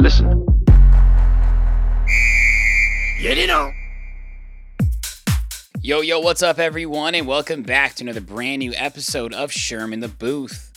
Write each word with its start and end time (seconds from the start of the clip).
Listen. 0.00 0.46
Yo, 5.82 6.00
yo, 6.02 6.20
what's 6.20 6.42
up, 6.42 6.60
everyone, 6.60 7.16
and 7.16 7.26
welcome 7.26 7.62
back 7.62 7.94
to 7.96 8.04
another 8.04 8.20
brand 8.20 8.60
new 8.60 8.72
episode 8.76 9.34
of 9.34 9.50
Sherm 9.50 9.92
in 9.92 9.98
the 9.98 10.08
Booth. 10.08 10.72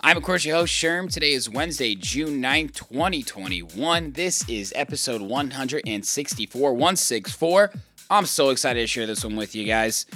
I'm, 0.00 0.16
of 0.16 0.22
course, 0.22 0.46
your 0.46 0.56
host, 0.56 0.72
Sherm. 0.72 1.12
Today 1.12 1.32
is 1.32 1.50
Wednesday, 1.50 1.94
June 1.94 2.42
9th, 2.42 2.72
2021. 2.74 4.12
This 4.12 4.48
is 4.48 4.72
episode 4.74 5.20
164, 5.20 6.72
164. 6.72 7.72
I'm 8.08 8.24
so 8.24 8.48
excited 8.48 8.80
to 8.80 8.86
share 8.86 9.06
this 9.06 9.24
one 9.24 9.36
with 9.36 9.54
you 9.54 9.66
guys. 9.66 10.06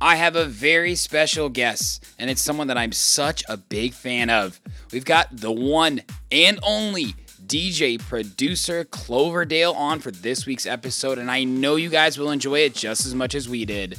I 0.00 0.16
have 0.16 0.34
a 0.34 0.46
very 0.46 0.96
special 0.96 1.48
guest, 1.48 2.04
and 2.18 2.28
it's 2.28 2.42
someone 2.42 2.66
that 2.66 2.78
I'm 2.78 2.92
such 2.92 3.44
a 3.48 3.56
big 3.56 3.92
fan 3.92 4.30
of. 4.30 4.60
We've 4.92 5.04
got 5.04 5.28
the 5.36 5.52
one 5.52 6.02
and 6.32 6.58
only 6.64 7.14
DJ 7.46 7.98
producer 7.98 8.84
Cloverdale 8.84 9.72
on 9.72 10.00
for 10.00 10.10
this 10.10 10.46
week's 10.46 10.66
episode, 10.66 11.18
and 11.18 11.30
I 11.30 11.44
know 11.44 11.76
you 11.76 11.90
guys 11.90 12.18
will 12.18 12.30
enjoy 12.30 12.60
it 12.60 12.74
just 12.74 13.04
as 13.04 13.14
much 13.14 13.34
as 13.34 13.48
we 13.48 13.64
did. 13.64 13.98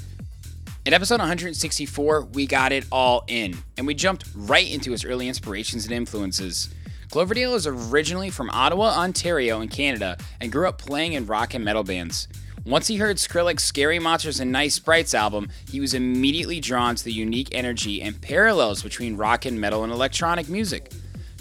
In 0.85 0.93
episode 0.93 1.19
164, 1.19 2.21
we 2.33 2.47
got 2.47 2.71
it 2.71 2.85
all 2.91 3.23
in, 3.27 3.57
and 3.77 3.85
we 3.85 3.93
jumped 3.93 4.25
right 4.35 4.69
into 4.69 4.91
his 4.91 5.05
early 5.05 5.27
inspirations 5.27 5.85
and 5.85 5.93
influences. 5.93 6.73
Cloverdale 7.11 7.55
is 7.55 7.67
originally 7.67 8.29
from 8.29 8.49
Ottawa, 8.49 8.97
Ontario, 8.97 9.61
in 9.61 9.69
Canada, 9.69 10.17
and 10.41 10.51
grew 10.51 10.67
up 10.67 10.77
playing 10.77 11.13
in 11.13 11.25
rock 11.25 11.53
and 11.53 11.63
metal 11.63 11.83
bands. 11.83 12.27
Once 12.65 12.87
he 12.87 12.97
heard 12.97 13.17
Skrillex's 13.17 13.63
Scary 13.63 13.99
Monsters 13.99 14.39
and 14.39 14.51
Nice 14.51 14.73
Sprites 14.73 15.13
album, 15.13 15.49
he 15.69 15.79
was 15.79 15.93
immediately 15.93 16.59
drawn 16.59 16.95
to 16.95 17.03
the 17.03 17.13
unique 17.13 17.49
energy 17.51 18.01
and 18.01 18.19
parallels 18.21 18.81
between 18.81 19.17
rock 19.17 19.45
and 19.45 19.61
metal 19.61 19.83
and 19.83 19.93
electronic 19.93 20.49
music. 20.49 20.91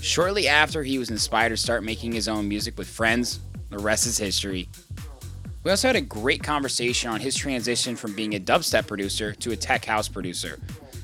Shortly 0.05 0.48
after, 0.48 0.83
he 0.83 0.98
was 0.98 1.08
inspired 1.08 1.48
to 1.48 1.56
start 1.56 1.83
making 1.83 2.12
his 2.12 2.28
own 2.28 2.47
music 2.47 2.77
with 2.77 2.86
friends. 2.86 3.41
The 3.70 3.78
rest 3.78 4.06
is 4.06 4.19
history. 4.19 4.69
We 5.62 5.70
also 5.70 5.88
had 5.88 5.96
a 5.96 6.02
great 6.02 6.42
conversation 6.42 7.08
on 7.08 7.20
his 7.20 7.34
transition 7.34 7.96
from 7.96 8.12
being 8.12 8.34
a 8.34 8.38
dubstep 8.38 8.86
producer 8.86 9.33
to 9.33 9.52
a 9.52 9.56
tech 9.56 9.86
house 9.86 10.06
producer. 10.06 10.61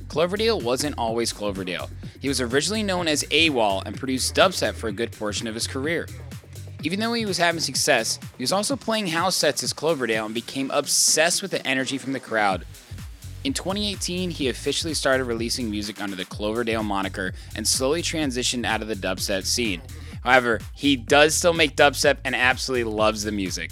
Cloverdale 0.08 0.60
wasn't 0.60 0.98
always 0.98 1.32
Cloverdale. 1.32 1.88
He 2.20 2.28
was 2.28 2.42
originally 2.42 2.82
known 2.82 3.08
as 3.08 3.24
AWOL 3.30 3.82
and 3.86 3.96
produced 3.96 4.34
dubstep 4.34 4.74
for 4.74 4.88
a 4.88 4.92
good 4.92 5.12
portion 5.12 5.48
of 5.48 5.54
his 5.54 5.66
career. 5.66 6.06
Even 6.82 7.00
though 7.00 7.14
he 7.14 7.24
was 7.24 7.38
having 7.38 7.62
success, 7.62 8.18
he 8.36 8.42
was 8.42 8.52
also 8.52 8.76
playing 8.76 9.06
house 9.06 9.34
sets 9.34 9.62
as 9.62 9.72
Cloverdale 9.72 10.26
and 10.26 10.34
became 10.34 10.70
obsessed 10.72 11.40
with 11.40 11.52
the 11.52 11.66
energy 11.66 11.96
from 11.96 12.12
the 12.12 12.20
crowd. 12.20 12.66
In 13.42 13.54
2018, 13.54 14.30
he 14.30 14.48
officially 14.50 14.92
started 14.92 15.24
releasing 15.24 15.70
music 15.70 16.02
under 16.02 16.14
the 16.14 16.26
Cloverdale 16.26 16.82
moniker 16.82 17.32
and 17.56 17.66
slowly 17.66 18.02
transitioned 18.02 18.66
out 18.66 18.82
of 18.82 18.88
the 18.88 18.94
dubstep 18.94 19.46
scene. 19.46 19.80
However, 20.22 20.60
he 20.74 20.94
does 20.94 21.34
still 21.34 21.54
make 21.54 21.74
dubstep 21.74 22.18
and 22.26 22.36
absolutely 22.36 22.92
loves 22.92 23.22
the 23.22 23.32
music. 23.32 23.70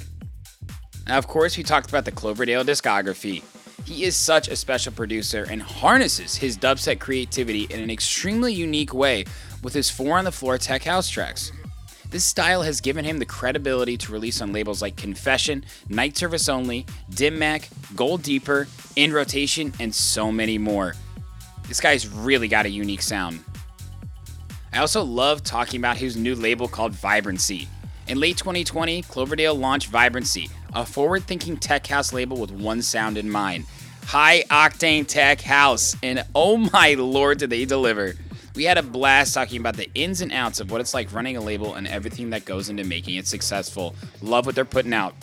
Now, 1.07 1.19
of 1.19 1.27
course, 1.27 1.59
we 1.59 1.65
talked 1.65 1.91
about 1.91 2.07
the 2.07 2.13
Cloverdale 2.13 2.65
discography. 2.65 3.43
He 3.85 4.05
is 4.05 4.17
such 4.17 4.49
a 4.49 4.57
special 4.57 4.93
producer 4.93 5.47
and 5.51 5.61
harnesses 5.61 6.37
his 6.37 6.57
dubstep 6.57 6.99
creativity 6.99 7.65
in 7.65 7.81
an 7.81 7.91
extremely 7.91 8.55
unique 8.55 8.95
way 8.95 9.27
with 9.63 9.75
his 9.75 9.91
four 9.91 10.17
on 10.19 10.25
the 10.25 10.33
floor 10.33 10.57
tech 10.57 10.85
house 10.85 11.11
tracks. 11.11 11.53
This 12.11 12.25
style 12.25 12.63
has 12.63 12.81
given 12.81 13.05
him 13.05 13.19
the 13.19 13.27
credibility 13.27 13.99
to 13.99 14.13
release 14.13 14.41
on 14.41 14.53
labels 14.53 14.81
like 14.81 14.97
Confession, 14.97 15.65
Night 15.91 16.17
Service 16.17 16.49
Only, 16.49 16.87
Dim 17.11 17.39
Mak, 17.39 17.69
Gold 17.95 18.23
Deeper, 18.23 18.67
In 18.97 19.13
Rotation, 19.13 19.75
and 19.79 19.95
so 19.95 20.33
many 20.33 20.57
more. 20.57 20.95
This 21.67 21.81
guy's 21.81 22.09
really 22.09 22.49
got 22.49 22.65
a 22.65 22.71
unique 22.71 23.03
sound. 23.03 23.45
I 24.73 24.79
also 24.79 25.03
love 25.03 25.43
talking 25.43 25.81
about 25.81 25.99
his 25.99 26.17
new 26.17 26.35
label 26.35 26.67
called 26.67 26.93
Vibrancy. 26.93 27.69
In 28.07 28.19
late 28.19 28.39
2020, 28.39 29.03
Cloverdale 29.03 29.55
launched 29.55 29.89
Vibrancy, 29.89 30.49
a 30.75 30.87
forward 30.87 31.25
thinking 31.25 31.59
tech 31.59 31.87
house 31.87 32.15
label 32.15 32.39
with 32.39 32.51
one 32.51 32.81
sound 32.81 33.19
in 33.19 33.29
mind 33.29 33.67
high 34.09 34.43
octane 34.49 35.07
tech 35.07 35.43
house. 35.43 35.95
And 36.03 36.25
oh 36.35 36.57
my 36.57 36.95
lord, 36.95 37.39
did 37.39 37.51
they 37.51 37.67
deliver! 37.67 38.15
We 38.59 38.65
had 38.65 38.77
a 38.77 38.83
blast 38.83 39.35
talking 39.35 39.61
about 39.61 39.77
the 39.77 39.89
ins 39.95 40.21
and 40.21 40.33
outs 40.33 40.59
of 40.59 40.73
what 40.73 40.81
it's 40.81 40.93
like 40.93 41.13
running 41.13 41.37
a 41.37 41.41
label 41.41 41.77
and 41.77 41.87
everything 41.87 42.31
that 42.31 42.45
goes 42.45 42.69
into 42.69 42.83
making 42.83 43.15
it 43.15 43.29
successful. 43.29 43.95
Love 44.21 44.47
what 44.47 44.57
they're 44.57 44.65
putting 44.65 44.93
out. 44.93 45.15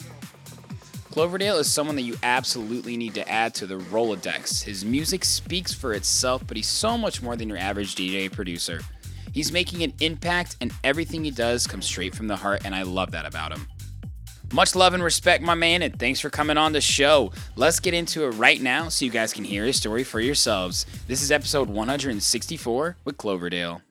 Cloverdale 1.12 1.58
is 1.58 1.70
someone 1.70 1.98
that 1.98 2.04
you 2.04 2.16
absolutely 2.24 2.96
need 2.96 3.14
to 3.16 3.30
add 3.30 3.54
to 3.56 3.68
the 3.68 3.76
Rolodex. 3.76 4.64
His 4.64 4.86
music 4.86 5.26
speaks 5.26 5.74
for 5.74 5.92
itself, 5.92 6.48
but 6.48 6.56
he's 6.56 6.70
so 6.70 6.98
much 6.98 7.22
more 7.22 7.36
than 7.36 7.50
your 7.50 7.58
average 7.58 7.96
DJ 7.96 8.32
producer. 8.32 8.80
He's 9.34 9.52
making 9.52 9.84
an 9.84 9.92
impact, 10.00 10.56
and 10.62 10.72
everything 10.86 11.26
he 11.26 11.32
does 11.32 11.68
comes 11.68 11.86
straight 11.86 12.16
from 12.16 12.28
the 12.28 12.38
heart, 12.38 12.62
and 12.64 12.74
I 12.74 12.84
love 12.84 13.12
that 13.12 13.26
about 13.26 13.52
him. 13.52 13.68
Much 14.54 14.76
love 14.76 14.94
and 14.94 15.04
respect, 15.04 15.44
my 15.44 15.56
man, 15.56 15.82
and 15.82 15.98
thanks 16.00 16.20
for 16.20 16.30
coming 16.30 16.56
on 16.58 16.72
the 16.72 16.82
show. 16.82 17.32
Let's 17.56 17.80
get 17.80 17.94
into 17.94 18.26
it 18.26 18.32
right 18.32 18.62
now 18.62 18.90
so 18.90 19.04
you 19.04 19.12
guys 19.12 19.34
can 19.34 19.44
hear 19.44 19.66
his 19.66 19.78
story 19.78 20.04
for 20.04 20.20
yourselves. 20.20 20.86
This 21.08 21.22
is 21.22 21.32
episode 21.32 21.68
164 21.68 22.98
with 23.04 23.18
Cloverdale. 23.18 23.82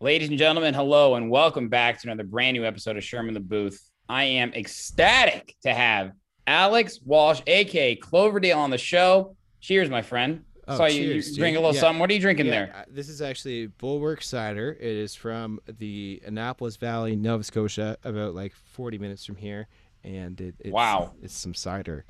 Ladies 0.00 0.28
and 0.28 0.38
gentlemen, 0.38 0.74
hello 0.74 1.14
and 1.14 1.30
welcome 1.30 1.68
back 1.68 2.00
to 2.00 2.08
another 2.08 2.24
brand 2.24 2.56
new 2.56 2.64
episode 2.64 2.96
of 2.96 3.02
Sherm 3.02 3.28
in 3.28 3.34
the 3.34 3.40
Booth. 3.40 3.90
I 4.08 4.24
am 4.24 4.52
ecstatic 4.54 5.54
to 5.62 5.72
have 5.72 6.12
Alex 6.46 7.00
Walsh, 7.04 7.42
aka 7.46 7.96
Cloverdale, 7.96 8.58
on 8.58 8.70
the 8.70 8.78
show. 8.78 9.36
Cheers, 9.60 9.88
my 9.88 10.02
friend. 10.02 10.44
Oh, 10.66 10.76
Saw 10.78 10.86
you, 10.86 11.02
you 11.02 11.12
cheers, 11.14 11.36
drink 11.36 11.56
a 11.56 11.60
little 11.60 11.74
Yeah. 11.74 11.80
something. 11.80 11.98
What 12.00 12.10
are 12.10 12.14
you 12.14 12.20
drinking 12.20 12.46
Yeah, 12.46 12.52
there? 12.52 12.74
uh, 12.76 12.84
This 12.88 13.08
is 13.08 13.20
actually 13.20 13.66
Bulwark 13.66 14.22
cider. 14.22 14.72
It 14.80 14.96
is 14.96 15.14
from 15.14 15.60
the 15.78 16.22
Annapolis 16.24 16.76
Valley, 16.76 17.16
Nova 17.16 17.44
Scotia, 17.44 17.98
about 18.04 18.34
like 18.34 18.52
40 18.54 18.98
minutes 18.98 19.24
from 19.26 19.36
here, 19.36 19.68
and 20.04 20.40
it, 20.40 20.54
it's, 20.60 20.72
Wow. 20.72 21.12
it's 21.22 21.34
some 21.36 21.54
cider. 21.54 22.04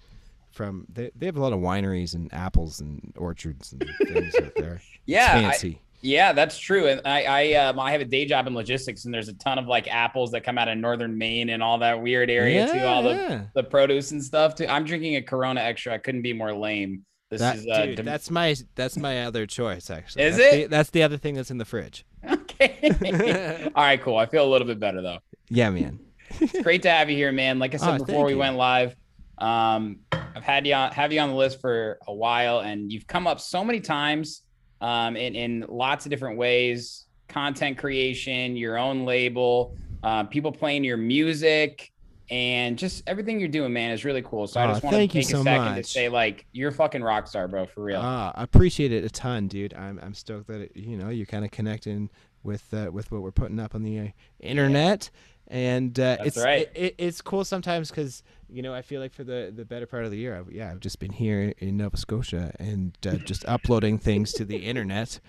From 0.52 0.86
they, 0.92 1.10
they 1.16 1.26
have 1.26 1.36
a 1.36 1.40
lot 1.40 1.52
of 1.52 1.58
wineries 1.58 2.14
and 2.14 2.32
apples 2.32 2.80
and 2.80 3.12
orchards 3.16 3.72
and 3.72 3.84
things 4.06 4.36
out 4.36 4.52
there. 4.54 4.74
It's 4.74 4.84
Yeah, 5.04 5.32
I- 5.34 5.40
fancy. 5.42 5.80
Yeah, 6.00 6.34
that's 6.34 6.58
true. 6.58 6.86
And 6.88 7.00
I 7.06 7.24
I 7.24 7.52
um, 7.54 7.80
I 7.80 7.90
have 7.92 8.02
a 8.02 8.04
day 8.04 8.26
job 8.26 8.46
in 8.46 8.54
logistics, 8.54 9.06
and 9.06 9.14
there's 9.14 9.28
a 9.28 9.32
ton 9.32 9.58
of 9.58 9.66
like 9.66 9.88
apples 9.88 10.32
that 10.32 10.42
come 10.44 10.58
out 10.58 10.68
of 10.68 10.76
northern 10.76 11.16
Maine 11.16 11.48
and 11.48 11.62
all 11.62 11.78
that 11.78 12.00
weird 12.02 12.28
area 12.30 12.70
too. 12.70 12.78
All 12.84 13.02
the 13.02 13.48
the 13.54 13.62
produce 13.64 14.10
and 14.10 14.22
stuff 14.22 14.54
too. 14.54 14.66
I'm 14.66 14.84
drinking 14.84 15.16
a 15.16 15.22
Corona 15.22 15.60
Extra. 15.62 15.94
I 15.94 15.98
couldn't 15.98 16.20
be 16.20 16.34
more 16.34 16.52
lame. 16.54 17.06
This 17.34 17.40
That, 17.40 17.56
is 17.56 17.66
uh, 17.68 17.86
dude, 17.86 17.96
dem- 17.96 18.04
that's 18.06 18.30
my 18.30 18.54
that's 18.74 18.96
my 18.96 19.24
other 19.24 19.46
choice 19.46 19.90
actually. 19.90 20.24
Is 20.24 20.36
That's 20.36 20.54
it? 20.54 20.56
The, 20.62 20.66
that's 20.76 20.90
the 20.90 21.02
other 21.02 21.16
thing 21.16 21.34
that's 21.34 21.50
in 21.50 21.58
the 21.58 21.64
fridge. 21.64 22.04
okay. 22.30 23.70
all 23.74 23.82
right, 23.84 24.00
cool. 24.00 24.16
I 24.16 24.26
feel 24.26 24.44
a 24.46 24.50
little 24.50 24.66
bit 24.66 24.78
better 24.80 25.02
though. 25.02 25.18
Yeah, 25.48 25.70
man. 25.70 26.00
It's 26.40 26.62
great 26.62 26.82
to 26.82 26.90
have 26.90 27.10
you 27.10 27.16
here, 27.16 27.32
man. 27.32 27.58
Like 27.58 27.74
I 27.74 27.76
said 27.76 28.00
Oh, 28.00 28.04
before 28.04 28.24
we 28.24 28.32
you. 28.32 28.38
went 28.38 28.56
live, 28.56 28.96
um, 29.38 29.98
I've 30.12 30.42
had 30.42 30.66
you 30.66 30.74
on 30.74 30.90
have 30.92 31.12
you 31.12 31.20
on 31.20 31.28
the 31.30 31.34
list 31.36 31.60
for 31.60 31.98
a 32.08 32.14
while, 32.14 32.60
and 32.60 32.90
you've 32.92 33.06
come 33.06 33.26
up 33.26 33.40
so 33.40 33.64
many 33.64 33.80
times 33.80 34.42
um, 34.80 35.16
in 35.16 35.34
in 35.34 35.64
lots 35.68 36.06
of 36.06 36.10
different 36.10 36.38
ways. 36.38 37.06
Content 37.28 37.78
creation, 37.78 38.56
your 38.56 38.76
own 38.78 39.04
label, 39.04 39.76
uh, 40.02 40.24
people 40.24 40.52
playing 40.52 40.84
your 40.84 40.96
music, 40.98 41.90
and 42.34 42.76
just 42.76 43.04
everything 43.06 43.38
you're 43.38 43.48
doing, 43.48 43.72
man, 43.72 43.92
is 43.92 44.04
really 44.04 44.22
cool. 44.22 44.48
So 44.48 44.58
I 44.58 44.64
Aw, 44.64 44.72
just 44.72 44.82
want 44.82 44.96
to 44.96 45.06
take 45.06 45.14
a 45.14 45.22
so 45.22 45.44
second 45.44 45.76
to 45.76 45.84
say, 45.84 46.08
like, 46.08 46.46
you're 46.50 46.70
a 46.70 46.72
fucking 46.72 47.00
rock 47.00 47.28
star, 47.28 47.46
bro, 47.46 47.64
for 47.64 47.84
real. 47.84 48.00
Ah, 48.02 48.32
I 48.34 48.42
appreciate 48.42 48.90
it 48.90 49.04
a 49.04 49.08
ton, 49.08 49.46
dude. 49.46 49.72
I'm 49.72 50.00
I'm 50.02 50.14
stoked 50.14 50.48
that 50.48 50.60
it, 50.60 50.72
you 50.74 50.96
know 50.96 51.10
you're 51.10 51.26
kind 51.26 51.44
of 51.44 51.52
connecting 51.52 52.10
with 52.42 52.74
uh, 52.74 52.90
with 52.92 53.12
what 53.12 53.22
we're 53.22 53.30
putting 53.30 53.60
up 53.60 53.76
on 53.76 53.84
the 53.84 54.00
uh, 54.00 54.06
internet, 54.40 55.10
and 55.46 55.98
uh, 56.00 56.16
it's 56.24 56.36
right. 56.36 56.68
it, 56.74 56.82
it, 56.82 56.94
it's 56.98 57.22
cool 57.22 57.44
sometimes 57.44 57.90
because 57.90 58.24
you 58.50 58.62
know 58.62 58.74
I 58.74 58.82
feel 58.82 59.00
like 59.00 59.12
for 59.12 59.22
the 59.22 59.52
the 59.54 59.64
better 59.64 59.86
part 59.86 60.04
of 60.04 60.10
the 60.10 60.18
year, 60.18 60.36
I've, 60.36 60.50
yeah, 60.50 60.72
I've 60.72 60.80
just 60.80 60.98
been 60.98 61.12
here 61.12 61.54
in 61.58 61.76
Nova 61.76 61.96
Scotia 61.96 62.52
and 62.58 62.98
uh, 63.06 63.14
just 63.18 63.44
uploading 63.46 63.96
things 63.96 64.32
to 64.32 64.44
the 64.44 64.56
internet. 64.56 65.20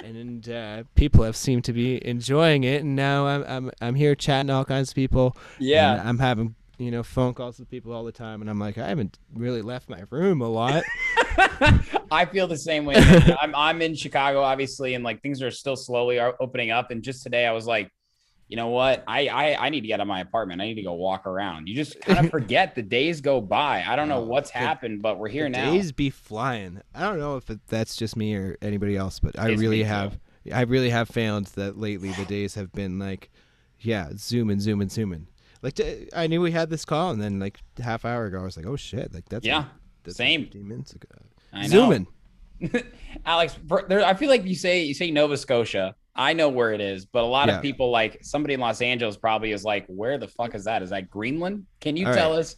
And 0.00 0.48
uh, 0.48 0.84
people 0.94 1.24
have 1.24 1.36
seemed 1.36 1.64
to 1.64 1.72
be 1.72 2.04
enjoying 2.06 2.64
it, 2.64 2.82
and 2.82 2.96
now 2.96 3.26
I'm 3.26 3.44
I'm 3.44 3.70
I'm 3.80 3.94
here 3.94 4.14
chatting 4.14 4.48
to 4.48 4.54
all 4.54 4.64
kinds 4.64 4.90
of 4.90 4.94
people. 4.94 5.36
yeah. 5.58 5.92
and 5.92 6.08
I'm 6.08 6.18
having 6.18 6.54
you 6.78 6.90
know 6.90 7.02
phone 7.02 7.34
calls 7.34 7.58
with 7.58 7.70
people 7.70 7.92
all 7.92 8.04
the 8.04 8.12
time, 8.12 8.40
and 8.40 8.50
I'm 8.50 8.58
like, 8.58 8.78
I 8.78 8.88
haven't 8.88 9.18
really 9.34 9.62
left 9.62 9.88
my 9.88 10.02
room 10.10 10.40
a 10.40 10.48
lot. 10.48 10.82
I 12.10 12.26
feel 12.26 12.46
the 12.46 12.56
same 12.56 12.84
way. 12.84 12.96
I'm 13.40 13.54
I'm 13.54 13.82
in 13.82 13.94
Chicago, 13.94 14.42
obviously, 14.42 14.94
and 14.94 15.04
like 15.04 15.22
things 15.22 15.42
are 15.42 15.50
still 15.50 15.76
slowly 15.76 16.18
opening 16.18 16.70
up. 16.70 16.90
And 16.90 17.02
just 17.02 17.22
today, 17.22 17.46
I 17.46 17.52
was 17.52 17.66
like, 17.66 17.90
you 18.52 18.56
know 18.56 18.68
what? 18.68 19.02
I 19.08 19.28
I, 19.28 19.66
I 19.66 19.68
need 19.70 19.80
to 19.80 19.86
get 19.86 19.94
out 19.94 20.00
of 20.02 20.08
my 20.08 20.20
apartment. 20.20 20.60
I 20.60 20.66
need 20.66 20.74
to 20.74 20.82
go 20.82 20.92
walk 20.92 21.26
around. 21.26 21.68
You 21.68 21.74
just 21.74 21.98
kind 22.02 22.18
of 22.26 22.30
forget 22.38 22.74
the 22.74 22.82
days 22.82 23.22
go 23.22 23.40
by. 23.40 23.82
I 23.82 23.96
don't 23.96 24.10
know 24.10 24.18
Oh, 24.18 24.24
what's 24.24 24.50
the- 24.50 24.58
happened, 24.58 25.00
but 25.00 25.18
we're 25.18 25.28
here 25.30 25.44
The 25.44 25.50
now. 25.56 25.72
Days 25.72 25.90
be 25.90 26.10
flying. 26.10 26.82
I 26.94 27.00
don't 27.00 27.18
know 27.18 27.38
if 27.38 27.48
it, 27.48 27.60
that's 27.68 27.96
just 27.96 28.14
me 28.14 28.34
or 28.34 28.58
anybody 28.60 28.94
else, 28.94 29.18
but 29.20 29.38
I 29.38 29.48
It's 29.52 29.60
really 29.62 29.78
too. 29.78 29.84
have. 29.86 30.20
I 30.52 30.60
really 30.64 30.90
have 30.90 31.08
found 31.08 31.46
that 31.54 31.78
lately 31.78 32.12
the 32.12 32.26
days 32.26 32.54
have 32.56 32.70
been 32.72 32.98
like, 32.98 33.30
yeah, 33.80 34.10
zooming, 34.18 34.60
zooming, 34.60 34.90
zooming. 34.90 35.28
Like 35.62 35.80
I 36.14 36.26
knew 36.26 36.42
we 36.42 36.50
had 36.50 36.68
this 36.68 36.84
call, 36.84 37.10
and 37.10 37.22
then 37.22 37.38
like 37.38 37.58
half 37.82 38.04
hour 38.04 38.26
ago, 38.26 38.40
I 38.40 38.44
was 38.44 38.58
like, 38.58 38.66
oh 38.66 38.76
shit, 38.76 39.14
like 39.14 39.28
that's 39.30 39.46
Yeah, 39.46 39.64
that's 40.04 40.18
same. 40.18 40.42
Fifteen 40.42 40.68
minutes 40.68 40.92
ago. 40.92 41.08
I 41.54 41.62
know. 41.62 41.68
Zooming. 41.68 42.06
Alex, 43.24 43.56
there, 43.88 44.04
I 44.04 44.12
feel 44.14 44.28
like 44.28 44.44
you 44.44 44.54
say 44.54 44.82
you 44.84 44.92
say 44.94 45.10
Nova 45.10 45.36
Scotia. 45.38 45.94
I 46.14 46.32
know 46.34 46.48
where 46.48 46.72
it 46.72 46.80
is, 46.80 47.06
but 47.06 47.22
a 47.22 47.26
lot 47.26 47.48
Yeah. 47.48 47.56
of 47.56 47.62
people 47.62 47.90
like 47.90 48.18
somebody 48.22 48.54
in 48.54 48.60
Los 48.60 48.82
Angeles 48.82 49.16
probably 49.16 49.52
is 49.52 49.64
like, 49.64 49.86
where 49.86 50.18
the 50.18 50.28
fuck 50.28 50.54
is 50.54 50.64
that? 50.64 50.82
Is 50.82 50.90
that 50.90 51.08
Greenland? 51.10 51.66
Can 51.80 51.96
you 51.96 52.06
All 52.06 52.14
tell 52.14 52.30
right. 52.32 52.40
us 52.40 52.56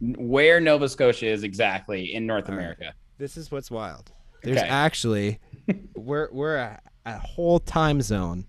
where 0.00 0.60
Nova 0.60 0.88
Scotia 0.88 1.26
is 1.26 1.42
exactly 1.44 2.14
in 2.14 2.26
North 2.26 2.48
All 2.48 2.56
right. 2.56 2.62
America? 2.62 2.94
This 3.18 3.36
is 3.36 3.50
what's 3.50 3.70
wild. 3.70 4.10
There's 4.42 4.58
Okay. 4.58 4.68
actually 4.68 5.38
we're 5.96 6.28
we're 6.32 6.56
a, 6.56 6.80
a 7.06 7.18
whole 7.18 7.60
time 7.60 8.02
zone 8.02 8.44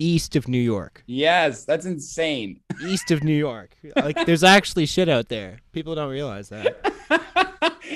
east 0.00 0.34
of 0.34 0.48
New 0.48 0.58
York. 0.58 1.04
Yes, 1.06 1.64
that's 1.64 1.86
insane. 1.86 2.58
East 2.84 3.10
of 3.10 3.22
New 3.22 3.34
York. 3.36 3.76
Like 3.94 4.24
there's 4.26 4.42
actually 4.42 4.86
shit 4.86 5.08
out 5.08 5.28
there. 5.28 5.58
People 5.72 5.94
don't 5.94 6.10
realize 6.10 6.48
that. 6.48 6.92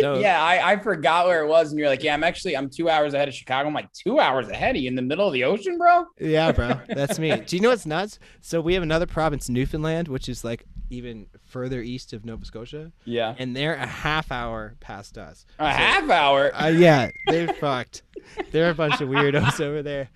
So- 0.01 0.19
yeah, 0.19 0.43
I, 0.43 0.73
I 0.73 0.77
forgot 0.81 1.27
where 1.27 1.45
it 1.45 1.49
was, 1.49 1.71
and 1.71 1.79
you're 1.79 1.89
like, 1.89 2.03
yeah, 2.03 2.15
I'm 2.15 2.25
actually 2.25 2.57
I'm 2.57 2.69
two 2.69 2.91
hours 2.91 3.15
ahead 3.15 3.29
of 3.29 3.35
Chicago. 3.35 3.69
I'm 3.69 3.75
like 3.75 3.91
two 3.93 4.19
hours 4.19 4.49
ahead 4.49 4.75
of 4.77 4.83
you 4.83 4.89
in 4.89 4.97
the 4.97 5.03
middle 5.03 5.27
of 5.27 5.33
the 5.33 5.45
ocean, 5.45 5.79
bro. 5.79 6.07
Yeah, 6.19 6.51
bro. 6.53 6.81
That's 6.89 7.19
me. 7.19 7.35
Do 7.37 7.55
you 7.57 7.63
know 7.63 7.69
what's 7.71 7.87
nuts? 7.87 8.19
So 8.41 8.61
we 8.61 8.75
have 8.75 8.83
another 8.83 9.07
province, 9.07 9.49
Newfoundland, 9.49 10.09
which 10.09 10.29
is 10.29 10.43
like 10.45 10.65
even 10.91 11.27
further 11.47 11.81
east 11.81 12.13
of 12.13 12.25
Nova 12.25 12.45
Scotia, 12.45 12.91
Yeah, 13.05 13.35
and 13.39 13.57
they're 13.57 13.75
a 13.77 13.87
half 13.87 14.33
hour 14.33 14.75
past 14.81 15.17
us. 15.17 15.47
a 15.61 15.73
half 15.73 16.11
hour. 16.11 16.51
Uh, 16.55 16.69
yeah, 16.69 17.11
they're 17.29 17.55
fucked. 17.55 18.03
They're 18.51 18.71
a 18.71 18.75
bunch 18.75 19.01
of 19.01 19.09
weirdos 19.09 19.61
over 19.61 19.83
there. 19.83 20.11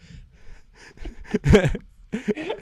a 1.42 1.70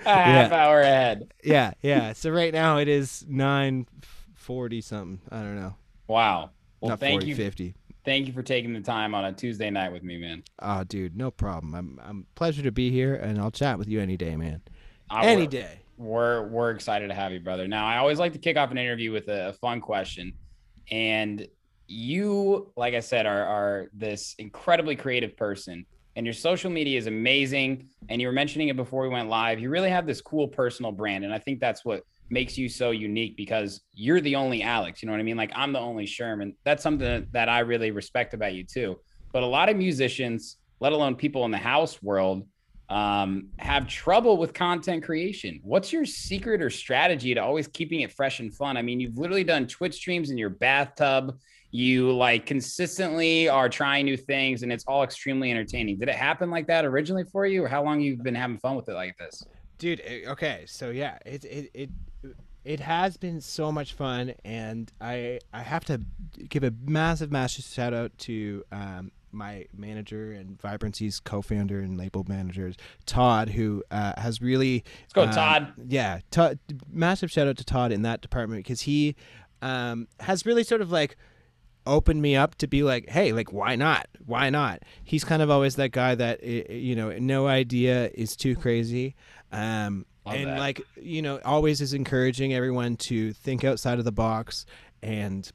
half 0.04 0.52
hour 0.52 0.80
ahead. 0.80 1.32
yeah, 1.44 1.72
yeah. 1.82 2.12
So 2.12 2.30
right 2.30 2.52
now 2.52 2.78
it 2.78 2.88
is 2.88 3.24
nine 3.28 3.86
forty 4.34 4.80
something. 4.80 5.20
I 5.30 5.40
don't 5.40 5.56
know. 5.56 5.74
Wow. 6.08 6.50
Well, 6.80 6.90
Not 6.90 7.00
thank 7.00 7.22
40, 7.22 7.26
you, 7.28 7.34
50. 7.36 7.74
thank 8.04 8.26
you 8.26 8.32
for 8.32 8.42
taking 8.42 8.72
the 8.72 8.80
time 8.80 9.14
on 9.14 9.24
a 9.24 9.32
Tuesday 9.32 9.70
night 9.70 9.92
with 9.92 10.02
me, 10.02 10.18
man. 10.18 10.42
Oh, 10.60 10.84
dude, 10.84 11.16
no 11.16 11.30
problem. 11.30 11.74
I'm 11.74 12.00
I'm 12.04 12.26
pleasure 12.34 12.62
to 12.62 12.70
be 12.72 12.90
here, 12.90 13.14
and 13.14 13.38
I'll 13.40 13.50
chat 13.50 13.78
with 13.78 13.88
you 13.88 14.00
any 14.00 14.16
day, 14.16 14.36
man. 14.36 14.60
I 15.10 15.26
Any 15.26 15.42
will- 15.42 15.48
day. 15.48 15.80
we're 15.96 16.46
we're 16.48 16.70
excited 16.70 17.08
to 17.08 17.14
have 17.14 17.32
you, 17.32 17.40
brother. 17.40 17.66
Now, 17.66 17.86
I 17.86 17.96
always 17.98 18.18
like 18.18 18.32
to 18.34 18.38
kick 18.38 18.56
off 18.56 18.70
an 18.70 18.78
interview 18.78 19.12
with 19.12 19.28
a, 19.28 19.48
a 19.48 19.52
fun 19.54 19.80
question, 19.80 20.34
and 20.90 21.46
you, 21.88 22.72
like 22.76 22.94
I 22.94 23.00
said, 23.00 23.26
are 23.26 23.44
are 23.44 23.86
this 23.94 24.34
incredibly 24.38 24.96
creative 24.96 25.36
person, 25.36 25.86
and 26.16 26.26
your 26.26 26.32
social 26.32 26.70
media 26.70 26.98
is 26.98 27.06
amazing. 27.06 27.88
And 28.08 28.20
you 28.20 28.26
were 28.26 28.32
mentioning 28.32 28.68
it 28.68 28.76
before 28.76 29.02
we 29.02 29.08
went 29.08 29.28
live. 29.28 29.60
You 29.60 29.68
really 29.70 29.90
have 29.90 30.06
this 30.06 30.20
cool 30.20 30.48
personal 30.48 30.90
brand, 30.90 31.24
and 31.24 31.32
I 31.32 31.38
think 31.38 31.60
that's 31.60 31.84
what 31.84 32.02
makes 32.30 32.58
you 32.58 32.68
so 32.68 32.90
unique 32.90 33.36
because 33.36 33.82
you're 33.94 34.20
the 34.20 34.34
only 34.34 34.62
Alex. 34.62 35.02
You 35.02 35.06
know 35.06 35.12
what 35.12 35.20
I 35.20 35.24
mean? 35.24 35.36
Like 35.36 35.52
I'm 35.54 35.72
the 35.72 35.78
only 35.78 36.06
Sherman. 36.06 36.56
That's 36.64 36.82
something 36.82 37.26
that 37.32 37.48
I 37.48 37.60
really 37.60 37.90
respect 37.92 38.34
about 38.34 38.54
you 38.54 38.64
too. 38.64 38.98
But 39.32 39.42
a 39.42 39.46
lot 39.46 39.68
of 39.68 39.76
musicians, 39.76 40.56
let 40.80 40.92
alone 40.92 41.14
people 41.14 41.44
in 41.44 41.50
the 41.50 41.58
house 41.58 42.02
world, 42.02 42.46
um, 42.88 43.48
have 43.58 43.88
trouble 43.88 44.36
with 44.36 44.54
content 44.54 45.04
creation. 45.04 45.60
What's 45.62 45.92
your 45.92 46.04
secret 46.04 46.62
or 46.62 46.70
strategy 46.70 47.34
to 47.34 47.42
always 47.42 47.66
keeping 47.66 48.00
it 48.00 48.12
fresh 48.12 48.40
and 48.40 48.54
fun? 48.54 48.76
I 48.76 48.82
mean, 48.82 49.00
you've 49.00 49.18
literally 49.18 49.44
done 49.44 49.66
Twitch 49.66 49.94
streams 49.94 50.30
in 50.30 50.38
your 50.38 50.50
bathtub. 50.50 51.36
You 51.76 52.12
like 52.12 52.46
consistently 52.46 53.48
are 53.48 53.68
trying 53.68 54.06
new 54.06 54.16
things 54.16 54.62
and 54.62 54.72
it's 54.72 54.84
all 54.86 55.02
extremely 55.02 55.50
entertaining. 55.50 55.98
Did 55.98 56.08
it 56.08 56.14
happen 56.14 56.50
like 56.50 56.66
that 56.68 56.84
originally 56.84 57.24
for 57.24 57.44
you 57.44 57.64
or 57.64 57.68
how 57.68 57.82
long 57.84 58.00
you've 58.00 58.22
been 58.22 58.34
having 58.34 58.58
fun 58.58 58.76
with 58.76 58.88
it 58.88 58.94
like 58.94 59.16
this? 59.18 59.44
dude 59.78 60.00
eh, 60.06 60.22
okay 60.26 60.64
so 60.66 60.88
yeah 60.88 61.18
it 61.26 61.44
it 61.44 61.70
it 61.74 61.90
it 62.64 62.80
has 62.80 63.18
been 63.18 63.42
so 63.42 63.70
much 63.70 63.92
fun 63.92 64.32
and 64.42 64.90
i 65.02 65.38
i 65.52 65.60
have 65.60 65.84
to 65.84 66.00
give 66.48 66.64
a 66.64 66.72
massive 66.86 67.30
massive 67.30 67.62
shout 67.62 67.92
out 67.92 68.10
to 68.16 68.64
um 68.72 69.12
my 69.32 69.66
manager 69.76 70.32
and 70.32 70.58
vibrancy's 70.62 71.20
co-founder 71.20 71.80
and 71.80 71.98
label 71.98 72.24
manager 72.26 72.72
todd 73.04 73.50
who 73.50 73.84
uh, 73.90 74.18
has 74.18 74.40
really 74.40 74.82
Let's 75.02 75.12
go, 75.12 75.22
um, 75.24 75.30
Todd. 75.30 75.72
yeah 75.88 76.20
todd 76.30 76.58
massive 76.90 77.30
shout 77.30 77.46
out 77.46 77.58
to 77.58 77.64
todd 77.64 77.92
in 77.92 78.00
that 78.00 78.22
department 78.22 78.64
because 78.64 78.80
he 78.80 79.14
um 79.60 80.08
has 80.20 80.46
really 80.46 80.64
sort 80.64 80.80
of 80.80 80.90
like 80.90 81.18
opened 81.86 82.20
me 82.22 82.36
up 82.36 82.54
to 82.56 82.66
be 82.66 82.82
like, 82.82 83.08
hey, 83.08 83.32
like 83.32 83.52
why 83.52 83.76
not? 83.76 84.06
Why 84.24 84.50
not? 84.50 84.82
He's 85.04 85.24
kind 85.24 85.42
of 85.42 85.50
always 85.50 85.76
that 85.76 85.92
guy 85.92 86.14
that 86.14 86.42
you 86.42 86.96
know, 86.96 87.16
no 87.18 87.46
idea 87.46 88.10
is 88.14 88.36
too 88.36 88.56
crazy. 88.56 89.14
Um 89.52 90.06
and 90.26 90.50
that. 90.50 90.58
like, 90.58 90.82
you 91.00 91.22
know, 91.22 91.40
always 91.44 91.80
is 91.80 91.92
encouraging 91.94 92.52
everyone 92.52 92.96
to 92.96 93.32
think 93.32 93.62
outside 93.64 93.98
of 93.98 94.04
the 94.04 94.12
box 94.12 94.66
and 95.02 95.50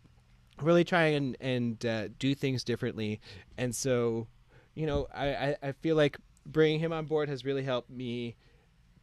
really 0.62 0.84
try 0.84 1.08
and 1.08 1.36
and 1.42 1.86
uh, 1.86 2.08
do 2.20 2.34
things 2.36 2.64
differently. 2.64 3.20
And 3.58 3.76
so, 3.76 4.28
you 4.74 4.86
know, 4.86 5.08
I, 5.14 5.28
I 5.28 5.56
I 5.64 5.72
feel 5.74 5.96
like 5.96 6.18
bringing 6.46 6.80
him 6.80 6.94
on 6.94 7.06
board 7.06 7.30
has 7.30 7.46
really 7.46 7.64
helped 7.64 7.90
me 7.90 8.36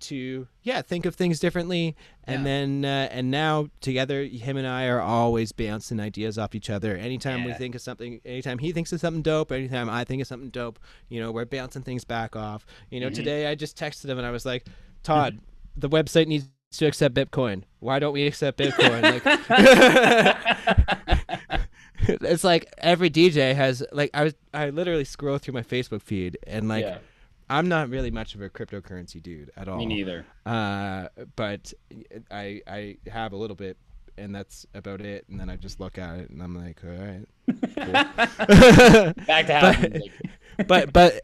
to 0.01 0.47
yeah 0.63 0.83
think 0.83 1.07
of 1.07 1.15
things 1.15 1.41
differently. 1.41 1.97
And 2.25 2.41
Yeah. 2.41 2.45
then 2.45 2.85
uh, 2.85 3.09
and 3.11 3.31
now 3.31 3.69
together 3.81 4.25
him 4.25 4.57
and 4.57 4.67
i 4.67 4.87
are 4.87 5.01
always 5.01 5.53
bouncing 5.53 6.01
ideas 6.01 6.39
off 6.39 6.55
each 6.55 6.71
other. 6.71 6.97
Anytime 6.97 7.45
we 7.45 7.53
think 7.55 7.75
of 7.75 7.81
something 7.81 8.21
anytime 8.25 8.59
he 8.59 8.73
thinks 8.73 8.93
of 8.93 9.01
something 9.01 9.23
dope 9.23 9.51
anytime 9.53 9.89
i 9.91 10.05
think 10.05 10.23
of 10.23 10.29
something 10.29 10.51
dope 10.51 10.79
you 11.09 11.21
know 11.21 11.33
we're 11.33 11.45
bouncing 11.45 11.83
things 11.83 12.05
back 12.05 12.37
off. 12.37 12.65
You 12.91 13.01
know 13.01 13.09
Mhm. 13.09 13.15
today 13.15 13.47
i 13.47 13.55
just 13.55 13.77
texted 13.79 14.07
him 14.07 14.19
and 14.19 14.27
i 14.27 14.31
was 14.31 14.45
like 14.47 14.67
todd 15.03 15.39
the 15.77 15.89
website 15.89 16.27
needs 16.27 16.47
to 16.73 16.87
accept 16.87 17.15
bitcoin. 17.15 17.63
Why 17.81 17.99
don't 17.99 18.13
we 18.13 18.27
accept 18.27 18.59
bitcoin? 18.59 19.03
Like 19.03 19.25
it's 22.09 22.45
like 22.45 22.73
every 22.79 23.11
dj 23.11 23.55
has 23.55 23.83
like 23.93 24.11
i 24.15 24.25
was 24.25 24.35
i 24.55 24.71
literally 24.71 25.05
scroll 25.05 25.39
through 25.39 25.55
my 25.55 25.63
facebook 25.63 26.03
feed 26.03 26.39
and 26.47 26.69
like 26.69 26.85
yeah, 26.85 26.99
I'm 27.51 27.69
not 27.69 27.89
really 27.89 28.11
much 28.11 28.35
of 28.35 28.43
a 28.43 28.49
cryptocurrency 28.51 29.23
dude 29.23 29.51
at 29.57 29.69
all. 29.69 29.79
me 29.79 29.87
neither. 29.87 30.27
Uh, 30.45 31.09
but 31.37 31.73
I 32.31 32.63
I 32.67 32.97
have 33.11 33.33
a 33.33 33.37
little 33.37 33.57
bit, 33.57 33.77
and 34.17 34.35
that's 34.35 34.67
about 34.75 35.01
it. 35.01 35.25
And 35.29 35.39
then 35.41 35.49
I 35.51 35.57
just 35.57 35.81
look 35.81 35.99
at 35.99 36.19
it, 36.19 36.31
and 36.31 36.43
I'm 36.43 36.55
like, 36.55 36.81
all 36.85 36.91
right. 36.91 37.27
Back 39.27 39.47
to 39.47 39.55
house 39.55 39.77
But- 40.57 40.67
but 40.69 40.93
but 40.93 41.21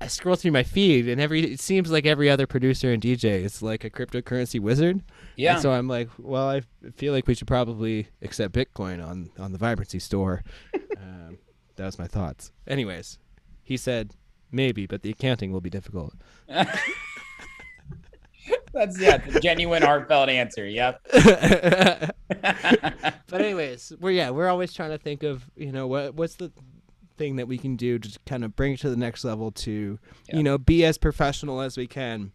I 0.00 0.08
scroll 0.08 0.36
through 0.36 0.50
my 0.52 0.62
feed, 0.62 1.08
and 1.08 1.20
every 1.20 1.42
it 1.52 1.60
seems 1.60 1.90
like 1.90 2.04
every 2.06 2.28
other 2.28 2.46
producer 2.46 2.92
and 2.92 3.02
DJ 3.02 3.42
is 3.44 3.62
like 3.62 3.84
a 3.84 3.90
cryptocurrency 3.90 4.60
wizard. 4.60 5.00
Yeah. 5.36 5.54
And 5.54 5.62
so 5.62 5.72
I'm 5.72 5.88
like, 5.88 6.08
well, 6.18 6.48
I 6.48 6.62
feel 6.96 7.12
like 7.12 7.26
we 7.26 7.34
should 7.34 7.46
probably 7.48 8.08
accept 8.22 8.54
Bitcoin 8.54 9.04
on 9.04 9.30
on 9.38 9.52
the 9.52 9.58
Vibrancy 9.58 9.98
store. 9.98 10.42
um, 10.98 11.38
that 11.76 11.86
was 11.86 11.98
my 11.98 12.06
thoughts. 12.06 12.52
Anyways, 12.66 13.18
he 13.62 13.76
said 13.76 14.14
maybe, 14.54 14.86
but 14.86 15.02
the 15.02 15.10
accounting 15.10 15.52
will 15.52 15.60
be 15.60 15.70
difficult. 15.70 16.14
That's 18.72 18.98
yeah, 19.00 19.18
the 19.18 19.38
genuine 19.40 19.82
heartfelt 19.82 20.28
answer. 20.28 20.66
Yep. 20.66 21.00
but 21.12 22.14
anyways, 23.32 23.92
we're 24.00 24.10
yeah, 24.10 24.30
we're 24.30 24.48
always 24.48 24.72
trying 24.72 24.90
to 24.90 24.98
think 24.98 25.22
of 25.22 25.48
you 25.56 25.70
know 25.72 25.86
what 25.86 26.14
what's 26.14 26.34
the 26.36 26.50
thing 27.16 27.36
that 27.36 27.46
we 27.46 27.56
can 27.56 27.76
do 27.76 27.98
to 28.00 28.18
kind 28.26 28.44
of 28.44 28.56
bring 28.56 28.72
it 28.72 28.80
to 28.80 28.90
the 28.90 28.96
next 28.96 29.24
level 29.24 29.52
to 29.52 29.98
Yeah. 30.28 30.36
you 30.36 30.42
know 30.42 30.58
be 30.58 30.84
as 30.84 30.98
professional 30.98 31.60
as 31.60 31.76
we 31.76 31.86
can. 31.86 32.32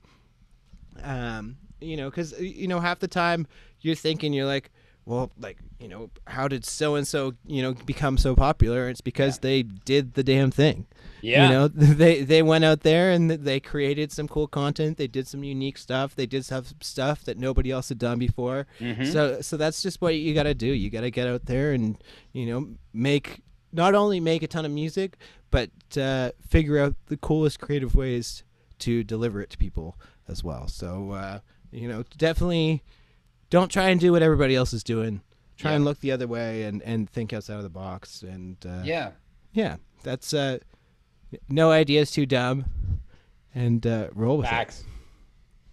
Um, 1.03 1.57
you 1.81 1.97
know, 1.97 2.09
because 2.09 2.39
you 2.39 2.67
know 2.67 2.79
half 2.79 2.99
the 2.99 3.07
time 3.09 3.45
you're 3.81 3.95
thinking 3.95 4.31
you're 4.33 4.45
like, 4.45 4.71
well, 5.05 5.31
like 5.37 5.57
you 5.79 5.89
know, 5.89 6.09
how 6.27 6.47
did 6.47 6.63
so 6.65 6.95
and 6.95 7.05
so 7.07 7.33
you 7.45 7.61
know 7.61 7.73
become 7.85 8.17
so 8.17 8.33
popular? 8.35 8.87
It's 8.87 9.01
because 9.01 9.35
Yeah. 9.37 9.41
they 9.41 9.63
did 9.63 10.13
the 10.13 10.23
damn 10.23 10.51
thing. 10.51 10.87
Yeah. 11.21 11.43
You 11.43 11.49
know, 11.53 11.67
they 11.73 12.23
they 12.23 12.41
went 12.41 12.63
out 12.65 12.81
there 12.81 13.11
and 13.11 13.29
they 13.29 13.59
created 13.59 14.11
some 14.11 14.27
cool 14.27 14.47
content. 14.47 14.97
They 14.97 15.07
did 15.07 15.27
some 15.27 15.43
unique 15.43 15.77
stuff. 15.77 16.15
They 16.15 16.25
did 16.25 16.45
some 16.45 16.63
stuff 16.81 17.23
that 17.25 17.37
nobody 17.37 17.71
else 17.71 17.89
had 17.89 17.97
done 17.99 18.19
before. 18.19 18.67
Mhm. 18.79 19.11
So 19.11 19.41
so 19.41 19.57
that's 19.57 19.81
just 19.81 20.01
what 20.01 20.15
you 20.15 20.33
got 20.33 20.43
to 20.43 20.53
do. 20.53 20.67
You 20.67 20.89
got 20.89 21.01
to 21.01 21.11
get 21.11 21.27
out 21.27 21.45
there 21.45 21.71
and 21.73 21.97
you 22.33 22.45
know 22.45 22.75
make 22.93 23.41
not 23.71 23.93
only 23.95 24.19
make 24.19 24.41
a 24.43 24.47
ton 24.47 24.65
of 24.65 24.71
music, 24.71 25.17
but 25.51 25.69
uh, 25.97 26.31
figure 26.47 26.79
out 26.79 26.95
the 27.07 27.17
coolest 27.17 27.59
creative 27.59 27.93
ways 27.95 28.43
to 28.79 29.03
deliver 29.03 29.41
it 29.41 29.49
to 29.51 29.57
people 29.57 29.97
as 30.27 30.43
well. 30.43 30.67
So 30.67 31.11
uh, 31.11 31.39
you 31.71 31.87
know, 31.87 32.03
definitely 32.17 32.83
don't 33.49 33.69
try 33.71 33.89
and 33.89 33.99
do 33.99 34.11
what 34.11 34.21
everybody 34.21 34.55
else 34.55 34.73
is 34.73 34.83
doing. 34.83 35.21
try 35.57 35.71
Yeah. 35.71 35.75
and 35.77 35.85
look 35.85 35.99
the 35.99 36.11
other 36.11 36.27
way 36.27 36.63
and 36.63 36.81
and 36.83 37.09
think 37.09 37.33
outside 37.33 37.57
of 37.57 37.63
the 37.63 37.69
box 37.69 38.21
and 38.23 38.57
uh, 38.65 38.81
Yeah. 38.85 39.11
yeah, 39.53 39.75
that's 40.03 40.33
uh, 40.33 40.59
no 41.49 41.71
ideas 41.71 42.11
too 42.11 42.25
dumb, 42.25 42.65
and 43.53 43.85
uh, 43.85 44.09
roll 44.13 44.37
with 44.37 44.47
Facts. 44.47 44.83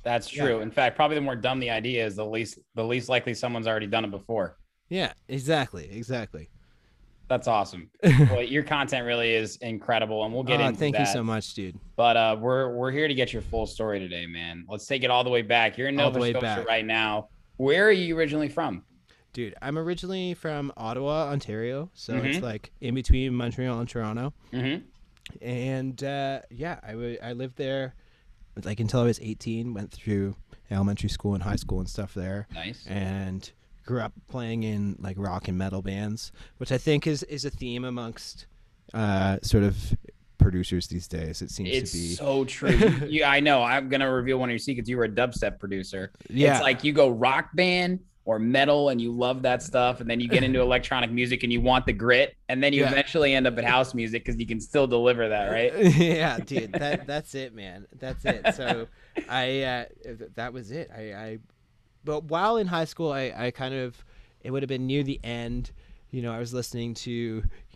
That's 0.02 0.28
true. 0.28 0.60
In 0.60 0.70
fact, 0.70 0.94
probably 0.94 1.16
the 1.16 1.20
more 1.20 1.34
dumb 1.34 1.58
the 1.58 1.70
idea 1.70 2.06
is, 2.06 2.14
the 2.14 2.24
least 2.24 2.58
the 2.74 2.84
least 2.84 3.08
likely 3.08 3.34
someone's 3.34 3.66
already 3.66 3.86
done 3.88 4.04
it 4.04 4.10
before. 4.10 4.56
Yeah, 4.88 5.12
exactly, 5.28 5.90
exactly. 5.90 6.48
That's 7.28 7.48
awesome. 7.48 7.90
well, 8.04 8.40
your 8.42 8.62
content 8.62 9.04
really 9.04 9.34
is 9.34 9.56
incredible, 9.56 10.24
and 10.24 10.32
we'll 10.32 10.44
get 10.44 10.60
Aw, 10.60 10.68
into 10.68 10.78
thank 10.78 10.94
that. 10.94 10.98
Thank 10.98 11.08
you 11.08 11.12
so 11.12 11.24
much, 11.24 11.54
dude. 11.54 11.76
But 11.96 12.16
uh, 12.16 12.36
we're 12.38 12.72
we're 12.76 12.92
here 12.92 13.08
to 13.08 13.14
get 13.14 13.32
your 13.32 13.42
full 13.42 13.66
story 13.66 13.98
today, 13.98 14.26
man. 14.26 14.64
Let's 14.68 14.86
take 14.86 15.02
it 15.02 15.10
all 15.10 15.24
the 15.24 15.30
way 15.30 15.42
back. 15.42 15.76
You're 15.76 15.88
in 15.88 15.96
Nova 15.96 16.20
Scotia 16.20 16.40
back. 16.40 16.68
right 16.68 16.84
now. 16.84 17.28
Where 17.56 17.84
are 17.88 17.92
you 17.92 18.16
originally 18.16 18.48
from? 18.48 18.84
Dude, 19.32 19.54
I'm 19.60 19.76
originally 19.76 20.34
from 20.34 20.72
Ottawa, 20.76 21.28
Ontario, 21.30 21.90
so 21.94 22.14
it's 22.14 22.38
Mhm. 22.38 22.42
like 22.42 22.70
in 22.80 22.94
between 22.94 23.34
Montreal 23.34 23.80
and 23.80 23.88
Toronto. 23.88 24.32
Mm-hmm. 24.52 24.84
And 25.42 26.02
uh, 26.02 26.40
yeah, 26.50 26.78
I 26.82 27.18
I 27.22 27.32
lived 27.32 27.56
there 27.56 27.94
like 28.64 28.80
until 28.80 29.00
I 29.00 29.04
was 29.04 29.20
18. 29.20 29.74
Went 29.74 29.92
through 29.92 30.36
elementary 30.70 31.08
school 31.08 31.34
and 31.34 31.42
high 31.42 31.56
school 31.56 31.78
and 31.80 31.88
stuff 31.88 32.14
there, 32.14 32.46
Nice. 32.54 32.84
and 32.86 33.50
grew 33.84 34.00
up 34.00 34.12
playing 34.28 34.64
in 34.64 34.96
like 34.98 35.16
rock 35.18 35.48
and 35.48 35.56
metal 35.56 35.82
bands, 35.82 36.32
which 36.58 36.72
I 36.72 36.78
think 36.78 37.06
is 37.06 37.22
is 37.24 37.44
a 37.44 37.50
theme 37.50 37.84
amongst 37.84 38.46
uh, 38.94 39.38
sort 39.42 39.62
of 39.64 39.76
producers 40.38 40.86
these 40.86 41.08
days. 41.08 41.42
It 41.42 41.50
seems 41.50 41.70
It's 41.72 41.90
to 41.92 41.96
be. 41.98 42.14
so 42.14 42.44
true. 42.44 42.70
You, 43.08 43.24
I 43.24 43.40
know. 43.40 43.62
I'm 43.62 43.88
gonna 43.88 44.10
reveal 44.10 44.38
one 44.38 44.48
of 44.48 44.52
your 44.52 44.58
secrets. 44.58 44.88
You 44.88 44.96
were 44.96 45.04
a 45.04 45.08
dubstep 45.08 45.58
producer. 45.58 46.12
Yeah. 46.28 46.54
It's 46.54 46.62
like 46.62 46.84
you 46.84 46.92
go 46.92 47.08
rock 47.08 47.50
band 47.54 48.00
or 48.26 48.38
metal, 48.38 48.90
and 48.90 49.00
you 49.00 49.10
love 49.10 49.40
that 49.42 49.62
stuff, 49.62 50.00
and 50.02 50.10
then 50.10 50.20
you 50.20 50.28
get 50.28 50.42
into 50.42 50.60
electronic 50.70 51.10
music, 51.10 51.42
and 51.44 51.52
you 51.52 51.60
want 51.62 51.86
the 51.86 51.92
grit, 51.94 52.36
and 52.50 52.62
then 52.62 52.72
you 52.74 52.82
Yeah. 52.82 52.90
eventually 52.90 53.32
end 53.34 53.46
up 53.46 53.56
at 53.56 53.64
house 53.64 53.94
music 53.94 54.24
because 54.24 54.38
you 54.38 54.46
can 54.46 54.60
still 54.60 54.86
deliver 54.86 55.28
that, 55.30 55.46
right? 55.46 55.72
yeah, 55.96 56.38
dude, 56.40 56.72
that 56.74 57.06
that's 57.06 57.34
it, 57.34 57.54
man. 57.54 57.86
That's 57.98 58.24
it. 58.26 58.52
So 58.54 58.88
I 59.28 59.62
uh, 59.62 59.84
that 60.34 60.52
was 60.52 60.70
it. 60.72 60.90
I, 60.94 61.00
I 61.14 61.38
but 62.04 62.24
while 62.24 62.56
in 62.58 62.66
high 62.66 62.84
school, 62.84 63.10
I 63.12 63.32
I 63.34 63.50
kind 63.52 63.74
of 63.74 64.04
it 64.42 64.50
would 64.50 64.62
have 64.62 64.68
been 64.68 64.86
near 64.86 65.02
the 65.02 65.18
end. 65.24 65.70
You 66.10 66.22
know, 66.22 66.32
I 66.32 66.38
was 66.38 66.54
listening 66.54 66.94
to 66.94 67.10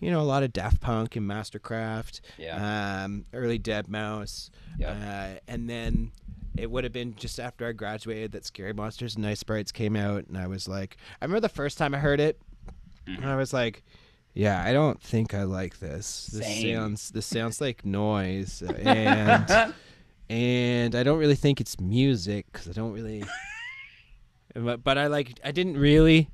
you 0.00 0.10
know 0.10 0.20
a 0.20 0.22
lot 0.22 0.42
of 0.42 0.52
Daft 0.52 0.80
Punk 0.80 1.14
and 1.16 1.28
Mastercraft, 1.28 2.20
Yeah. 2.38 3.04
um, 3.04 3.24
early 3.32 3.58
Deadmau5, 3.58 4.50
Yep. 4.78 4.96
uh, 5.00 5.40
and 5.48 5.68
then 5.70 6.12
it 6.60 6.70
would 6.70 6.84
have 6.84 6.92
been 6.92 7.14
just 7.16 7.40
after 7.40 7.66
I 7.66 7.72
graduated 7.72 8.32
that 8.32 8.44
Scary 8.44 8.74
Monsters 8.74 9.14
and 9.14 9.24
Nice 9.24 9.40
Sprites 9.40 9.72
came 9.72 9.96
out, 9.96 10.26
and 10.26 10.36
I 10.36 10.46
was 10.46 10.68
like, 10.68 10.98
I 11.20 11.24
remember 11.24 11.40
the 11.40 11.48
first 11.48 11.78
time 11.78 11.94
I 11.94 11.98
heard 11.98 12.20
it, 12.20 12.38
and 13.06 13.18
I 13.18 13.20
mm-hmm. 13.20 13.36
was 13.38 13.52
like, 13.52 13.82
yeah, 14.34 14.62
I 14.62 14.72
don't 14.72 15.00
think 15.00 15.34
I 15.34 15.44
like 15.44 15.78
this. 15.78 16.26
This 16.32 16.46
Same. 16.46 16.76
sounds 16.76 17.10
this 17.10 17.26
sounds 17.26 17.60
like 17.62 17.84
noise, 17.84 18.62
and 18.62 19.74
and 20.28 20.94
I 20.94 21.02
don't 21.02 21.18
really 21.18 21.34
think 21.34 21.60
it's 21.60 21.80
music 21.80 22.46
because 22.52 22.68
I 22.68 22.72
don't 22.72 22.92
really. 22.92 23.24
but, 24.54 24.84
but 24.84 24.98
I 24.98 25.06
like 25.06 25.40
I 25.42 25.50
didn't 25.50 25.78
really 25.78 26.28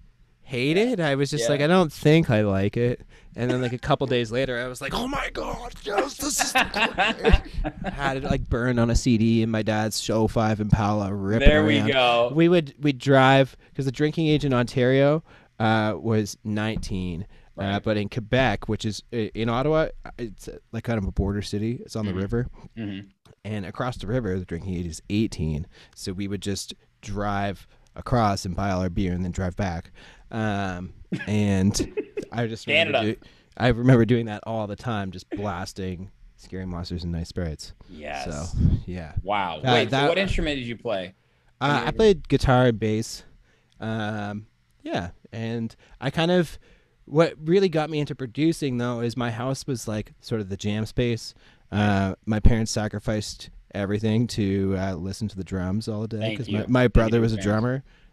hate 0.46 0.76
it. 0.76 1.00
I 1.00 1.16
was 1.16 1.30
just 1.30 1.44
Yeah. 1.44 1.50
like 1.50 1.60
I 1.60 1.66
don't 1.66 1.92
think 1.92 2.30
I 2.30 2.42
like 2.42 2.76
it. 2.76 3.00
And 3.34 3.50
then 3.50 3.60
like 3.60 3.72
a 3.74 3.78
couple 3.78 4.06
days 4.06 4.30
later, 4.32 4.58
I 4.58 4.66
was 4.68 4.80
like, 4.80 4.94
oh 4.94 5.06
my 5.08 5.28
god, 5.32 5.74
yes, 5.84 6.14
this 6.16 6.40
is. 6.42 6.52
I 6.54 7.42
had 7.92 8.16
it 8.18 8.22
like 8.24 8.48
burned 8.48 8.80
on 8.80 8.88
a 8.88 8.94
CD 8.94 9.42
in 9.42 9.50
my 9.50 9.62
dad's 9.62 10.00
show 10.00 10.26
five 10.28 10.60
Impala. 10.60 11.12
Ripping 11.12 11.48
There 11.48 11.64
we 11.64 11.78
around. 11.80 11.88
go. 11.92 12.32
We 12.34 12.48
would 12.48 12.74
we'd 12.80 12.98
drive 12.98 13.56
because 13.68 13.84
the 13.84 13.92
drinking 13.92 14.28
age 14.28 14.44
in 14.44 14.54
Ontario 14.54 15.22
uh, 15.58 15.94
was 15.98 16.38
19. 16.44 17.26
Uh, 17.58 17.80
but 17.80 17.96
in 17.96 18.08
Quebec, 18.10 18.68
which 18.68 18.84
is 18.84 19.02
in 19.10 19.48
Ottawa, 19.48 19.88
uh, 20.04 20.10
it's 20.18 20.46
uh, 20.46 20.58
like 20.72 20.84
kind 20.84 20.98
of 20.98 21.06
a 21.06 21.10
border 21.12 21.40
city. 21.42 21.80
It's 21.84 21.96
on 21.96 22.04
the 22.04 22.12
river, 22.14 22.48
Mhm. 22.76 23.06
and 23.44 23.64
across 23.64 23.96
the 23.96 24.06
river, 24.06 24.38
the 24.38 24.44
drinking 24.44 24.74
age 24.74 24.84
is 24.86 25.00
18. 25.08 25.66
So 25.94 26.12
we 26.12 26.28
would 26.28 26.42
just 26.42 26.74
drive 27.00 27.66
across 27.94 28.44
and 28.44 28.54
buy 28.54 28.70
all 28.70 28.82
our 28.82 28.90
beer 28.90 29.12
and 29.14 29.24
then 29.24 29.32
drive 29.32 29.56
back. 29.56 29.90
Um, 30.30 30.92
and 31.26 31.92
I 32.32 32.46
just 32.46 32.66
remember 32.66 33.02
do- 33.02 33.16
I 33.56 33.68
remember 33.68 34.04
doing 34.04 34.26
that 34.26 34.42
all 34.46 34.66
the 34.66 34.76
time, 34.76 35.10
just 35.10 35.28
blasting 35.30 36.10
scary 36.36 36.66
monsters 36.66 37.02
and 37.04 37.12
nice 37.12 37.28
sprites. 37.28 37.72
Yes. 37.88 38.24
So 38.52 38.58
yeah, 38.86 39.12
Wow. 39.22 39.58
Uh, 39.58 39.72
Wait. 39.72 39.90
so 39.90 40.08
what 40.08 40.18
instrument 40.18 40.58
did 40.58 40.66
you 40.66 40.76
play? 40.76 41.14
uh, 41.60 41.84
I 41.86 41.90
played 41.90 42.28
guitar 42.28 42.66
and 42.66 42.78
bass. 42.78 43.24
Um, 43.80 44.46
yeah, 44.82 45.10
and 45.32 45.74
I 46.00 46.10
kind 46.10 46.30
of 46.30 46.58
what 47.06 47.34
really 47.42 47.68
got 47.68 47.88
me 47.88 48.00
into 48.00 48.14
producing 48.14 48.78
though 48.78 49.00
is 49.00 49.16
my 49.16 49.30
house 49.30 49.66
was 49.66 49.86
like 49.88 50.12
sort 50.20 50.40
of 50.40 50.48
the 50.48 50.56
jam 50.56 50.84
space. 50.86 51.34
Uh, 51.72 52.14
my 52.26 52.40
parents 52.40 52.70
sacrificed 52.72 53.50
everything 53.74 54.26
to 54.26 54.74
uh, 54.78 54.94
listen 54.94 55.28
to 55.28 55.36
the 55.36 55.44
drums 55.44 55.88
all 55.88 56.06
day 56.06 56.30
because 56.30 56.48
my, 56.50 56.64
my 56.68 56.88
brother 56.88 57.20
was 57.20 57.32
a 57.32 57.36
your 57.36 57.44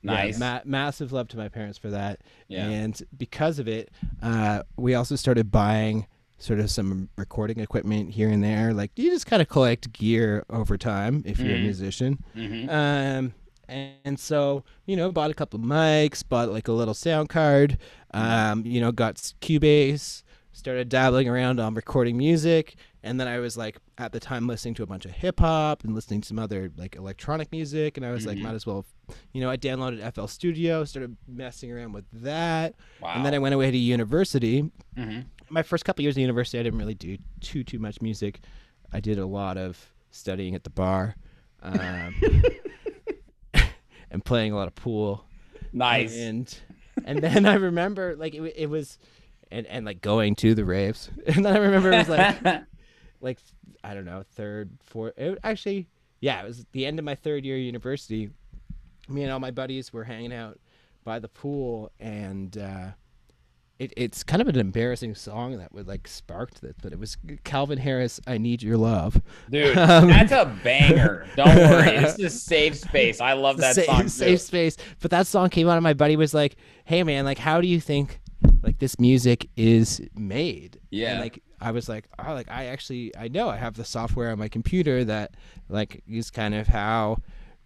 drummer. 0.03 0.19
Yeah, 0.19 0.25
Nice. 0.27 0.39
ma- 0.39 0.61
massive 0.65 1.11
love 1.11 1.27
to 1.29 1.37
my 1.37 1.49
parents 1.49 1.77
for 1.77 1.89
that. 1.89 2.21
Yeah. 2.47 2.67
And 2.69 3.01
because 3.17 3.59
of 3.59 3.67
it, 3.67 3.89
uh, 4.21 4.63
we 4.77 4.95
also 4.95 5.15
started 5.15 5.51
buying 5.51 6.07
sort 6.37 6.59
of 6.59 6.69
some 6.69 7.09
recording 7.17 7.59
equipment 7.59 8.11
here 8.11 8.29
and 8.29 8.43
there. 8.43 8.73
Like 8.73 8.91
you 8.97 9.09
just 9.11 9.25
kind 9.25 9.41
of 9.41 9.47
collect 9.47 9.93
gear 9.93 10.43
over 10.49 10.77
time 10.77 11.23
if 11.25 11.39
you're 11.39 11.55
a 11.55 11.59
Mhm. 11.59 11.63
musician. 11.63 12.19
Mhm. 12.35 12.69
Um, 12.69 13.33
and 13.69 14.19
so 14.19 14.63
you 14.85 14.97
know, 14.97 15.11
bought 15.11 15.31
a 15.31 15.33
couple 15.33 15.57
mics, 15.59 16.21
bought 16.27 16.51
like 16.51 16.67
a 16.67 16.73
little 16.73 16.93
sound 16.93 17.29
card. 17.29 17.77
Um, 18.13 18.65
you 18.65 18.81
know, 18.81 18.91
got 18.91 19.15
Cubase, 19.41 20.23
started 20.51 20.89
dabbling 20.89 21.29
around 21.29 21.59
on 21.61 21.73
recording 21.73 22.17
music, 22.17 22.75
and 23.01 23.19
then 23.19 23.27
I 23.27 23.39
was 23.39 23.55
like 23.57 23.77
at 23.97 24.11
the 24.11 24.19
time 24.19 24.47
listening 24.47 24.73
to 24.73 24.83
a 24.83 24.85
bunch 24.87 25.05
of 25.05 25.11
hip 25.11 25.39
hop 25.39 25.83
and 25.83 25.93
listening 25.93 26.19
to 26.21 26.27
some 26.27 26.39
other 26.39 26.71
like 26.77 26.95
electronic 26.95 27.51
music, 27.51 27.95
and 27.97 28.05
I 28.05 28.11
was 28.11 28.25
like, 28.25 28.37
Mhm. 28.37 28.41
might 28.43 28.55
as 28.55 28.65
well, 28.65 28.85
you 29.33 29.41
know, 29.41 29.49
I 29.51 29.57
downloaded 29.57 30.01
FL 30.01 30.25
Studio, 30.25 30.83
started 30.83 31.15
messing 31.27 31.71
around 31.71 31.93
with 31.93 32.05
that, 32.13 32.73
Wow. 33.01 33.13
and 33.15 33.25
then 33.25 33.33
I 33.35 33.39
went 33.39 33.53
away 33.53 33.69
to 33.69 33.77
university. 33.77 34.71
Mhm. 34.97 35.25
My 35.49 35.61
first 35.61 35.85
couple 35.85 36.01
years 36.03 36.15
of 36.15 36.21
university, 36.21 36.57
I 36.59 36.63
didn't 36.63 36.79
really 36.79 36.95
do 36.95 37.17
too 37.39 37.63
too 37.63 37.77
much 37.79 38.01
music. 38.01 38.39
I 38.91 38.99
did 38.99 39.19
a 39.19 39.25
lot 39.27 39.57
of 39.57 39.93
studying 40.11 40.55
at 40.55 40.63
the 40.63 40.69
bar. 40.71 41.15
Um, 41.61 42.15
and 44.11 44.23
playing 44.25 44.51
a 44.51 44.55
lot 44.55 44.67
of 44.67 44.75
pool. 44.75 45.25
Nice. 45.71 46.15
And 46.17 46.53
and 47.05 47.19
then 47.19 47.45
I 47.45 47.55
remember 47.55 48.15
like 48.15 48.33
it, 48.35 48.41
it 48.55 48.69
was 48.69 48.97
and 49.51 49.65
and 49.67 49.85
like 49.85 50.01
going 50.01 50.35
to 50.37 50.55
the 50.55 50.65
raves. 50.65 51.09
And 51.27 51.45
then 51.45 51.55
I 51.55 51.59
remember 51.59 51.91
it 51.91 51.97
was 51.97 52.09
like 52.09 52.37
like 53.23 53.39
I 53.83 53.93
don't 53.95 54.05
know, 54.05 54.23
third, 54.35 54.69
fourth 54.83 55.17
it, 55.17 55.39
actually 55.43 55.87
yeah, 56.19 56.41
it 56.41 56.45
was 56.45 56.65
the 56.71 56.85
end 56.85 56.99
of 56.99 57.05
my 57.05 57.15
third 57.15 57.43
year 57.43 57.55
of 57.57 57.61
university. 57.63 58.29
Me 59.09 59.23
and 59.23 59.31
all 59.31 59.39
my 59.39 59.51
buddies 59.51 59.91
were 59.91 60.03
hanging 60.05 60.31
out 60.33 60.59
by 61.03 61.19
the 61.19 61.27
pool 61.27 61.91
and 61.99 62.57
uh 62.57 62.87
it, 63.79 63.91
it's 63.97 64.23
kind 64.23 64.41
of 64.41 64.47
an 64.47 64.57
embarrassing 64.57 65.15
song 65.15 65.57
that 65.57 65.73
would 65.73 65.87
like 65.87 66.07
sparked 66.07 66.61
this, 66.61 66.75
but 66.81 66.93
it 66.93 66.99
was 66.99 67.17
Calvin 67.43 67.79
Harris, 67.79 68.21
"I 68.27 68.37
Need 68.37 68.61
Your 68.61 68.77
Love." 68.77 69.19
Dude, 69.49 69.77
Um, 69.77 70.07
that's 70.07 70.31
a 70.31 70.45
banger. 70.63 71.25
Don't 71.35 71.55
worry. 71.55 71.97
This 71.99 72.19
is 72.19 72.25
a 72.25 72.29
safe 72.39 72.75
space. 72.75 73.19
I 73.19 73.33
love 73.33 73.57
that 73.57 73.75
safe, 73.75 73.85
song. 73.85 74.07
safe 74.07 74.39
too. 74.39 74.45
space. 74.45 74.77
But 75.01 75.11
that 75.11 75.27
song 75.27 75.49
came 75.49 75.67
out, 75.67 75.73
and 75.75 75.83
my 75.83 75.93
buddy 75.93 76.15
was 76.15 76.33
like, 76.33 76.55
"Hey, 76.85 77.03
man, 77.03 77.25
like, 77.25 77.39
how 77.39 77.59
do 77.61 77.67
you 77.67 77.81
think 77.81 78.21
like 78.63 78.79
this 78.79 78.99
music 78.99 79.49
is 79.55 80.01
made?" 80.15 80.79
Yeah. 80.89 81.11
And, 81.11 81.19
like, 81.21 81.41
I 81.61 81.71
was 81.71 81.87
like, 81.87 82.05
"Oh, 82.19 82.33
like, 82.33 82.49
I 82.49 82.65
actually, 82.67 83.15
I 83.17 83.27
know 83.27 83.49
I 83.49 83.57
have 83.57 83.75
the 83.75 83.85
software 83.85 84.31
on 84.31 84.39
my 84.39 84.47
computer 84.49 85.03
that 85.05 85.35
like 85.69 86.03
is 86.07 86.31
kind 86.31 86.55
of 86.55 86.67
how, 86.67 87.17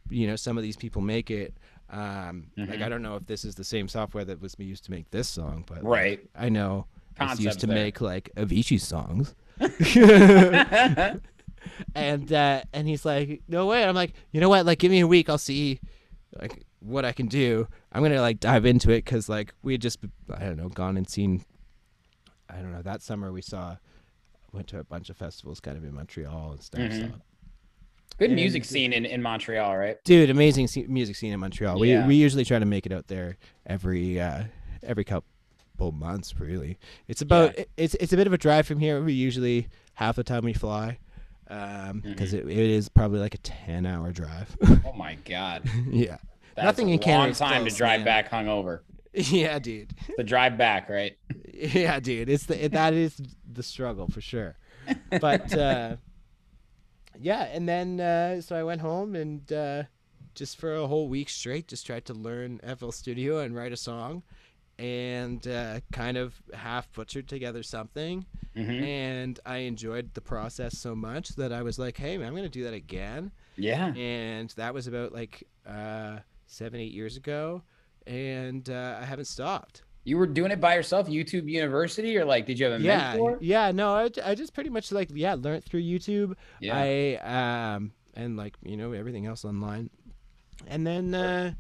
you 0.10 0.28
know, 0.28 0.36
some 0.36 0.58
of 0.58 0.64
these 0.64 0.76
people 0.78 1.02
make 1.02 1.32
it." 1.32 1.54
Um, 1.90 2.48
Mm-hmm. 2.58 2.70
like, 2.72 2.82
I 2.82 2.90
don't 2.90 3.02
know 3.02 3.16
if 3.16 3.26
this 3.28 3.46
is 3.46 3.56
the 3.56 3.64
same 3.64 3.88
software 3.88 4.26
that 4.26 4.42
was 4.42 4.56
used 4.60 4.84
to 4.86 4.92
make 4.92 5.10
this 5.12 5.30
song, 5.30 5.64
but 5.68 5.78
like, 5.78 5.86
Right. 5.86 6.20
I 6.36 6.50
know 6.50 6.86
it's 7.20 7.40
used 7.40 7.60
to 7.62 7.68
there. 7.68 7.76
make 7.76 8.02
like 8.02 8.30
Avicii 8.36 8.80
songs. 8.82 9.34
and 11.96 12.32
uh, 12.34 12.62
and 12.74 12.88
he's 12.88 13.06
like, 13.06 13.42
no 13.48 13.66
way. 13.66 13.84
I'm 13.86 13.96
like, 13.96 14.14
you 14.32 14.42
know 14.42 14.50
what? 14.50 14.66
Like, 14.66 14.80
give 14.80 14.92
me 14.92 15.00
a 15.00 15.08
week. 15.08 15.30
I'll 15.30 15.38
see, 15.38 15.80
like, 16.40 16.64
what 16.88 17.06
I 17.06 17.12
can 17.12 17.28
do. 17.28 17.68
I'm 17.92 18.02
gonna 18.04 18.22
like 18.22 18.40
dive 18.40 18.66
into 18.66 18.92
it 18.92 19.04
because 19.06 19.28
like 19.30 19.54
we 19.62 19.74
had 19.74 19.82
just 19.82 20.00
I 20.34 20.40
don't 20.46 20.58
know 20.58 20.70
gone 20.70 20.98
and 20.98 21.10
seen. 21.10 21.44
I 22.50 22.56
don't 22.58 22.72
know. 22.72 22.82
That 22.82 23.02
summer 23.02 23.32
we 23.32 23.42
saw, 23.42 23.78
went 24.54 24.68
to 24.68 24.80
a 24.80 24.84
bunch 24.84 25.10
of 25.10 25.18
festivals 25.18 25.60
kind 25.60 25.78
of 25.78 25.84
in 25.84 25.94
Montreal 25.94 26.52
and 26.52 26.62
stuff. 26.64 26.82
Mhm. 26.82 27.12
So. 27.12 27.16
Good 28.20 28.32
music 28.32 28.66
scene 28.66 28.94
in, 28.94 29.06
in 29.06 29.22
Montreal, 29.22 29.78
right? 29.78 30.04
Dude, 30.04 30.32
amazing 30.32 30.68
se- 30.68 30.88
music 30.88 31.16
scene 31.18 31.34
in 31.34 31.40
Montreal. 31.40 31.78
We 31.80 31.92
Yeah. 31.92 32.08
we 32.08 32.16
usually 32.16 32.46
try 32.46 32.58
to 32.58 32.66
make 32.66 32.86
it 32.88 32.92
out 32.92 33.08
there 33.08 33.38
every 33.68 34.20
uh, 34.20 34.46
every 34.82 35.04
couple 35.04 35.92
months. 35.92 36.34
Really, 36.40 36.80
it's 37.08 37.22
about 37.22 37.58
it- 37.60 37.70
it's 37.78 37.94
it's 37.96 38.14
a 38.14 38.18
bit 38.18 38.26
of 38.26 38.34
a 38.34 38.38
drive 38.38 38.66
from 38.66 38.80
here. 38.80 39.04
We 39.04 39.14
usually 39.14 39.68
half 39.96 40.16
the 40.16 40.24
time 40.24 40.46
we 40.46 40.54
fly 40.54 40.98
because 41.44 42.34
Mm-hmm. 42.34 42.50
it, 42.50 42.58
it 42.58 42.70
is 42.72 42.90
probably 42.90 43.20
like 43.20 43.36
a 43.36 43.40
ten 43.40 43.86
hour 43.86 44.12
drive. 44.12 44.56
Oh 44.86 44.94
my 44.94 45.16
god. 45.26 45.70
yeah, 45.92 46.18
That's 46.58 46.66
nothing 46.66 46.90
in 46.90 47.00
Canada. 47.00 47.24
long 47.28 47.34
time 47.34 47.62
close, 47.62 47.74
to 47.74 47.78
drive 47.78 48.00
man. 48.02 48.06
back 48.06 48.32
hungover. 48.32 48.82
yeah, 49.14 49.58
dude. 49.60 49.94
The 50.18 50.24
drive 50.24 50.58
back, 50.58 50.90
right? 50.90 51.18
yeah, 51.54 52.00
dude. 52.00 52.30
It's 52.30 52.46
the 52.46 52.66
it, 52.66 52.72
that 52.74 52.94
is 52.94 53.20
the 53.52 53.64
struggle 53.64 54.08
for 54.08 54.22
sure. 54.22 54.58
But 55.22 55.54
uh, 55.58 55.96
yeah, 57.20 57.44
and 57.44 57.68
then 57.68 58.00
uh, 58.00 58.42
so 58.42 58.56
I 58.56 58.64
went 58.64 58.82
home 58.82 59.16
and 59.16 59.52
uh, 59.52 59.84
just 60.36 60.58
for 60.60 60.76
a 60.76 60.88
whole 60.88 61.08
week 61.08 61.30
straight, 61.30 61.68
just 61.68 61.86
tried 61.86 62.06
to 62.06 62.14
learn 62.14 62.60
FL 62.78 62.92
Studio 62.92 63.40
and 63.40 63.56
write 63.56 63.72
a 63.72 63.78
song, 63.78 64.24
and 64.78 65.48
uh, 65.48 65.80
kind 65.92 66.18
of 66.18 66.36
half 66.54 66.92
butchered 66.94 67.28
together 67.28 67.64
something. 67.64 68.26
Mhm. 68.56 68.82
And 68.84 69.40
I 69.46 69.58
enjoyed 69.60 70.14
the 70.14 70.22
process 70.22 70.78
so 70.78 70.96
much 70.96 71.30
that 71.38 71.52
I 71.52 71.62
was 71.64 71.80
like, 71.80 71.98
"Hey, 71.98 72.18
man, 72.18 72.28
I'm 72.28 72.36
gonna 72.36 72.50
do 72.50 72.64
that 72.66 72.74
again." 72.74 73.32
Yeah. 73.56 73.94
And 73.96 74.50
that 74.58 74.74
was 74.74 74.86
about 74.88 75.12
like 75.12 75.48
uh, 75.66 76.20
seven, 76.48 76.80
eight 76.80 76.92
years 76.92 77.16
ago, 77.18 77.62
and 78.08 78.70
uh, 78.70 78.98
I 79.00 79.06
haven't 79.06 79.26
stopped. 79.26 79.84
You 80.04 80.18
were 80.18 80.26
doing 80.28 80.52
it 80.52 80.62
by 80.62 80.74
yourself, 80.76 81.08
YouTube 81.10 81.50
University, 81.50 82.18
or 82.18 82.24
like, 82.26 82.46
did 82.46 82.58
you 82.58 82.66
have 82.68 82.80
a 82.80 82.84
yeah 82.84 83.10
mentor? 83.12 83.38
yeah 83.42 83.72
no 83.72 83.94
I, 83.94 84.10
I 84.24 84.36
just 84.36 84.54
pretty 84.54 84.70
much 84.70 84.92
like 84.92 85.10
yeah 85.14 85.34
learned 85.36 85.66
through 85.66 85.82
youtube 85.82 86.34
Yeah. 86.62 86.76
i 86.78 87.76
um 87.76 87.92
and 88.16 88.38
like 88.38 88.56
you 88.64 88.78
know 88.78 88.94
everything 88.94 89.26
else 89.26 89.44
online 89.44 89.90
and 90.66 90.88
then 90.88 91.14
uh 91.14 91.54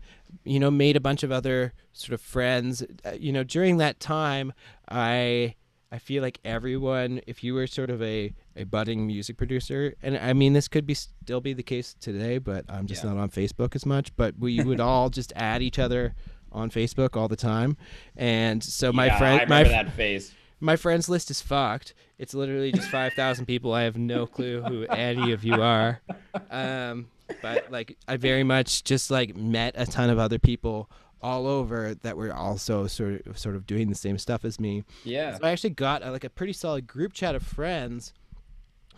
you 0.46 0.60
know 0.60 0.72
made 0.72 0.96
a 0.96 1.02
bunch 1.02 1.24
of 1.24 1.32
other 1.32 1.74
sort 1.94 2.14
of 2.14 2.22
friends 2.22 2.84
uh, 3.06 3.12
you 3.20 3.32
know 3.34 3.44
during 3.44 3.78
that 3.78 4.00
time 4.00 4.54
i 4.90 5.54
i 5.92 5.98
feel 6.00 6.24
like 6.24 6.40
everyone 6.46 7.20
if 7.28 7.44
you 7.44 7.54
were 7.54 7.68
sort 7.68 7.90
of 7.90 8.02
a 8.02 8.34
a 8.58 8.64
budding 8.66 9.06
music 9.08 9.38
producer 9.38 9.94
and 10.02 10.18
i 10.18 10.34
mean 10.34 10.54
this 10.54 10.68
could 10.68 10.86
be 10.86 10.94
still 10.94 11.40
be 11.42 11.54
the 11.54 11.64
case 11.64 11.96
today 12.00 12.38
but 12.38 12.66
i'm 12.70 12.88
just 12.88 13.04
Yeah. 13.04 13.14
not 13.14 13.20
on 13.22 13.30
facebook 13.30 13.76
as 13.76 13.86
much 13.86 14.16
but 14.16 14.38
we 14.40 14.62
would 14.64 14.80
all 14.80 15.10
just 15.20 15.32
add 15.36 15.62
each 15.62 15.80
other 15.80 16.16
on 16.52 16.70
facebook 16.72 17.16
all 17.16 17.28
the 17.28 17.36
time 17.36 17.78
and 18.16 18.64
so 18.64 18.92
my 18.92 19.06
Yeah, 19.08 19.18
friend 19.20 19.50
my 19.50 19.64
that 19.64 19.94
phase. 19.94 20.34
my 20.60 20.76
friends 20.76 21.08
list 21.08 21.30
is 21.30 21.40
fucked. 21.42 21.94
It's 22.18 22.34
literally 22.34 22.72
just 22.72 22.90
five 22.90 23.14
thousand 23.14 23.46
people. 23.46 23.74
I 23.74 23.84
have 23.84 23.96
no 23.96 24.26
clue 24.26 24.64
who 24.64 24.86
any 24.86 25.32
of 25.32 25.44
you 25.44 25.62
are. 25.62 26.02
Um, 26.50 27.10
but 27.44 27.70
like, 27.72 27.96
I 28.08 28.18
very 28.18 28.44
much 28.44 28.84
just 28.84 29.12
like 29.12 29.36
met 29.36 29.76
a 29.78 29.86
ton 29.86 30.10
of 30.10 30.18
other 30.18 30.40
people 30.40 30.90
all 31.22 31.46
over 31.46 31.94
that 32.02 32.18
were 32.18 32.34
also 32.34 32.88
sort 32.88 33.26
of 33.28 33.38
sort 33.38 33.56
of 33.56 33.68
doing 33.68 33.90
the 33.90 33.96
same 33.96 34.18
stuff 34.18 34.44
as 34.46 34.60
me. 34.60 34.84
Yeah. 35.04 35.38
So 35.38 35.46
I 35.46 35.52
actually 35.52 35.72
got 35.72 36.02
uh, 36.02 36.12
like 36.12 36.24
a 36.24 36.30
pretty 36.30 36.54
solid 36.54 36.88
group 36.88 37.14
chat 37.14 37.36
of 37.36 37.44
friends, 37.44 38.14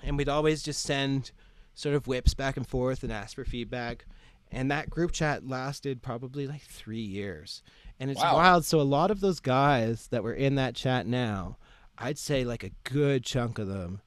and 0.04 0.18
we'd 0.18 0.30
always 0.30 0.64
just 0.64 0.82
send 0.84 1.32
sort 1.74 1.96
of 1.96 2.08
whips 2.08 2.34
back 2.34 2.58
and 2.58 2.68
forth 2.68 3.04
and 3.04 3.12
ask 3.12 3.36
for 3.36 3.46
feedback. 3.46 4.06
And 4.52 4.72
that 4.72 4.90
group 4.90 5.12
chat 5.12 5.48
lasted 5.48 6.02
probably 6.02 6.48
like 6.48 6.62
three 6.64 6.98
years. 7.02 7.62
And 8.00 8.10
it's 8.10 8.20
Wow. 8.20 8.36
wild. 8.36 8.66
So 8.66 8.82
a 8.82 8.84
lot 8.84 9.12
of 9.12 9.20
those 9.20 9.40
guys 9.40 10.08
that 10.08 10.24
were 10.24 10.34
in 10.34 10.56
that 10.56 10.76
chat 10.76 11.06
now, 11.06 11.58
I'd 11.98 12.18
say 12.18 12.44
like 12.44 12.64
a 12.64 12.72
good 12.84 13.24
chunk 13.24 13.60
of 13.60 13.68
them 13.68 14.02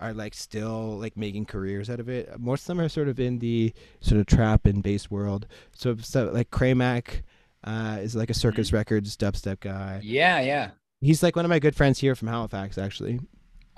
are 0.00 0.12
like 0.14 0.34
still 0.34 0.98
like 0.98 1.16
making 1.16 1.44
careers 1.44 1.88
out 1.90 2.00
of 2.00 2.08
it. 2.08 2.40
Most 2.40 2.62
of 2.62 2.66
them 2.68 2.80
are 2.80 2.88
sort 2.88 3.08
of 3.08 3.20
in 3.20 3.38
the 3.38 3.72
sort 4.00 4.20
of 4.20 4.26
trap 4.26 4.66
and 4.66 4.82
bass 4.82 5.10
world. 5.10 5.46
So, 5.74 5.96
so 5.98 6.30
like 6.32 6.50
Kramack 6.50 7.22
uh, 7.62 7.98
is 8.00 8.16
like 8.16 8.30
a 8.30 8.34
Circus 8.34 8.72
Records 8.72 9.16
dubstep 9.16 9.60
guy. 9.60 10.00
Yeah, 10.02 10.40
yeah. 10.40 10.70
He's 11.02 11.22
like 11.22 11.36
one 11.36 11.44
of 11.44 11.50
my 11.50 11.58
good 11.58 11.76
friends 11.76 11.98
here 11.98 12.14
from 12.14 12.28
Halifax, 12.28 12.76
actually. 12.78 13.20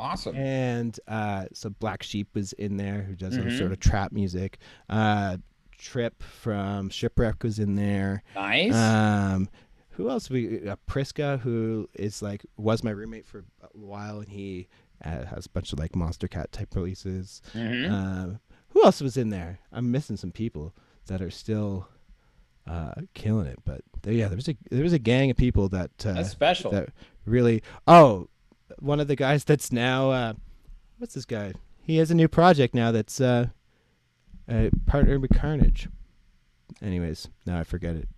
Awesome. 0.02 0.36
And 0.36 0.98
uh, 1.08 1.46
so 1.52 1.70
Black 1.70 2.02
Sheep 2.02 2.28
was 2.34 2.52
in 2.54 2.76
there, 2.76 3.02
who 3.02 3.14
does 3.14 3.34
Mhm. 3.36 3.56
sort 3.58 3.72
of 3.72 3.80
trap 3.80 4.12
music. 4.12 4.58
Uh, 4.88 5.38
Trip 5.78 6.22
from 6.22 6.90
Shipwreck 6.90 7.42
was 7.42 7.58
in 7.58 7.74
there. 7.74 8.22
Nice. 8.36 8.72
Um, 8.74 9.48
who 9.90 10.08
else? 10.10 10.30
We 10.30 10.68
uh, 10.68 10.76
Priska, 10.88 11.40
who 11.40 11.88
is 11.94 12.22
like 12.22 12.46
was 12.56 12.84
my 12.84 12.90
roommate 12.92 13.26
for 13.26 13.44
a 13.62 13.66
while, 13.76 14.20
and 14.20 14.28
he 14.28 14.68
uh, 15.04 15.24
has 15.24 15.46
a 15.46 15.48
bunch 15.50 15.72
of 15.72 15.80
like 15.80 15.92
Monstercat 15.92 16.52
type 16.52 16.74
releases. 16.76 17.42
Mhm. 17.52 17.90
Um, 17.90 18.38
who 18.68 18.84
else 18.84 19.00
was 19.00 19.16
in 19.16 19.30
there? 19.30 19.58
I'm 19.72 19.90
missing 19.90 20.16
some 20.16 20.30
people 20.30 20.72
that 21.06 21.20
are 21.20 21.32
still 21.32 21.88
uh, 22.66 22.92
killing 23.14 23.46
it, 23.46 23.58
but 23.64 23.80
there, 24.02 24.12
yeah, 24.14 24.28
there 24.28 24.36
was 24.36 24.48
a 24.48 24.56
there 24.70 24.84
was 24.84 24.92
a 24.92 25.00
gang 25.00 25.32
of 25.32 25.36
people 25.36 25.68
that 25.70 25.90
uh, 26.06 26.12
That's 26.12 26.30
special. 26.30 26.70
that 26.70 26.90
really. 27.24 27.60
Oh, 27.88 28.28
one 28.78 29.00
of 29.00 29.08
the 29.08 29.16
guys 29.16 29.44
that's 29.44 29.72
now 29.72 30.10
uh, 30.10 30.32
what's 30.98 31.14
this 31.14 31.24
guy? 31.24 31.52
He 31.84 31.96
has 31.98 32.10
a 32.10 32.14
new 32.14 32.28
project 32.28 32.74
now 32.74 32.92
that's 32.92 33.20
uh, 33.20 33.48
uh, 34.48 34.70
partnered 34.86 35.20
with 35.22 35.32
Carnage. 35.38 35.88
Anyways, 36.80 37.28
now 37.46 37.58
I 37.58 37.64
forget 37.64 37.94
it. 37.96 38.08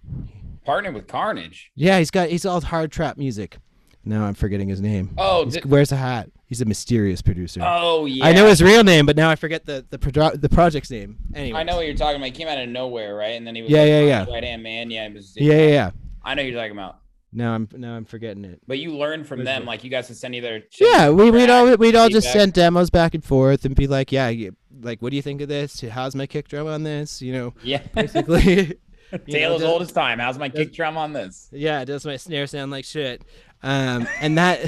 Partnered 0.65 0.95
with 0.95 1.07
Carnage. 1.07 1.71
Yeah, 1.75 1.99
he's 1.99 2.11
got 2.11 2.29
he's 2.29 2.47
all 2.47 2.61
hard 2.61 2.91
trap 2.93 3.17
music. 3.19 3.59
Now 4.05 4.25
I'm 4.25 4.35
forgetting 4.35 4.69
his 4.69 4.81
name. 4.81 5.15
Oh, 5.17 5.47
di- 5.47 5.63
wears 5.65 5.91
a 5.93 5.97
hat. 5.97 6.31
He's 6.47 6.61
a 6.61 6.67
mysterious 6.67 7.23
producer. 7.23 7.61
oh 7.65 8.05
yeah. 8.05 8.27
I 8.27 8.33
know 8.33 8.47
his 8.47 8.63
real 8.63 8.85
name, 8.85 9.07
but 9.07 9.17
now 9.17 9.31
I 9.31 9.35
forget 9.37 9.65
the 9.65 9.85
the 9.91 9.99
pro- 9.99 10.37
the 10.37 10.49
project's 10.49 10.91
name. 10.91 11.17
Anyway, 11.35 11.59
I 11.59 11.63
know 11.63 11.77
what 11.77 11.87
you're 11.87 11.97
talking 11.97 12.17
about. 12.17 12.27
He 12.27 12.33
came 12.33 12.49
out 12.49 12.59
of 12.59 12.69
nowhere, 12.69 13.15
right? 13.15 13.33
And 13.33 13.47
then 13.47 13.55
he 13.55 13.63
was 13.63 13.71
Yeah, 13.71 13.81
like, 13.81 13.89
yeah, 13.89 14.01
yeah. 14.01 14.25
right 14.31 14.45
hand 14.45 14.63
man. 14.63 14.91
Yeah, 14.91 15.09
was, 15.09 15.33
Yeah, 15.37 15.55
yeah, 15.55 15.69
yeah. 15.69 15.91
I 16.23 16.35
know 16.35 16.43
you're 16.43 16.59
talking 16.59 16.73
about. 16.73 16.99
Now 17.37 17.55
I'm 17.55 17.69
now 17.73 17.95
I'm 17.97 18.05
forgetting 18.05 18.45
it. 18.45 18.61
But 18.67 18.79
you 18.79 18.97
learn 18.97 19.25
from 19.25 19.43
them, 19.45 19.63
it? 19.63 19.67
like 19.67 19.83
you 19.85 19.91
guys 19.91 20.09
would 20.09 20.17
send 20.17 20.35
either. 20.37 20.63
Yeah, 20.81 21.11
we 21.11 21.31
we'd 21.31 21.51
all 21.51 21.77
we'd 21.77 21.97
all 21.97 22.09
just 22.09 22.33
send 22.33 22.53
demos 22.53 22.91
back 22.91 23.15
and 23.15 23.25
forth 23.25 23.65
and 23.65 23.75
be 23.75 23.87
like, 23.87 24.13
yeah, 24.13 24.29
you- 24.29 24.57
like 24.81 25.03
what 25.03 25.11
do 25.11 25.17
you 25.17 25.23
think 25.23 25.41
of 25.41 25.49
this? 25.49 25.81
How's 25.81 26.15
my 26.15 26.27
kick 26.27 26.49
drum 26.49 26.67
on 26.67 26.83
this? 26.85 27.21
You 27.21 27.33
know, 27.33 27.55
Yeah. 27.63 27.83
basically. 27.95 28.79
you 29.13 29.19
Tale 29.29 29.55
as 29.55 29.63
old 29.63 29.83
as 29.83 29.93
time. 29.93 30.19
How's 30.19 30.39
my 30.39 30.49
does- 30.49 30.67
kick 30.67 30.75
drum 30.75 30.97
on 30.97 31.13
this? 31.13 31.49
Yeah, 31.53 31.85
does 31.85 32.05
my 32.07 32.17
snare 32.17 32.47
sound 32.47 32.71
like 32.71 32.85
shit? 32.85 33.23
Um, 33.63 34.07
and 34.21 34.37
that 34.39 34.61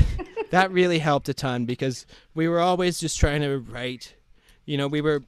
that 0.50 0.70
really 0.72 0.98
helped 0.98 1.28
a 1.28 1.34
ton 1.34 1.66
because 1.66 2.06
we 2.34 2.48
were 2.48 2.60
always 2.60 2.98
just 2.98 3.18
trying 3.18 3.42
to 3.42 3.58
write. 3.58 4.14
You 4.64 4.76
know, 4.76 4.88
we 4.88 5.00
were 5.00 5.22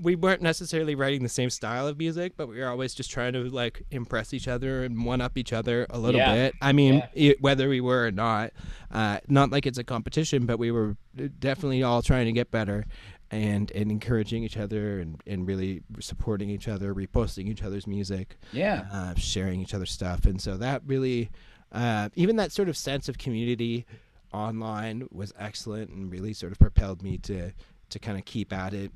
we 0.00 0.16
weren't 0.16 0.42
necessarily 0.42 0.94
writing 0.94 1.22
the 1.22 1.28
same 1.28 1.50
style 1.50 1.86
of 1.86 1.98
music, 1.98 2.32
but 2.36 2.48
we 2.48 2.58
were 2.58 2.68
always 2.68 2.94
just 2.94 3.10
trying 3.10 3.32
to 3.34 3.44
like 3.50 3.82
impress 3.90 4.32
each 4.32 4.48
other 4.48 4.84
and 4.84 5.04
one 5.04 5.20
up 5.20 5.36
each 5.36 5.52
other 5.52 5.86
a 5.90 5.98
little 5.98 6.20
Yeah. 6.20 6.34
bit. 6.34 6.54
I 6.62 6.72
mean, 6.72 7.02
i 7.16 7.34
whether 7.40 7.68
we 7.68 7.80
were 7.80 8.06
or 8.06 8.10
not, 8.10 8.52
uh, 8.90 9.18
not 9.28 9.50
like 9.50 9.66
it's 9.66 9.78
a 9.78 9.84
competition, 9.84 10.46
but 10.46 10.58
we 10.58 10.70
were 10.70 10.96
definitely 11.38 11.82
all 11.82 12.02
trying 12.02 12.26
to 12.26 12.32
get 12.32 12.50
better. 12.50 12.86
And, 13.32 13.70
and 13.76 13.92
encouraging 13.92 14.42
each 14.42 14.56
other 14.56 14.98
and, 14.98 15.22
and 15.24 15.46
really 15.46 15.82
supporting 16.00 16.50
each 16.50 16.66
other, 16.66 16.92
reposting 16.92 17.46
each 17.46 17.62
other's 17.62 17.86
music 17.86 18.36
Yeah. 18.52 18.86
uh, 18.92 19.14
sharing 19.14 19.60
each 19.60 19.72
other's 19.72 19.92
stuff, 19.92 20.24
and 20.24 20.40
so 20.42 20.56
that 20.56 20.82
really, 20.84 21.30
uh, 21.70 22.08
even 22.16 22.34
that 22.36 22.50
sort 22.50 22.68
of 22.68 22.76
sense 22.76 23.08
of 23.08 23.18
community 23.18 23.86
online 24.32 25.06
was 25.12 25.32
excellent 25.38 25.90
and 25.90 26.10
really 26.10 26.32
sort 26.32 26.50
of 26.50 26.58
propelled 26.58 27.02
me 27.04 27.18
to 27.18 27.52
to 27.90 27.98
kind 28.00 28.18
of 28.18 28.24
keep 28.24 28.52
at 28.52 28.74
it. 28.74 28.90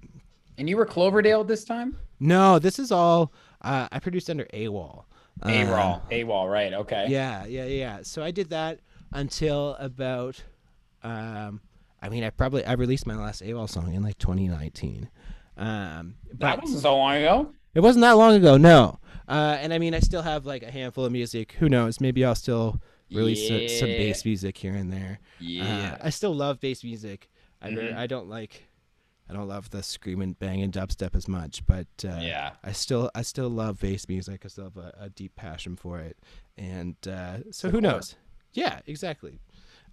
And 0.59 0.69
you 0.69 0.77
were 0.77 0.87
Cloverdale 0.87 1.45
this 1.45 1.65
time? 1.65 1.97
No, 2.21 2.59
this 2.59 2.79
is 2.79 2.93
all 2.93 3.33
uh, 3.63 3.89
I 3.91 3.99
produced 3.99 4.31
under 4.31 4.45
AWOL. 4.55 5.05
Um, 5.43 5.53
AWOL. 5.53 6.11
AWOL, 6.11 6.51
right. 6.53 6.73
Okay. 6.73 7.07
Yeah, 7.09 7.45
yeah, 7.47 7.65
yeah. 7.65 7.99
So 8.03 8.23
I 8.23 8.31
did 8.31 8.51
that 8.51 8.81
until 9.13 9.75
about, 9.81 10.43
um, 11.03 11.61
I 12.03 12.09
mean, 12.09 12.23
I 12.25 12.31
probably 12.31 12.65
I 12.65 12.75
released 12.75 13.07
my 13.07 13.17
last 13.17 13.43
AWOL 13.43 13.69
song 13.69 13.93
in 13.95 14.03
like 14.03 14.19
2019. 14.19 15.09
Um, 15.57 16.15
That 16.31 16.39
but 16.57 16.63
wasn't 16.63 16.83
so 16.83 16.97
long 16.97 17.15
ago. 17.17 17.53
It 17.75 17.81
wasn't 17.81 18.03
that 18.03 18.13
long 18.13 18.35
ago, 18.35 18.57
no. 18.57 19.01
Uh, 19.27 19.57
and 19.61 19.73
I 19.75 19.79
mean, 19.79 19.95
I 19.95 20.01
still 20.01 20.23
have 20.23 20.47
like 20.47 20.63
a 20.63 20.71
handful 20.71 21.05
of 21.05 21.13
music. 21.13 21.53
Who 21.59 21.69
knows? 21.69 22.01
Maybe 22.01 22.25
I'll 22.25 22.35
still 22.35 22.81
release 23.13 23.49
so- 23.49 23.67
some 23.67 23.89
bass 23.89 24.25
music 24.25 24.57
here 24.57 24.75
and 24.75 24.93
there. 24.93 25.19
Yeah. 25.41 25.97
Uh, 26.01 26.07
I 26.07 26.11
still 26.11 26.35
love 26.35 26.61
bass 26.61 26.85
music. 26.85 27.29
I 27.63 27.71
Mhm. 27.71 27.97
I 27.97 28.07
don't 28.07 28.29
like 28.29 28.69
I 29.29 29.33
don't 29.33 29.49
love 29.49 29.71
the 29.71 29.83
screaming 29.83 30.35
banging 30.35 30.71
dubstep 30.71 31.15
as 31.15 31.27
much, 31.27 31.65
but 31.67 31.87
uh, 32.05 32.19
Yeah. 32.21 32.53
I 32.63 32.73
still 32.73 33.11
I 33.15 33.23
still 33.23 33.49
love 33.49 33.81
bass 33.81 34.09
music. 34.09 34.43
I 34.45 34.49
still 34.49 34.65
have 34.65 34.77
a, 34.77 34.95
a 35.01 35.09
deep 35.09 35.35
passion 35.37 35.77
for 35.77 35.99
it, 36.01 36.19
and 36.59 36.97
uh, 37.09 37.39
so 37.51 37.71
who 37.71 37.81
knows? 37.81 38.17
Yeah, 38.53 38.81
exactly. 38.87 39.41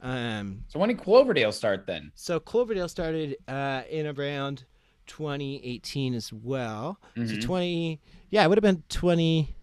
Um, 0.02 0.64
so 0.68 0.80
when 0.80 0.90
did 0.90 0.98
Cloverdale 1.00 1.52
start 1.52 1.86
then? 1.88 2.12
so 2.16 2.40
Cloverdale 2.40 2.90
started 2.90 3.38
uh, 3.48 3.84
in 3.90 4.06
around 4.08 4.66
2018 5.08 6.14
as 6.14 6.32
well. 6.34 7.00
So 7.16 7.22
Mhm. 7.22 7.42
20, 7.42 8.00
yeah, 8.30 8.44
it 8.44 8.50
would 8.50 8.58
have 8.58 8.64
been 8.64 8.84
20, 8.90 9.56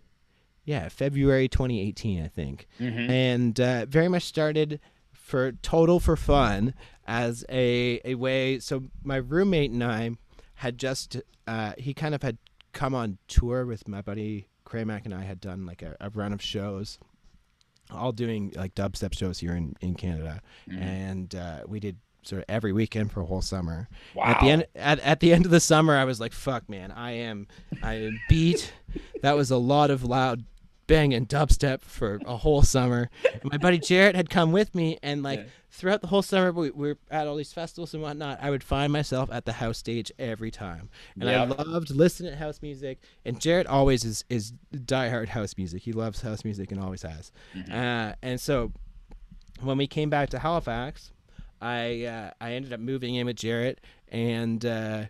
yeah, 0.64 0.88
February 0.88 1.48
2018, 1.48 2.22
I 2.22 2.28
think. 2.28 2.66
Mhm. 2.78 3.08
And 3.10 3.60
uh, 3.60 3.86
very 3.86 4.08
much 4.08 4.24
started 4.24 4.80
for 5.12 5.52
total 5.52 6.00
for 6.00 6.16
fun 6.16 6.74
as 7.08 7.44
a 7.48 8.00
a 8.04 8.14
way. 8.14 8.60
So 8.60 8.84
my 9.02 9.16
roommate 9.16 9.72
and 9.72 9.82
I 9.82 10.10
had 10.56 10.78
just 10.78 11.16
uh, 11.48 11.72
he 11.78 11.92
kind 11.94 12.14
of 12.14 12.22
had 12.22 12.38
come 12.72 12.94
on 12.94 13.18
tour 13.26 13.66
with 13.66 13.88
my 13.88 14.02
buddy 14.02 14.46
Kramack 14.64 15.06
and 15.06 15.14
I 15.14 15.22
had 15.24 15.40
done 15.40 15.64
like 15.66 15.82
a, 15.82 15.96
a 16.00 16.10
run 16.10 16.32
of 16.32 16.40
shows 16.42 16.98
all 17.90 18.12
doing 18.12 18.52
like 18.54 18.74
dubstep 18.74 19.16
shows 19.16 19.38
here 19.38 19.54
in, 19.54 19.74
in 19.80 19.94
Canada, 19.94 20.42
Mhm. 20.68 20.78
and 20.82 21.34
uh, 21.34 21.62
we 21.66 21.80
did 21.80 21.96
sort 22.22 22.40
of 22.42 22.44
every 22.46 22.70
weekend 22.74 23.10
for 23.10 23.22
a 23.22 23.24
whole 23.24 23.40
summer. 23.40 23.88
Wow. 24.14 24.24
At 24.26 24.40
the 24.40 24.50
end, 24.50 24.66
at, 24.74 24.98
at 25.00 25.20
the 25.20 25.32
end 25.32 25.46
of 25.46 25.50
the 25.50 25.60
summer, 25.60 25.96
I 25.96 26.04
was 26.04 26.20
like, 26.20 26.34
"Fuck, 26.34 26.68
man, 26.68 26.90
I 26.90 27.12
am, 27.12 27.46
I 27.82 27.94
am 27.94 28.20
beat." 28.28 28.74
that 29.22 29.36
was 29.38 29.50
a 29.50 29.56
lot 29.56 29.90
of 29.90 30.04
loud 30.04 30.44
banging 30.88 31.26
dubstep 31.26 31.82
for 31.82 32.18
a 32.26 32.36
whole 32.38 32.62
summer. 32.62 33.08
And 33.32 33.44
my 33.52 33.58
buddy 33.58 33.78
Jarrett 33.78 34.16
had 34.16 34.28
come 34.28 34.50
with 34.50 34.74
me, 34.74 34.98
and 35.04 35.22
like 35.22 35.38
Yeah. 35.38 35.44
throughout 35.70 36.00
the 36.00 36.08
whole 36.08 36.22
summer, 36.22 36.50
we, 36.50 36.70
we 36.70 36.88
were 36.88 36.98
at 37.10 37.28
all 37.28 37.36
these 37.36 37.52
festivals 37.52 37.94
and 37.94 38.02
whatnot. 38.02 38.40
I 38.42 38.50
would 38.50 38.64
find 38.64 38.92
myself 38.92 39.30
at 39.30 39.44
the 39.44 39.52
house 39.52 39.78
stage 39.78 40.10
every 40.18 40.50
time, 40.50 40.88
and. 41.20 41.30
I 41.30 41.44
loved 41.44 41.90
listening 41.90 42.32
to 42.32 42.36
house 42.38 42.60
music. 42.60 42.98
And 43.24 43.40
Jarrett 43.40 43.68
always 43.68 44.04
is 44.04 44.24
is 44.28 44.52
diehard 44.74 45.28
house 45.28 45.54
music. 45.56 45.82
He 45.82 45.92
loves 45.92 46.22
house 46.22 46.42
music 46.44 46.72
and 46.72 46.80
always 46.80 47.02
has. 47.02 47.30
Uh, 47.70 48.14
and 48.22 48.40
so 48.40 48.72
when 49.60 49.76
we 49.78 49.86
came 49.86 50.10
back 50.10 50.30
to 50.30 50.38
Halifax, 50.40 51.12
I 51.60 52.04
uh, 52.04 52.30
I 52.40 52.52
ended 52.54 52.72
up 52.72 52.80
moving 52.80 53.14
in 53.14 53.26
with 53.26 53.36
Jarrett 53.36 53.80
and 54.10 54.64
uh, 54.64 55.04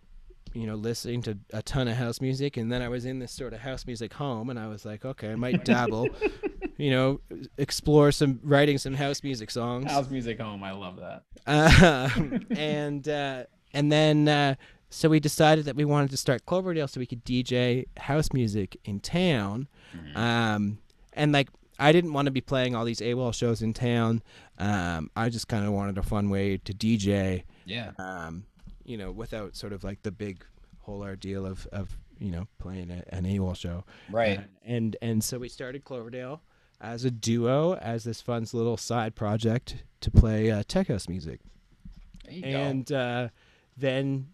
you 0.55 0.67
know 0.67 0.75
listening 0.75 1.23
to 1.23 1.39
a 1.53 1.63
ton 1.63 1.89
of 1.89 1.97
house 1.97 2.21
music, 2.21 2.57
and 2.57 2.71
then 2.71 2.83
I 2.83 2.89
was 2.89 3.05
in 3.05 3.19
this 3.19 3.33
sort 3.33 3.53
of 3.53 3.61
house 3.61 3.87
music 3.87 4.13
home, 4.15 4.51
and 4.51 4.59
I 4.59 4.69
was 4.69 4.85
like, 4.85 5.05
okay, 5.05 5.33
I 5.33 5.35
might 5.37 5.65
dabble, 5.65 6.09
you 6.77 6.91
know, 6.91 7.21
explore 7.57 8.13
some 8.13 8.41
writing 8.43 8.79
some 8.79 8.95
house 8.95 9.23
music 9.23 9.51
songs, 9.51 9.91
House 9.91 10.11
music 10.11 10.41
home. 10.41 10.63
I 10.63 10.73
love 10.73 10.97
that. 10.97 11.23
um, 11.47 12.47
and 12.57 13.09
uh, 13.09 13.45
and 13.73 13.91
then. 13.93 14.29
Uh, 14.29 14.55
so 14.91 15.11
we 15.11 15.21
decided 15.21 15.67
that 15.67 15.77
we 15.77 15.85
wanted 15.85 16.11
to 16.13 16.17
start 16.17 16.47
Cloverdale 16.47 16.89
so 16.89 16.99
we 16.99 17.05
could 17.05 17.23
DJ 17.23 17.85
house 17.99 18.33
music 18.33 18.81
in 18.87 19.01
town. 19.01 19.69
Um, 20.15 20.79
and 21.13 21.31
like 21.31 21.51
I 21.79 21.93
didn't 21.93 22.15
want 22.15 22.25
to 22.25 22.33
be 22.33 22.41
playing 22.41 22.75
all 22.75 22.87
these 22.87 23.01
AWOL 23.01 23.35
shows 23.35 23.61
in 23.61 23.75
town. 23.75 24.23
Um, 24.59 25.11
I 25.15 25.29
just 25.29 25.47
kind 25.47 25.67
of 25.67 25.73
wanted 25.73 25.99
a 25.99 26.03
fun 26.03 26.31
way 26.31 26.57
to 26.57 26.73
DJ. 26.73 27.43
Yeah. 27.67 27.91
Um, 27.99 28.45
you 28.89 28.97
know, 28.97 29.11
without 29.13 29.55
sort 29.55 29.73
of 29.73 29.85
like 29.85 30.03
the 30.03 30.11
big 30.11 30.45
whole 30.81 31.03
ordeal 31.03 31.45
of 31.47 31.67
of 31.73 31.97
you 32.19 32.31
know 32.31 32.47
playing 32.59 32.91
a, 32.91 33.03
an 33.15 33.25
AWOL 33.25 33.57
show. 33.57 33.85
Right. 34.11 34.39
Uh, 34.39 34.43
and 34.65 34.97
and 35.03 35.23
so 35.23 35.39
we 35.39 35.49
started 35.49 35.85
Cloverdale 35.85 36.43
as 36.81 37.05
a 37.05 37.11
duo, 37.11 37.75
as 37.75 38.05
this 38.05 38.21
fun 38.21 38.47
little 38.53 38.77
side 38.77 39.15
project 39.15 39.83
to 40.01 40.11
play 40.11 40.51
uh, 40.51 40.63
tech 40.67 40.89
house 40.89 41.09
music 41.09 41.41
and 42.43 42.93
uh, 42.93 43.29
then 43.77 44.29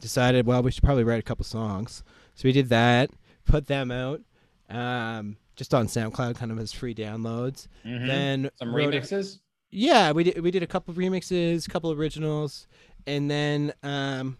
decided, 0.00 0.46
well, 0.46 0.62
we 0.62 0.70
should 0.70 0.82
probably 0.82 1.04
write 1.04 1.18
a 1.18 1.22
couple 1.22 1.44
songs. 1.44 2.02
So 2.34 2.42
we 2.48 2.52
did 2.52 2.68
that, 2.70 3.10
put 3.44 3.66
them 3.66 3.90
out, 3.90 4.22
um, 4.70 5.36
just 5.56 5.74
on 5.74 5.86
SoundCloud, 5.86 6.36
kind 6.36 6.50
of 6.50 6.58
as 6.58 6.72
free 6.72 6.94
downloads. 6.94 7.68
Mhm. 7.84 8.06
Then 8.06 8.50
Some 8.58 8.74
wrote 8.74 8.94
a- 8.94 8.98
remixes. 9.00 9.40
yeah, 9.70 10.12
we 10.12 10.24
did. 10.24 10.40
We 10.42 10.50
did 10.50 10.62
a 10.62 10.66
couple 10.66 10.94
remixes, 10.94 11.66
a 11.66 11.70
couple 11.70 11.92
originals, 11.92 12.66
and 13.06 13.30
then 13.30 13.72
um, 13.82 14.38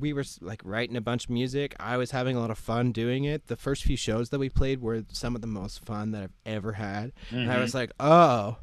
we 0.00 0.12
were 0.12 0.24
like 0.40 0.60
writing 0.64 0.96
a 0.96 1.00
bunch 1.00 1.24
of 1.24 1.30
music. 1.30 1.74
I 1.78 1.96
was 1.96 2.10
having 2.10 2.36
a 2.36 2.40
lot 2.40 2.50
of 2.50 2.58
fun 2.58 2.92
doing 2.92 3.24
it. 3.24 3.46
The 3.46 3.56
first 3.56 3.84
few 3.84 3.96
shows 3.96 4.30
that 4.30 4.38
we 4.38 4.48
played 4.48 4.80
were 4.80 5.04
some 5.12 5.34
of 5.34 5.40
the 5.40 5.46
most 5.46 5.84
fun 5.84 6.10
that 6.12 6.22
I've 6.22 6.32
ever 6.44 6.72
had, 6.72 7.12
and 7.30 7.50
I 7.50 7.60
was 7.60 7.74
like, 7.74 7.92
oh. 8.00 8.58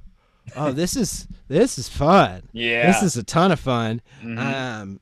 Oh, 0.57 0.73
this 0.73 0.97
is 0.97 1.25
this 1.47 1.77
is 1.77 1.87
fun. 1.87 2.49
Yeah. 2.51 2.87
This 2.87 3.01
is 3.01 3.15
a 3.15 3.23
ton 3.23 3.53
of 3.53 3.61
fun. 3.61 4.01
Mhm. 4.21 4.37
Um, 4.37 4.99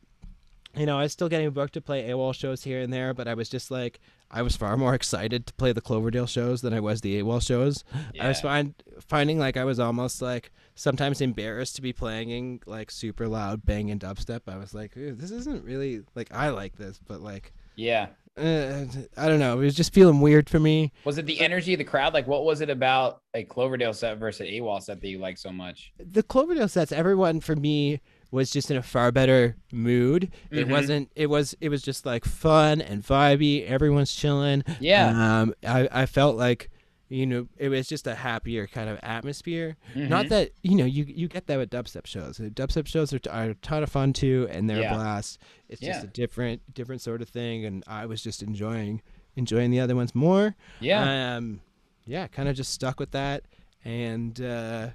you 0.75 0.85
know, 0.85 0.99
I 0.99 1.01
was 1.01 1.11
still 1.13 1.29
getting 1.29 1.49
booked 1.49 1.73
to 1.73 1.81
play 1.81 2.07
AWOL 2.07 2.33
shows 2.35 2.63
here 2.63 2.79
and 2.79 2.93
there, 2.93 3.11
but 3.15 3.27
I 3.27 3.33
was 3.33 3.49
just 3.49 3.71
like, 3.71 3.99
I 4.29 4.43
was 4.43 4.55
far 4.55 4.77
more 4.77 4.93
excited 4.93 5.47
to 5.47 5.53
play 5.55 5.73
the 5.73 5.81
Cloverdale 5.81 6.27
shows 6.27 6.61
than 6.61 6.75
I 6.75 6.79
was 6.79 7.01
the 7.01 7.19
AWOL 7.19 7.41
shows. 7.45 7.83
I 8.19 8.27
was 8.27 8.39
find, 8.39 8.75
finding 8.99 9.39
like 9.39 9.57
I 9.57 9.65
was 9.65 9.79
almost 9.79 10.21
like 10.21 10.51
sometimes 10.75 11.21
embarrassed 11.21 11.75
to 11.75 11.81
be 11.81 11.93
playing 11.93 12.62
like 12.65 12.91
super 12.91 13.27
loud 13.27 13.65
banging 13.65 13.99
dubstep. 13.99 14.41
I 14.47 14.57
was 14.57 14.73
like, 14.73 14.93
this 14.95 15.31
isn't 15.31 15.63
really 15.63 16.01
like 16.15 16.29
I 16.34 16.49
like 16.49 16.77
this, 16.77 16.99
but 17.07 17.21
like 17.21 17.53
Yeah. 17.75 18.07
uh, 18.38 18.86
I 19.17 19.27
don't 19.27 19.39
know. 19.39 19.60
It 19.60 19.65
was 19.65 19.75
just 19.75 19.93
feeling 19.93 20.21
weird 20.21 20.49
for 20.49 20.60
me. 20.60 20.91
Was 21.03 21.17
it 21.17 21.25
the 21.25 21.39
energy 21.41 21.73
of 21.73 21.77
the 21.79 21.84
crowd? 21.84 22.13
Like, 22.13 22.27
what 22.27 22.45
was 22.45 22.62
it 22.62 22.69
about 22.69 23.21
a 23.34 23.43
Cloverdale 23.43 23.93
set 23.93 24.17
versus 24.17 24.41
an 24.41 24.47
AWOL 24.47 24.81
set 24.81 25.01
that 25.01 25.07
you 25.07 25.19
like 25.19 25.38
so 25.38 25.51
much? 25.51 25.91
the 25.99 26.23
Cloverdale 26.23 26.67
sets, 26.69 26.91
everyone 26.91 27.39
for 27.41 27.55
me 27.55 27.99
was 28.31 28.49
just 28.49 28.71
in 28.71 28.77
a 28.77 28.81
far 28.81 29.12
better 29.12 29.57
mood. 29.73 30.31
It 30.51 30.67
Mhm. 30.67 30.71
wasn't. 30.71 31.12
It 31.17 31.27
was. 31.27 31.53
It 31.60 31.67
was 31.67 31.81
just 31.81 32.05
like 32.05 32.23
fun 32.23 32.79
and 32.79 33.03
vibey. 33.03 33.67
Everyone's 33.67 34.15
chilling. 34.15 34.63
Yeah. 34.79 35.41
Um. 35.41 35.53
I 35.67 35.89
I 35.91 36.05
felt 36.05 36.38
like. 36.38 36.69
You 37.12 37.26
know, 37.26 37.47
it 37.58 37.67
was 37.67 37.89
just 37.89 38.08
a 38.08 38.15
happier 38.15 38.67
kind 38.67 38.89
of 38.89 38.97
atmosphere. 39.04 39.76
Not 39.95 40.28
Mhm. 40.28 40.30
that 40.30 40.52
you 40.63 40.76
know 40.76 40.86
you 40.86 41.04
you 41.04 41.28
get 41.28 41.45
that 41.47 41.58
with 41.58 41.69
dubstep 41.69 42.06
shows. 42.06 42.38
Dubstep 42.39 42.88
shows 42.88 43.13
are, 43.13 43.19
are 43.30 43.50
a 43.50 43.56
ton 43.56 43.84
of 43.84 43.91
fun 43.91 44.13
too, 44.13 44.47
and 44.50 44.69
they're 44.69 44.80
Yeah. 44.80 44.93
a 44.93 44.95
blast. 44.95 45.38
It's 45.67 45.82
just 45.82 46.00
Yeah. 46.04 46.06
a 46.06 46.08
different 46.08 46.74
different 46.74 47.02
sort 47.02 47.21
of 47.21 47.28
thing, 47.28 47.65
and 47.65 47.84
I 47.86 48.06
was 48.06 48.24
just 48.24 48.41
enjoying 48.41 49.02
enjoying 49.36 49.71
the 49.71 49.80
other 49.82 49.95
ones 49.95 50.15
more. 50.15 50.56
Yeah. 50.80 51.36
Um, 51.36 51.60
yeah, 52.06 52.28
kind 52.28 52.47
of 52.47 52.56
just 52.56 52.71
stuck 52.74 52.97
with 53.00 53.12
that, 53.12 53.43
and 53.84 54.39
uh, 54.41 54.89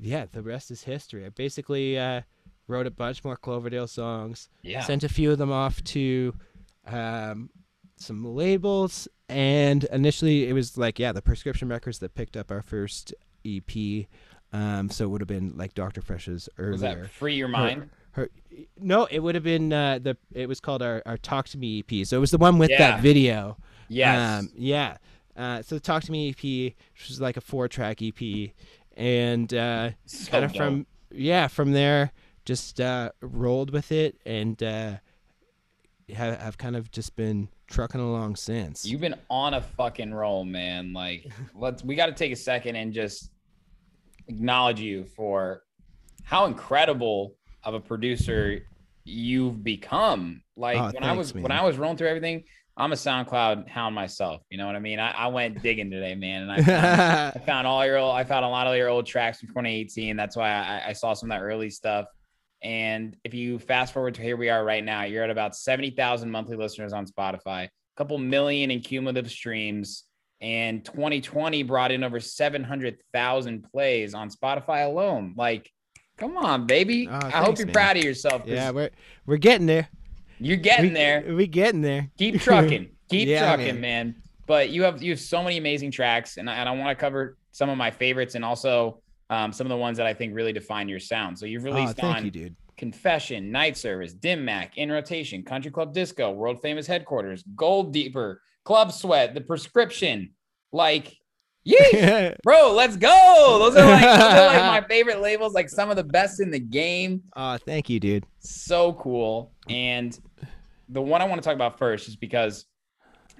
yeah, 0.00 0.26
the 0.32 0.42
rest 0.42 0.70
is 0.72 0.82
history. 0.82 1.24
I 1.24 1.28
basically 1.28 1.96
uh, 1.96 2.22
wrote 2.66 2.86
a 2.88 2.90
bunch 2.90 3.22
more 3.24 3.36
Cloverdale 3.36 3.86
songs, 3.86 4.48
yeah. 4.62 4.82
sent 4.82 5.04
a 5.04 5.08
few 5.08 5.30
of 5.30 5.38
them 5.38 5.52
off 5.52 5.82
to 5.84 6.34
um, 6.86 7.50
some 7.96 8.24
labels, 8.24 9.06
and 9.30 9.84
initially 9.84 10.48
it 10.48 10.52
was 10.52 10.76
like 10.76 10.98
yeah, 10.98 11.12
the 11.12 11.22
Prescription 11.22 11.68
Records 11.68 11.98
that 12.00 12.14
picked 12.14 12.36
up 12.36 12.50
our 12.50 12.62
first 12.62 13.14
EP. 13.46 14.06
Um, 14.52 14.90
so 14.90 15.04
it 15.04 15.08
would 15.08 15.20
have 15.20 15.28
been 15.28 15.56
like 15.56 15.74
Dr. 15.74 16.00
Fresh's 16.02 16.48
earlier. 16.58 16.72
was 16.72 16.80
that 16.80 17.10
free 17.10 17.34
your 17.36 17.48
mind? 17.48 17.88
Her, 18.12 18.28
no, 18.80 19.04
it 19.04 19.20
would 19.20 19.36
have 19.36 19.44
been 19.44 19.72
uh, 19.72 20.00
the. 20.02 20.16
It 20.32 20.48
was 20.48 20.60
called 20.60 20.82
our, 20.82 21.02
our 21.06 21.16
Talk 21.16 21.46
to 21.50 21.58
Me 21.58 21.84
EP. 21.88 22.04
So 22.06 22.16
it 22.16 22.20
was 22.20 22.32
the 22.32 22.38
one 22.38 22.58
with 22.58 22.70
Yeah. 22.70 22.78
that 22.78 23.00
video. 23.00 23.56
Yes. 23.88 24.40
Um, 24.40 24.50
yeah. 24.56 24.96
Uh, 25.36 25.62
so 25.62 25.78
Talk 25.78 26.02
to 26.04 26.12
Me 26.12 26.30
EP, 26.30 26.42
which 26.42 27.08
was 27.08 27.20
like 27.20 27.36
a 27.36 27.40
four 27.40 27.68
track 27.68 28.02
EP, 28.02 28.50
and 28.96 29.54
uh, 29.54 29.90
So 30.06 30.30
kind 30.32 30.44
of 30.44 30.54
from 30.54 30.86
yeah 31.12 31.46
from 31.48 31.72
there 31.72 32.12
just 32.44 32.80
uh, 32.80 33.10
rolled 33.20 33.70
with 33.70 33.92
it 33.92 34.16
and 34.26 34.60
uh, 34.62 34.94
have 36.10 36.40
have 36.40 36.58
kind 36.58 36.76
of 36.76 36.90
just 36.90 37.16
been 37.16 37.48
trucking 37.68 38.00
along 38.00 38.36
since. 38.36 38.84
You've 38.84 39.00
been 39.00 39.16
on 39.28 39.54
a 39.54 39.60
fucking 39.60 40.12
roll, 40.12 40.44
man. 40.44 40.92
Like, 40.92 41.26
let's 41.54 41.84
we 41.84 41.94
got 41.94 42.06
to 42.06 42.12
take 42.12 42.32
a 42.32 42.36
second 42.36 42.76
and 42.76 42.92
just 42.92 43.30
acknowledge 44.28 44.80
you 44.80 45.04
for 45.04 45.62
how 46.24 46.46
incredible 46.46 47.34
of 47.64 47.74
a 47.74 47.80
producer 47.80 48.60
you've 49.04 49.62
become. 49.64 50.42
Like 50.56 50.78
Oh, 50.78 50.90
when 50.92 51.02
I 51.02 51.08
thanks, 51.14 51.18
was 51.32 51.34
when. 51.34 51.52
I 51.52 51.62
was 51.64 51.76
rolling 51.78 51.96
through 51.96 52.08
everything, 52.08 52.44
I'm 52.76 52.92
a 52.92 52.96
SoundCloud 52.96 53.68
hound 53.68 53.94
myself. 53.94 54.42
You 54.50 54.58
know 54.58 54.66
what 54.66 54.76
I 54.76 54.78
mean? 54.78 54.98
I, 55.00 55.10
I 55.10 55.26
went 55.28 55.62
digging 55.62 55.90
today, 55.90 56.14
man, 56.14 56.42
and 56.42 56.52
I 56.52 56.62
found, 56.62 57.32
I 57.42 57.44
found 57.46 57.66
all 57.66 57.84
your 57.84 57.98
old, 57.98 58.14
I 58.14 58.24
found 58.24 58.44
a 58.44 58.48
lot 58.48 58.66
of 58.66 58.76
your 58.76 58.88
old 58.88 59.06
tracks 59.06 59.40
from 59.40 59.48
2018. 59.48 60.16
That's 60.16 60.36
why 60.36 60.50
I, 60.50 60.88
I 60.88 60.92
saw 60.92 61.12
some 61.12 61.30
of 61.30 61.38
that 61.38 61.44
early 61.44 61.70
stuff. 61.70 62.06
And 62.62 63.16
if 63.24 63.32
you 63.34 63.58
fast 63.58 63.92
forward 63.94 64.14
to 64.16 64.22
here 64.22 64.36
we 64.36 64.50
are 64.50 64.64
right 64.64 64.84
now, 64.84 65.04
you're 65.04 65.24
at 65.24 65.30
about 65.30 65.56
70,000 65.56 66.30
monthly 66.30 66.56
listeners 66.56 66.92
on 66.92 67.06
Spotify, 67.06 67.64
a 67.64 67.70
couple 67.96 68.18
million 68.18 68.70
in 68.70 68.80
cumulative 68.80 69.30
streams. 69.30 70.04
And 70.42 70.84
2020 70.84 71.62
brought 71.64 71.92
in 71.92 72.02
over 72.02 72.18
700,000 72.20 73.64
plays 73.70 74.14
on 74.14 74.30
Spotify 74.30 74.86
alone. 74.86 75.34
Like, 75.36 75.70
come 76.16 76.36
on, 76.36 76.66
baby. 76.66 77.08
Oh, 77.10 77.18
I 77.22 77.42
hope 77.44 77.58
you're 77.58 77.66
man. 77.66 77.74
proud 77.74 77.96
of 77.98 78.04
yourself. 78.04 78.42
yeah, 78.46 78.70
we're 78.70 78.90
we're 79.26 79.36
getting 79.36 79.66
there. 79.66 79.88
you're 80.38 80.56
getting 80.56 80.88
we, 80.90 80.94
there 80.94 81.24
We're 81.26 81.46
getting 81.46 81.82
there. 81.82 82.10
keep 82.16 82.40
trucking 82.40 82.90
keep 83.10 83.28
Yeah, 83.28 83.54
trucking 83.54 83.80
man. 83.80 84.16
but 84.46 84.70
you 84.70 84.82
have 84.84 85.02
you 85.02 85.10
have 85.10 85.20
so 85.20 85.42
many 85.42 85.58
amazing 85.58 85.90
tracks 85.90 86.36
and 86.38 86.48
I, 86.48 86.54
and 86.56 86.68
I 86.68 86.72
want 86.72 86.88
to 86.96 87.00
cover 87.00 87.36
some 87.52 87.68
of 87.68 87.76
my 87.76 87.90
favorites 87.90 88.34
and 88.34 88.44
also 88.44 89.02
um, 89.30 89.52
some 89.52 89.66
of 89.66 89.70
the 89.70 89.76
ones 89.76 89.96
that 89.96 90.06
I 90.06 90.12
think 90.12 90.34
really 90.34 90.52
define 90.52 90.88
your 90.88 91.00
sound 91.00 91.38
so 91.38 91.46
you've 91.46 91.62
Oh, 91.66 91.72
released 91.72 91.96
thank 91.96 92.16
on 92.18 92.24
you, 92.26 92.30
dude. 92.30 92.56
Confession 92.76 93.50
Night 93.50 93.76
Service 93.76 94.12
Dim 94.12 94.44
Mak 94.44 94.76
In 94.76 94.90
Rotation 94.90 95.42
Country 95.42 95.70
Club 95.70 95.92
Disco 95.94 96.30
World 96.32 96.60
Famous 96.60 96.86
Headquarters 96.86 97.42
Gold 97.56 97.92
Deeper 97.92 98.42
Club 98.64 98.92
Sweat 98.92 99.34
The 99.34 99.40
Prescription 99.40 100.30
like 100.72 101.16
yeah 101.64 102.34
bro 102.42 102.72
let's 102.72 102.96
go 102.96 103.58
those 103.60 103.76
are 103.76 103.84
like 103.86 104.00
those 104.00 104.20
are 104.22 104.46
like 104.46 104.82
my 104.82 104.88
favorite 104.88 105.20
labels 105.20 105.52
like 105.52 105.68
some 105.68 105.90
of 105.90 105.96
the 105.96 106.04
best 106.04 106.40
in 106.40 106.50
the 106.50 106.58
game 106.58 107.22
oh, 107.36 107.58
thank 107.58 107.90
you, 107.90 108.00
dude. 108.00 108.24
so 108.38 108.94
cool. 108.94 109.52
And 109.68 110.18
the 110.88 111.02
one 111.02 111.20
I 111.20 111.26
want 111.26 111.40
to 111.42 111.46
talk 111.46 111.54
about 111.54 111.78
first 111.78 112.08
is 112.08 112.16
because 112.16 112.64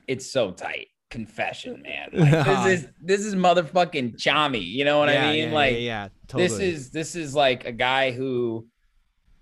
it's 0.07 0.31
so 0.31 0.51
tight. 0.53 0.89
Confession, 1.11 1.83
man. 1.87 2.09
Like, 2.13 2.47
this 2.47 2.67
is 2.85 2.89
this 3.03 3.21
is 3.25 3.35
motherfucking 3.35 4.17
Tchami. 4.17 4.65
You 4.65 4.85
know 4.85 4.99
what 4.99 5.09
yeah, 5.09 5.27
I 5.29 5.33
mean? 5.33 5.49
yeah, 5.49 5.55
like 5.55 5.73
yeah, 5.75 5.79
yeah, 5.79 6.09
totally. 6.29 6.49
this 6.49 6.59
is 6.59 6.91
this 6.91 7.15
is 7.17 7.35
like 7.35 7.67
a 7.67 7.73
guy 7.73 8.13
who 8.13 8.67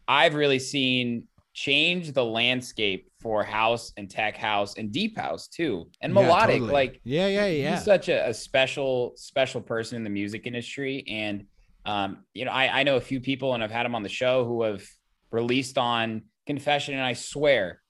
I've 0.06 0.34
really 0.34 0.58
seen 0.58 1.28
change 1.54 2.12
the 2.12 2.24
landscape 2.24 3.10
for 3.20 3.42
house 3.42 3.92
and 3.96 4.08
tech 4.08 4.36
house 4.36 4.76
and 4.78 4.92
deep 4.92 5.16
house 5.18 5.48
too, 5.48 5.88
and 6.00 6.14
Yeah, 6.14 6.22
melodic. 6.22 6.54
totally. 6.56 6.72
Like 6.72 7.00
yeah, 7.04 7.26
yeah, 7.26 7.46
yeah. 7.46 7.74
he's 7.74 7.84
such 7.84 8.08
a, 8.08 8.28
a 8.28 8.34
special 8.34 9.12
special 9.16 9.60
person 9.60 9.96
in 9.96 10.04
the 10.04 10.10
music 10.10 10.46
industry 10.46 11.04
and 11.08 11.44
um, 11.84 12.24
you 12.34 12.44
know 12.44 12.50
I, 12.52 12.80
I 12.80 12.82
know 12.84 12.96
a 12.96 13.00
few 13.00 13.18
people 13.20 13.54
and 13.54 13.64
i've 13.64 13.70
had 13.70 13.86
him 13.86 13.94
on 13.94 14.02
the 14.02 14.08
show 14.10 14.44
who 14.44 14.62
have 14.62 14.84
released 15.30 15.78
on 15.78 16.22
confession 16.46 16.94
and 16.94 17.02
i 17.02 17.14
swear 17.14 17.80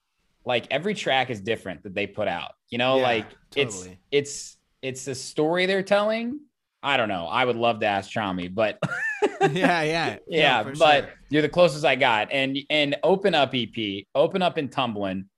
like 0.44 0.66
every 0.70 0.94
track 0.94 1.30
is 1.30 1.40
different 1.40 1.82
that 1.82 1.94
they 1.94 2.06
put 2.06 2.28
out 2.28 2.52
you 2.70 2.78
know 2.78 2.96
Yeah, 2.96 3.02
like 3.02 3.26
it's 3.56 3.76
totally. 3.78 3.98
it's 4.10 4.56
it's 4.82 5.04
the 5.04 5.14
story 5.14 5.66
they're 5.66 5.82
telling. 5.82 6.40
I 6.82 6.96
don't 6.96 7.08
know. 7.08 7.26
I 7.26 7.44
would 7.44 7.56
love 7.56 7.80
to 7.80 7.86
ask 7.86 8.10
Tchami, 8.10 8.54
but 8.54 8.78
yeah, 9.40 9.82
yeah, 9.82 10.16
yeah, 10.28 10.62
but 10.78 11.04
sure. 11.04 11.14
you're 11.28 11.42
the 11.42 11.48
closest 11.48 11.84
I 11.84 11.96
got. 11.96 12.30
And 12.30 12.56
and 12.70 12.96
open 13.02 13.34
up 13.34 13.52
EP, 13.54 14.04
open 14.14 14.42
up 14.42 14.56
and 14.58 14.70
tumbling. 14.70 15.28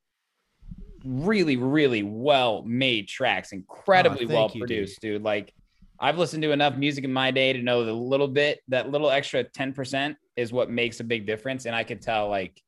Really, 1.02 1.56
really 1.56 2.02
well 2.02 2.62
made 2.66 3.08
tracks, 3.08 3.52
incredibly 3.52 4.26
Oh, 4.26 4.28
well 4.28 4.46
you, 4.52 4.52
dude. 4.52 4.60
produced, 4.60 5.00
dude. 5.00 5.22
Like 5.22 5.54
I've 5.98 6.18
listened 6.18 6.42
to 6.42 6.52
enough 6.52 6.76
music 6.76 7.04
in 7.04 7.12
my 7.12 7.30
day 7.30 7.54
to 7.54 7.62
know 7.62 7.86
the 7.86 7.92
little 7.92 8.28
bit, 8.28 8.60
that 8.68 8.90
little 8.90 9.08
extra 9.10 9.44
10% 9.44 10.16
is 10.36 10.52
what 10.52 10.68
makes 10.70 11.00
a 11.00 11.04
big 11.04 11.26
difference. 11.26 11.64
And 11.64 11.74
I 11.74 11.84
could 11.84 12.02
tell 12.02 12.28
like 12.28 12.60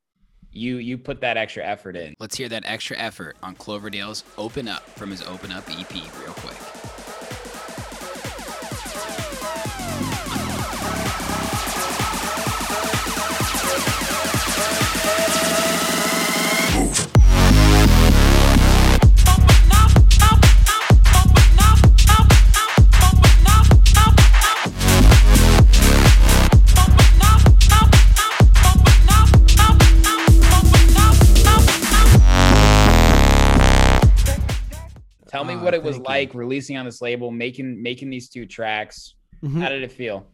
you 0.53 0.77
you 0.77 0.97
put 0.97 1.21
that 1.21 1.37
extra 1.37 1.65
effort 1.65 1.95
in. 1.95 2.15
Let's 2.19 2.37
hear 2.37 2.49
that 2.49 2.63
extra 2.65 2.97
effort 2.97 3.35
on 3.43 3.55
Cloverdale's 3.55 4.23
Open 4.37 4.67
Up 4.67 4.87
from 4.91 5.11
his 5.11 5.21
Open 5.23 5.51
Up 5.51 5.69
EP 5.69 5.93
real 5.93 6.33
quick. 6.33 6.72
Tell 35.33 35.43
me 35.43 35.55
Ah, 35.55 35.63
what 35.63 35.73
it 35.73 35.81
was 35.81 35.95
thank 35.95 36.07
you. 36.07 36.13
like 36.13 36.33
releasing 36.35 36.77
on 36.77 36.85
this 36.85 37.01
label, 37.01 37.31
making 37.31 37.81
making 37.81 38.11
these 38.11 38.29
two 38.29 38.45
tracks. 38.45 39.15
Mhm. 39.43 39.63
How 39.63 39.69
did 39.69 39.81
it 39.81 39.91
feel? 39.91 40.27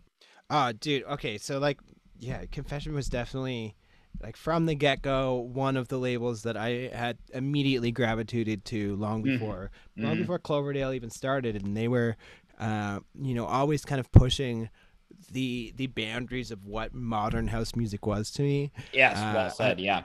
Oh, 0.49 0.73
dude. 0.73 1.03
Okay, 1.03 1.37
so 1.37 1.57
like, 1.57 1.79
yeah, 2.19 2.43
Confession 2.51 2.93
was 2.93 3.07
definitely 3.07 3.77
like 4.21 4.35
from 4.35 4.65
the 4.65 4.75
get 4.75 5.01
go 5.01 5.35
one 5.35 5.77
of 5.77 5.87
the 5.87 5.97
labels 5.97 6.43
that 6.43 6.57
I 6.57 6.89
had 6.93 7.17
immediately 7.33 7.93
gravitated 7.93 8.65
to 8.65 8.97
long 8.97 9.21
Mhm. 9.23 9.39
before, 9.39 9.71
long 9.95 10.15
Mhm. 10.17 10.19
before 10.19 10.37
Cloverdale 10.39 10.91
even 10.91 11.09
started, 11.09 11.55
and 11.55 11.77
they 11.77 11.87
were, 11.87 12.17
uh, 12.59 12.99
you 13.17 13.33
know, 13.33 13.45
always 13.45 13.85
kind 13.85 14.01
of 14.01 14.11
pushing 14.11 14.69
the 15.31 15.71
the 15.77 15.87
boundaries 15.87 16.51
of 16.51 16.65
what 16.65 16.93
modern 16.93 17.47
house 17.47 17.73
music 17.73 18.05
was 18.05 18.31
to 18.31 18.41
me. 18.41 18.71
Yes, 18.91 19.17
Uh, 19.17 19.31
well 19.33 19.49
said. 19.49 19.79
Yeah. 19.79 20.03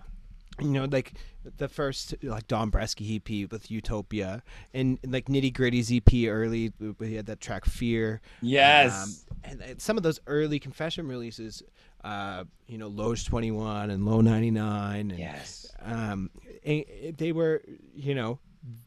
You 0.60 0.68
know, 0.68 0.84
like 0.84 1.14
the 1.56 1.68
first 1.68 2.14
like 2.22 2.46
Dombresky 2.48 3.16
EP 3.16 3.50
with 3.50 3.70
Utopia, 3.70 4.42
and, 4.72 4.98
like 5.06 5.26
Nitti 5.26 5.52
Gritti's 5.52 5.92
EP 5.92 6.30
early, 6.30 6.72
we 6.98 7.14
had 7.14 7.26
that 7.26 7.40
track 7.40 7.64
Fear. 7.64 8.20
Yes. 8.40 9.24
Um, 9.34 9.50
and, 9.50 9.60
and 9.62 9.82
some 9.82 9.96
of 9.96 10.02
those 10.02 10.20
early 10.26 10.58
Confession 10.58 11.08
releases, 11.08 11.62
uh, 12.02 12.44
you 12.66 12.78
know, 12.78 12.88
Loge 12.88 13.26
21 13.26 13.90
and 13.90 14.04
Lo'99. 14.04 15.00
And, 15.00 15.18
yes. 15.18 15.72
Um, 15.82 16.30
and 16.64 16.84
they 17.18 17.32
were, 17.32 17.62
you 17.94 18.14
know, 18.14 18.38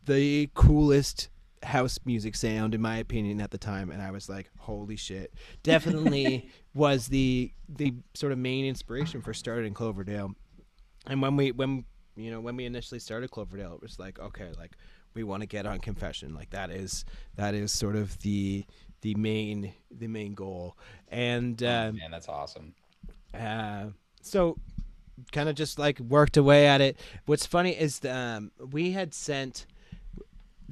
the 0.05 0.49
coolest 0.53 1.29
house 1.63 1.99
music 2.05 2.35
sound 2.35 2.75
in 2.75 2.81
my 2.81 2.97
opinion 2.97 3.41
at 3.41 3.51
the 3.51 3.57
time 3.57 3.89
and 3.89 4.01
I 4.01 4.11
was 4.11 4.29
like 4.29 4.49
holy 4.59 4.95
shit 4.95 5.33
definitely 5.63 6.49
was 6.75 7.07
the 7.07 7.51
the 7.67 7.95
sort 8.13 8.31
of 8.31 8.37
main 8.37 8.63
inspiration 8.65 9.21
for 9.21 9.33
starting 9.33 9.73
Cloverdale 9.73 10.35
and 11.09 11.21
when 11.21 11.35
we 11.35 11.51
when 11.51 11.85
you 12.15 12.31
know 12.31 12.39
when 12.41 12.55
we 12.55 12.65
initially 12.65 12.99
started 12.99 13.29
Cloverdale 13.31 13.73
it 13.75 13.81
was 13.81 13.99
like 13.99 14.19
okay 14.19 14.49
like 14.57 14.71
we 15.13 15.23
want 15.23 15.41
to 15.41 15.47
get 15.47 15.65
on 15.65 15.79
confession 15.79 16.33
like 16.35 16.49
that 16.51 16.69
is 16.71 17.05
that 17.35 17.53
is 17.55 17.71
sort 17.71 17.95
of 17.95 18.19
the 18.19 18.65
the 19.01 19.13
main 19.15 19.73
the 19.91 20.07
main 20.07 20.33
goal 20.33 20.77
and 21.09 21.61
Oh, 21.63 21.67
um, 21.89 21.95
man, 21.97 22.11
that's 22.11 22.27
awesome. 22.27 22.73
uh, 23.33 23.85
so 24.21 24.57
kind 25.31 25.49
of 25.49 25.55
just 25.55 25.79
like 25.79 25.99
worked 25.99 26.37
away 26.37 26.67
at 26.67 26.79
it. 26.81 26.97
What's 27.25 27.45
funny 27.45 27.71
is 27.71 28.03
um, 28.05 28.51
we 28.71 28.91
had 28.91 29.13
sent 29.13 29.65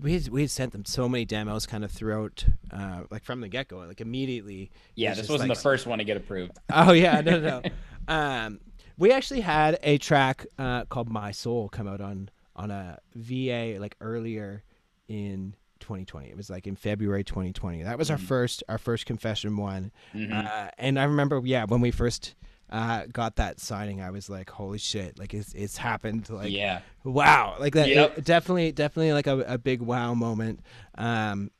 we 0.01 0.13
had, 0.13 0.27
we 0.27 0.41
had 0.41 0.51
sent 0.51 0.71
them 0.73 0.83
so 0.85 1.07
many 1.07 1.23
demos 1.25 1.65
kind 1.65 1.83
of 1.85 1.91
throughout 1.91 2.45
uh, 2.71 3.03
like 3.09 3.23
from 3.23 3.41
the 3.41 3.47
get 3.47 3.67
go 3.69 3.77
like 3.77 4.01
immediately. 4.01 4.69
Yeah, 4.95 5.11
It's 5.11 5.21
this 5.21 5.29
wasn't 5.29 5.49
like- 5.49 5.57
the 5.57 5.61
first 5.63 5.87
one 5.87 5.99
to 5.99 6.03
get 6.03 6.17
approved. 6.17 6.51
Oh 6.71 6.91
yeah, 6.91 7.21
no, 7.21 7.39
no. 7.39 7.61
no. 7.61 7.69
um, 8.13 8.59
we 8.97 9.11
actually 9.11 9.41
had 9.41 9.79
a 9.83 9.97
track 9.97 10.45
uh, 10.57 10.85
called 10.85 11.09
"My 11.09 11.31
Soul" 11.31 11.69
come 11.69 11.87
out 11.87 12.01
on 12.01 12.29
on 12.55 12.71
a 12.71 12.99
VA 13.15 13.77
like 13.79 13.95
earlier 14.01 14.63
in 15.07 15.55
2020. 15.81 16.29
It 16.29 16.37
was 16.37 16.49
like 16.49 16.67
in 16.67 16.75
February 16.75 17.23
2020. 17.23 17.83
That 17.83 17.97
was 17.97 18.09
our 18.09 18.17
first 18.17 18.63
our 18.69 18.77
first 18.77 19.05
confession 19.05 19.57
one. 19.57 19.91
Mhm. 20.13 20.31
Uh, 20.31 20.71
and 20.77 20.99
I 20.99 21.03
remember, 21.03 21.41
yeah, 21.43 21.65
when 21.65 21.81
we 21.81 21.91
first 21.91 22.35
uh, 22.69 23.03
got 23.11 23.35
that 23.35 23.59
signing, 23.59 24.01
I 24.01 24.09
was 24.09 24.29
like, 24.29 24.49
"Holy 24.49 24.77
shit!" 24.79 25.19
Like 25.19 25.33
it's 25.33 25.53
it's 25.53 25.77
happened. 25.77 26.29
Like 26.29 26.51
yeah. 26.51 26.81
wow, 27.03 27.55
like 27.59 27.73
that. 27.73 27.89
Yep. 27.89 28.17
it- 28.19 28.23
definitely, 28.25 28.71
definitely 28.71 29.13
like 29.13 29.27
a, 29.27 29.39
a 29.41 29.57
big 29.57 29.81
wow 29.81 30.13
moment. 30.13 30.61
Um, 30.97 31.51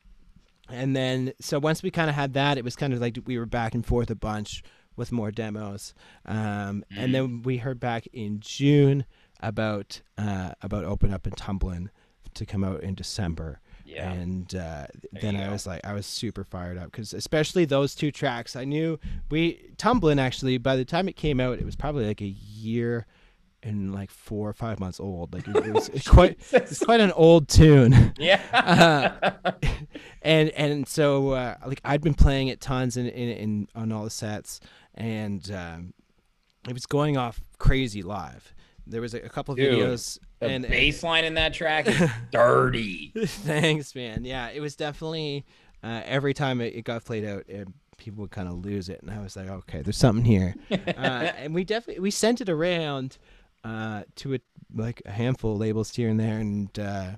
and 0.70 0.96
then 0.96 1.34
so 1.40 1.60
once 1.60 1.84
we 1.84 1.92
kind 1.92 2.10
of 2.10 2.16
had 2.16 2.34
that, 2.34 2.58
it 2.58 2.64
was 2.64 2.76
kind 2.76 2.94
of 2.94 3.00
like 3.00 3.20
we 3.26 3.38
were 3.38 3.46
back 3.46 3.76
and 3.76 3.86
forth 3.86 4.10
a 4.10 4.16
bunch 4.16 4.64
with 4.96 5.12
more 5.12 5.32
demos. 5.32 5.94
Um, 6.26 6.84
and 6.96 7.14
then 7.14 7.42
we 7.42 7.58
heard 7.58 7.80
back 7.80 8.08
in 8.14 8.40
June 8.40 9.06
about 9.42 10.02
uh, 10.18 10.52
about 10.62 10.86
open 10.86 11.14
up 11.14 11.26
and 11.26 11.36
tumbling 11.36 11.90
to 12.34 12.46
come 12.46 12.64
out 12.64 12.82
in 12.82 12.96
December. 12.96 13.60
Yeah. 13.86 14.12
And 14.12 14.54
uh, 14.56 14.88
then 15.12 15.36
I 15.36 15.46
go. 15.46 15.52
was 15.52 15.68
like, 15.68 15.86
I 15.86 15.94
was 15.94 16.06
super 16.06 16.44
fired 16.44 16.78
up 16.78 16.92
because 16.92 17.14
especially 17.14 17.66
those 17.66 17.94
two 17.94 18.12
tracks, 18.12 18.56
I 18.56 18.66
knew 18.66 19.00
we 19.30 19.70
tumbling 19.78 20.20
actually. 20.20 20.58
By 20.58 20.76
the 20.76 20.86
time 20.86 21.08
it 21.08 21.16
came 21.16 21.40
out, 21.40 21.60
it 21.60 21.66
was 21.66 21.76
probably 21.76 22.08
like 22.08 22.22
a 22.22 22.26
year 22.26 23.06
and 23.66 23.94
like 23.94 24.12
four 24.12 24.48
or 24.48 24.54
five 24.54 24.80
months 24.80 25.00
old. 25.00 25.34
Like 25.34 25.48
it, 25.48 25.56
it 25.58 25.74
was 25.74 25.90
it's 25.90 26.08
quite 26.18 26.40
it's 26.54 26.80
quite 26.80 27.00
an 27.02 27.12
old 27.12 27.50
tune. 27.50 28.14
Yeah. 28.18 28.42
Uh, 29.46 29.52
and 30.22 30.50
and 30.52 30.88
so 30.88 31.32
uh, 31.32 31.56
like 31.66 31.82
I'd 31.84 32.02
been 32.02 32.14
playing 32.14 32.48
it 32.48 32.62
tons 32.62 32.98
in, 32.98 33.08
in, 33.08 33.30
in 33.30 33.68
on 33.76 33.92
all 33.92 34.04
the 34.04 34.10
sets, 34.10 34.60
and 34.96 35.50
um, 35.52 35.94
it 36.68 36.74
was 36.74 36.86
going 36.86 37.18
off 37.18 37.42
crazy 37.58 38.02
live. 38.02 38.54
There 38.88 39.02
was 39.02 39.14
a, 39.14 39.20
a 39.20 39.30
couple 39.30 39.54
of 39.54 39.58
Dude, 39.58 39.74
videos 39.74 40.20
the 40.40 40.48
and 40.48 40.68
bass 40.68 41.04
line 41.04 41.26
in 41.26 41.36
that 41.36 41.54
track 41.54 41.88
is 41.88 42.10
dirty. 42.32 43.12
Thanks, 43.26 43.96
man. 43.96 44.26
Yeah, 44.26 44.50
it 44.50 44.62
was 44.62 44.76
definitely 44.76 45.46
uh, 45.84 46.02
every 46.06 46.34
time 46.34 46.62
it, 46.62 46.76
it 46.76 46.84
got 46.84 47.04
played 47.06 47.26
out, 47.26 47.44
it, 47.48 47.68
people 47.98 48.22
would 48.22 48.32
kind 48.32 48.48
of 48.48 48.56
lose 48.66 48.90
it, 48.90 49.02
and 49.02 49.12
I 49.12 49.22
was 49.22 49.36
like, 49.36 49.50
okay, 49.50 49.82
there's 49.82 49.98
something 49.98 50.26
here. 50.26 50.56
uh, 50.72 50.76
and 50.96 51.54
we 51.54 51.64
definitely 51.64 52.02
we 52.02 52.12
sent 52.12 52.42
it 52.42 52.50
around 52.50 53.18
uh, 53.66 54.04
to 54.18 54.36
a, 54.36 54.40
like 54.74 55.02
a 55.06 55.12
handful 55.12 55.54
of 55.54 55.60
labels 55.60 55.94
here 55.96 56.10
and 56.10 56.20
there, 56.20 56.38
and 56.38 56.78
uh, 56.80 57.12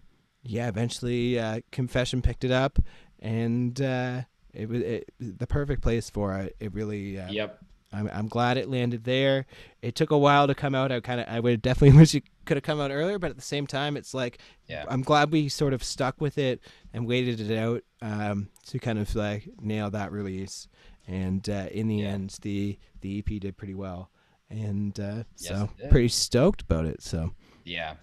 yeah, 0.43 0.67
eventually 0.69 1.37
uh, 1.39 1.59
Confession 1.71 2.21
picked 2.21 2.43
it 2.43 2.51
up, 2.51 2.79
and 3.19 3.79
uh, 3.81 4.21
it 4.53 4.69
was 4.69 4.81
it, 4.81 5.09
the 5.19 5.47
perfect 5.47 5.81
place 5.81 6.09
for 6.09 6.33
it. 6.37 6.55
It 6.59 6.73
really 6.73 7.19
uh, 7.19 7.31
Yep. 7.31 7.59
I'm, 7.93 8.09
I'm 8.13 8.27
glad 8.27 8.57
it 8.57 8.69
landed 8.69 9.05
there. 9.05 9.45
It 9.81 9.95
took 9.95 10.11
a 10.11 10.17
while 10.17 10.45
to 10.47 10.53
come 10.53 10.75
out. 10.75 10.91
I 10.91 10.99
kind 10.99 11.21
of 11.21 11.27
I 11.29 11.39
would 11.39 11.61
definitely 11.61 11.97
wish 11.99 12.13
it 12.15 12.23
could 12.45 12.57
have 12.57 12.63
come 12.63 12.79
out 12.81 12.91
earlier, 12.91 13.17
but 13.19 13.29
at 13.29 13.35
the 13.37 13.41
same 13.41 13.65
time, 13.67 13.95
it's 13.97 14.13
like 14.13 14.39
Yeah. 14.67 14.85
I'm 14.89 15.01
glad 15.03 15.31
we 15.31 15.49
sort 15.49 15.73
of 15.73 15.83
stuck 15.83 16.19
with 16.21 16.37
it 16.37 16.59
and 16.93 17.07
waited 17.07 17.39
it 17.39 17.57
out 17.57 17.83
um, 18.01 18.49
to 18.67 18.79
kind 18.79 18.99
of 18.99 19.13
like 19.15 19.49
nail 19.61 19.89
that 19.91 20.11
release. 20.11 20.67
And 21.07 21.47
uh, 21.49 21.67
in 21.71 21.87
the 21.87 21.97
Yeah. 21.97 22.09
end, 22.09 22.37
the 22.41 22.77
the 23.01 23.19
EP 23.19 23.39
did 23.39 23.55
pretty 23.57 23.73
well, 23.75 24.11
and 24.49 24.99
uh, 24.99 25.23
Yes, 25.37 25.47
so 25.49 25.69
pretty 25.89 26.07
stoked 26.07 26.61
about 26.61 26.85
it. 26.85 27.01
So 27.01 27.31
Yeah. 27.65 27.95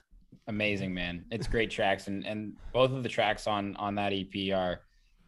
Amazing, 0.46 0.92
man. 0.92 1.24
It's 1.30 1.46
great 1.46 1.70
tracks 1.70 2.06
and 2.06 2.26
and 2.26 2.52
both 2.72 2.92
of 2.92 3.02
the 3.02 3.08
tracks 3.08 3.46
on 3.46 3.76
on 3.76 3.94
that 3.94 4.12
EP 4.12 4.54
are 4.54 4.80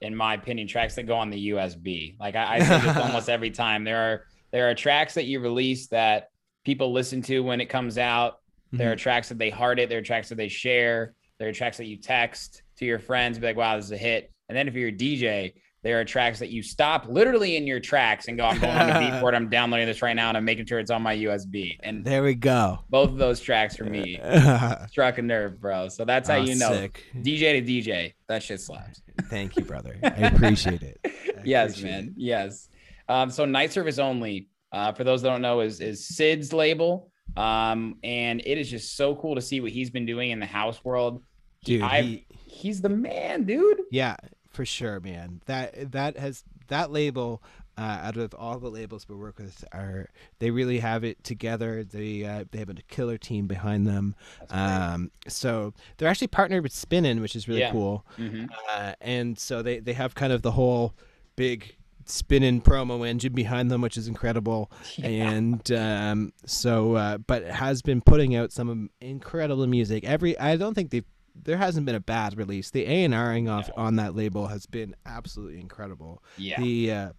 in 0.02 0.14
my 0.14 0.35
opinion 0.35 0.68
tracks 0.68 0.94
that 0.96 1.05
go 1.05 1.16
on 1.16 1.31
the 1.31 1.50
USB. 1.50 2.18
Like 2.20 2.37
I, 2.37 2.57
I 2.57 2.61
say 2.61 2.81
this 2.81 2.96
almost 2.96 3.29
every 3.37 3.50
time. 3.50 3.85
There 3.85 3.96
are 3.96 4.24
there 4.52 4.68
are 4.70 4.74
tracks 4.74 5.14
that 5.14 5.24
you 5.24 5.40
release 5.40 5.87
that 5.88 6.29
people 6.64 6.92
listen 6.92 7.22
to 7.22 7.40
when 7.40 7.61
it 7.61 7.66
comes 7.66 7.96
out. 7.96 8.40
There 8.72 8.92
are 8.92 8.96
tracks 8.96 9.29
that 9.31 9.38
they 9.38 9.48
heart 9.48 9.79
it, 9.79 9.88
there 9.88 9.98
are 9.98 10.02
tracks 10.02 10.29
that 10.29 10.35
they 10.35 10.48
share, 10.48 11.14
there 11.38 11.48
are 11.48 11.52
tracks 11.52 11.79
that 11.79 11.87
you 11.87 11.96
text 11.96 12.62
to 12.76 12.85
your 12.85 12.98
friends, 12.98 13.38
be 13.38 13.46
like, 13.46 13.57
wow, 13.57 13.76
this 13.76 13.87
is 13.87 13.92
a 13.92 13.96
hit. 13.96 14.33
And 14.48 14.59
then 14.59 14.68
if 14.68 14.74
you're 14.74 14.88
a 14.88 14.92
DJ, 14.92 15.55
there 15.87 16.01
are 16.01 16.05
tracks 16.05 16.40
that 16.40 16.51
you 16.51 16.64
stop 16.64 17.07
literally 17.09 17.57
in 17.57 17.64
your 17.64 17.79
tracks 17.79 18.27
and 18.27 18.37
go, 18.37 18.44
I'm 18.44 18.59
going 18.59 18.77
to 18.77 18.85
the 18.87 18.90
Beatport, 18.99 19.35
I'm 19.37 19.49
downloading 19.49 19.87
this 19.87 20.03
right 20.03 20.16
now, 20.16 20.27
and 20.31 20.37
I'm 20.37 20.44
making 20.44 20.66
sure 20.66 20.81
it's 20.81 20.90
on 20.90 21.01
my 21.01 21.16
USB. 21.16 21.77
And 21.85 22.05
there 22.05 22.25
we 22.25 22.35
go. 22.35 22.81
both 22.90 23.11
of 23.11 23.18
those 23.18 23.38
tracks 23.38 23.77
for 23.77 23.85
me 23.85 24.18
struck 24.88 25.18
a 25.18 25.22
nerve, 25.22 25.61
bro. 25.61 25.88
So 25.88 26.05
that's 26.05 26.29
how 26.29 26.38
Aw, 26.38 26.42
you 26.42 26.57
know. 26.57 26.72
sick. 26.72 27.05
DJ 27.18 27.38
to 27.53 27.62
DJ, 27.62 28.14
that 28.27 28.42
shit 28.42 28.61
slaps. 28.61 29.01
Thank 29.31 29.55
you, 29.57 29.62
brother. 29.64 29.96
I 30.03 30.09
appreciate 30.27 30.83
it. 30.83 30.99
I 31.05 31.11
yes, 31.44 31.70
appreciate 31.70 31.90
man. 31.92 32.05
it. 32.09 32.12
Yes. 32.16 32.68
Um, 33.09 33.31
so 33.31 33.44
night 33.44 33.72
service 33.72 34.01
only, 34.01 34.49
uh, 34.72 34.90
for 34.92 35.05
those 35.05 35.22
that 35.22 35.29
don't 35.29 35.40
know, 35.42 35.61
is 35.61 35.81
is 35.81 36.09
Sid's 36.09 36.53
label. 36.53 37.12
Um, 37.37 37.96
and 38.03 38.40
it 38.44 38.59
is 38.59 38.68
just 38.68 38.96
so 38.96 39.14
cool 39.14 39.37
to 39.37 39.40
see 39.40 39.61
what 39.61 39.70
he's 39.70 39.90
been 39.90 40.05
doing 40.07 40.33
in 40.33 40.40
the 40.40 40.46
house 40.46 40.85
world. 40.85 41.22
Dude, 41.64 41.85
he- 41.92 42.27
he's 42.46 42.81
the 42.81 42.88
man, 42.88 43.44
dude. 43.44 43.83
Yeah, 43.92 44.16
for 44.57 44.64
sure, 44.64 44.99
man. 45.01 45.40
That 45.47 45.92
that 45.92 46.16
has 46.19 46.42
that 46.69 46.90
label. 46.90 47.42
Uh, 47.79 48.01
out 48.05 48.16
of 48.16 48.35
all 48.35 48.59
the 48.59 48.71
labels 48.71 49.07
we 49.07 49.14
work 49.14 49.38
with, 49.38 49.62
are 49.71 50.09
they 50.38 50.51
really 50.51 50.79
have 50.79 51.05
it 51.05 51.23
together? 51.23 51.85
They 51.85 52.25
uh, 52.25 52.45
they 52.51 52.59
have 52.59 52.71
a 52.71 52.75
killer 52.88 53.19
team 53.19 53.47
behind 53.47 53.87
them. 53.87 54.14
Um, 54.49 55.11
so 55.29 55.75
they're 55.99 56.09
actually 56.09 56.29
partnered 56.29 56.62
with 56.62 56.73
Spinnin', 56.73 57.21
which 57.21 57.37
is 57.37 57.47
really 57.49 57.61
Yeah. 57.61 57.73
cool. 57.73 58.07
Mhm. 58.16 58.49
Uh, 58.73 58.95
and 59.03 59.38
so 59.38 59.61
they 59.61 59.79
they 59.81 59.92
have 59.92 60.14
kind 60.14 60.33
of 60.33 60.40
the 60.40 60.53
whole 60.53 60.95
big 61.37 61.77
Spinnin' 62.07 62.62
promo 62.62 63.07
engine 63.07 63.35
behind 63.35 63.71
them, 63.71 63.83
which 63.83 63.99
is 63.99 64.09
incredible. 64.09 64.71
And 65.05 65.71
um, 65.73 66.33
so, 66.47 66.95
uh, 66.95 67.19
but 67.19 67.42
it 67.42 67.53
has 67.53 67.83
been 67.83 68.01
putting 68.01 68.35
out 68.35 68.53
some 68.53 68.88
incredible 69.03 69.66
music. 69.66 70.05
Every 70.05 70.38
I 70.38 70.57
don't 70.57 70.73
think 70.73 70.92
they 70.92 71.03
there 71.44 71.57
hasn't 71.59 71.87
been 71.87 71.94
a 71.94 72.01
bad 72.01 72.37
release. 72.37 72.70
The 72.70 72.85
A 72.87 73.05
and 73.05 73.14
Ring 73.14 73.49
off 73.49 73.70
on 73.77 73.96
that 73.96 74.14
label 74.14 74.46
has 74.49 74.66
been 74.66 74.94
absolutely 75.05 75.61
incredible. 75.61 76.22
Yeah. 76.37 76.61
The 76.61 76.92
uh, 76.92 77.12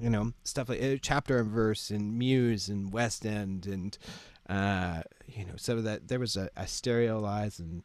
you 0.00 0.10
know 0.10 0.32
stuff 0.44 0.68
like 0.68 0.82
uh, 0.82 0.96
chapter 1.02 1.38
and 1.38 1.50
verse 1.50 1.90
and 1.90 2.16
Muse 2.18 2.68
and 2.68 2.92
West 2.92 3.26
End 3.26 3.66
and 3.66 3.96
uh, 4.48 5.02
you 5.26 5.44
know 5.44 5.54
some 5.56 5.78
of 5.78 5.84
that. 5.84 6.08
There 6.08 6.20
was 6.20 6.36
a, 6.36 6.50
a 6.56 6.62
Stereolize 6.64 7.58
and 7.58 7.82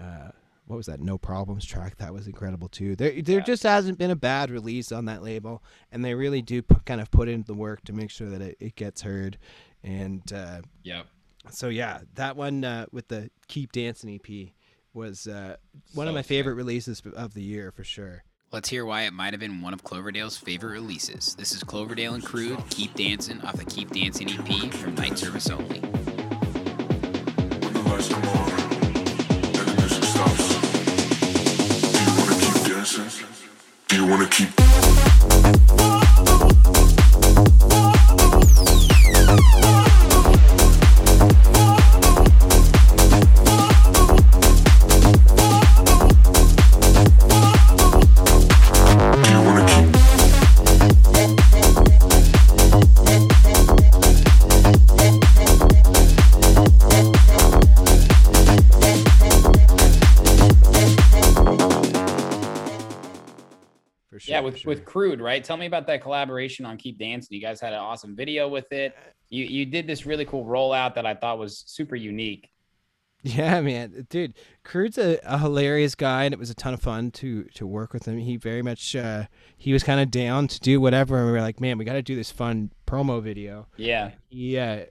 uh, 0.00 0.30
what 0.66 0.76
was 0.76 0.86
that? 0.86 1.00
No 1.00 1.18
Problems 1.18 1.64
track 1.64 1.96
that 1.98 2.12
was 2.14 2.26
incredible 2.26 2.68
too. 2.68 2.94
There 2.96 3.20
there 3.22 3.38
Yeah. 3.38 3.44
just 3.44 3.62
hasn't 3.64 3.98
been 3.98 4.10
a 4.10 4.16
bad 4.16 4.50
release 4.50 4.92
on 4.92 5.04
that 5.06 5.22
label, 5.22 5.62
and 5.90 6.04
they 6.04 6.14
really 6.14 6.42
do 6.42 6.62
put, 6.62 6.84
kind 6.86 7.00
of 7.00 7.10
put 7.10 7.28
in 7.28 7.42
the 7.46 7.54
work 7.54 7.82
to 7.84 7.92
make 7.92 8.10
sure 8.10 8.28
that 8.30 8.40
it, 8.40 8.56
it 8.60 8.76
gets 8.76 9.02
heard. 9.02 9.38
And 9.82 10.22
uh, 10.32 10.62
Yep. 10.84 11.06
so 11.50 11.68
yeah, 11.68 12.00
that 12.14 12.36
one 12.36 12.62
uh, 12.64 12.86
with 12.92 13.08
the 13.08 13.30
Keep 13.48 13.72
Dancing 13.72 14.14
EP 14.14 14.50
was 14.94 15.26
uh, 15.26 15.56
one 15.94 16.08
of 16.08 16.14
my 16.14 16.20
sick. 16.20 16.28
favorite 16.28 16.54
releases 16.54 17.02
of 17.16 17.34
the 17.34 17.42
year 17.42 17.70
for 17.72 17.84
sure. 17.84 18.24
Let's 18.50 18.68
hear 18.68 18.84
why 18.84 19.02
it 19.02 19.12
might 19.14 19.32
have 19.32 19.40
been 19.40 19.62
one 19.62 19.72
of 19.72 19.82
Cloverdale's 19.82 20.36
favorite 20.36 20.72
releases. 20.72 21.34
This 21.36 21.52
is 21.52 21.64
Cloverdale 21.64 22.12
and 22.14 22.22
Crude, 22.22 22.58
Keep 22.68 22.94
Dancing 22.94 23.40
off 23.42 23.56
the 23.56 23.64
Keep 23.64 23.92
Dancing 23.92 24.28
EP 24.30 24.72
from 24.74 24.94
Night 24.94 25.16
Service 25.16 25.48
Only. 25.48 25.78
When 25.80 27.72
the 27.72 27.82
lights 27.88 28.08
come 28.08 28.22
on 28.24 28.50
and 28.50 29.68
the 29.68 29.74
music 29.78 30.04
stops, 30.04 30.48
do 33.88 33.96
you 33.96 34.06
wanna 34.06 34.28
keep 34.28 35.81
with 64.42 64.58
sure. 64.58 64.70
with 64.70 64.84
Crude, 64.84 65.20
right? 65.20 65.42
Tell 65.42 65.56
me 65.56 65.66
about 65.66 65.86
that 65.86 66.02
collaboration 66.02 66.64
on 66.64 66.76
Keep 66.76 66.98
Dancing. 66.98 67.34
You 67.34 67.40
guys 67.40 67.60
had 67.60 67.72
an 67.72 67.78
awesome 67.78 68.16
video 68.16 68.48
with 68.48 68.70
it. 68.72 68.94
You 69.28 69.44
you 69.44 69.66
did 69.66 69.86
this 69.86 70.06
really 70.06 70.24
cool 70.24 70.44
rollout 70.44 70.94
that 70.94 71.06
I 71.06 71.14
thought 71.14 71.38
was 71.38 71.64
super 71.66 71.96
unique. 71.96 72.48
Yeah, 73.24 73.60
man, 73.60 74.06
dude, 74.10 74.34
Crude's 74.64 74.98
a, 74.98 75.20
a 75.22 75.38
hilarious 75.38 75.94
guy, 75.94 76.24
and 76.24 76.34
it 76.34 76.40
was 76.40 76.50
a 76.50 76.56
ton 76.56 76.74
of 76.74 76.80
fun 76.80 77.12
to 77.12 77.44
to 77.54 77.66
work 77.66 77.92
with 77.92 78.06
him. 78.06 78.18
He 78.18 78.36
very 78.36 78.62
much 78.62 78.96
uh, 78.96 79.26
he 79.56 79.72
was 79.72 79.84
kind 79.84 80.00
of 80.00 80.10
down 80.10 80.48
to 80.48 80.58
do 80.58 80.80
whatever, 80.80 81.16
and 81.18 81.26
we 81.26 81.32
were 81.32 81.40
like, 81.40 81.60
man, 81.60 81.78
we 81.78 81.84
got 81.84 81.92
to 81.92 82.02
do 82.02 82.16
this 82.16 82.32
fun 82.32 82.72
promo 82.84 83.22
video. 83.22 83.68
Yeah. 83.76 84.10
Yeah, 84.28 84.86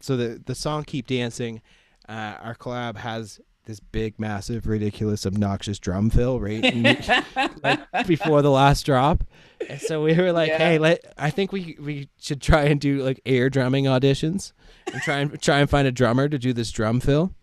so 0.00 0.16
the 0.16 0.42
the 0.44 0.54
song 0.54 0.84
"Keep 0.84 1.06
Dancing," 1.08 1.60
uh, 2.08 2.36
our 2.40 2.54
collab 2.54 2.96
has 2.96 3.40
this 3.66 3.80
big, 3.80 4.18
massive, 4.18 4.66
ridiculous, 4.66 5.26
obnoxious 5.26 5.78
drum 5.78 6.10
fill 6.10 6.40
right 6.40 6.64
in 6.64 6.82
like 7.62 8.06
before 8.06 8.42
the 8.42 8.50
last 8.50 8.84
drop. 8.86 9.24
And 9.68 9.80
so 9.80 10.02
we 10.02 10.14
were 10.14 10.32
like, 10.32 10.48
Yeah. 10.48 10.58
hey, 10.58 10.78
let 10.78 11.04
I 11.16 11.30
think 11.30 11.52
we 11.52 11.76
we 11.80 12.08
should 12.20 12.42
try 12.42 12.64
and 12.64 12.80
do 12.80 13.02
like 13.02 13.20
air 13.24 13.48
drumming 13.50 13.84
auditions 13.84 14.52
and 14.92 15.00
try 15.02 15.18
and 15.18 15.40
try 15.40 15.60
and 15.60 15.70
find 15.70 15.86
a 15.88 15.92
drummer 15.92 16.28
to 16.28 16.38
do 16.38 16.52
this 16.52 16.70
drum 16.70 17.00
fill. 17.00 17.34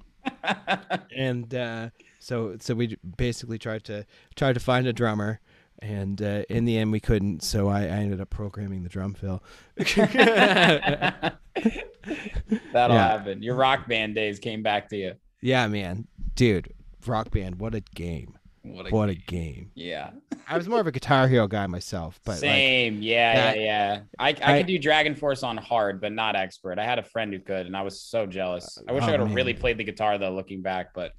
and 1.16 1.54
uh, 1.56 1.90
so 2.20 2.58
so 2.60 2.76
we 2.76 2.98
basically 3.18 3.58
tried 3.58 3.84
to 3.86 4.06
tried 4.36 4.54
to 4.54 4.60
find 4.60 4.86
a 4.88 4.94
drummer. 4.94 5.40
And 5.84 6.22
uh, 6.22 6.44
in 6.48 6.66
the 6.66 6.78
end, 6.78 6.92
we 6.92 7.00
couldn't, 7.00 7.42
so 7.42 7.68
I, 7.68 7.80
I 7.86 7.88
ended 7.88 8.22
up 8.22 8.30
programming 8.30 8.84
the 8.84 8.90
drum 8.90 9.16
fill. 9.16 9.42
That'll 9.78 10.12
Yeah. 12.96 13.08
happen. 13.18 13.42
Your 13.42 13.56
rock 13.56 13.88
band 13.88 14.14
days 14.14 14.38
came 14.38 14.62
back 14.62 14.90
to 14.90 14.96
you. 14.98 15.14
Yeah, 15.42 15.68
man, 15.68 16.08
dude, 16.36 16.74
Rock 17.06 17.32
Band, 17.32 17.60
what 17.60 17.74
a 17.76 17.82
game! 17.96 18.38
What 18.64 18.92
What 18.92 19.10
a 19.10 19.16
game! 19.16 19.72
yeah. 19.74 20.12
I 20.48 20.58
was 20.58 20.68
more 20.68 20.80
of 20.82 20.86
a 20.88 20.92
Guitar 20.92 21.28
Hero 21.28 21.48
guy 21.48 21.66
myself, 21.68 22.20
but 22.26 22.32
like, 22.34 22.40
Same. 22.42 23.02
yeah, 23.02 23.34
that- 23.36 23.58
yeah, 23.58 23.64
yeah. 23.94 24.02
I, 24.20 24.28
I, 24.30 24.54
I- 24.54 24.58
could 24.60 24.68
do 24.68 24.78
DragonForce 24.80 25.44
on 25.44 25.58
hard, 25.58 26.00
but 26.02 26.12
not 26.12 26.36
expert. 26.36 26.78
I 26.78 26.86
had 26.86 27.00
a 27.00 27.04
friend 27.04 27.34
who 27.34 27.40
could, 27.40 27.66
and 27.66 27.76
I 27.76 27.82
was 27.82 28.00
so 28.02 28.26
jealous. 28.28 28.78
I 28.88 28.92
wish 28.92 29.04
Oh, 29.04 29.08
I 29.08 29.12
would 29.12 29.20
have 29.22 29.34
really 29.34 29.54
played 29.56 29.78
the 29.78 29.84
guitar 29.84 30.18
though, 30.18 30.34
looking 30.34 30.62
back. 30.62 30.94
But 30.94 31.14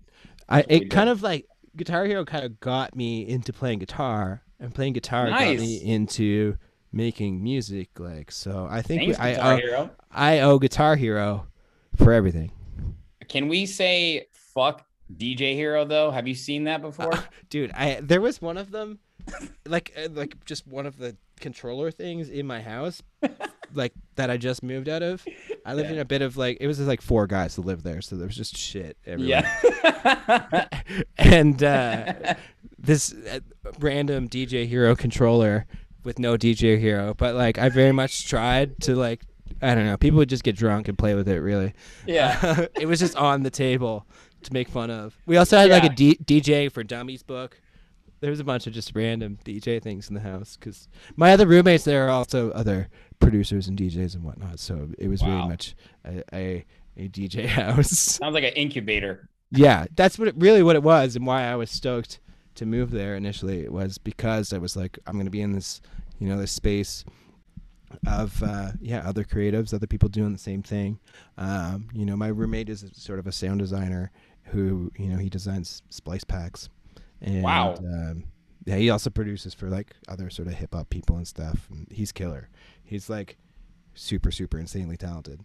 I 0.48 0.60
it 0.68 0.90
kind 0.90 1.06
did. 1.06 1.12
of 1.12 1.22
like 1.22 1.46
Guitar 1.76 2.04
Hero 2.04 2.24
kind 2.24 2.44
of 2.44 2.60
got 2.60 2.94
me 2.94 3.26
into 3.26 3.52
playing 3.52 3.78
guitar, 3.80 4.42
and 4.60 4.72
playing 4.74 4.92
guitar 4.92 5.28
got 5.28 5.40
me 5.56 5.82
into 5.82 6.56
making 6.92 7.42
music. 7.42 7.88
Like, 7.98 8.30
so 8.30 8.68
I 8.70 8.82
think 8.82 9.14
thanks, 9.14 9.18
we, 9.18 9.24
I 9.24 9.56
owe, 9.80 9.90
I 10.12 10.40
owe 10.40 10.58
Guitar 10.60 10.94
Hero 10.94 11.46
for 11.96 12.12
everything, 12.12 12.52
Can 13.32 13.48
we 13.48 13.64
say 13.64 14.26
fuck 14.54 14.86
DJ 15.16 15.54
Hero 15.54 15.86
though? 15.86 16.10
Have 16.10 16.28
you 16.28 16.34
seen 16.34 16.64
that 16.64 16.82
before? 16.82 17.12
dude. 17.48 17.72
I 17.72 17.98
there 18.02 18.20
was 18.20 18.42
one 18.42 18.58
of 18.58 18.70
them, 18.70 18.98
like 19.66 19.92
uh, 19.96 20.08
like 20.12 20.44
just 20.44 20.66
one 20.66 20.84
of 20.84 20.98
the 20.98 21.16
controller 21.40 21.90
things 21.90 22.28
in 22.28 22.46
my 22.46 22.60
house, 22.60 23.02
like 23.74 23.94
that 24.16 24.28
I 24.30 24.36
just 24.36 24.62
moved 24.62 24.86
out 24.88 25.02
of. 25.02 25.24
I 25.64 25.72
lived 25.72 25.88
Yeah. 25.88 25.94
in 25.94 26.00
a 26.00 26.04
bit 26.04 26.20
of 26.20 26.36
like 26.36 26.58
it 26.60 26.66
was 26.66 26.76
just 26.76 26.88
like 26.88 27.00
four 27.00 27.26
guys 27.26 27.56
that 27.56 27.64
lived 27.64 27.84
there, 27.84 28.02
so 28.02 28.16
there 28.16 28.26
was 28.26 28.36
just 28.36 28.54
shit 28.54 28.98
everywhere. 29.06 29.50
yeah. 29.64 30.68
and 31.18 31.62
uh, 31.64 32.34
this 32.78 33.14
uh, 33.14 33.40
random 33.80 34.28
DJ 34.28 34.66
Hero 34.68 34.94
controller 34.94 35.64
with 36.04 36.18
no 36.18 36.36
DJ 36.36 36.78
Hero, 36.78 37.14
but 37.14 37.34
like 37.34 37.56
I 37.56 37.70
very 37.70 37.92
much 37.92 38.28
tried 38.28 38.78
to 38.82 38.94
like 38.94 39.22
I 39.62 39.74
don't 39.74 39.86
know, 39.86 39.96
people 39.96 40.18
would 40.18 40.28
just 40.28 40.42
get 40.44 40.56
drunk 40.56 40.88
and 40.88 40.98
play 40.98 41.14
with 41.14 41.28
it. 41.28 41.40
Really, 41.40 41.72
yeah. 42.06 42.66
it 42.80 42.86
was 42.86 42.98
just 43.00 43.16
on 43.16 43.42
the 43.42 43.50
table 43.50 44.06
to 44.42 44.52
make 44.52 44.68
fun 44.68 44.90
of. 44.90 45.16
We 45.26 45.36
also 45.36 45.56
had 45.56 45.70
like 45.70 45.84
a 45.84 45.88
DJ 45.90 46.70
for 46.70 46.82
Dummies 46.82 47.22
book. 47.22 47.60
There 48.20 48.30
was 48.30 48.40
a 48.40 48.44
bunch 48.44 48.66
of 48.68 48.72
just 48.72 48.92
random 48.94 49.38
DJ 49.44 49.82
things 49.82 50.08
in 50.08 50.14
the 50.14 50.20
house 50.20 50.56
because 50.56 50.88
my 51.16 51.32
other 51.32 51.46
roommates 51.46 51.84
there 51.84 52.06
are 52.06 52.10
also 52.10 52.50
other 52.52 52.88
producers 53.18 53.66
and 53.68 53.76
DJs 53.78 54.14
and 54.14 54.22
whatnot. 54.24 54.60
So 54.60 54.90
it 54.98 55.08
was 55.08 55.22
Wow. 55.22 55.28
really 55.36 55.48
much 55.48 55.74
a, 56.04 56.22
a, 56.32 56.64
a 56.96 57.08
DJ 57.08 57.46
house. 57.60 57.90
Sounds 57.90 58.34
like 58.34 58.44
an 58.44 58.52
incubator. 58.52 59.28
Yeah, 59.50 59.86
that's 59.96 60.18
what 60.18 60.28
it, 60.28 60.34
really 60.38 60.62
what 60.62 60.76
it 60.76 60.82
was, 60.82 61.14
and 61.16 61.26
why 61.26 61.44
I 61.44 61.56
was 61.56 61.70
stoked 61.70 62.20
to 62.54 62.64
move 62.64 62.90
there 62.90 63.16
initially. 63.16 63.60
It 63.64 63.72
was 63.72 63.98
because 63.98 64.52
I 64.52 64.58
was 64.58 64.76
like, 64.76 64.98
I'm 65.06 65.14
going 65.14 65.26
to 65.26 65.30
be 65.30 65.42
in 65.42 65.52
this, 65.52 65.80
you 66.18 66.28
know, 66.28 66.38
this 66.38 66.52
space 66.52 67.04
of 68.06 68.42
uh, 68.42 68.72
yeah, 68.80 69.06
other 69.06 69.24
creatives, 69.24 69.72
other 69.74 69.86
people 69.86 70.08
doing 70.08 70.32
the 70.32 70.38
same 70.38 70.62
thing. 70.62 70.98
Um, 71.38 71.88
you 71.92 72.04
know, 72.04 72.16
my 72.16 72.28
roommate 72.28 72.68
is 72.68 72.82
a, 72.82 72.94
sort 72.94 73.18
of 73.18 73.26
a 73.26 73.32
sound 73.32 73.60
designer 73.60 74.10
who, 74.44 74.90
you 74.96 75.08
know, 75.08 75.18
he 75.18 75.28
designs 75.28 75.82
splice 75.90 76.24
packs. 76.24 76.68
And, 77.20 77.42
Wow. 77.42 77.74
Um, 77.78 78.24
yeah, 78.64 78.76
he 78.76 78.90
also 78.90 79.10
produces 79.10 79.54
for 79.54 79.68
like 79.68 79.94
other 80.08 80.30
sort 80.30 80.48
of 80.48 80.54
hip 80.54 80.74
hop 80.74 80.90
people 80.90 81.16
and 81.16 81.26
stuff. 81.26 81.68
And 81.70 81.86
he's 81.90 82.12
killer. 82.12 82.48
He's 82.84 83.10
like 83.10 83.38
super, 83.94 84.30
super 84.30 84.58
insanely 84.58 84.96
talented. 84.96 85.40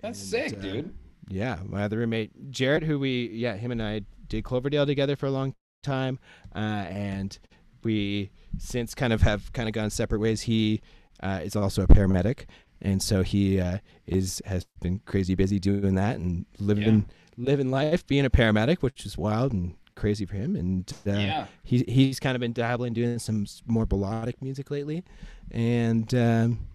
That's 0.00 0.20
And, 0.20 0.28
sick, 0.28 0.58
uh, 0.58 0.62
dude. 0.62 0.94
Yeah, 1.28 1.58
my 1.64 1.82
other 1.82 1.98
roommate 1.98 2.50
Jared, 2.50 2.84
who 2.84 2.98
we 2.98 3.28
yeah 3.32 3.56
him 3.56 3.72
and 3.72 3.82
I 3.82 4.02
did 4.28 4.44
Cloverdale 4.44 4.86
together 4.86 5.16
for 5.16 5.26
a 5.26 5.30
long 5.30 5.54
time, 5.82 6.18
uh, 6.54 6.58
and 6.88 7.36
we 7.82 8.30
since 8.58 8.94
kind 8.94 9.12
of 9.12 9.22
have 9.22 9.52
kind 9.52 9.68
of 9.68 9.72
gone 9.72 9.90
separate 9.90 10.20
ways. 10.20 10.42
He 10.42 10.80
uh, 11.22 11.40
is 11.42 11.56
also 11.56 11.82
a 11.82 11.86
paramedic, 11.86 12.46
and 12.82 13.02
so 13.02 13.22
he 13.22 13.60
uh, 13.60 13.78
is 14.06 14.42
has 14.46 14.64
been 14.80 15.00
crazy 15.06 15.34
busy 15.34 15.58
doing 15.58 15.94
that 15.96 16.16
and 16.16 16.46
living 16.58 17.06
living 17.36 17.70
life, 17.70 18.06
being 18.06 18.24
a 18.24 18.30
paramedic, 18.30 18.78
which 18.82 19.04
is 19.06 19.16
wild 19.18 19.52
and 19.52 19.74
crazy 19.94 20.24
for 20.26 20.36
him. 20.36 20.56
And 20.56 20.92
uh, 21.06 21.10
Yeah. 21.12 21.46
he 21.64 21.84
he's 21.88 22.20
kind 22.20 22.34
of 22.36 22.40
been 22.40 22.52
dabbling 22.52 22.92
doing 22.92 23.18
some 23.18 23.46
more 23.66 23.86
melodic 23.90 24.40
music 24.42 24.70
lately, 24.70 25.04
and 25.50 26.12
um, 26.14 26.66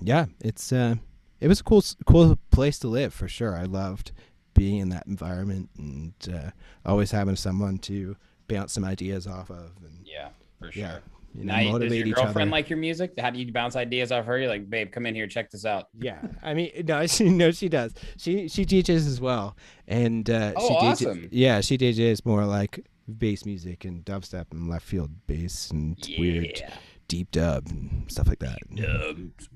yeah, 0.00 0.26
it's 0.40 0.72
uh, 0.72 0.96
it 1.40 1.48
was 1.48 1.60
a 1.60 1.64
cool 1.64 1.82
cool 2.06 2.38
place 2.50 2.78
to 2.80 2.88
live 2.88 3.12
for 3.14 3.28
sure. 3.28 3.56
I 3.56 3.64
loved 3.64 4.12
being 4.54 4.78
in 4.78 4.88
that 4.88 5.06
environment 5.06 5.70
and 5.78 6.12
uh, 6.32 6.50
always 6.84 7.10
having 7.12 7.36
someone 7.36 7.78
to 7.78 8.16
bounce 8.48 8.72
some 8.72 8.84
ideas 8.84 9.26
off 9.26 9.50
of. 9.50 9.70
And 9.84 10.06
Yeah. 10.06 10.30
for 10.58 10.72
sure. 10.72 10.82
Yeah. 10.82 10.98
You 11.34 11.44
know, 11.44 11.54
Now, 11.54 11.78
does 11.78 11.94
your 11.94 12.06
girlfriend 12.08 12.50
like 12.50 12.68
your 12.70 12.78
music? 12.78 13.12
How 13.18 13.30
do 13.30 13.38
you 13.38 13.52
bounce 13.52 13.76
ideas 13.76 14.10
off 14.10 14.24
her? 14.24 14.38
You're 14.38 14.48
like, 14.48 14.68
babe, 14.68 14.90
come 14.90 15.06
in 15.06 15.14
here, 15.14 15.26
check 15.26 15.50
this 15.50 15.64
out. 15.64 15.86
Yeah, 16.00 16.18
I 16.42 16.54
mean, 16.54 16.70
no, 16.86 17.06
she 17.06 17.28
no, 17.28 17.50
she 17.50 17.68
does. 17.68 17.94
She 18.16 18.48
she 18.48 18.64
teaches 18.64 19.06
as 19.06 19.20
well, 19.20 19.56
and 19.86 20.28
uh, 20.28 20.52
Oh, 20.56 20.68
she 20.68 20.74
awesome. 20.74 21.28
Yeah, 21.30 21.60
she 21.60 21.78
DJs 21.78 22.24
more 22.26 22.44
like 22.44 22.84
bass 23.18 23.44
music 23.46 23.84
and 23.84 24.04
dubstep 24.04 24.46
and 24.52 24.68
left 24.68 24.84
field 24.86 25.10
bass 25.26 25.70
and 25.70 25.96
weird 26.18 26.62
deep 27.08 27.30
dub 27.30 27.66
and 27.68 28.04
stuff 28.08 28.28
like 28.28 28.38
that. 28.40 28.58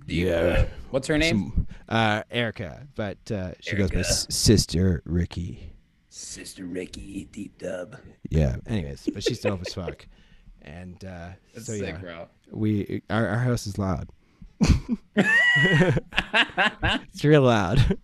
yeah, 0.06 0.66
What's 0.90 1.06
her 1.08 1.18
name? 1.18 1.52
Some, 1.54 1.66
uh, 1.88 2.22
Erica, 2.30 2.86
but 2.94 3.18
uh, 3.30 3.52
she 3.60 3.76
goes 3.76 3.90
by 3.90 4.00
S- 4.00 4.26
Sister 4.34 5.02
Ricky. 5.04 5.72
Sister 6.08 6.64
Ricky, 6.66 7.28
deep 7.32 7.58
dub. 7.58 7.96
Yeah. 8.30 8.56
Anyways, 8.66 9.08
but 9.12 9.22
she's 9.22 9.40
dope 9.40 9.62
as 9.66 9.74
fuck, 9.74 10.06
and 10.62 11.04
uh, 11.04 11.28
That's 11.54 11.66
so 11.66 11.72
sick, 11.74 11.94
yeah, 11.94 11.98
bro. 11.98 12.28
we 12.50 13.02
our 13.10 13.26
our 13.28 13.38
house 13.38 13.66
is 13.66 13.78
loud. 13.78 14.08
it's 15.16 17.24
real 17.24 17.42
loud. 17.42 17.98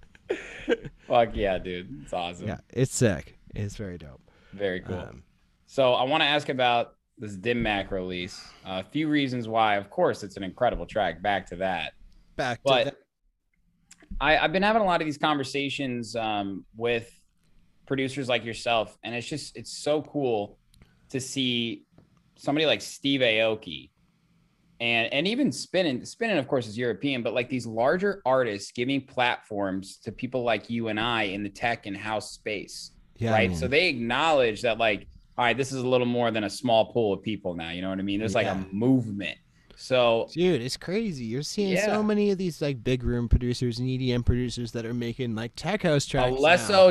Fuck 1.06 1.30
yeah, 1.34 1.58
dude. 1.58 2.02
It's 2.02 2.12
awesome. 2.12 2.48
yeah, 2.48 2.58
it's 2.70 2.94
sick. 2.94 3.38
It's 3.54 3.76
very 3.76 3.98
dope. 3.98 4.20
Very 4.52 4.80
cool. 4.80 4.96
Um, 4.96 5.22
So 5.66 5.94
I 5.94 6.02
want 6.04 6.22
to 6.22 6.26
ask 6.26 6.48
about 6.48 6.94
this 7.16 7.34
Dim 7.34 7.62
Mak 7.62 7.90
release. 7.90 8.40
a 8.64 8.84
few 8.84 9.08
reasons 9.08 9.48
why. 9.48 9.76
Of 9.76 9.90
course, 9.90 10.22
it's 10.22 10.36
an 10.36 10.44
incredible 10.44 10.86
track. 10.86 11.22
Back 11.22 11.46
to 11.48 11.56
that. 11.56 11.92
back 12.36 12.58
to 12.58 12.62
But 12.64 12.84
that. 12.84 12.96
I, 14.20 14.38
I've 14.38 14.52
been 14.52 14.62
having 14.62 14.82
a 14.82 14.84
lot 14.84 15.00
of 15.00 15.06
these 15.06 15.18
conversations 15.18 16.14
um, 16.16 16.64
with 16.76 17.10
producers 17.86 18.28
like 18.28 18.44
yourself, 18.44 18.96
and 19.02 19.14
it's 19.14 19.26
just 19.28 19.56
it's 19.56 19.76
so 19.76 20.02
cool 20.02 20.58
to 21.10 21.20
see 21.20 21.84
somebody 22.38 22.64
like 22.66 22.80
Steve 22.80 23.20
Aoki. 23.20 23.90
And 24.80 25.12
and 25.12 25.26
even 25.26 25.50
Spinnin' 25.52 26.06
Spinnin' 26.06 26.38
of 26.38 26.46
course 26.46 26.66
is 26.68 26.78
european 26.78 27.22
but 27.24 27.34
like 27.34 27.48
these 27.48 27.66
larger 27.66 28.22
artists 28.24 28.70
giving 28.70 29.00
platforms 29.00 29.98
to 30.04 30.12
people 30.12 30.44
like 30.44 30.70
you 30.70 30.86
and 30.88 31.00
i 31.00 31.24
in 31.24 31.42
the 31.42 31.48
tech 31.48 31.86
and 31.86 31.96
house 31.96 32.30
space 32.32 32.92
Yeah, 33.16 33.32
right? 33.32 33.54
So 33.56 33.66
they 33.66 33.88
acknowledge 33.88 34.62
that 34.62 34.78
like 34.78 35.08
all 35.36 35.44
right 35.46 35.56
this 35.56 35.72
is 35.72 35.82
a 35.82 35.86
little 35.88 36.06
more 36.06 36.30
than 36.30 36.44
a 36.44 36.50
small 36.50 36.92
pool 36.92 37.12
of 37.12 37.22
people 37.22 37.54
now 37.56 37.70
you 37.70 37.82
know 37.82 37.90
what 37.90 37.98
i 37.98 38.02
mean? 38.02 38.20
There's 38.20 38.36
like 38.36 38.46
Yeah. 38.46 38.62
a 38.62 38.72
movement 38.72 39.36
so 39.80 40.28
Dude, 40.32 40.60
it's 40.60 40.76
crazy. 40.76 41.24
You're 41.24 41.42
seeing 41.42 41.74
Yeah. 41.74 41.86
so 41.86 42.02
many 42.02 42.30
of 42.32 42.38
these 42.38 42.60
like 42.60 42.82
big 42.82 43.04
room 43.04 43.28
producers 43.28 43.78
and 43.78 43.88
EDM 43.88 44.24
producers 44.26 44.72
that 44.72 44.84
are 44.84 44.92
making 44.92 45.36
like 45.36 45.52
tech 45.54 45.82
house 45.84 46.04
tracks. 46.04 46.32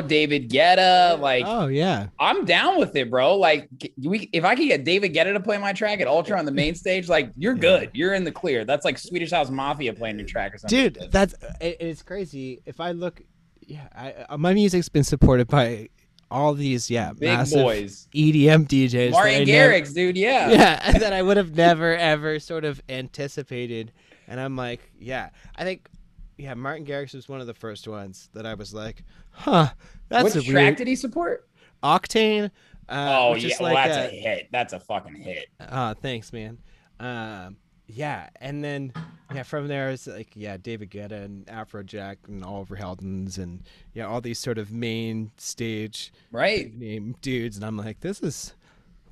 David 0.00 0.48
Guetta, 0.50 1.20
like 1.20 1.44
oh 1.46 1.66
yeah, 1.66 2.06
I'm 2.18 2.46
down 2.46 2.78
with 2.78 2.96
it, 2.96 3.10
bro. 3.10 3.36
Like 3.36 3.68
we, 4.02 4.30
if 4.32 4.44
I 4.44 4.54
could 4.54 4.68
get 4.68 4.84
David 4.84 5.12
Guetta 5.14 5.34
to 5.34 5.40
play 5.40 5.58
my 5.58 5.74
track 5.74 6.00
at 6.00 6.06
Ultra 6.06 6.38
on 6.38 6.46
the 6.46 6.50
main 6.52 6.74
stage, 6.82 7.08
like 7.10 7.30
you're 7.36 7.54
Yeah. 7.56 7.60
good. 7.60 7.90
You're 7.92 8.14
in 8.14 8.24
the 8.24 8.32
clear. 8.32 8.64
That's 8.64 8.86
like 8.86 8.98
Swedish 8.98 9.32
House 9.32 9.50
Mafia 9.50 9.92
playing 9.92 10.18
your 10.18 10.26
track 10.26 10.54
or 10.54 10.58
something. 10.58 10.78
dude, 10.92 11.10
that's 11.12 11.34
it, 11.60 11.76
it's 11.80 12.02
crazy. 12.02 12.62
If 12.64 12.80
I 12.80 12.92
look, 12.92 13.20
yeah, 13.66 13.86
I, 13.94 14.12
uh, 14.30 14.38
my 14.38 14.54
music's 14.54 14.88
been 14.88 15.04
supported 15.04 15.46
by 15.46 15.90
all 16.30 16.54
these 16.54 16.90
yeah 16.90 17.12
big 17.12 17.28
massive 17.30 17.62
boys. 17.62 18.08
EDM 18.14 18.66
DJs. 18.66 18.90
that 18.90 19.06
I 19.06 19.10
Martin 19.10 19.44
never- 19.48 19.72
Garrix, 19.74 19.94
dude. 19.94 20.16
Yeah. 20.16 20.50
yeah, 20.50 20.92
that 20.98 21.12
I 21.12 21.22
would 21.22 21.36
have 21.36 21.56
never 21.56 21.96
ever 21.96 22.38
sort 22.38 22.64
of 22.64 22.80
anticipated. 22.88 23.92
And 24.26 24.38
I'm 24.38 24.56
like, 24.56 24.92
yeah, 24.98 25.30
I 25.56 25.64
think, 25.64 25.88
yeah, 26.36 26.52
Martin 26.52 26.84
Garrix 26.84 27.14
was 27.14 27.28
one 27.28 27.40
of 27.40 27.46
the 27.46 27.54
first 27.54 27.88
ones 27.88 28.28
that 28.34 28.44
I 28.44 28.54
was 28.54 28.74
like, 28.74 29.02
huh, 29.30 29.68
that's 30.10 30.34
Which 30.34 30.46
a 30.46 30.50
track 30.50 30.64
weird 30.64 30.76
did 30.76 30.86
he 30.86 30.96
support? 30.96 31.48
Octane. 31.82 32.50
Uh, 32.88 33.16
oh 33.18 33.34
yeah, 33.34 33.48
is 33.48 33.60
well, 33.60 33.74
that's 33.74 33.96
a, 33.96 34.06
a, 34.06 34.20
hit. 34.20 34.48
That's 34.50 34.72
a 34.72 34.80
fucking 34.80 35.14
hit. 35.14 35.46
Oh, 35.60 35.94
thanks, 35.94 36.32
man. 36.32 36.58
Um, 37.00 37.56
yeah, 37.88 38.28
and 38.40 38.62
then 38.62 38.92
yeah, 39.34 39.42
from 39.42 39.66
there 39.66 39.90
it's 39.90 40.06
like 40.06 40.28
yeah, 40.34 40.56
David 40.56 40.90
Guetta 40.90 41.24
and 41.24 41.46
Afrojack 41.46 42.16
and 42.28 42.44
Oliver 42.44 42.76
Heldens 42.76 43.38
and 43.38 43.62
yeah, 43.94 44.06
all 44.06 44.20
these 44.20 44.38
sort 44.38 44.58
of 44.58 44.70
main 44.70 45.30
stage 45.38 46.12
Right? 46.30 46.72
name 46.74 47.16
dudes, 47.22 47.56
and 47.56 47.64
I'm 47.64 47.76
like, 47.76 48.00
this 48.00 48.20
is 48.20 48.54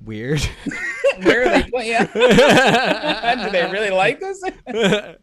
weird. 0.03 0.41
Where 1.23 1.47
are 1.47 1.61
they 1.61 1.69
playing? 1.71 2.05
Do 2.13 3.51
they 3.51 3.67
really 3.71 3.89
like 3.89 4.19
this? 4.19 4.43
Uh, 4.43 5.15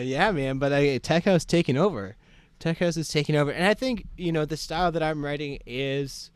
yeah, 0.00 0.30
man, 0.30 0.58
but 0.58 0.72
I, 0.72 0.98
Tech 0.98 1.24
House 1.24 1.44
taking 1.44 1.76
over. 1.76 2.16
Tech 2.60 2.78
House 2.78 2.96
is 2.96 3.08
taking 3.08 3.34
over, 3.34 3.50
and 3.50 3.66
I 3.66 3.74
think 3.74 4.06
you 4.16 4.30
know 4.30 4.44
the 4.44 4.56
style 4.56 4.92
that 4.92 5.02
I'm 5.02 5.24
writing 5.24 5.58
is 5.66 6.30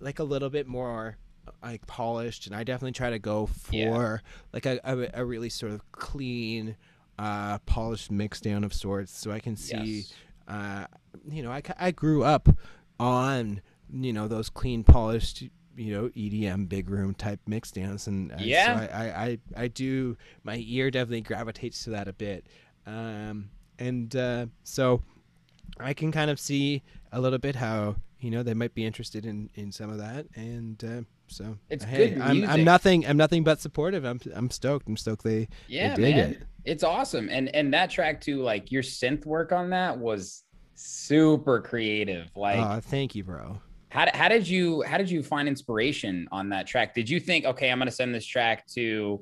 like 0.00 0.18
a 0.18 0.24
little 0.24 0.50
bit 0.50 0.66
more 0.66 1.16
like 1.62 1.86
polished, 1.86 2.46
and 2.46 2.54
I 2.54 2.64
definitely 2.64 2.92
try 2.92 3.10
to 3.10 3.18
go 3.18 3.46
for 3.46 3.74
Yeah. 3.74 4.16
like 4.52 4.66
a, 4.66 4.80
a, 4.84 5.20
a 5.22 5.24
really 5.24 5.48
sort 5.50 5.72
of 5.72 5.90
clean, 5.92 6.76
uh, 7.18 7.58
polished 7.66 8.10
mix 8.10 8.40
down 8.40 8.64
of 8.64 8.72
sorts, 8.72 9.16
so 9.16 9.30
I 9.30 9.40
can 9.40 9.56
see. 9.56 9.76
Yes. 10.00 10.12
Uh, 10.48 10.86
you 11.28 11.42
know, 11.42 11.50
I, 11.50 11.62
I 11.78 11.90
grew 11.90 12.24
up 12.24 12.48
on 12.98 13.60
you 13.92 14.12
know 14.12 14.28
those 14.28 14.48
clean, 14.50 14.84
polished. 14.84 15.44
You 15.76 15.92
know, 15.94 16.08
EDM 16.10 16.68
big 16.68 16.90
room 16.90 17.14
type 17.14 17.40
mix 17.46 17.70
downs, 17.70 18.06
and 18.06 18.32
uh, 18.32 18.38
so 18.38 18.44
Yeah. 18.44 18.88
I, 18.92 19.04
I, 19.04 19.24
I, 19.24 19.38
I 19.64 19.68
do. 19.68 20.16
My 20.42 20.56
ear 20.66 20.90
definitely 20.90 21.22
gravitates 21.22 21.84
to 21.84 21.90
that 21.90 22.06
a 22.06 22.12
bit, 22.12 22.44
um, 22.86 23.48
and 23.78 24.14
uh, 24.14 24.46
so 24.62 25.02
I 25.78 25.94
can 25.94 26.12
kind 26.12 26.30
of 26.30 26.38
see 26.38 26.82
a 27.12 27.20
little 27.20 27.38
bit 27.38 27.54
how 27.56 27.96
you 28.18 28.30
know 28.30 28.42
they 28.42 28.52
might 28.52 28.74
be 28.74 28.84
interested 28.84 29.24
in 29.24 29.48
in 29.54 29.72
some 29.72 29.88
of 29.90 29.98
that, 29.98 30.26
and 30.34 30.84
uh, 30.84 31.00
so 31.30 31.56
It's 31.68 31.84
hey, 31.84 32.10
good 32.10 32.20
I'm, 32.20 32.36
music. 32.36 32.50
I'm 32.50 32.64
nothing. 32.64 33.06
I'm 33.06 33.16
nothing 33.16 33.44
but 33.44 33.60
supportive. 33.60 34.04
I'm 34.04 34.20
I'm 34.34 34.50
stoked. 34.50 34.88
I'm 34.88 34.96
stoked 34.96 35.24
they 35.24 35.48
Yeah, 35.68 35.94
they 35.94 36.12
man. 36.12 36.30
it. 36.32 36.42
It's 36.64 36.84
awesome. 36.84 37.28
And 37.30 37.54
and 37.54 37.72
that 37.74 37.90
track 37.90 38.20
too, 38.20 38.42
like 38.42 38.70
your 38.70 38.82
synth 38.82 39.24
work 39.26 39.52
on 39.52 39.70
that 39.70 39.98
was 39.98 40.44
super 40.74 41.60
creative. 41.60 42.28
Like 42.36 42.84
thank 42.84 43.14
you, 43.14 43.24
bro. 43.24 43.60
how, 43.90 44.06
how 44.14 44.28
did 44.28 44.46
you 44.48 44.82
how 44.82 44.98
did 44.98 45.10
you 45.10 45.22
find 45.22 45.48
inspiration 45.48 46.28
on 46.32 46.48
that 46.50 46.66
track? 46.66 46.94
Did 46.94 47.08
you 47.08 47.20
think, 47.20 47.44
okay, 47.44 47.70
I'm 47.70 47.78
gonna 47.78 47.90
send 47.90 48.14
this 48.14 48.26
track 48.26 48.66
to 48.68 49.20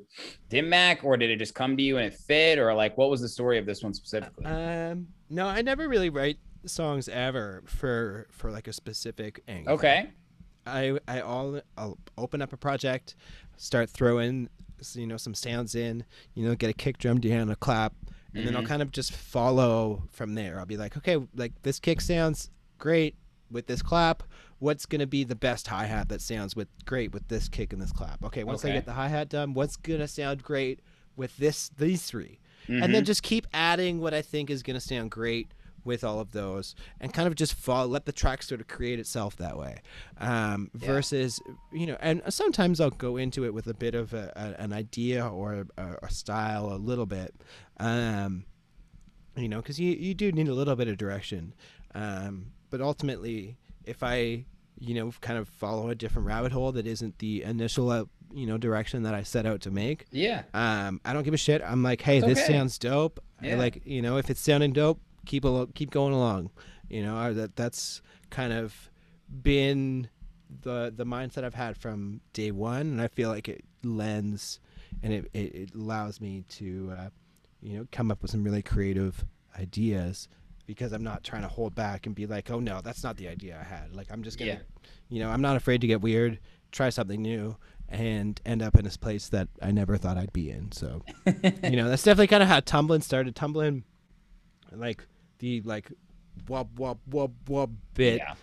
Dim 0.48 0.68
Mak, 0.68 1.04
or 1.04 1.16
did 1.16 1.30
it 1.30 1.36
just 1.36 1.54
come 1.54 1.76
to 1.76 1.82
you 1.82 1.96
and 1.98 2.06
it 2.06 2.14
fit? 2.14 2.58
Or 2.58 2.74
like 2.74 2.96
what 2.98 3.10
was 3.10 3.20
the 3.20 3.28
story 3.28 3.58
of 3.58 3.66
this 3.66 3.82
one 3.82 3.94
specifically? 3.94 4.46
Um, 4.46 5.08
no, 5.30 5.46
I 5.46 5.62
never 5.62 5.88
really 5.88 6.10
write 6.10 6.38
songs 6.66 7.08
ever 7.08 7.62
for 7.66 8.26
for 8.30 8.50
like 8.50 8.66
a 8.68 8.72
specific 8.72 9.42
angle. 9.48 9.74
okay. 9.74 10.10
I 10.68 10.98
I 11.08 11.20
all 11.20 11.60
I'll 11.76 11.98
open 12.16 12.42
up 12.42 12.52
a 12.52 12.56
project, 12.56 13.14
start 13.56 13.90
throwing 13.90 14.48
you 14.94 15.06
know 15.06 15.16
some 15.16 15.34
sounds 15.34 15.74
in, 15.74 16.04
you 16.34 16.44
know, 16.46 16.54
get 16.54 16.70
a 16.70 16.72
kick 16.72 16.98
drum 16.98 17.18
down, 17.20 17.50
a 17.50 17.56
clap, 17.56 17.94
and 18.34 18.46
then 18.46 18.54
I'll 18.54 18.62
Mhm. 18.62 18.66
kind 18.68 18.82
of 18.82 18.92
just 18.92 19.12
follow 19.12 20.04
from 20.12 20.34
there. 20.34 20.58
I'll 20.60 20.66
be 20.66 20.76
like, 20.76 20.96
okay, 20.96 21.16
like 21.34 21.52
this 21.62 21.80
kick 21.80 22.00
sounds 22.00 22.50
great 22.78 23.16
with 23.50 23.66
this 23.66 23.82
clap. 23.82 24.22
What's 24.60 24.86
gonna 24.86 25.06
be 25.06 25.24
the 25.24 25.34
best 25.34 25.66
hi 25.68 25.86
hat 25.86 26.08
that 26.10 26.20
sounds 26.20 26.54
with 26.54 26.68
great 26.84 27.12
with 27.12 27.26
this 27.28 27.48
kick 27.48 27.72
and 27.72 27.80
this 27.82 27.92
clap? 27.92 28.22
Okay, 28.24 28.44
once 28.44 28.64
I 28.64 28.72
get 28.72 28.84
the 28.84 28.92
hi 28.92 29.08
hat 29.08 29.28
done, 29.28 29.54
what's 29.54 29.76
gonna 29.76 30.06
sound 30.08 30.42
great 30.42 30.80
with 31.16 31.36
this 31.38 31.70
these 31.70 32.04
3 32.04 32.38
and 32.68 32.82
Mhm. 32.84 32.92
then 32.92 33.04
just 33.04 33.22
keep 33.24 33.46
adding 33.52 33.98
what 33.98 34.14
I 34.14 34.22
think 34.22 34.50
is 34.50 34.62
gonna 34.62 34.80
sound 34.80 35.10
great 35.10 35.52
with 35.88 36.04
all 36.04 36.20
of 36.20 36.30
those 36.30 36.76
and 37.00 37.12
kind 37.12 37.26
of 37.26 37.34
just 37.34 37.54
follow 37.54 37.88
let 37.88 38.04
the 38.06 38.12
track 38.12 38.42
sort 38.44 38.60
of 38.60 38.68
create 38.68 39.00
itself 39.00 39.36
that 39.36 39.56
way 39.58 39.80
um, 40.18 40.70
Yeah. 40.78 40.86
versus 40.92 41.40
you 41.72 41.86
know 41.86 41.96
and 42.00 42.22
sometimes 42.28 42.80
i'll 42.80 42.90
go 42.90 43.16
into 43.16 43.44
it 43.44 43.52
with 43.52 43.66
a 43.66 43.74
bit 43.74 43.94
of 43.96 44.14
a, 44.14 44.32
a, 44.36 44.62
an 44.62 44.72
idea 44.72 45.26
or 45.26 45.66
a, 45.76 45.96
a 46.02 46.10
style 46.10 46.66
a 46.72 46.76
little 46.76 47.06
bit 47.06 47.34
um, 47.80 48.44
you 49.36 49.48
know 49.48 49.58
because 49.58 49.80
you, 49.80 49.90
you 49.92 50.14
do 50.14 50.30
need 50.30 50.48
a 50.48 50.54
little 50.54 50.76
bit 50.76 50.86
of 50.88 50.96
direction 50.96 51.54
um, 51.94 52.52
but 52.70 52.80
ultimately 52.80 53.56
if 53.84 54.02
i 54.02 54.44
you 54.80 54.94
know 54.94 55.12
kind 55.20 55.38
of 55.38 55.48
follow 55.48 55.88
a 55.88 55.94
different 55.94 56.26
rabbit 56.28 56.52
hole 56.52 56.70
that 56.72 56.86
isn't 56.86 57.18
the 57.18 57.42
initial 57.42 57.90
uh, 57.90 58.04
you 58.32 58.46
know 58.46 58.58
direction 58.58 59.02
that 59.04 59.14
i 59.14 59.22
set 59.22 59.46
out 59.46 59.60
to 59.62 59.70
make 59.70 60.04
yeah. 60.12 60.42
um, 60.54 61.00
I 61.04 61.12
don't 61.14 61.22
give 61.24 61.34
a 61.34 61.38
shit. 61.38 61.62
I'm 61.64 61.82
like, 61.82 62.02
hey, 62.02 62.18
It's 62.18 62.26
this 62.26 62.38
okay. 62.44 62.52
sounds 62.52 62.78
dope. 62.78 63.20
I 63.40 63.46
Yeah. 63.48 63.56
like, 63.56 63.80
you 63.86 64.02
know, 64.02 64.18
if 64.18 64.28
it's 64.28 64.40
sounding 64.40 64.72
dope, 64.74 65.00
keep 65.28 65.44
a 65.44 65.66
keep 65.74 65.90
going 65.90 66.12
along. 66.12 66.50
You 66.88 67.02
know, 67.04 67.32
that 67.34 67.54
that's 67.54 68.02
kind 68.30 68.52
of 68.52 68.90
been 69.42 70.08
the 70.62 70.92
the 70.94 71.04
mindset 71.04 71.44
I've 71.44 71.54
had 71.54 71.76
from 71.76 72.20
day 72.32 72.50
one, 72.50 72.80
and 72.80 73.00
I 73.00 73.06
feel 73.08 73.28
like 73.28 73.48
it 73.48 73.64
lends 73.84 74.58
and 75.02 75.12
it 75.12 75.30
it, 75.34 75.54
it 75.54 75.74
allows 75.74 76.20
me 76.20 76.44
to, 76.48 76.92
uh, 76.98 77.08
you 77.60 77.76
know, 77.78 77.86
come 77.92 78.10
up 78.10 78.22
with 78.22 78.30
some 78.30 78.42
really 78.42 78.62
creative 78.62 79.24
ideas 79.58 80.28
because 80.66 80.92
I'm 80.92 81.04
not 81.04 81.24
trying 81.24 81.42
to 81.42 81.48
hold 81.48 81.74
back 81.74 82.06
and 82.06 82.14
be 82.14 82.26
like, 82.26 82.50
oh 82.50 82.60
no, 82.60 82.80
that's 82.80 83.02
not 83.04 83.16
the 83.16 83.28
idea 83.28 83.58
I 83.60 83.64
had. 83.64 83.94
Like 83.94 84.08
I'm 84.10 84.22
just 84.22 84.38
gonna, 84.38 84.52
Yeah. 84.52 84.58
you 85.08 85.20
know, 85.20 85.30
I'm 85.30 85.40
not 85.42 85.56
afraid 85.56 85.80
to 85.82 85.86
get 85.86 86.00
weird, 86.00 86.38
try 86.72 86.90
something 86.90 87.20
new, 87.22 87.56
and 87.88 88.40
end 88.46 88.62
up 88.62 88.76
in 88.76 88.84
this 88.84 88.96
place 88.96 89.28
that 89.28 89.48
I 89.62 89.70
never 89.72 89.96
thought 89.98 90.16
I'd 90.18 90.32
be 90.32 90.50
in. 90.50 90.72
So, 90.72 91.02
you 91.62 91.76
know, 91.76 91.88
that's 91.88 92.02
definitely 92.02 92.26
kind 92.28 92.42
of 92.42 92.48
how 92.48 92.60
tumbling 92.60 93.00
started. 93.02 93.34
Tumbling, 93.36 93.84
like 94.72 95.06
the 95.38 95.60
like, 95.62 95.90
wub 96.46 96.68
wub 96.76 96.98
wub 97.10 97.32
wub 97.46 97.70
bit. 97.94 98.20
Yeah. 98.20 98.34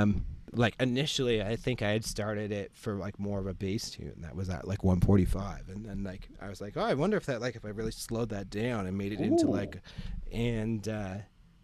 Um, 0.00 0.24
like 0.52 0.74
initially 0.80 1.42
I 1.42 1.56
think 1.56 1.82
I 1.82 1.90
had 1.90 2.04
started 2.04 2.52
it 2.52 2.70
for 2.74 2.94
like 2.94 3.18
more 3.18 3.40
of 3.40 3.46
a 3.46 3.52
bass 3.52 3.90
tune 3.90 4.14
that 4.18 4.34
was 4.34 4.48
at 4.48 4.66
like 4.66 4.84
145 4.84 5.68
and 5.68 5.84
then 5.84 6.02
like 6.04 6.28
I 6.40 6.48
was 6.48 6.60
like 6.60 6.76
oh 6.76 6.82
I 6.82 6.94
wonder 6.94 7.16
if 7.16 7.26
that 7.26 7.40
like 7.40 7.56
if 7.56 7.64
I 7.64 7.68
really 7.70 7.90
slowed 7.90 8.28
that 8.30 8.48
down 8.48 8.86
and 8.86 8.96
made 8.96 9.12
it 9.12 9.20
into 9.20 9.48
like 9.48 9.82
and 10.32 10.88
uh 10.88 11.16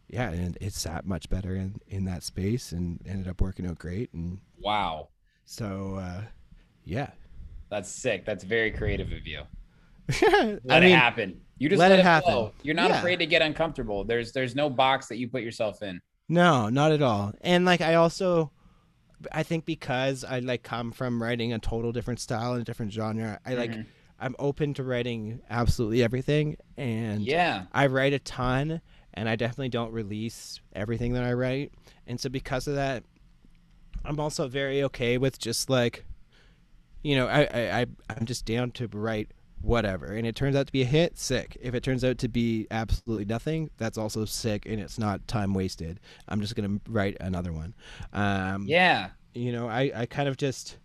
yeah 0.09 0.31
and 0.31 0.59
it 0.61 0.73
sat 0.75 1.07
much 1.07 1.31
better 1.31 1.55
in 1.55 1.81
in 1.87 2.05
that 2.07 2.23
space 2.25 2.73
and 2.73 3.01
ended 3.07 3.29
up 3.29 3.41
working 3.41 3.67
out 3.67 3.79
great 3.79 4.13
and 4.13 4.41
Wow. 4.59 5.09
so 5.45 5.95
uh 5.97 6.23
yeah 6.85 7.13
That's 7.71 7.89
sick. 7.89 8.27
That's 8.27 8.45
very 8.45 8.73
creative 8.73 9.13
of 9.13 9.27
you. 9.27 9.43
I 10.11 10.59
Let 10.65 10.83
mean 10.83 10.93
it 10.93 10.99
happen. 10.99 11.41
You 11.63 11.69
just 11.69 11.79
let 11.79 11.91
let, 11.91 11.99
it 11.99 12.01
it 12.01 12.05
happen. 12.05 12.33
flow. 12.33 12.53
You're 12.65 12.75
not 12.75 12.91
Yeah. 12.91 12.99
afraid 12.99 13.21
to 13.21 13.27
get 13.27 13.41
uncomfortable. 13.41 14.03
There's 14.03 14.33
there's 14.33 14.57
no 14.57 14.69
box 14.69 15.07
that 15.07 15.19
you 15.19 15.29
put 15.29 15.43
yourself 15.43 15.81
in. 15.81 16.01
No, 16.29 16.69
not 16.69 16.91
at 16.91 17.03
all. 17.03 17.35
And 17.41 17.65
like 17.65 17.81
I 17.81 17.95
also 17.95 18.51
I 19.31 19.45
think 19.45 19.65
because 19.65 20.25
I 20.25 20.41
like 20.41 20.65
come 20.65 20.91
from 20.91 21.23
writing 21.23 21.53
a 21.53 21.61
total 21.61 21.93
different 21.93 22.19
style 22.19 22.55
and 22.55 22.63
a 22.63 22.65
different 22.65 22.93
genre, 22.93 23.39
I 23.47 23.55
like 23.55 23.71
Mhm. 23.71 23.87
I'm 24.19 24.35
open 24.41 24.75
to 24.75 24.83
writing 24.83 25.41
absolutely 25.51 26.03
everything 26.03 26.57
and 26.77 27.23
Yeah. 27.23 27.67
I 27.73 27.87
write 27.87 28.13
a 28.13 28.19
ton 28.19 28.81
and 29.15 29.29
I 29.29 29.37
definitely 29.37 29.69
don't 29.69 29.93
release 29.93 30.61
everything 30.73 31.13
that 31.13 31.23
I 31.23 31.33
write. 31.33 31.71
And 32.09 32.19
so 32.21 32.29
because 32.29 32.67
of 32.67 32.75
that 32.75 33.05
I'm 34.05 34.19
also 34.19 34.49
very 34.49 34.83
okay 34.83 35.17
with 35.17 35.39
just 35.39 35.71
like 35.71 36.07
you 37.05 37.15
know, 37.15 37.29
I, 37.29 37.41
I, 37.43 37.81
I 37.83 37.87
I'm 38.11 38.27
just 38.27 38.47
down 38.47 38.73
to 38.73 38.89
write 38.89 39.31
whatever. 39.63 40.07
And 40.07 40.27
it 40.27 40.35
turns 40.37 40.57
out 40.57 40.67
to 40.67 40.73
be 40.73 40.83
a 40.83 40.87
hit, 40.87 41.19
sick. 41.19 41.57
If 41.61 41.75
it 41.75 41.83
turns 41.83 42.05
out 42.05 42.19
to 42.19 42.29
be 42.29 42.67
absolutely 42.71 43.25
nothing, 43.25 43.71
that's 43.79 43.97
also 43.99 44.25
sick 44.25 44.67
and 44.67 44.81
it's 44.81 44.99
not 44.99 45.27
time 45.29 45.55
wasted. 45.55 46.01
I'm 46.29 46.41
just 46.41 46.55
gonna 46.57 46.81
write 46.89 47.17
another 47.21 47.53
one. 47.53 47.75
Um 48.13 48.67
Yeah. 48.67 49.11
you 49.35 49.53
know, 49.53 49.69
I, 49.69 49.91
I 49.95 50.07
kind 50.07 50.29
of 50.29 50.37
just 50.37 50.79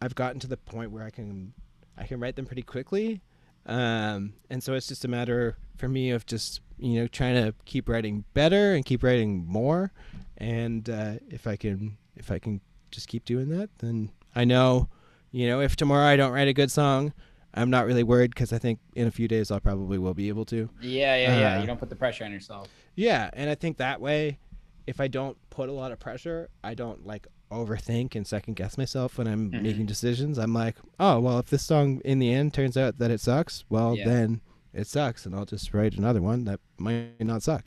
I've 0.00 0.14
gotten 0.14 0.40
to 0.40 0.46
the 0.46 0.56
point 0.56 0.90
where 0.90 1.02
I 1.04 1.10
can 1.10 1.52
I 1.98 2.06
can 2.06 2.20
write 2.20 2.36
them 2.36 2.46
pretty 2.46 2.62
quickly. 2.62 3.22
Um, 3.66 4.34
and 4.48 4.62
so 4.62 4.74
it's 4.74 4.86
just 4.86 5.04
a 5.04 5.08
matter 5.08 5.56
for 5.76 5.88
me 5.88 6.10
of 6.10 6.24
just 6.26 6.60
you 6.78 7.00
know 7.00 7.06
trying 7.08 7.34
to 7.42 7.54
keep 7.64 7.88
writing 7.88 8.24
better 8.34 8.74
and 8.74 8.84
keep 8.84 9.02
writing 9.02 9.44
more. 9.46 9.92
And 10.38 10.88
uh, 10.88 11.14
if 11.28 11.46
I 11.46 11.56
can 11.56 11.96
if 12.14 12.30
I 12.30 12.38
can 12.38 12.60
just 12.90 13.08
keep 13.08 13.24
doing 13.24 13.48
that, 13.50 13.70
then 13.78 14.12
I 14.34 14.44
know 14.44 14.88
you 15.32 15.48
know 15.48 15.60
if 15.60 15.74
tomorrow 15.76 16.06
I 16.06 16.16
don't 16.16 16.32
write 16.32 16.48
a 16.48 16.52
good 16.52 16.70
song, 16.70 17.12
I'm 17.56 17.70
not 17.70 17.86
really 17.86 18.02
worried 18.02 18.30
because 18.30 18.52
I 18.52 18.58
think 18.58 18.78
in 18.94 19.06
a 19.06 19.10
few 19.10 19.26
days 19.28 19.50
I'll 19.50 19.60
probably 19.60 19.98
will 19.98 20.14
be 20.14 20.28
able 20.28 20.44
to. 20.46 20.68
Yeah, 20.80 21.16
yeah, 21.16 21.38
yeah. 21.38 21.56
Uh, 21.56 21.60
you 21.62 21.66
don't 21.66 21.78
put 21.80 21.88
the 21.90 21.96
pressure 21.96 22.24
on 22.24 22.32
yourself. 22.32 22.68
Yeah, 22.94 23.30
and 23.32 23.48
I 23.48 23.54
think 23.54 23.78
that 23.78 24.00
way, 24.00 24.38
if 24.86 25.00
I 25.00 25.08
don't 25.08 25.36
put 25.50 25.68
a 25.68 25.72
lot 25.72 25.90
of 25.92 25.98
pressure, 25.98 26.48
I 26.62 26.74
don't 26.74 27.06
like 27.06 27.26
overthink 27.50 28.14
and 28.14 28.26
second 28.26 28.54
guess 28.54 28.76
myself 28.76 29.18
when 29.18 29.26
I'm 29.26 29.50
Mhm. 29.50 29.62
making 29.62 29.86
decisions. 29.86 30.38
I'm 30.38 30.52
like, 30.52 30.76
oh 31.00 31.18
well, 31.20 31.38
if 31.38 31.46
this 31.46 31.62
song 31.64 32.00
in 32.04 32.18
the 32.18 32.32
end 32.32 32.52
turns 32.52 32.76
out 32.76 32.98
that 32.98 33.10
it 33.10 33.20
sucks, 33.20 33.64
well 33.68 33.96
Yeah. 33.96 34.04
then 34.06 34.40
it 34.74 34.86
sucks, 34.86 35.24
and 35.24 35.34
I'll 35.34 35.44
just 35.46 35.72
write 35.72 35.94
another 35.96 36.20
one 36.20 36.44
that 36.44 36.60
might 36.78 37.20
not 37.20 37.42
suck. 37.42 37.64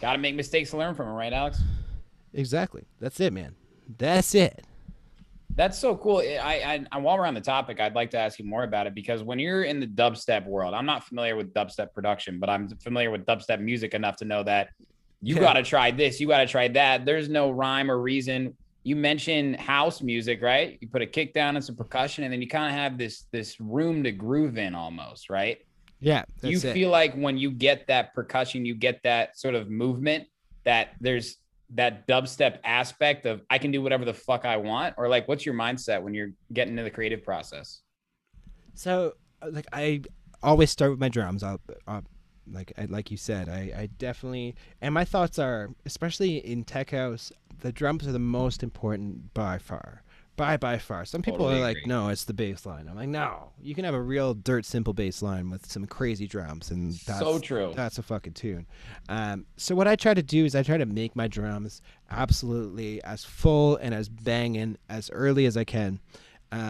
Got 0.00 0.12
to 0.14 0.18
make 0.18 0.34
mistakes 0.34 0.70
to 0.70 0.76
learn 0.76 0.94
from 0.94 1.06
them, 1.06 1.14
right, 1.14 1.32
Alex? 1.32 1.62
Exactly. 2.34 2.84
That's 3.00 3.20
it, 3.20 3.32
man. 3.32 3.54
That's 3.98 4.34
it. 4.34 4.64
That's 5.54 5.78
so 5.78 5.96
cool. 5.96 6.18
I, 6.18 6.86
I, 6.90 6.98
while 6.98 7.18
we're 7.18 7.26
on 7.26 7.34
the 7.34 7.40
topic, 7.40 7.78
I'd 7.80 7.94
like 7.94 8.10
to 8.12 8.18
ask 8.18 8.38
you 8.38 8.44
more 8.46 8.64
about 8.64 8.86
it 8.86 8.94
because 8.94 9.22
when 9.22 9.38
you're 9.38 9.64
in 9.64 9.80
the 9.80 9.86
dubstep 9.86 10.46
world, 10.46 10.72
I'm 10.74 10.86
not 10.86 11.04
familiar 11.04 11.36
with 11.36 11.52
dubstep 11.52 11.92
production, 11.92 12.40
but 12.40 12.48
I'm 12.48 12.68
familiar 12.78 13.10
with 13.10 13.26
dubstep 13.26 13.60
music 13.60 13.92
enough 13.94 14.16
to 14.16 14.24
know 14.24 14.42
that 14.44 14.70
you 15.20 15.34
Yeah. 15.36 15.42
got 15.42 15.52
to 15.54 15.62
try 15.62 15.90
this, 15.90 16.20
you 16.20 16.26
got 16.28 16.38
to 16.38 16.46
try 16.46 16.68
that. 16.68 17.04
There's 17.04 17.28
no 17.28 17.50
rhyme 17.50 17.90
or 17.90 18.00
reason. 18.00 18.56
You 18.84 18.96
mentioned 18.96 19.60
house 19.60 20.02
music, 20.02 20.42
right? 20.42 20.78
You 20.80 20.88
put 20.88 21.02
a 21.02 21.06
kick 21.06 21.34
down 21.34 21.54
and 21.54 21.64
some 21.64 21.76
percussion, 21.76 22.24
and 22.24 22.32
then 22.32 22.40
you 22.42 22.48
kind 22.48 22.66
of 22.66 22.72
have 22.72 22.98
this 22.98 23.26
this 23.30 23.60
room 23.60 24.02
to 24.02 24.10
groove 24.10 24.58
in 24.58 24.74
almost, 24.74 25.30
right? 25.30 25.58
Yeah. 26.00 26.24
You 26.42 26.52
That's 26.58 26.64
it. 26.64 26.72
feel 26.74 26.90
like 26.90 27.14
when 27.14 27.38
you 27.38 27.52
get 27.52 27.86
that 27.86 28.12
percussion, 28.14 28.64
you 28.66 28.74
get 28.74 29.00
that 29.04 29.38
sort 29.38 29.54
of 29.54 29.70
movement 29.70 30.24
that 30.64 30.94
there's 31.00 31.36
that 31.74 32.06
dubstep 32.06 32.58
aspect 32.64 33.26
of 33.26 33.42
I 33.48 33.58
can 33.58 33.70
do 33.70 33.82
whatever 33.82 34.04
the 34.04 34.14
fuck 34.14 34.44
I 34.44 34.56
want, 34.56 34.94
or 34.98 35.08
like 35.08 35.28
what's 35.28 35.46
your 35.46 35.54
mindset 35.54 36.02
when 36.02 36.14
you're 36.14 36.32
getting 36.52 36.72
into 36.72 36.82
the 36.82 36.90
creative 36.90 37.24
process? 37.24 37.80
So, 38.74 39.14
uh, 39.42 39.48
like, 39.50 39.66
I 39.72 40.02
always 40.42 40.70
start 40.70 40.90
with 40.90 41.00
my 41.00 41.08
drums. 41.08 41.42
I'll, 41.42 41.60
i 41.86 42.00
like, 42.50 42.72
I, 42.76 42.86
like 42.86 43.10
you 43.10 43.16
said, 43.16 43.48
I, 43.48 43.72
I 43.76 43.88
definitely, 43.98 44.56
and 44.80 44.92
my 44.92 45.04
thoughts 45.04 45.38
are, 45.38 45.70
especially 45.86 46.38
in 46.38 46.64
tech 46.64 46.90
house, 46.90 47.32
the 47.60 47.70
drums 47.70 48.06
are 48.06 48.12
the 48.12 48.18
most 48.18 48.62
important 48.62 49.32
by 49.32 49.58
far. 49.58 50.02
By 50.34 50.56
by 50.56 50.78
far. 50.78 51.04
Some 51.04 51.20
people 51.20 51.40
Totally 51.40 51.58
are 51.60 51.62
like, 51.62 51.76
agree. 51.78 51.88
no, 51.88 52.08
it's 52.08 52.24
the 52.24 52.32
bass 52.32 52.64
line. 52.64 52.88
I'm 52.88 52.96
like, 52.96 53.08
no, 53.08 53.50
you 53.60 53.74
can 53.74 53.84
have 53.84 53.92
a 53.94 54.00
real 54.00 54.32
dirt 54.32 54.64
simple 54.64 54.94
bass 54.94 55.20
line 55.20 55.50
with 55.50 55.66
some 55.70 55.86
crazy 55.86 56.26
drums, 56.26 56.70
and 56.70 56.94
that's 57.06 57.18
so 57.20 57.38
true. 57.38 57.72
that's 57.76 57.98
a 57.98 58.02
fucking 58.02 58.32
tune. 58.32 58.66
Um, 59.10 59.44
so 59.58 59.74
what 59.74 59.86
I 59.86 59.94
try 59.94 60.14
to 60.14 60.22
do 60.22 60.44
is 60.46 60.54
I 60.54 60.62
try 60.62 60.78
to 60.78 60.86
make 60.86 61.14
my 61.14 61.28
drums 61.28 61.82
absolutely 62.10 63.02
as 63.04 63.24
full 63.24 63.76
and 63.76 63.94
as 63.94 64.08
banging 64.08 64.78
as 64.88 65.10
early 65.10 65.44
as 65.44 65.56
I 65.58 65.64
can, 65.64 66.00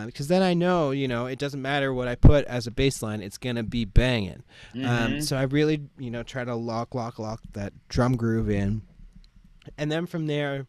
because 0.06 0.26
then 0.26 0.42
I 0.42 0.54
know 0.54 0.90
you 0.90 1.06
know 1.06 1.26
it 1.26 1.38
doesn't 1.38 1.62
matter 1.62 1.94
what 1.94 2.08
I 2.08 2.16
put 2.16 2.44
as 2.46 2.66
a 2.66 2.72
bass 2.72 3.00
line, 3.00 3.22
it's 3.22 3.38
gonna 3.38 3.62
be 3.62 3.84
banging. 3.84 4.42
Um, 4.74 4.80
Mhm. 4.82 5.22
so 5.22 5.36
I 5.36 5.42
really 5.42 5.82
you 5.98 6.10
know 6.10 6.24
try 6.24 6.44
to 6.44 6.54
lock 6.56 6.96
lock 6.96 7.20
lock 7.20 7.40
that 7.52 7.72
drum 7.88 8.16
groove 8.16 8.50
in, 8.50 8.82
and 9.78 9.90
then 9.90 10.06
from 10.06 10.26
there, 10.26 10.66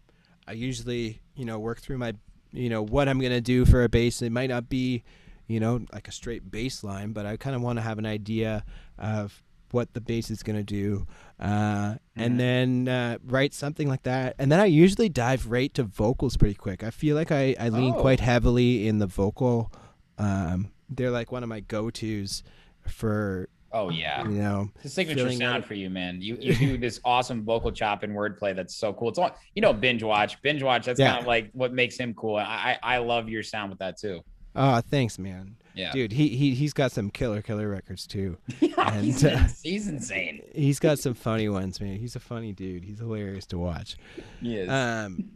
I 0.48 0.52
usually 0.52 1.22
you 1.36 1.46
know 1.46 1.58
work 1.58 1.80
through 1.82 1.98
my 1.98 2.14
you 2.54 2.70
know 2.70 2.82
what 2.84 3.10
I'm 3.10 3.20
gonna 3.20 3.42
do 3.42 3.66
for 3.66 3.84
a 3.84 3.90
bass. 3.90 4.22
It 4.22 4.32
might 4.32 4.50
not 4.50 4.70
be 4.70 5.04
you 5.48 5.60
know 5.60 5.82
like 5.92 6.08
a 6.08 6.12
straight 6.12 6.50
bass 6.50 6.84
line, 6.84 7.12
but 7.12 7.26
I 7.26 7.36
kind 7.38 7.56
of 7.56 7.62
want 7.62 7.78
to 7.78 7.82
have 7.84 7.98
an 8.00 8.06
idea 8.06 8.64
of 8.98 9.44
what 9.72 9.92
the 9.94 10.02
bass 10.02 10.30
is 10.30 10.44
going 10.44 10.56
to 10.56 10.64
do 10.64 11.08
uh, 11.40 11.96
and 12.16 12.40
then 12.40 12.88
uh, 12.88 13.18
write 13.26 13.56
something 13.56 13.88
like 13.90 14.04
that 14.04 14.36
and 14.38 14.52
then 14.52 14.60
i 14.60 14.66
usually 14.66 15.10
dive 15.10 15.48
right 15.48 15.74
to 15.74 15.82
vocals 15.82 16.38
pretty 16.38 16.54
quick 16.54 16.84
i 16.84 16.92
feel 16.92 17.16
like 17.16 17.32
i, 17.32 17.56
I 17.60 17.70
lean 17.70 17.96
Oh. 17.96 18.00
quite 18.02 18.20
heavily 18.20 18.88
in 18.88 19.00
the 19.00 19.08
vocal 19.08 19.72
um, 20.20 20.70
they're 20.90 21.10
like 21.10 21.32
one 21.32 21.42
of 21.42 21.50
my 21.50 21.60
go-to's 21.60 22.44
for 22.88 23.50
Oh 23.76 23.90
yeah. 23.90 24.22
you 24.24 24.30
know 24.30 24.70
It's 24.76 24.86
a 24.86 24.90
signature 24.90 25.32
sound 25.32 25.66
for 25.66 25.74
you, 25.74 25.90
man. 25.90 26.22
You 26.22 26.38
you 26.40 26.56
do 26.68 26.78
this 26.78 27.00
awesome 27.04 27.44
vocal 27.44 27.72
chop 27.72 28.04
and 28.04 28.14
wordplay 28.16 28.56
that's 28.56 28.76
so 28.76 28.94
cool. 28.94 29.10
It's 29.10 29.18
all 29.20 29.36
you 29.56 29.62
know, 29.62 29.74
binge 29.74 30.04
watch. 30.04 30.40
Binge 30.44 30.62
watch, 30.62 30.86
that's 30.86 31.00
Yeah. 31.00 31.10
kind 31.14 31.22
of 31.22 31.28
like 31.28 31.50
what 31.54 31.74
makes 31.74 31.98
him 31.98 32.14
cool. 32.14 32.36
I, 32.38 32.78
I 32.84 32.98
love 33.00 33.30
your 33.30 33.42
sound 33.44 33.72
with 33.72 33.80
that 33.80 33.98
too. 33.98 34.24
oh 34.56 34.80
thanks 34.82 35.18
man 35.18 35.56
Yeah. 35.74 35.92
dude 35.92 36.12
he, 36.12 36.28
he 36.30 36.54
he's 36.54 36.74
got 36.74 36.92
some 36.92 37.10
killer 37.10 37.42
killer 37.42 37.68
records 37.68 38.06
too 38.06 38.38
Yeah, 38.62 38.94
And, 38.94 39.06
he's, 39.06 39.26
uh, 39.26 39.48
he's 39.64 39.88
insane. 39.88 40.44
he's 40.54 40.78
got 40.80 41.00
some 41.00 41.16
funny 41.16 41.50
ones 41.50 41.82
man 41.82 41.98
he's 41.98 42.16
a 42.16 42.20
funny 42.20 42.52
dude 42.54 42.84
he's 42.84 43.00
hilarious 43.00 43.48
to 43.48 43.58
watch 43.58 43.98
He 44.40 44.58
is. 44.58 44.70
Um, 44.70 45.32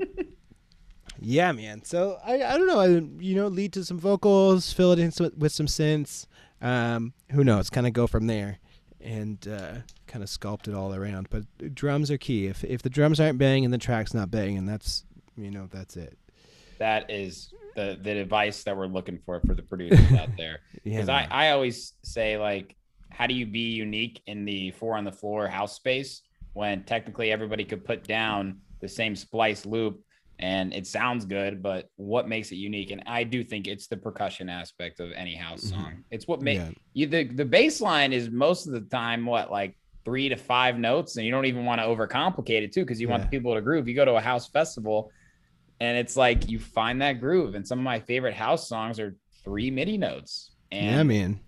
yeah, 1.20 1.52
man. 1.52 1.84
So 1.84 2.20
I, 2.24 2.44
I 2.44 2.58
don't 2.58 2.68
know. 2.68 2.80
I 2.80 2.88
you 3.24 3.36
know 3.36 3.48
lead 3.48 3.74
to 3.74 3.84
some 3.84 3.98
vocals, 3.98 4.72
fill 4.72 4.92
it 4.92 5.00
in 5.00 5.12
with 5.38 5.52
some 5.52 5.66
synths. 5.66 6.28
Um, 6.62 7.14
who 7.32 7.43
knows? 7.43 7.70
Kind 7.70 7.88
of 7.88 7.93
go 7.93 8.08
from 8.08 8.28
there, 8.28 8.60
and 9.01 9.45
uh, 9.47 9.74
kind 10.08 10.24
of 10.24 10.30
sculpt 10.30 10.68
it 10.68 10.74
all 10.74 10.93
around. 10.93 11.28
But 11.30 11.76
drums 11.76 12.10
are 12.12 12.18
key. 12.18 12.47
If 12.47 12.64
if 12.64 12.82
the 12.82 12.89
drums 12.89 13.20
aren't 13.20 13.38
banging, 13.38 13.70
the 13.72 13.78
track's 13.78 14.14
not 14.14 14.32
banging. 14.32 14.58
And 14.58 14.70
that's 14.70 15.05
you 15.38 15.51
know 15.51 15.68
that's 15.72 15.95
it. 15.97 16.18
that 16.80 17.10
is 17.10 17.53
the 17.76 17.97
the 18.01 18.18
advice 18.20 18.64
that 18.64 18.76
we're 18.76 18.88
looking 18.88 19.20
for 19.26 19.39
for 19.41 19.53
the 19.53 19.62
producers 19.64 20.12
out 20.14 20.30
there. 20.38 20.60
Yeah. 20.84 20.97
Because 20.97 21.10
I. 21.10 21.28
I 21.30 21.51
always 21.51 21.93
say 22.03 22.38
like, 22.38 22.76
how 23.10 23.28
do 23.28 23.34
you 23.34 23.45
be 23.45 23.72
unique 23.72 24.22
in 24.26 24.45
the 24.45 24.72
four 24.72 24.95
on 24.95 25.03
the 25.03 25.12
floor 25.12 25.47
house 25.47 25.76
space 25.76 26.22
when 26.53 26.84
technically 26.84 27.32
everybody 27.32 27.66
could 27.66 27.84
put 27.84 28.05
down 28.05 28.60
the 28.80 28.88
same 28.88 29.16
splice 29.16 29.66
loop 29.66 30.01
and 30.40 30.74
it 30.74 30.86
sounds 30.86 31.26
good, 31.26 31.64
but 31.64 31.90
what 31.96 32.28
makes 32.28 32.52
it 32.52 32.56
unique? 32.56 32.92
And 32.92 33.04
I 33.08 33.24
do 33.24 33.44
think 33.44 33.68
it's 33.68 33.88
the 33.88 33.98
percussion 33.98 34.50
aspect 34.50 35.00
of 35.00 35.12
any 35.14 35.36
house 35.36 35.64
Mhm. 35.66 35.70
song. 35.70 36.04
It's 36.12 36.28
what 36.28 36.42
makes 36.42 36.64
Yeah. 36.64 36.72
you 36.94 37.08
the 37.08 37.24
the 37.24 37.46
bass 37.46 37.82
line 37.82 38.14
is 38.14 38.30
most 38.30 38.68
of 38.68 38.74
the 38.74 38.82
time 38.82 39.26
what 39.26 39.50
like 39.52 39.76
three 40.06 40.30
to 40.30 40.36
five 40.38 40.78
notes, 40.80 41.18
and 41.18 41.26
you 41.26 41.32
don't 41.32 41.46
even 41.46 41.66
want 41.66 41.82
to 41.82 41.86
overcomplicate 41.88 42.62
it 42.62 42.72
too 42.72 42.82
because 42.84 43.02
you 43.02 43.10
want 43.10 43.24
the 43.24 43.30
people 43.30 43.54
to 43.56 43.62
groove. 43.62 43.88
You 43.88 43.96
go 43.96 44.06
to 44.06 44.16
a 44.16 44.22
house 44.22 44.48
festival, 44.48 45.12
and 45.80 45.98
it's 45.98 46.16
like 46.16 46.50
you 46.50 46.60
find 46.60 47.02
that 47.02 47.14
groove. 47.20 47.56
And 47.56 47.68
some 47.68 47.80
of 47.80 47.84
my 47.84 48.00
favorite 48.00 48.34
house 48.34 48.70
songs 48.70 49.00
are 49.00 49.16
three 49.44 49.70
MIDI 49.72 49.98
notes. 49.98 50.52
And 50.72 50.86
yeah, 50.96 51.04
man. 51.04 51.40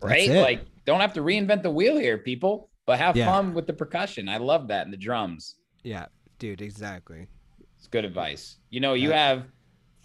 Right, 0.00 0.28
like 0.28 0.66
don't 0.84 1.00
have 1.00 1.12
to 1.14 1.20
reinvent 1.20 1.62
the 1.62 1.70
wheel 1.70 1.96
here, 1.96 2.18
people, 2.18 2.68
but 2.86 2.98
have 2.98 3.16
Yeah. 3.16 3.26
fun 3.26 3.54
with 3.54 3.66
the 3.68 3.72
percussion. 3.72 4.28
I 4.28 4.36
love 4.38 4.68
that 4.68 4.84
and 4.84 4.92
the 4.92 4.96
drums. 4.96 5.56
Yeah, 5.84 6.06
dude. 6.38 6.60
Exactly. 6.60 7.26
It's 7.82 7.88
good 7.88 8.04
advice. 8.04 8.58
You 8.70 8.78
know, 8.78 8.94
you 8.94 9.10
have 9.10 9.46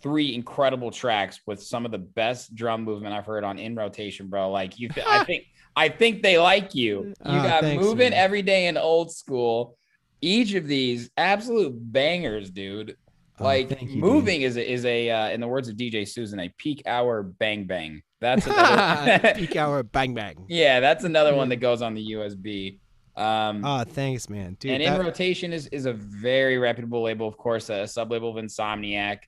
three 0.01 0.33
incredible 0.33 0.89
tracks 0.89 1.39
with 1.45 1.61
some 1.61 1.85
of 1.85 1.91
the 1.91 1.99
best 1.99 2.55
drum 2.55 2.83
movement 2.83 3.13
I've 3.13 3.27
heard 3.27 3.43
on 3.43 3.59
in 3.59 3.75
rotation, 3.75 4.29
bro. 4.29 4.49
Like 4.49 4.79
you, 4.79 4.89
I 5.07 5.23
think, 5.25 5.43
I 5.75 5.89
think 5.89 6.23
they 6.23 6.39
like 6.39 6.73
you. 6.73 7.03
You 7.03 7.13
Ah, 7.23 7.43
got 7.43 7.61
thanks, 7.61 7.83
moving 7.83 8.09
man. 8.09 8.13
every 8.13 8.41
day 8.41 8.65
in 8.65 8.77
old 8.77 9.11
school. 9.11 9.77
Each 10.21 10.55
of 10.55 10.65
these 10.65 11.11
absolute 11.17 11.73
bangers, 11.75 12.49
dude. 12.49 12.97
Oh, 13.39 13.43
Like 13.43 13.69
thank 13.69 13.83
you, 13.91 14.01
dude. 14.01 14.03
moving 14.03 14.41
is 14.41 14.57
a, 14.57 14.71
is 14.71 14.83
a 14.85 15.11
uh, 15.11 15.29
in 15.29 15.39
the 15.39 15.47
words 15.47 15.69
of 15.69 15.75
DJ 15.75 16.07
Susan 16.07 16.39
a 16.39 16.49
peak 16.57 16.81
hour 16.87 17.21
bang 17.21 17.65
bang. 17.65 18.01
That's 18.19 18.47
another, 18.47 19.33
peak 19.35 19.55
hour 19.55 19.83
bang 19.83 20.15
bang. 20.15 20.45
yeah, 20.49 20.79
that's 20.79 21.03
another 21.03 21.35
one 21.35 21.49
that 21.49 21.57
goes 21.57 21.83
on 21.83 21.93
the 21.93 22.13
USB. 22.13 22.79
Um, 23.17 23.65
Oh, 23.65 23.83
thanks, 23.83 24.29
man, 24.29 24.55
dude. 24.59 24.71
and 24.71 24.83
that- 24.83 24.99
in 24.99 25.05
rotation 25.05 25.51
is 25.53 25.67
is 25.67 25.85
a 25.85 25.93
very 25.93 26.57
reputable 26.57 27.01
label, 27.01 27.27
of 27.27 27.37
course, 27.37 27.69
a 27.69 27.87
sub 27.87 28.11
label 28.11 28.29
of 28.37 28.43
Insomniac. 28.43 29.19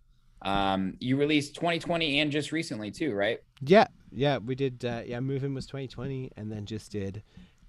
Um, 0.42 0.96
you 1.00 1.18
released 1.18 1.56
2020 1.56 2.20
and 2.22 2.32
just 2.32 2.52
recently 2.52 2.92
too, 2.92 3.14
right? 3.14 3.40
Yeah, 3.62 3.88
yeah, 4.12 4.38
we 4.38 4.56
did. 4.56 4.86
Uh, 4.86 5.02
yeah, 5.06 5.20
moving 5.20 5.54
was 5.54 5.66
2020, 5.66 6.32
and 6.38 6.50
then 6.52 6.66
just 6.66 6.92
did 6.94 7.24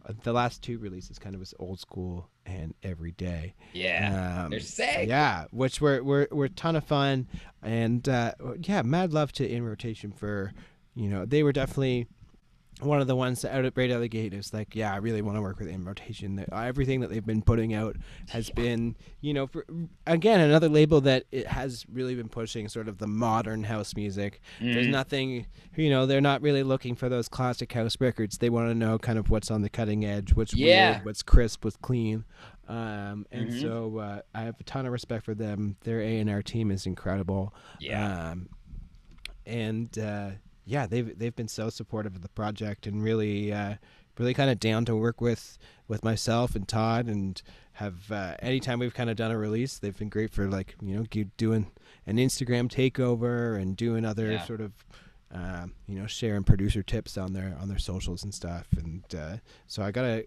uh, 0.07 0.13
the 0.23 0.33
last 0.33 0.63
two 0.63 0.79
releases. 0.79 1.19
Kind 1.19 1.35
of 1.35 1.41
was 1.41 1.53
old 1.59 1.81
school 1.81 2.29
and 2.47 2.75
every 2.83 3.11
day. 3.13 3.55
Yeah, 3.73 4.43
um, 4.45 4.51
they're 4.51 4.61
sick. 4.61 5.09
Yeah, 5.09 5.47
which 5.51 5.81
were 5.81 6.03
were 6.05 6.29
were 6.31 6.45
a 6.45 6.49
ton 6.51 6.77
of 6.77 6.85
fun, 6.85 7.27
and 7.63 8.09
uh, 8.09 8.35
yeah, 8.63 8.83
mad 8.83 9.13
love 9.13 9.33
to 9.33 9.49
in 9.51 9.65
rotation 9.65 10.13
for, 10.13 10.53
you 10.95 11.09
know, 11.09 11.25
they 11.25 11.43
were 11.43 11.53
definitely 11.53 12.07
one 12.83 13.01
of 13.01 13.07
the 13.07 13.17
ones 13.17 13.45
out 13.45 13.65
at 13.65 13.77
right 13.77 13.91
out 13.91 13.97
of 13.97 14.01
the 14.01 14.09
gate 14.09 14.33
is 14.35 14.53
like, 14.53 14.75
yeah, 14.75 14.93
I 14.93 14.97
really 14.99 15.23
want 15.23 15.37
to 15.37 15.43
work 15.43 15.59
with 15.59 15.69
in 15.69 15.85
rotation. 15.85 16.37
That 16.37 16.49
everything 16.53 17.01
that 17.01 17.11
they've 17.11 17.25
been 17.25 17.43
putting 17.43 17.75
out 17.75 17.97
has 18.29 18.51
been, 18.51 18.97
you 19.21 19.35
know, 19.35 19.47
for, 19.47 19.65
again 20.07 20.41
another 20.41 20.69
label 20.69 21.01
that 21.03 21.25
it 21.33 21.47
has 21.47 21.85
really 21.93 22.15
been 22.15 22.29
pushing 22.29 22.69
sort 22.69 22.89
of 22.89 22.99
the 22.99 23.07
modern 23.07 23.65
house 23.65 23.95
music. 23.95 24.41
There's 24.61 24.87
Mhm. 24.87 24.91
nothing, 24.91 25.47
you 25.77 25.91
know, 25.91 26.07
they're 26.07 26.21
not 26.21 26.43
really 26.43 26.63
looking 26.63 26.95
for 26.95 27.09
those 27.09 27.29
classic 27.29 27.73
house 27.73 27.97
records. 28.01 28.39
They 28.39 28.51
want 28.51 28.69
to 28.71 28.75
know 28.75 28.99
kind 28.99 29.19
of 29.19 29.31
what's 29.31 29.51
on 29.51 29.63
the 29.63 29.69
cutting 29.71 30.05
edge, 30.05 30.35
what's 30.35 30.55
Yeah. 30.55 30.93
weird, 30.93 31.05
what's 31.05 31.23
crisp, 31.23 31.65
what's 31.65 31.77
clean. 31.77 32.25
Um, 32.69 33.27
and 33.33 33.49
Mhm. 33.51 33.61
so 33.61 33.99
uh, 33.99 34.21
I 34.35 34.43
have 34.43 34.61
a 34.61 34.63
ton 34.65 34.87
of 34.87 34.93
respect 34.93 35.25
for 35.25 35.35
them. 35.35 35.77
Their 35.83 36.01
A 36.01 36.19
and 36.21 36.31
R 36.31 36.43
team 36.43 36.71
is 36.71 36.87
incredible. 36.87 37.53
Yeah. 37.81 38.31
Um, 38.31 38.49
and 39.47 39.99
uh, 39.99 40.31
yeah, 40.71 40.87
they've 40.87 41.19
they've 41.19 41.35
been 41.35 41.49
so 41.49 41.69
supportive 41.71 42.15
of 42.15 42.23
the 42.23 42.29
project 42.29 42.87
and 42.87 43.03
really 43.03 43.53
uh, 43.53 43.75
really 44.19 44.35
kind 44.35 44.51
of 44.51 44.61
down 44.61 44.85
to 44.87 44.95
work 44.97 45.21
with 45.21 45.59
with 45.89 46.05
myself 46.05 46.55
and 46.55 46.67
Todd 46.69 47.07
and 47.07 47.43
have 47.75 48.13
uh, 48.13 48.37
anytime 48.41 48.79
we've 48.79 48.95
kind 48.95 49.11
of 49.11 49.17
done 49.17 49.31
a 49.31 49.39
release, 49.39 49.79
they've 49.79 49.97
been 49.99 50.09
great 50.09 50.31
for 50.33 50.47
like 50.47 50.77
you 50.81 50.97
know 50.97 51.05
doing 51.37 51.73
an 52.07 52.17
Instagram 52.19 52.71
takeover 52.71 53.61
and 53.61 53.77
doing 53.77 54.05
other 54.05 54.31
Yeah. 54.33 54.45
sort 54.47 54.61
of. 54.61 54.73
Um, 55.33 55.75
you 55.87 55.97
know, 55.97 56.09
sharing 56.09 56.43
producer 56.43 56.83
tips 56.83 57.17
on 57.17 57.35
their 57.35 57.57
on 57.61 57.69
their 57.69 57.79
socials 57.79 58.25
and 58.25 58.35
stuff, 58.35 58.67
and 58.77 59.05
uh, 59.15 59.37
so 59.69 59.81
I 59.81 59.93
got 59.93 60.05
a 60.05 60.25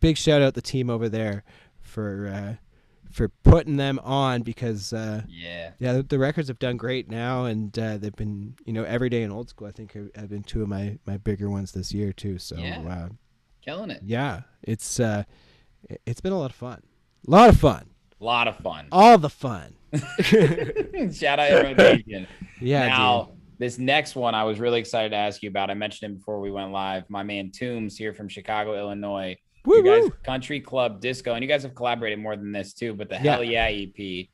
big 0.00 0.16
shout 0.16 0.40
out 0.40 0.54
to 0.54 0.60
the 0.62 0.62
team 0.62 0.88
over 0.88 1.06
there 1.10 1.44
for 1.82 2.28
uh, 2.28 2.54
for 3.10 3.28
putting 3.28 3.76
them 3.76 3.98
on 4.04 4.42
because 4.42 4.92
uh, 4.92 5.22
Yeah. 5.28 5.70
yeah, 5.78 5.92
the, 5.94 6.02
the 6.02 6.18
records 6.18 6.48
have 6.48 6.58
done 6.58 6.76
great 6.76 7.08
now, 7.08 7.44
and 7.46 7.76
uh, 7.78 7.96
they've 7.98 8.14
been, 8.14 8.54
you 8.64 8.72
know, 8.72 8.84
every 8.84 9.08
day 9.08 9.22
in 9.22 9.30
old 9.30 9.48
school. 9.48 9.66
I 9.66 9.72
think 9.72 9.92
have, 9.94 10.10
have 10.14 10.28
been 10.30 10.42
two 10.42 10.62
of 10.62 10.68
my 10.68 10.98
my 11.06 11.16
bigger 11.16 11.48
ones 11.50 11.72
this 11.72 11.92
year 11.92 12.12
too. 12.12 12.38
So 12.38 12.56
Yeah. 12.56 12.80
uh, 12.80 13.08
Killing 13.64 13.90
it. 13.90 14.00
yeah, 14.04 14.42
it's 14.62 15.00
uh, 15.00 15.24
it- 15.88 16.00
it's 16.06 16.20
been 16.20 16.32
a 16.32 16.38
lot 16.38 16.50
of 16.50 16.56
fun, 16.56 16.82
a 17.26 17.30
lot 17.30 17.48
of 17.48 17.56
fun, 17.58 17.88
A 18.20 18.24
lot 18.24 18.48
of 18.48 18.56
fun. 18.58 18.88
all 18.92 19.18
the 19.18 19.30
fun. 19.30 19.74
Shout 21.12 21.38
out 21.38 21.62
rotation. 21.64 22.26
Yeah, 22.60 22.88
now, 22.88 23.30
this 23.58 23.78
next 23.78 24.16
one 24.16 24.34
I 24.34 24.42
was 24.42 24.58
really 24.58 24.80
excited 24.80 25.10
to 25.10 25.16
ask 25.16 25.42
you 25.44 25.48
about. 25.48 25.70
I 25.70 25.74
mentioned 25.74 26.10
him 26.10 26.16
before 26.18 26.40
we 26.40 26.50
went 26.50 26.72
live. 26.72 27.08
My 27.08 27.22
man 27.22 27.52
Toombs 27.52 27.96
here 27.96 28.12
from 28.12 28.28
Chicago, 28.28 28.76
Illinois. 28.76 29.36
Woo, 29.64 29.76
you 29.76 29.82
guys, 29.84 30.04
woo. 30.04 30.10
Country 30.22 30.60
Club 30.60 31.00
Disco, 31.00 31.34
and 31.34 31.42
you 31.42 31.48
guys 31.48 31.62
have 31.62 31.74
collaborated 31.74 32.18
more 32.18 32.36
than 32.36 32.52
this 32.52 32.72
too. 32.72 32.94
But 32.94 33.08
the 33.08 33.16
Yeah. 33.16 33.32
Hell 33.34 33.44
Yeah 33.44 33.66
EP, 33.68 34.28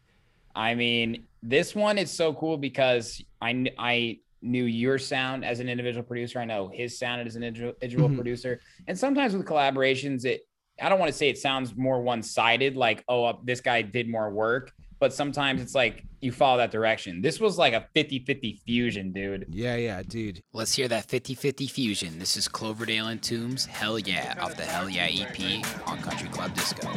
I 0.55 0.75
mean, 0.75 1.27
this 1.43 1.75
one 1.75 1.99
is 1.99 2.11
so 2.11 2.33
cool 2.35 2.57
because 2.57 3.23
I 3.41 3.67
I 3.79 4.19
knew 4.43 4.65
your 4.65 4.99
sound 4.99 5.45
as 5.45 5.61
an 5.61 5.69
individual 5.69 6.05
producer. 6.05 6.39
I 6.39 6.45
know 6.45 6.69
his 6.69 6.99
sound 6.99 7.27
as 7.27 7.35
an 7.37 7.43
individual, 7.43 8.09
Mhm. 8.11 8.15
producer, 8.17 8.61
and 8.87 8.99
sometimes 8.99 9.35
with 9.37 9.47
collaborations, 9.47 10.25
it 10.25 10.43
I 10.81 10.89
don't 10.89 10.99
want 10.99 11.11
to 11.11 11.17
say 11.17 11.29
it 11.29 11.39
sounds 11.39 11.77
more 11.77 12.03
one 12.03 12.23
sided, 12.23 12.77
like 12.77 13.05
oh 13.09 13.39
this 13.45 13.61
guy 13.61 13.83
did 13.83 14.09
more 14.09 14.31
work. 14.31 14.73
But 15.05 15.13
sometimes 15.13 15.61
it's 15.61 15.75
like 15.75 16.03
you 16.23 16.33
follow 16.33 16.57
that 16.57 16.71
direction. 16.71 17.21
This 17.21 17.39
was 17.39 17.59
like 17.59 17.75
a 17.75 17.87
50 17.93 18.21
50 18.21 18.63
fusion, 18.65 19.13
dude. 19.13 19.45
Yeah, 19.51 19.77
yeah, 19.77 20.03
dude. 20.03 20.41
Let's 20.55 20.75
hear 20.75 20.89
that 20.89 21.05
50 21.05 21.35
50 21.35 21.67
fusion. 21.67 22.19
This 22.19 22.39
is 22.39 22.49
Cloverdale 22.49 23.09
and 23.09 23.23
Tombs, 23.23 23.67
Hell 23.67 23.99
Yeah, 23.99 24.35
off 24.41 24.57
the 24.57 24.63
Hell 24.63 24.89
Yeah 24.89 25.05
EP 25.11 25.63
on 25.87 25.99
Country 25.99 26.31
Club 26.31 26.55
Disco. 26.55 26.89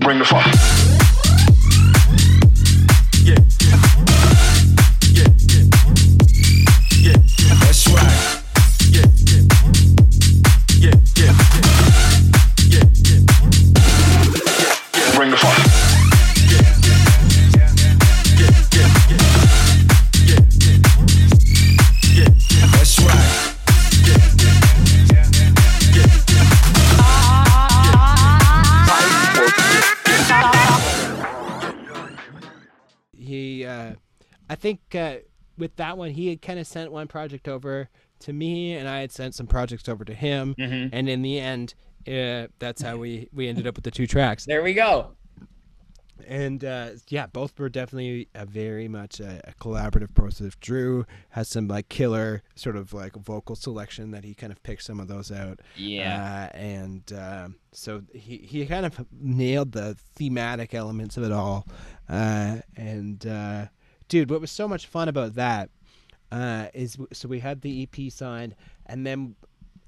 Bring 0.00 0.18
the 0.18 0.26
funk. 0.26 0.52
Yeah. 3.24 3.36
Yeah. 3.62 3.91
That's 7.72 7.88
right. 7.88 8.04
Yeah. 8.90 9.08
Yeah. 9.24 9.48
Yeah. 10.76 10.92
Yeah. 11.16 11.32
Yeah. 12.68 12.84
Yeah. 13.08 13.24
Yeah. 14.92 15.16
Bring 15.16 15.30
the 15.30 15.38
funk. 15.38 15.56
Yeah. 16.52 16.60
Yeah. 16.84 17.00
Yeah. 18.36 18.92
Yeah. 20.28 20.44
Yeah. 22.12 22.28
Yeah. 22.50 22.68
That's 22.76 23.00
right. 23.00 23.32
He, 33.16 33.64
uh, 33.64 33.94
I 34.50 34.54
think 34.56 34.94
uh, 34.94 35.14
with 35.58 35.76
that 35.76 35.96
one, 35.98 36.10
he 36.10 36.28
had 36.28 36.42
kind 36.42 36.58
of 36.58 36.66
sent 36.66 36.92
one 36.92 37.08
project 37.08 37.48
over 37.48 37.88
to 38.20 38.32
me, 38.32 38.74
and 38.74 38.88
I 38.88 39.00
had 39.00 39.12
sent 39.12 39.34
some 39.34 39.46
projects 39.46 39.88
over 39.88 40.04
to 40.04 40.14
him, 40.14 40.54
Mhm. 40.58 40.90
and 40.92 41.08
in 41.08 41.22
the 41.22 41.38
end, 41.40 41.74
uh, 42.08 42.48
that's 42.58 42.82
how 42.82 42.96
we 42.96 43.28
we 43.32 43.48
ended 43.48 43.66
up 43.66 43.74
with 43.76 43.84
the 43.84 43.90
two 43.90 44.06
tracks. 44.06 44.44
There 44.46 44.62
we 44.62 44.74
go. 44.74 45.12
and 46.28 46.64
uh, 46.64 46.90
yeah, 47.08 47.26
both 47.26 47.58
were 47.58 47.68
definitely 47.68 48.28
a 48.34 48.46
very 48.46 48.86
much 48.86 49.18
a, 49.18 49.40
a 49.44 49.52
collaborative 49.60 50.14
process. 50.14 50.54
Drew 50.60 51.04
has 51.30 51.48
some 51.48 51.66
like 51.66 51.88
killer 51.88 52.42
sort 52.54 52.76
of 52.76 52.92
like 52.92 53.16
vocal 53.16 53.56
selection 53.56 54.12
that 54.12 54.22
he 54.22 54.32
kind 54.34 54.52
of 54.52 54.62
picked 54.62 54.84
some 54.84 55.00
of 55.00 55.08
those 55.08 55.32
out. 55.32 55.60
Yeah. 55.76 56.48
uh, 56.54 56.56
and 56.56 57.12
um 57.12 57.56
so 57.72 58.02
he 58.14 58.36
he 58.38 58.64
kind 58.66 58.86
of 58.86 59.04
nailed 59.10 59.72
the 59.72 59.96
thematic 60.14 60.74
elements 60.74 61.16
of 61.16 61.24
it 61.24 61.32
all. 61.32 61.66
Uh, 62.08 62.58
and 62.76 63.26
uh, 63.26 63.66
dude, 64.12 64.28
what 64.30 64.42
was 64.42 64.50
so 64.50 64.68
much 64.68 64.86
fun 64.86 65.08
about 65.08 65.36
that 65.36 65.70
uh, 66.30 66.66
is 66.74 66.98
so 67.14 67.28
we 67.28 67.40
had 67.40 67.62
the 67.62 67.82
EP 67.90 68.12
signed, 68.12 68.54
and 68.84 69.06
then 69.06 69.34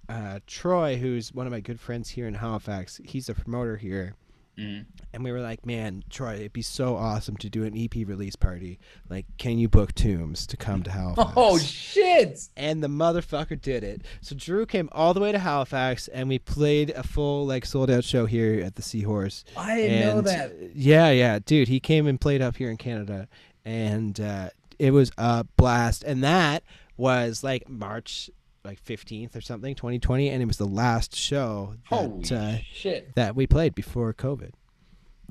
uh, 0.09 0.39
Troy, 0.47 0.97
who's 0.97 1.31
one 1.35 1.47
of 1.47 1.53
my 1.53 1.61
good 1.61 1.79
friends 1.79 2.09
here 2.09 2.27
in 2.27 2.33
Halifax, 2.33 3.03
he's 3.05 3.29
a 3.29 3.35
promoter 3.35 3.77
here. 3.77 4.14
Mhm. 4.59 4.87
And 5.12 5.25
we 5.25 5.33
were 5.33 5.41
like, 5.41 5.66
man, 5.66 6.05
Troy, 6.09 6.37
it'd 6.37 6.53
be 6.53 6.62
so 6.62 6.97
awesome 6.97 7.37
to 7.39 7.51
do 7.51 7.64
an 7.64 7.77
EP 7.77 7.93
release 8.07 8.37
party. 8.37 8.79
Like, 9.11 9.27
can 9.37 9.59
you 9.59 9.68
book 9.68 9.93
Tombs 9.95 10.47
to 10.47 10.57
come 10.57 10.83
to 10.85 10.91
Halifax? 10.99 11.33
Oh 11.37 11.59
shit! 11.59 12.49
and 12.57 12.83
the 12.83 12.89
motherfucker 12.89 13.61
did 13.61 13.85
it. 13.85 14.03
So 14.22 14.35
Drew 14.35 14.64
came 14.64 14.89
all 14.93 15.12
the 15.12 15.20
way 15.20 15.33
to 15.33 15.39
Halifax, 15.39 16.09
and 16.09 16.31
we 16.31 16.39
played 16.39 16.91
a 16.91 17.03
full 17.03 17.45
like 17.47 17.66
sold 17.66 17.91
out 17.91 18.05
show 18.05 18.25
here 18.25 18.64
at 18.64 18.77
the 18.77 18.83
Seahorse. 18.83 19.45
I 19.55 19.77
didn't 19.77 20.01
know 20.16 20.20
that. 20.22 20.55
Yeah, 20.75 21.11
yeah, 21.11 21.41
dude, 21.45 21.68
he 21.68 21.79
came 21.79 22.07
and 22.07 22.18
played 22.18 22.41
up 22.41 22.57
here 22.57 22.70
in 22.70 22.79
Canada, 22.79 23.29
and 23.65 24.19
uh, 24.21 24.51
it 24.79 24.91
was 24.93 25.11
a 25.19 25.45
blast. 25.57 26.05
And 26.05 26.23
that 26.25 26.62
was 26.97 27.43
like 27.45 27.69
March 27.69 28.31
like 28.65 28.81
fifteenth 28.81 29.37
or 29.37 29.41
something, 29.41 29.75
twenty 29.75 29.99
twenty, 29.99 30.29
and 30.31 30.43
it 30.43 30.47
was 30.47 30.57
the 30.57 30.67
last 30.67 31.15
show 31.15 31.75
that 31.91 32.33
uh, 32.33 32.57
shit! 32.73 33.15
that 33.15 33.37
we 33.37 33.47
played 33.47 33.75
before 33.75 34.12
COVID. 34.15 34.51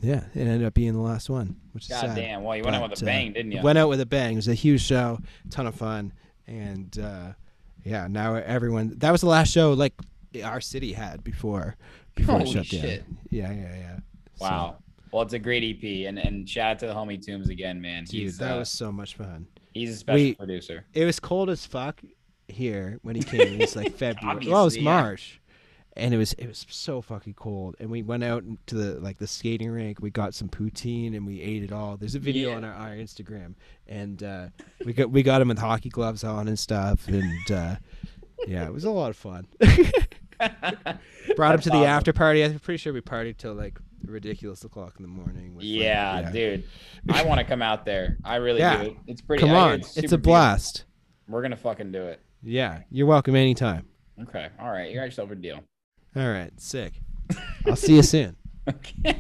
Yeah, 0.02 0.26
it 0.36 0.42
ended 0.42 0.66
up 0.66 0.74
being 0.74 0.94
the 0.94 1.00
last 1.02 1.30
one, 1.30 1.56
which 1.72 1.86
is 1.86 1.90
God 1.90 2.08
sad. 2.08 2.16
damn! 2.16 2.44
Well, 2.44 2.58
you 2.58 2.64
went 2.64 2.76
out 2.76 2.82
with 2.84 2.92
But, 2.92 3.02
a 3.02 3.06
uh, 3.06 3.08
bang, 3.08 3.34
didn't 3.34 3.52
you? 3.54 3.62
Went 3.62 3.78
out 3.78 3.90
with 3.90 4.02
a 4.02 4.06
bang. 4.06 4.34
It 4.34 4.36
was 4.38 4.48
a 4.48 4.54
huge 4.54 4.82
show, 4.82 5.20
ton 5.50 5.66
of 5.66 5.76
fun, 5.76 6.14
and 6.46 6.98
uh, 7.00 7.34
yeah, 7.84 8.08
now 8.08 8.36
everyone. 8.36 8.94
That 8.98 9.12
was 9.12 9.22
the 9.22 9.28
last 9.28 9.52
show 9.52 9.74
like 9.74 9.94
our 10.44 10.62
city 10.62 10.94
had 10.94 11.24
before 11.24 11.76
before 12.16 12.38
Holy 12.40 12.50
it 12.50 12.54
shut 12.54 12.66
shit. 12.66 13.04
down. 13.06 13.18
Yeah, 13.30 13.52
yeah, 13.52 13.76
yeah. 13.76 13.96
So, 14.36 14.46
Wow. 14.46 14.76
Well, 15.14 15.22
it's 15.22 15.34
a 15.34 15.40
great 15.40 15.64
EP, 15.64 16.08
and 16.08 16.18
and 16.18 16.50
shout 16.50 16.72
out 16.72 16.80
to 16.80 16.88
the 16.88 16.94
homie 16.94 17.24
Tombs 17.24 17.50
again, 17.50 17.80
man. 17.80 18.04
dude, 18.06 18.22
he's 18.24 18.38
that 18.40 18.56
uh, 18.56 18.60
was 18.60 18.70
so 18.70 18.92
much 18.92 19.16
fun. 19.16 19.48
he's 19.74 19.92
a 19.92 19.96
special 19.98 20.18
we- 20.24 20.34
producer. 20.36 20.86
It 20.94 21.06
was 21.06 21.20
cold 21.20 21.50
as 21.52 21.66
fuck 21.66 22.02
here 22.48 23.00
when 23.04 23.16
he 23.16 23.22
came. 23.22 23.42
It 23.42 23.60
was 23.60 23.76
like 23.76 23.94
February. 23.98 24.48
well, 24.50 24.62
it 24.64 24.66
was 24.66 24.78
yeah. 24.78 24.84
March. 24.84 25.40
And 25.96 26.12
it 26.12 26.18
was 26.18 26.34
it 26.34 26.48
was 26.48 26.66
so 26.70 27.02
fucking 27.04 27.36
cold, 27.36 27.76
and 27.80 27.92
we 27.92 28.02
went 28.02 28.24
out 28.24 28.44
to 28.66 28.74
the 28.76 29.00
like 29.00 29.20
the 29.20 29.28
skating 29.28 29.70
rink. 29.70 30.00
We 30.02 30.10
got 30.10 30.34
some 30.34 30.50
poutine 30.50 31.16
and 31.16 31.24
we 31.28 31.40
ate 31.40 31.62
it 31.62 31.72
all. 31.72 31.98
There's 31.98 32.16
a 32.16 32.20
video 32.20 32.50
Yeah. 32.50 32.56
on 32.56 32.64
our, 32.64 32.74
our 32.74 32.90
Instagram, 32.96 33.54
and 33.88 34.24
uh, 34.24 34.48
we 34.84 34.94
got 34.94 35.12
we 35.12 35.22
got 35.22 35.40
him 35.40 35.50
with 35.50 35.60
hockey 35.60 35.90
gloves 35.90 36.24
on 36.24 36.48
and 36.48 36.58
stuff. 36.58 37.08
And 37.08 37.52
uh, 37.52 37.76
yeah, 38.48 38.66
it 38.66 38.74
was 38.74 38.86
a 38.86 38.90
lot 38.90 39.12
of 39.12 39.18
fun. 39.18 39.46
Brought 41.36 41.54
him 41.56 41.62
to 41.62 41.70
the 41.70 41.86
after 41.86 42.12
party. 42.12 42.44
I'm 42.44 42.58
pretty 42.58 42.78
sure 42.80 42.92
we 42.92 43.02
partied 43.02 43.38
till 43.38 43.54
like 43.54 43.78
ridiculous 44.06 44.64
o'clock 44.64 44.96
in 44.98 45.04
the 45.04 45.08
morning. 45.10 45.56
like, 45.56 45.66
Yeah, 45.66 46.30
dude. 46.32 46.64
I 47.10 47.24
want 47.24 47.40
to 47.40 47.44
come 47.46 47.62
out 47.62 47.86
there. 47.86 48.18
I 48.24 48.36
really 48.38 48.60
Yeah. 48.60 48.84
do. 48.84 48.98
It's 49.08 49.22
pretty. 49.22 49.42
Come 49.42 49.52
I 49.52 49.56
on, 49.56 49.74
it's, 49.80 49.92
a 49.98 50.02
beautiful. 50.02 50.18
blast. 50.20 50.86
We're 51.28 51.42
gonna 51.42 51.56
fucking 51.56 51.92
do 51.92 52.04
it. 52.04 52.20
Yeah, 52.42 52.82
you're 52.92 53.08
welcome 53.08 53.36
anytime. 53.36 53.88
Okay. 54.22 54.50
All 54.60 54.70
right. 54.72 54.90
You 54.92 54.98
got 54.98 55.04
yourself 55.06 55.32
a 55.32 55.36
deal. 55.36 55.62
All 56.16 56.30
right, 56.30 56.52
sick. 56.60 56.94
I'll 57.66 57.76
see 57.76 57.96
you 57.96 58.04
soon. 58.04 58.36
Okay. 58.70 59.20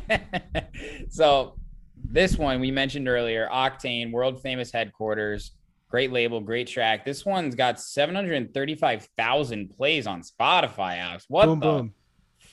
so 1.09 1.55
this 2.01 2.37
one 2.37 2.61
we 2.61 2.71
mentioned 2.71 3.09
earlier, 3.09 3.49
Octane, 3.51 4.09
world 4.11 4.41
famous 4.41 4.71
headquarters, 4.71 5.51
great 5.89 6.13
label, 6.13 6.39
great 6.39 6.67
track. 6.67 7.03
This 7.03 7.25
one's 7.25 7.53
got 7.53 7.77
735,000 7.81 9.69
plays 9.69 10.07
on 10.07 10.21
Spotify, 10.21 10.97
Alex. 10.99 11.25
What 11.27 11.45
boom, 11.47 11.59
the 11.59 11.65
boom. 11.65 11.93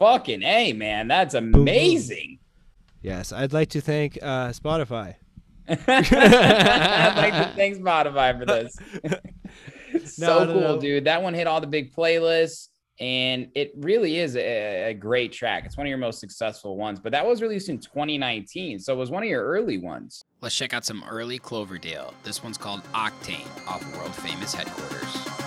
Fucking 0.01 0.43
A, 0.43 0.73
man? 0.73 1.07
That's 1.07 1.35
boom. 1.35 1.55
amazing. 1.55 2.39
Yes, 3.03 3.31
I'd 3.33 3.53
like 3.53 3.69
to 3.71 3.81
thank 3.81 4.19
uh, 4.21 4.49
Spotify. 4.49 5.15
I'd 5.69 7.15
like 7.17 7.33
to 7.33 7.53
thank 7.55 7.77
Spotify 7.79 8.37
for 8.39 8.45
this. 8.45 8.75
so 10.17 10.27
No, 10.27 10.45
no, 10.45 10.53
cool, 10.53 10.61
no. 10.75 10.81
dude. 10.81 11.05
That 11.05 11.23
one 11.23 11.33
hit 11.35 11.47
all 11.47 11.61
the 11.61 11.67
big 11.67 11.95
playlists, 11.95 12.69
and 12.99 13.49
it 13.55 13.73
really 13.77 14.19
is 14.19 14.37
a, 14.37 14.91
a 14.91 14.95
great 14.95 15.33
track. 15.33 15.65
It's 15.65 15.77
one 15.77 15.87
of 15.87 15.89
your 15.89 15.99
most 15.99 16.19
successful 16.21 16.77
ones, 16.77 16.99
but 17.01 17.13
that 17.13 17.25
was 17.25 17.41
released 17.41 17.69
in 17.69 17.79
2019, 17.79 18.79
so 18.81 18.93
it 18.93 18.97
was 18.97 19.11
one 19.11 19.23
of 19.23 19.29
your 19.29 19.45
early 19.45 19.79
ones. 19.79 20.23
Let's 20.41 20.57
check 20.57 20.75
out 20.75 20.85
some 20.85 21.05
early 21.09 21.39
Cloverdale. 21.39 22.13
This 22.25 22.43
one's 22.43 22.59
called 22.59 22.83
Octane 22.93 23.47
off 23.69 23.97
world 23.97 24.15
famous 24.15 24.53
headquarters. 24.55 25.40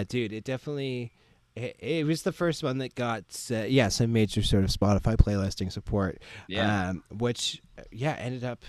Yeah, 0.00 0.04
dude, 0.08 0.32
it 0.32 0.44
definitely. 0.44 1.12
It, 1.56 1.76
it 1.80 2.06
was 2.06 2.22
the 2.22 2.32
first 2.32 2.62
one 2.62 2.78
that 2.78 2.94
got 2.94 3.24
uh, 3.50 3.62
yeah 3.62 3.88
some 3.88 4.12
major 4.12 4.42
sort 4.42 4.64
of 4.64 4.70
Spotify 4.70 5.16
playlisting 5.16 5.70
support. 5.70 6.22
Yeah. 6.48 6.90
Um, 6.90 7.04
which 7.10 7.60
yeah 7.90 8.14
ended 8.14 8.44
up, 8.44 8.62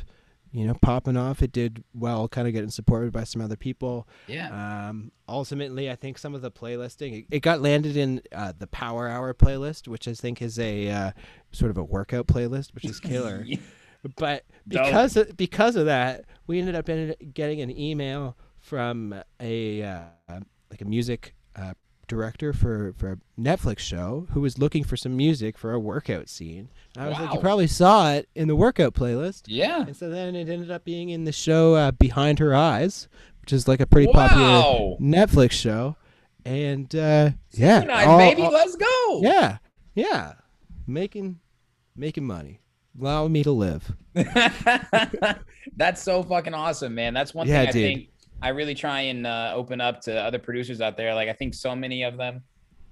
you 0.51 0.65
know, 0.65 0.73
popping 0.81 1.15
off. 1.15 1.41
It 1.41 1.51
did 1.51 1.83
well, 1.93 2.27
kind 2.27 2.47
of 2.47 2.53
getting 2.53 2.69
supported 2.69 3.13
by 3.13 3.23
some 3.23 3.41
other 3.41 3.55
people. 3.55 4.07
Yeah. 4.27 4.89
Um, 4.89 5.11
ultimately, 5.29 5.89
I 5.89 5.95
think 5.95 6.17
some 6.17 6.35
of 6.35 6.41
the 6.41 6.51
playlisting 6.51 7.19
it, 7.19 7.25
it 7.31 7.39
got 7.41 7.61
landed 7.61 7.95
in 7.95 8.21
uh, 8.33 8.51
the 8.57 8.67
Power 8.67 9.07
Hour 9.07 9.33
playlist, 9.33 9.87
which 9.87 10.07
I 10.07 10.13
think 10.13 10.41
is 10.41 10.59
a 10.59 10.89
uh, 10.89 11.11
sort 11.51 11.71
of 11.71 11.77
a 11.77 11.83
workout 11.83 12.27
playlist, 12.27 12.73
which 12.73 12.85
is 12.85 12.99
killer. 12.99 13.45
but 14.17 14.43
Dope. 14.67 14.85
because 14.85 15.15
of, 15.15 15.37
because 15.37 15.75
of 15.77 15.85
that, 15.85 16.25
we 16.47 16.59
ended 16.59 16.75
up 16.75 16.89
in, 16.89 17.15
getting 17.33 17.61
an 17.61 17.69
email 17.77 18.35
from 18.61 19.15
a 19.39 19.83
uh, 19.83 20.01
like 20.71 20.81
a 20.81 20.85
music 20.85 21.35
uh, 21.55 21.73
director 22.07 22.51
for 22.53 22.93
for 22.97 23.11
a 23.13 23.17
Netflix 23.39 23.79
show 23.79 24.27
who 24.31 24.41
was 24.41 24.57
looking 24.57 24.83
for 24.83 24.97
some 24.97 25.15
music 25.15 25.57
for 25.57 25.71
a 25.73 25.79
workout 25.79 26.27
scene. 26.29 26.69
And 26.95 27.05
I 27.05 27.09
was 27.09 27.19
like, 27.19 27.33
you 27.33 27.39
probably 27.39 27.67
saw 27.67 28.11
it 28.13 28.27
in 28.35 28.47
the 28.47 28.55
workout 28.55 28.93
playlist. 28.93 29.43
yeah. 29.47 29.83
And 29.85 29.95
so 29.95 30.09
then 30.09 30.35
it 30.35 30.49
ended 30.49 30.71
up 30.71 30.83
being 30.83 31.09
in 31.09 31.25
the 31.25 31.31
show 31.31 31.75
uh, 31.75 31.91
Behind 31.91 32.39
Her 32.39 32.55
Eyes, 32.55 33.07
which 33.41 33.53
is 33.53 33.67
like 33.67 33.79
a 33.81 33.85
pretty 33.85 34.11
popular 34.11 34.95
Netflix 34.99 35.51
show. 35.51 35.95
And 36.43 36.93
uh, 36.95 37.29
yeah, 37.51 37.85
all- 38.07 38.17
baby. 38.17 38.41
all- 38.41 38.51
Let's 38.51 38.75
go. 38.75 39.21
yeah, 39.21 39.57
yeah, 39.93 40.33
making 40.87 41.39
making 41.95 42.25
money, 42.25 42.61
allowing 42.99 43.31
me 43.31 43.43
to 43.43 43.51
live. 43.51 43.93
That's 45.75 46.01
so 46.01 46.23
fucking 46.23 46.53
awesome, 46.53 46.95
man. 46.95 47.13
That's 47.13 47.33
one 47.33 47.47
Yeah, 47.47 47.59
thing 47.61 47.69
I 47.69 47.71
dude. 47.71 47.81
think 47.97 48.09
I 48.41 48.49
really 48.49 48.75
try 48.75 49.01
and 49.01 49.27
uh, 49.27 49.53
open 49.55 49.81
up 49.81 50.01
to 50.01 50.15
other 50.19 50.39
producers 50.39 50.81
out 50.81 50.97
there. 50.97 51.13
Like 51.13 51.29
I 51.29 51.33
think 51.33 51.53
so 51.53 51.75
many 51.75 52.03
of 52.03 52.17
them 52.17 52.41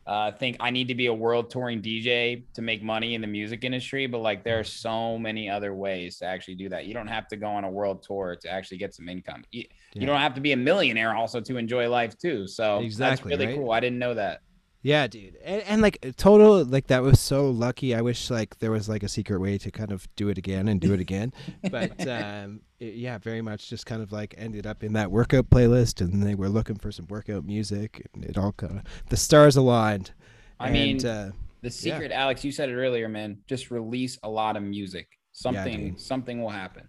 uh, 0.10 0.32
think 0.32 0.58
I 0.60 0.72
need 0.72 0.88
to 0.88 0.96
be 0.96 1.06
a 1.06 1.14
world 1.14 1.52
touring 1.52 1.84
DJ 1.84 2.44
to 2.56 2.64
make 2.64 2.82
money 2.82 3.14
in 3.14 3.22
the 3.22 3.28
music 3.28 3.64
industry, 3.64 4.08
but 4.08 4.20
like 4.20 4.44
there 4.44 4.60
are 4.60 4.64
so 4.64 5.20
many 5.20 5.50
other 5.50 5.76
ways 5.76 6.18
to 6.18 6.26
actually 6.26 6.56
do 6.56 6.68
that. 6.70 6.86
You 6.86 6.96
don't 6.96 7.08
have 7.08 7.28
to 7.28 7.38
go 7.38 7.48
on 7.48 7.64
a 7.64 7.70
world 7.70 8.02
tour 8.02 8.36
to 8.42 8.50
actually 8.50 8.78
get 8.78 8.96
some 8.96 9.08
income. 9.08 9.44
You, 9.52 9.66
you 9.94 10.08
don't 10.08 10.20
have 10.20 10.34
to 10.34 10.42
be 10.42 10.52
a 10.54 10.58
millionaire 10.58 11.16
also 11.16 11.42
to 11.42 11.58
enjoy 11.58 11.90
life 11.90 12.18
too. 12.18 12.48
So 12.48 12.80
Exactly, 12.80 13.30
that's 13.30 13.40
really 13.40 13.46
right? 13.54 13.56
cool. 13.64 13.72
I 13.72 13.80
didn't 13.80 14.00
know 14.00 14.16
that. 14.16 14.42
Yeah, 14.82 15.08
dude, 15.08 15.36
and, 15.44 15.62
and 15.64 15.82
like 15.82 16.14
total, 16.16 16.64
like 16.64 16.88
that 16.88 17.04
was 17.04 17.20
so 17.20 17.50
lucky. 17.50 17.94
I 17.94 18.02
wish 18.02 18.30
like 18.30 18.60
there 18.60 18.72
was 18.72 18.88
like 18.88 19.04
a 19.04 19.10
secret 19.10 19.40
way 19.42 19.58
to 19.58 19.72
kind 19.72 19.92
of 19.92 20.08
do 20.16 20.30
it 20.30 20.38
again 20.38 20.70
and 20.70 20.80
do 20.80 20.94
it 20.94 21.02
again, 21.02 21.34
but 21.70 22.00
um, 22.08 22.62
it, 22.80 22.94
yeah, 22.94 23.18
very 23.18 23.42
much 23.42 23.70
just 23.70 23.86
kind 23.86 24.02
of 24.02 24.14
like 24.14 24.34
ended 24.38 24.66
up 24.66 24.82
in 24.82 24.94
that 24.94 25.12
workout 25.12 25.50
playlist, 25.50 26.00
and 26.00 26.24
they 26.24 26.34
were 26.34 26.48
looking 26.48 26.78
for 26.78 26.94
some 26.94 27.08
workout 27.10 27.44
music, 27.44 28.08
and 28.14 28.24
it 28.24 28.38
all 28.38 28.54
kind 28.54 28.78
of 28.80 28.84
the 29.10 29.18
stars 29.18 29.58
aligned. 29.58 30.14
I 30.62 30.68
And, 30.68 30.74
mean, 30.74 31.06
uh, 31.06 31.32
The 31.62 31.72
secret, 31.72 32.14
Alex, 32.14 32.46
you 32.46 32.52
said 32.54 32.70
it 32.70 32.76
earlier, 32.76 33.10
man. 33.10 33.40
Just 33.48 33.72
release 33.72 34.18
a 34.24 34.30
lot 34.30 34.56
of 34.56 34.64
music. 34.64 35.10
Something, 35.34 35.90
dude. 35.92 36.00
something 36.00 36.42
will 36.42 36.50
happen. 36.50 36.88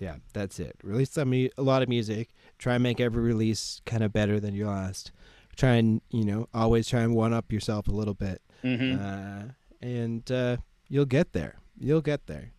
yeah, 0.00 0.16
that's 0.32 0.58
it. 0.58 0.74
Release 0.82 1.10
some 1.12 1.32
a 1.32 1.50
lot 1.58 1.82
of 1.82 1.88
music. 1.88 2.30
Try 2.58 2.74
and 2.74 2.82
make 2.82 2.98
every 3.00 3.22
release 3.22 3.80
kind 3.86 4.02
of 4.02 4.12
better 4.12 4.40
than 4.40 4.54
your 4.54 4.68
last. 4.68 5.12
Try 5.58 5.74
and 5.74 6.00
you 6.10 6.24
know 6.24 6.48
always 6.54 6.88
try 6.88 7.00
and 7.00 7.14
one 7.14 7.34
up 7.34 7.52
yourself 7.52 7.88
a 7.88 7.90
little 7.90 8.14
bit, 8.14 8.40
hmm 8.62 8.96
uh, 8.98 9.42
and 9.82 10.30
uh, 10.32 10.56
you'll 10.88 11.04
get 11.04 11.32
there. 11.32 11.56
You'll 11.78 12.00
get 12.00 12.26
there. 12.26 12.52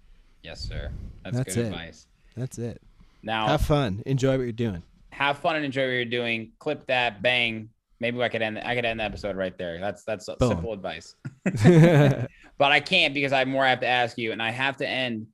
Yes, 0.43 0.59
sir. 0.61 0.91
That's, 1.23 1.37
That's 1.37 1.55
good 1.55 1.65
it. 1.65 1.67
advice. 1.69 2.07
That's 2.37 2.57
it. 2.57 2.81
Now, 3.23 3.47
Have 3.47 3.61
fun. 3.61 4.03
Enjoy 4.05 4.37
what 4.37 4.43
you're 4.43 4.51
doing. 4.51 4.83
have 5.11 5.37
fun 5.39 5.55
and 5.57 5.65
enjoy 5.65 5.81
what 5.83 5.91
you're 5.91 6.05
doing. 6.05 6.51
Clip 6.59 6.85
that, 6.87 7.21
bang. 7.21 7.69
Maybe 8.01 8.21
I 8.21 8.29
could 8.29 8.41
end. 8.41 8.59
I 8.59 8.75
could 8.75 8.85
end 8.85 8.99
the 8.99 9.03
episode 9.05 9.35
right 9.35 9.57
there. 9.57 9.79
That's 9.79 10.03
that's 10.03 10.29
Boom. 10.39 10.49
simple 10.49 10.73
advice. 10.73 11.15
but 12.57 12.71
I 12.71 12.79
can't 12.79 13.13
because 13.13 13.33
I 13.33 13.39
have 13.39 13.47
more 13.47 13.63
I 13.65 13.69
have 13.69 13.79
to 13.81 13.87
ask 13.87 14.17
you, 14.17 14.31
and 14.31 14.41
I 14.41 14.51
have 14.51 14.77
to 14.77 14.87
end 14.87 15.27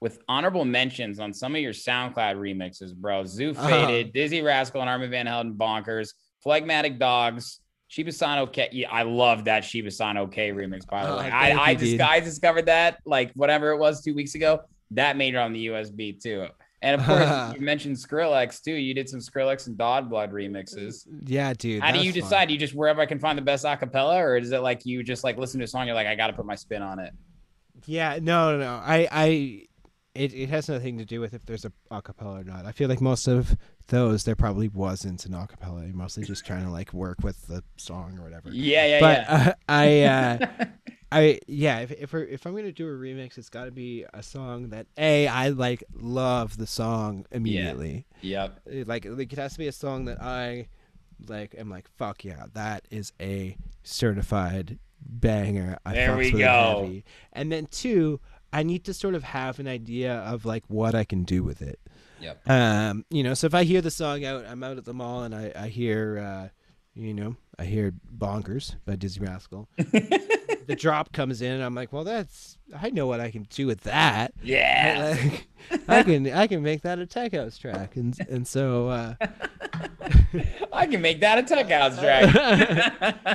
with 0.00 0.18
honorable 0.28 0.64
mentions 0.64 1.20
on 1.20 1.32
some 1.32 1.54
of 1.54 1.60
your 1.60 1.72
SoundCloud 1.72 2.36
remixes, 2.36 2.94
bro. 2.94 3.22
ZHU 3.24 3.56
Uh-huh. 3.56 3.68
Faded, 3.68 4.12
Dizzee 4.14 4.42
Rascal, 4.44 4.80
and 4.80 4.90
Armand 4.90 5.10
Van 5.10 5.26
Helden, 5.26 5.54
Bonkers, 5.54 6.12
Phlegmatic 6.42 6.98
Dogs. 6.98 7.60
Shiba 7.88 8.10
San 8.12 8.38
OK. 8.38 8.68
Yeah, 8.72 8.90
I 8.90 9.02
love 9.02 9.44
that 9.44 9.64
Shiba 9.64 9.90
San 9.90 10.16
OK 10.16 10.50
remix, 10.50 10.86
by 10.86 11.04
the 11.04 11.12
Oh, 11.12 11.18
way. 11.18 11.30
I, 11.30 11.50
I, 11.70 11.74
dis- 11.74 12.00
I 12.00 12.20
discovered 12.20 12.66
that 12.66 12.98
like 13.04 13.32
whatever 13.34 13.70
it 13.72 13.78
was 13.78 14.02
two 14.02 14.14
weeks 14.14 14.34
ago. 14.34 14.60
That 14.92 15.16
made 15.18 15.34
it 15.34 15.38
on 15.38 15.52
the 15.52 15.66
USB 15.66 16.18
too. 16.20 16.46
And 16.80 16.98
of 17.00 17.06
course, 17.06 17.54
you 17.54 17.60
mentioned 17.60 17.96
Skrillex 17.96 18.62
too. 18.62 18.72
You 18.72 18.94
did 18.94 19.08
some 19.10 19.20
Skrillex 19.20 19.66
and 19.66 19.76
Dog 19.76 20.08
Blood 20.08 20.32
remixes. 20.32 21.06
yeah, 21.26 21.52
dude. 21.52 21.82
How 21.82 21.92
do 21.92 21.98
you 22.00 22.12
fun. 22.12 22.20
decide? 22.22 22.50
You 22.50 22.56
just 22.58 22.74
wherever 22.74 23.00
I 23.02 23.06
can 23.06 23.18
find 23.18 23.36
the 23.36 23.42
best 23.42 23.64
acapella, 23.66 24.18
or 24.20 24.36
is 24.38 24.52
it 24.52 24.62
like 24.62 24.86
you 24.86 25.02
just 25.02 25.22
like 25.22 25.36
listen 25.36 25.60
to 25.60 25.64
a 25.64 25.68
song, 25.68 25.86
you're 25.86 25.94
like, 25.94 26.06
I 26.06 26.14
got 26.14 26.28
to 26.28 26.32
put 26.32 26.46
my 26.46 26.54
spin 26.54 26.80
on 26.82 26.98
it? 26.98 27.12
Yeah, 27.86 28.18
no, 28.22 28.52
no, 28.52 28.58
no. 28.58 28.80
I, 28.84 29.08
I, 29.12 29.26
it, 30.14 30.34
it 30.34 30.48
has 30.48 30.68
nothing 30.68 30.98
to 30.98 31.04
do 31.04 31.20
with 31.20 31.34
if 31.34 31.44
there's 31.46 31.64
a 31.64 31.72
acapella 31.90 32.40
or 32.40 32.44
not. 32.44 32.64
I 32.66 32.72
feel 32.72 32.88
like 32.88 33.00
most 33.00 33.28
of 33.28 33.56
those 33.88 34.24
there 34.24 34.36
probably 34.36 34.68
wasn't 34.68 35.24
an 35.26 35.32
acapella. 35.32 35.86
You're 35.86 35.96
mostly 35.96 36.24
just 36.24 36.44
trying 36.44 36.64
to 36.64 36.70
like 36.70 36.92
work 36.92 37.18
with 37.22 37.46
the 37.46 37.62
song 37.76 38.18
or 38.18 38.22
whatever. 38.22 38.50
Yeah, 38.50 38.86
yeah, 38.86 39.00
but 39.00 39.18
yeah. 39.18 39.48
uh, 39.48 39.52
I, 39.68 40.02
uh, 40.02 40.66
I, 41.12 41.40
yeah. 41.46 41.80
If 41.80 41.92
if, 41.92 42.12
we're, 42.12 42.24
if 42.24 42.46
I'm 42.46 42.54
gonna 42.56 42.72
do 42.72 42.86
a 42.86 42.90
remix, 42.90 43.38
it's 43.38 43.48
got 43.48 43.64
to 43.64 43.70
be 43.70 44.04
a 44.14 44.22
song 44.22 44.70
that 44.70 44.86
a 44.96 45.28
I 45.28 45.48
like 45.50 45.84
love 45.94 46.56
the 46.56 46.66
song 46.66 47.26
immediately. 47.30 48.06
Yeah. 48.20 48.48
yep. 48.66 48.88
Like 48.88 49.04
like 49.06 49.32
it 49.32 49.38
has 49.38 49.52
to 49.52 49.58
be 49.58 49.68
a 49.68 49.72
song 49.72 50.06
that 50.06 50.22
I 50.22 50.68
like 51.28 51.54
am 51.56 51.70
like 51.70 51.88
fuck 51.88 52.24
yeah 52.24 52.46
that 52.54 52.86
is 52.90 53.12
a 53.20 53.56
certified 53.82 54.78
banger. 55.04 55.78
I 55.84 55.94
There 55.94 56.16
we 56.16 56.30
go. 56.30 56.82
heavy. 56.82 57.04
And 57.32 57.50
then 57.50 57.66
two, 57.66 58.20
I 58.52 58.62
need 58.62 58.84
to 58.84 58.94
sort 58.94 59.14
of 59.14 59.24
have 59.24 59.58
an 59.58 59.66
idea 59.68 60.14
of 60.14 60.44
like 60.44 60.64
what 60.68 60.94
I 60.94 61.04
can 61.04 61.24
do 61.24 61.42
with 61.42 61.62
it. 61.62 61.78
Yep. 62.22 62.48
Um, 62.48 63.04
you 63.10 63.22
know, 63.22 63.34
so 63.34 63.46
if 63.46 63.54
I 63.54 63.64
hear 63.64 63.80
the 63.80 63.90
song 63.90 64.24
out, 64.24 64.46
I'm 64.46 64.62
out 64.62 64.78
at 64.78 64.84
the 64.84 64.94
mall 64.94 65.22
and 65.22 65.34
I 65.34 65.52
I 65.54 65.68
hear 65.68 66.18
uh, 66.18 66.48
you 66.94 67.14
know, 67.14 67.36
I 67.58 67.64
hear 67.64 67.92
"Bonkers" 68.16 68.76
by 68.84 68.96
Dizzee 68.96 69.26
Rascal. 69.26 69.68
the 70.66 70.76
drop 70.76 71.12
comes 71.12 71.40
in, 71.40 71.52
and 71.52 71.62
I'm 71.62 71.74
like, 71.74 71.92
well, 71.92 72.04
that's 72.04 72.58
I 72.78 72.90
know 72.90 73.06
what 73.06 73.20
I 73.20 73.30
can 73.30 73.46
do 73.50 73.66
with 73.66 73.82
that. 73.82 74.32
Yeah. 74.42 75.16
Like, 75.70 75.80
I 75.88 76.02
can 76.02 76.32
I 76.32 76.46
can 76.48 76.60
make 76.60 76.82
that 76.82 76.98
a 76.98 77.06
tech 77.06 77.34
house 77.34 77.56
track, 77.56 77.94
and 77.94 78.18
and 78.28 78.46
so 78.46 78.88
uh, 78.88 79.14
I 80.72 80.88
can 80.88 81.00
make 81.00 81.20
that 81.20 81.38
a 81.38 81.44
tech 81.44 81.70
house 81.70 82.00
track. 82.00 82.24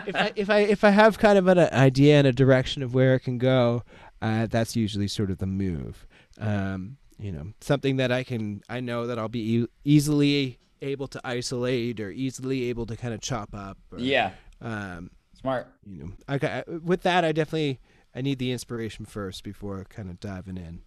if 0.06 0.16
I 0.16 0.34
if 0.36 0.50
I 0.50 0.60
if 0.60 0.84
I 0.84 0.90
have 0.90 1.18
kind 1.20 1.38
of 1.38 1.48
an 1.48 1.58
idea 1.58 2.18
and 2.18 2.28
a 2.28 2.34
direction 2.34 2.84
of 2.84 2.94
where 2.94 3.16
it 3.16 3.22
can 3.22 3.38
go, 3.38 3.84
uh, 4.22 4.46
that's 4.46 4.76
usually 4.76 5.08
sort 5.08 5.32
of 5.32 5.38
the 5.38 5.46
move. 5.46 6.06
Um, 6.38 6.98
you 7.20 7.32
know, 7.32 7.48
something 7.62 7.98
that 7.98 8.12
I 8.12 8.24
can 8.24 8.62
I 8.70 8.80
know 8.80 9.08
that 9.08 9.18
I'll 9.20 9.28
be 9.30 9.56
e- 9.60 9.68
easily 9.84 10.60
able 10.82 11.08
to 11.08 11.22
isolate 11.24 12.00
or 12.00 12.12
easily 12.12 12.70
able 12.70 12.86
to 12.86 12.96
kind 12.96 13.14
of 13.14 13.22
chop 13.22 13.50
up. 13.54 13.78
Or, 13.92 14.00
yeah. 14.00 14.32
Um, 14.62 15.10
Smart. 15.40 15.68
you 15.86 16.04
know, 16.04 16.12
I, 16.28 16.38
ca- 16.40 16.64
with 16.84 17.02
that 17.04 17.24
I 17.26 17.32
definitely 17.32 17.80
I 18.16 18.22
need 18.22 18.40
the 18.40 18.52
inspiration 18.52 19.06
first 19.06 19.44
before 19.44 19.86
kind 19.90 20.10
of 20.10 20.20
diving 20.20 20.58
in. 20.58 20.82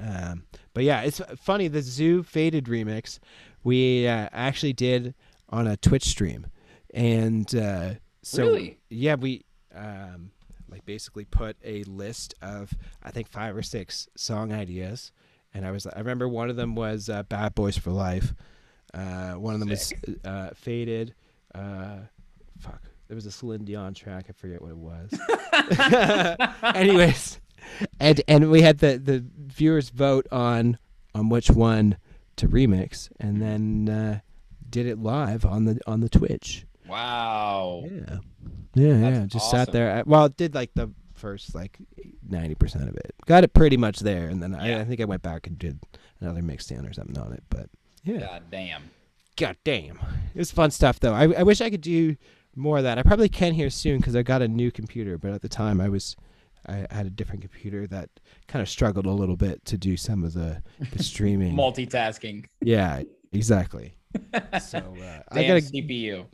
Um, 0.00 0.44
but 0.72 0.82
yeah, 0.84 1.02
it's 1.02 1.20
funny 1.36 1.68
the 1.68 1.78
ZHU 1.80 2.24
Faded 2.24 2.64
remix 2.64 3.18
we 3.62 4.08
uh, 4.08 4.28
actually 4.32 4.72
did 4.72 5.14
on 5.50 5.66
a 5.66 5.76
Twitch 5.76 6.04
stream, 6.04 6.46
and 6.92 7.54
uh, 7.54 7.94
so 8.22 8.44
Really? 8.46 8.78
yeah, 8.90 9.14
we 9.14 9.44
um, 9.74 10.30
like 10.68 10.84
basically 10.84 11.24
put 11.26 11.56
a 11.64 11.84
list 11.84 12.34
of 12.42 12.72
I 13.02 13.10
think 13.10 13.28
five 13.28 13.56
or 13.56 13.62
six 13.62 14.08
song 14.16 14.52
ideas, 14.52 15.12
and 15.54 15.66
I 15.66 15.70
was 15.70 15.86
I 15.86 15.98
remember 15.98 16.28
one 16.28 16.50
of 16.50 16.56
them 16.56 16.74
was 16.74 17.08
uh, 17.08 17.22
Bad 17.22 17.54
Boys 17.54 17.78
for 17.78 17.90
Life, 17.90 18.34
uh, 18.92 19.32
one 19.32 19.54
of 19.54 19.60
them 19.60 19.70
was 19.70 19.92
uh, 20.24 20.50
Faded, 20.54 21.14
uh, 21.54 21.98
fuck. 22.58 22.82
There 23.08 23.14
was 23.14 23.26
a 23.26 23.30
Celine 23.30 23.64
Dion 23.64 23.92
track. 23.92 24.26
I 24.28 24.32
forget 24.32 24.62
what 24.62 24.70
it 24.70 24.76
was. 24.76 25.10
Anyways, 26.74 27.38
and 28.00 28.20
and 28.26 28.50
we 28.50 28.62
had 28.62 28.78
the 28.78 28.98
the 28.98 29.24
viewers 29.36 29.90
vote 29.90 30.26
on 30.32 30.78
on 31.14 31.28
which 31.28 31.50
one 31.50 31.96
to 32.36 32.48
remix, 32.48 33.10
and 33.20 33.40
then 33.40 33.88
uh, 33.88 34.20
did 34.68 34.86
it 34.86 34.98
live 34.98 35.44
on 35.44 35.64
the 35.64 35.80
on 35.86 36.00
the 36.00 36.08
Twitch. 36.08 36.66
Wow. 36.88 37.84
Yeah, 37.84 38.18
yeah, 38.74 38.92
That's 38.98 39.18
yeah. 39.18 39.26
Just 39.26 39.46
awesome. 39.46 39.58
sat 39.58 39.72
there. 39.72 39.90
At, 39.90 40.06
well, 40.06 40.26
it 40.26 40.36
did 40.36 40.54
like 40.54 40.70
the 40.74 40.90
first 41.24 41.54
like 41.54 41.78
ninety 42.28 42.54
percent 42.54 42.88
of 42.88 42.94
it. 42.96 43.14
Got 43.26 43.44
it 43.44 43.54
pretty 43.54 43.76
much 43.78 44.00
there, 44.00 44.28
and 44.28 44.42
then 44.42 44.52
Yeah. 44.52 44.78
I, 44.78 44.80
I 44.80 44.84
think 44.84 45.00
I 45.00 45.04
went 45.06 45.22
back 45.22 45.46
and 45.46 45.58
did 45.58 45.80
another 46.20 46.42
mixdown 46.42 46.88
or 46.88 46.92
something 46.92 47.18
on 47.18 47.32
it. 47.32 47.42
But 47.48 47.70
yeah, 48.04 48.18
God 48.20 48.42
damn. 48.50 48.82
God 49.36 49.56
damn. 49.64 49.98
It 50.34 50.38
was 50.38 50.50
fun 50.52 50.70
stuff, 50.70 51.00
though. 51.00 51.14
I, 51.14 51.32
I 51.32 51.42
wish 51.42 51.60
I 51.60 51.70
could 51.70 51.80
do 51.80 52.16
more 52.54 52.76
of 52.78 52.84
that. 52.84 52.98
I 52.98 53.02
probably 53.02 53.28
can 53.28 53.54
here 53.54 53.70
soon 53.70 53.96
because 53.98 54.14
I 54.14 54.22
got 54.22 54.42
a 54.42 54.48
new 54.48 54.70
computer, 54.70 55.16
but 55.18 55.32
at 55.32 55.40
the 55.42 55.48
time 55.48 55.80
I 55.80 55.88
was. 55.88 56.14
I 56.66 56.86
had 56.90 57.04
a 57.04 57.10
different 57.10 57.42
computer 57.42 57.86
that 57.88 58.08
kind 58.48 58.62
of 58.62 58.70
struggled 58.70 59.04
a 59.04 59.10
little 59.10 59.36
bit 59.36 59.62
to 59.66 59.76
do 59.76 59.98
some 59.98 60.24
of 60.24 60.32
the, 60.32 60.62
the 60.92 61.02
streaming. 61.12 61.54
Multitasking. 61.54 62.46
yeah, 62.62 63.02
exactly. 63.32 63.96
So 64.62 64.78
uh, 64.78 65.20
I 65.30 65.42
got 65.46 65.58
a 65.58 65.60
CPU. 65.60 66.24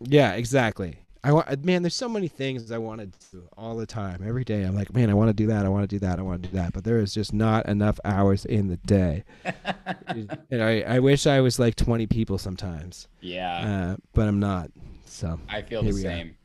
yeah, 0.00 0.34
exactly. 0.34 1.00
I 1.26 1.32
want, 1.32 1.64
man. 1.64 1.82
There's 1.82 1.94
so 1.94 2.08
many 2.08 2.28
things 2.28 2.70
I 2.70 2.78
want 2.78 3.00
to 3.00 3.06
do 3.32 3.48
all 3.56 3.76
the 3.76 3.84
time, 3.86 4.22
every 4.26 4.44
day. 4.44 4.62
I'm 4.62 4.74
like, 4.76 4.94
man, 4.94 5.10
I 5.10 5.14
want 5.14 5.28
to 5.28 5.34
do 5.34 5.46
that. 5.48 5.66
I 5.66 5.68
want 5.68 5.82
to 5.82 5.88
do 5.88 5.98
that. 6.06 6.18
I 6.18 6.22
want 6.22 6.42
to 6.42 6.48
do 6.48 6.56
that. 6.56 6.72
But 6.72 6.84
there 6.84 6.98
is 6.98 7.12
just 7.12 7.32
not 7.32 7.66
enough 7.66 7.98
hours 8.04 8.44
in 8.44 8.68
the 8.68 8.76
day. 8.76 9.24
and 10.06 10.62
I, 10.62 10.82
I 10.82 10.98
wish 11.00 11.26
I 11.26 11.40
was 11.40 11.58
like 11.58 11.74
20 11.74 12.06
people 12.06 12.38
sometimes, 12.38 13.08
Yeah. 13.20 13.92
uh, 13.92 13.96
but 14.14 14.28
I'm 14.28 14.38
not. 14.40 14.70
So 15.04 15.40
I 15.48 15.62
feel 15.62 15.82
the 15.82 15.90
are. 15.90 15.92
same. 15.92 16.36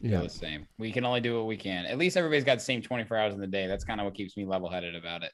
Feel 0.00 0.10
yeah, 0.10 0.20
the 0.22 0.28
same. 0.30 0.66
We 0.78 0.90
can 0.90 1.04
only 1.04 1.20
do 1.20 1.36
what 1.36 1.46
we 1.46 1.56
can. 1.56 1.86
At 1.86 1.98
least 1.98 2.16
everybody's 2.16 2.44
got 2.44 2.56
the 2.58 2.64
same 2.64 2.82
24 2.82 3.16
hours 3.16 3.34
in 3.34 3.40
the 3.40 3.46
day. 3.46 3.66
That's 3.66 3.84
kind 3.84 4.00
of 4.00 4.04
what 4.06 4.14
keeps 4.14 4.36
me 4.36 4.44
level 4.44 4.68
headed 4.68 4.94
about 4.96 5.22
it. 5.22 5.32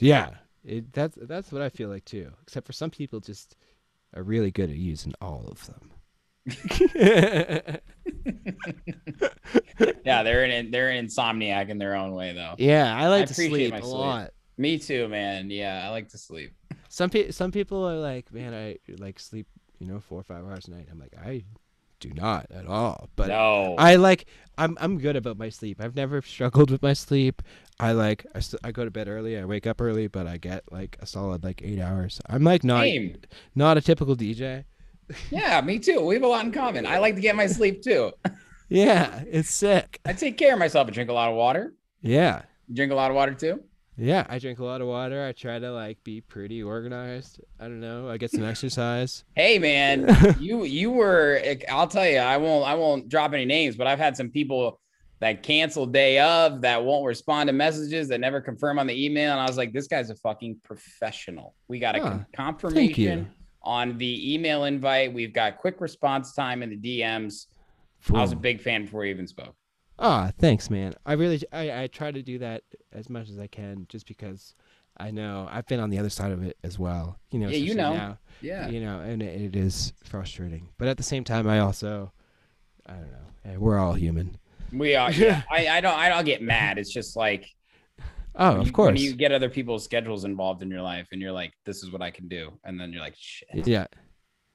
yeah. 0.00 0.30
It, 0.64 0.92
that's 0.92 1.16
that's 1.22 1.52
what 1.52 1.62
I 1.62 1.68
feel 1.68 1.88
like 1.88 2.04
too. 2.04 2.30
Except 2.42 2.66
for 2.66 2.72
some 2.72 2.90
people 2.90 3.20
just 3.20 3.56
are 4.14 4.22
really 4.22 4.50
good 4.50 4.70
at 4.70 4.76
using 4.76 5.14
all 5.20 5.46
of 5.50 5.64
them. 5.66 5.92
Yeah, 10.04 10.22
they're 10.22 10.44
an 10.44 10.70
they're 10.70 10.88
an 10.90 11.06
insomniac 11.06 11.68
in 11.68 11.78
their 11.78 11.94
own 11.94 12.12
way 12.12 12.32
though. 12.32 12.54
yeah, 12.58 12.96
I 12.96 13.08
like 13.08 13.22
I 13.22 13.26
to 13.26 13.34
sleep 13.34 13.72
a 13.74 13.80
sleep. 13.80 13.84
lot. 13.94 14.30
Me 14.56 14.78
too, 14.78 15.06
man. 15.08 15.50
Yeah, 15.50 15.84
I 15.86 15.90
like 15.90 16.08
to 16.10 16.18
sleep. 16.18 16.52
Some 16.88 17.10
pe- 17.10 17.30
some 17.30 17.52
people 17.52 17.88
are 17.88 17.96
like, 17.96 18.32
man, 18.32 18.54
I 18.54 18.78
like 18.98 19.20
sleep, 19.20 19.46
you 19.78 19.86
know, 19.86 20.00
four 20.00 20.18
or 20.20 20.24
five 20.24 20.44
hours 20.44 20.66
a 20.66 20.72
night. 20.72 20.88
I'm 20.90 20.98
like, 20.98 21.14
I 21.16 21.44
do 22.00 22.10
not 22.10 22.46
at 22.50 22.66
all. 22.66 23.08
But 23.14 23.28
no. 23.28 23.76
I 23.78 23.96
like, 23.96 24.26
I'm 24.56 24.76
I'm 24.80 24.98
good 24.98 25.14
about 25.14 25.38
my 25.38 25.48
sleep. 25.50 25.80
I've 25.80 25.94
never 25.94 26.20
struggled 26.22 26.70
with 26.70 26.82
my 26.82 26.94
sleep. 26.94 27.42
I 27.78 27.92
like, 27.92 28.26
I, 28.34 28.40
st- 28.40 28.60
I 28.64 28.72
go 28.72 28.84
to 28.84 28.90
bed 28.90 29.06
early. 29.06 29.38
I 29.38 29.44
wake 29.44 29.66
up 29.68 29.80
early, 29.80 30.08
but 30.08 30.26
I 30.26 30.38
get 30.38 30.64
like 30.72 30.96
a 31.00 31.06
solid 31.06 31.44
like 31.44 31.60
eight 31.62 31.78
hours. 31.78 32.20
I'm 32.28 32.42
like 32.42 32.64
not 32.64 32.82
Same. 32.82 33.16
not 33.54 33.76
a 33.76 33.80
typical 33.80 34.16
DJ. 34.16 34.64
Yeah, 35.30 35.60
me 35.60 35.78
too. 35.78 36.00
We 36.04 36.14
have 36.14 36.22
a 36.24 36.28
lot 36.28 36.44
in 36.44 36.52
common. 36.52 36.86
I 36.86 36.98
like 36.98 37.14
to 37.14 37.20
get 37.20 37.36
my 37.36 37.46
sleep 37.46 37.82
too. 37.82 38.12
Yeah, 38.70 39.22
it's 39.30 39.48
sick. 39.48 39.98
I 40.04 40.12
take 40.12 40.36
care 40.36 40.52
of 40.52 40.58
myself. 40.58 40.88
I 40.88 40.90
drink 40.90 41.08
a 41.08 41.14
lot 41.14 41.30
of 41.30 41.36
water. 41.36 41.72
Yeah. 42.02 42.42
You 42.68 42.74
drink 42.74 42.92
a 42.92 42.94
lot 42.94 43.10
of 43.10 43.14
water 43.14 43.32
too. 43.32 43.62
Yeah, 43.96 44.26
I 44.28 44.38
drink 44.38 44.58
a 44.58 44.64
lot 44.64 44.82
of 44.82 44.86
water. 44.88 45.24
I 45.26 45.32
try 45.32 45.58
to 45.58 45.72
like 45.72 46.04
be 46.04 46.20
pretty 46.20 46.62
organized. 46.62 47.40
I 47.58 47.64
don't 47.64 47.80
know. 47.80 48.10
I 48.10 48.18
get 48.18 48.30
some 48.30 48.44
exercise. 48.44 49.24
Hey 49.36 49.58
man, 49.58 50.36
you 50.38 50.64
you 50.64 50.90
were 50.90 51.40
I'll 51.70 51.88
tell 51.88 52.06
you, 52.06 52.18
I 52.18 52.36
won't 52.36 52.68
I 52.68 52.74
won't 52.74 53.08
drop 53.08 53.32
any 53.32 53.46
names, 53.46 53.74
but 53.74 53.86
I've 53.86 53.98
had 53.98 54.18
some 54.18 54.28
people 54.28 54.78
that 55.20 55.42
cancel 55.42 55.86
day 55.86 56.18
of 56.18 56.60
that 56.60 56.84
won't 56.84 57.06
respond 57.06 57.46
to 57.48 57.54
messages 57.54 58.08
that 58.08 58.20
never 58.20 58.42
confirm 58.42 58.78
on 58.78 58.86
the 58.86 59.02
email 59.06 59.32
and 59.32 59.40
I 59.40 59.46
was 59.46 59.56
like 59.56 59.72
this 59.72 59.86
guy's 59.86 60.10
a 60.10 60.14
fucking 60.16 60.60
professional. 60.62 61.54
We 61.68 61.78
got 61.78 61.96
a 61.96 62.00
Huh. 62.02 62.08
con- 62.10 62.26
confirmation 62.36 63.18
you. 63.20 63.26
On 63.62 63.98
the 63.98 64.34
email 64.34 64.64
invite. 64.64 65.12
We've 65.12 65.32
got 65.32 65.58
quick 65.58 65.80
response 65.80 66.32
time 66.34 66.62
in 66.62 66.70
the 66.70 66.76
DMs. 67.00 67.46
I 68.08 68.20
was 68.20 68.32
a 68.32 68.36
big 68.36 68.60
fan 68.60 68.84
before 68.84 69.04
you 69.04 69.10
even 69.10 69.26
spoke. 69.26 69.54
Ah, 69.98 70.30
thanks, 70.38 70.70
man. 70.70 70.94
I 71.04 71.14
really, 71.14 71.42
I, 71.52 71.82
I 71.82 71.86
try 71.88 72.12
to 72.12 72.22
do 72.22 72.38
that 72.38 72.62
as 72.92 73.10
much 73.10 73.28
as 73.28 73.38
I 73.38 73.48
can, 73.48 73.86
just 73.88 74.06
because 74.06 74.54
I 74.96 75.10
know 75.10 75.48
I've 75.50 75.66
been 75.66 75.80
on 75.80 75.90
the 75.90 75.98
other 75.98 76.10
side 76.10 76.30
of 76.30 76.42
it 76.44 76.56
as 76.62 76.78
well. 76.78 77.18
You 77.32 77.40
know, 77.40 77.48
Yeah, 77.48 77.56
you 77.56 77.74
know. 77.74 77.94
now, 77.94 78.18
Yeah. 78.40 78.68
you 78.68 78.80
know, 78.80 79.00
and 79.00 79.20
it, 79.22 79.40
it 79.40 79.56
is 79.56 79.92
frustrating. 80.04 80.68
But 80.78 80.86
at 80.86 80.96
the 80.96 81.02
same 81.02 81.24
time, 81.24 81.48
I 81.48 81.58
also, 81.58 82.12
I 82.86 82.92
don't 82.92 83.10
know, 83.10 83.52
eh, 83.52 83.56
we're 83.56 83.78
all 83.78 83.94
human. 83.94 84.38
We 84.72 84.94
are 84.94 85.10
yeah. 85.12 85.42
I, 85.50 85.66
I 85.68 85.80
don't 85.80 85.96
I 85.96 86.08
don't 86.08 86.24
get 86.24 86.42
mad. 86.42 86.78
It's 86.78 86.92
just 86.92 87.16
like 87.16 87.48
Oh, 88.38 88.52
when 88.52 88.60
of 88.60 88.66
you- 88.66 88.72
course. 88.72 88.86
when 88.88 88.96
you 88.96 89.14
get 89.14 89.32
other 89.32 89.50
people's 89.50 89.84
schedules 89.84 90.24
involved 90.24 90.62
in 90.62 90.70
your 90.70 90.82
life 90.82 91.08
and 91.12 91.20
you're 91.20 91.32
like, 91.32 91.52
this 91.66 91.82
is 91.82 91.90
what 91.90 92.00
I 92.02 92.10
can 92.10 92.28
do. 92.28 92.52
And 92.64 92.78
then 92.80 92.92
you're 92.92 93.02
like, 93.02 93.16
shit. 93.18 93.66
yeah, 93.66 93.86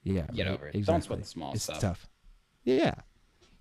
yeah. 0.04 0.26
Get 0.34 0.48
over 0.48 0.68
it. 0.68 0.86
Don't 0.86 1.04
sweat 1.04 1.20
the 1.20 1.26
small 1.26 1.54
it's 1.54 1.64
stuff. 1.64 1.80
tough. 1.82 2.08
Yeah, 2.64 2.94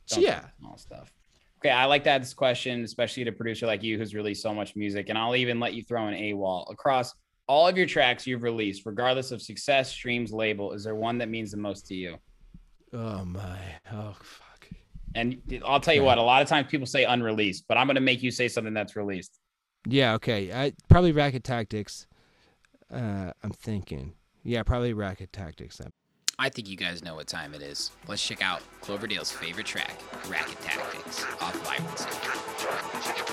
Don't 0.09 0.21
yeah. 0.23 0.45
small 0.61 0.79
stuff. 0.79 1.13
Okay, 1.59 1.71
I 1.71 1.85
like 1.87 2.05
to 2.05 2.11
add 2.11 2.23
this 2.23 2.35
question, 2.35 2.83
especially 2.85 3.25
to 3.25 3.31
a 3.31 3.33
producer 3.33 3.67
like 3.67 3.83
you 3.83 3.99
who's 3.99 4.15
released 4.15 4.43
so 4.43 4.53
much 4.55 4.75
music, 4.77 5.09
and 5.09 5.19
I'll 5.19 5.37
even 5.37 5.61
let 5.61 5.75
you 5.75 5.83
throw 5.83 6.07
an 6.07 6.15
AWOL 6.15 6.71
across 6.73 7.15
all 7.49 7.67
of 7.69 7.77
your 7.77 7.87
tracks 7.87 8.27
you've 8.27 8.43
released, 8.45 8.87
regardless 8.87 9.31
of 9.33 9.43
success, 9.43 9.91
streams, 9.91 10.33
label. 10.33 10.73
Is 10.73 10.85
there 10.85 10.95
one 10.95 11.19
that 11.19 11.29
means 11.29 11.51
the 11.51 11.57
most 11.57 11.87
to 11.89 11.95
you? 11.95 12.17
Oh 12.93 13.25
my. 13.25 13.59
Oh 13.93 14.15
fuck. 14.21 14.69
And 15.15 15.41
I'll 15.65 15.81
tell 15.81 15.95
you 15.95 16.03
what, 16.05 16.19
a 16.19 16.23
lot 16.23 16.43
of 16.43 16.49
times 16.49 16.69
people 16.71 16.87
say 16.87 17.05
unreleased, 17.05 17.65
but 17.69 17.77
I'm 17.77 17.87
going 17.87 17.95
to 17.97 18.01
make 18.01 18.23
you 18.23 18.31
say 18.31 18.49
something 18.49 18.75
that's 18.75 18.97
released. 18.97 19.39
Yeah. 19.87 20.15
Okay. 20.15 20.53
I 20.53 20.73
probably 20.89 21.13
racket 21.13 21.45
tactics. 21.45 22.07
Uh, 22.93 23.33
I'm 23.43 23.53
thinking. 23.53 24.15
Yeah, 24.43 24.63
probably 24.65 24.93
racket 24.93 25.33
tactics. 25.33 25.81
I 26.39 26.49
think 26.49 26.69
you 26.69 26.77
guys 26.77 27.05
know 27.05 27.15
what 27.15 27.27
time 27.29 27.55
it 27.55 27.63
is. 27.63 27.93
Let's 28.09 28.23
check 28.27 28.43
out 28.43 28.63
Cloverdale's 28.81 29.31
favorite 29.31 29.67
track, 29.67 30.01
Racket 30.29 30.61
Tactics, 30.61 31.25
off 31.41 31.55
Live 31.67 33.29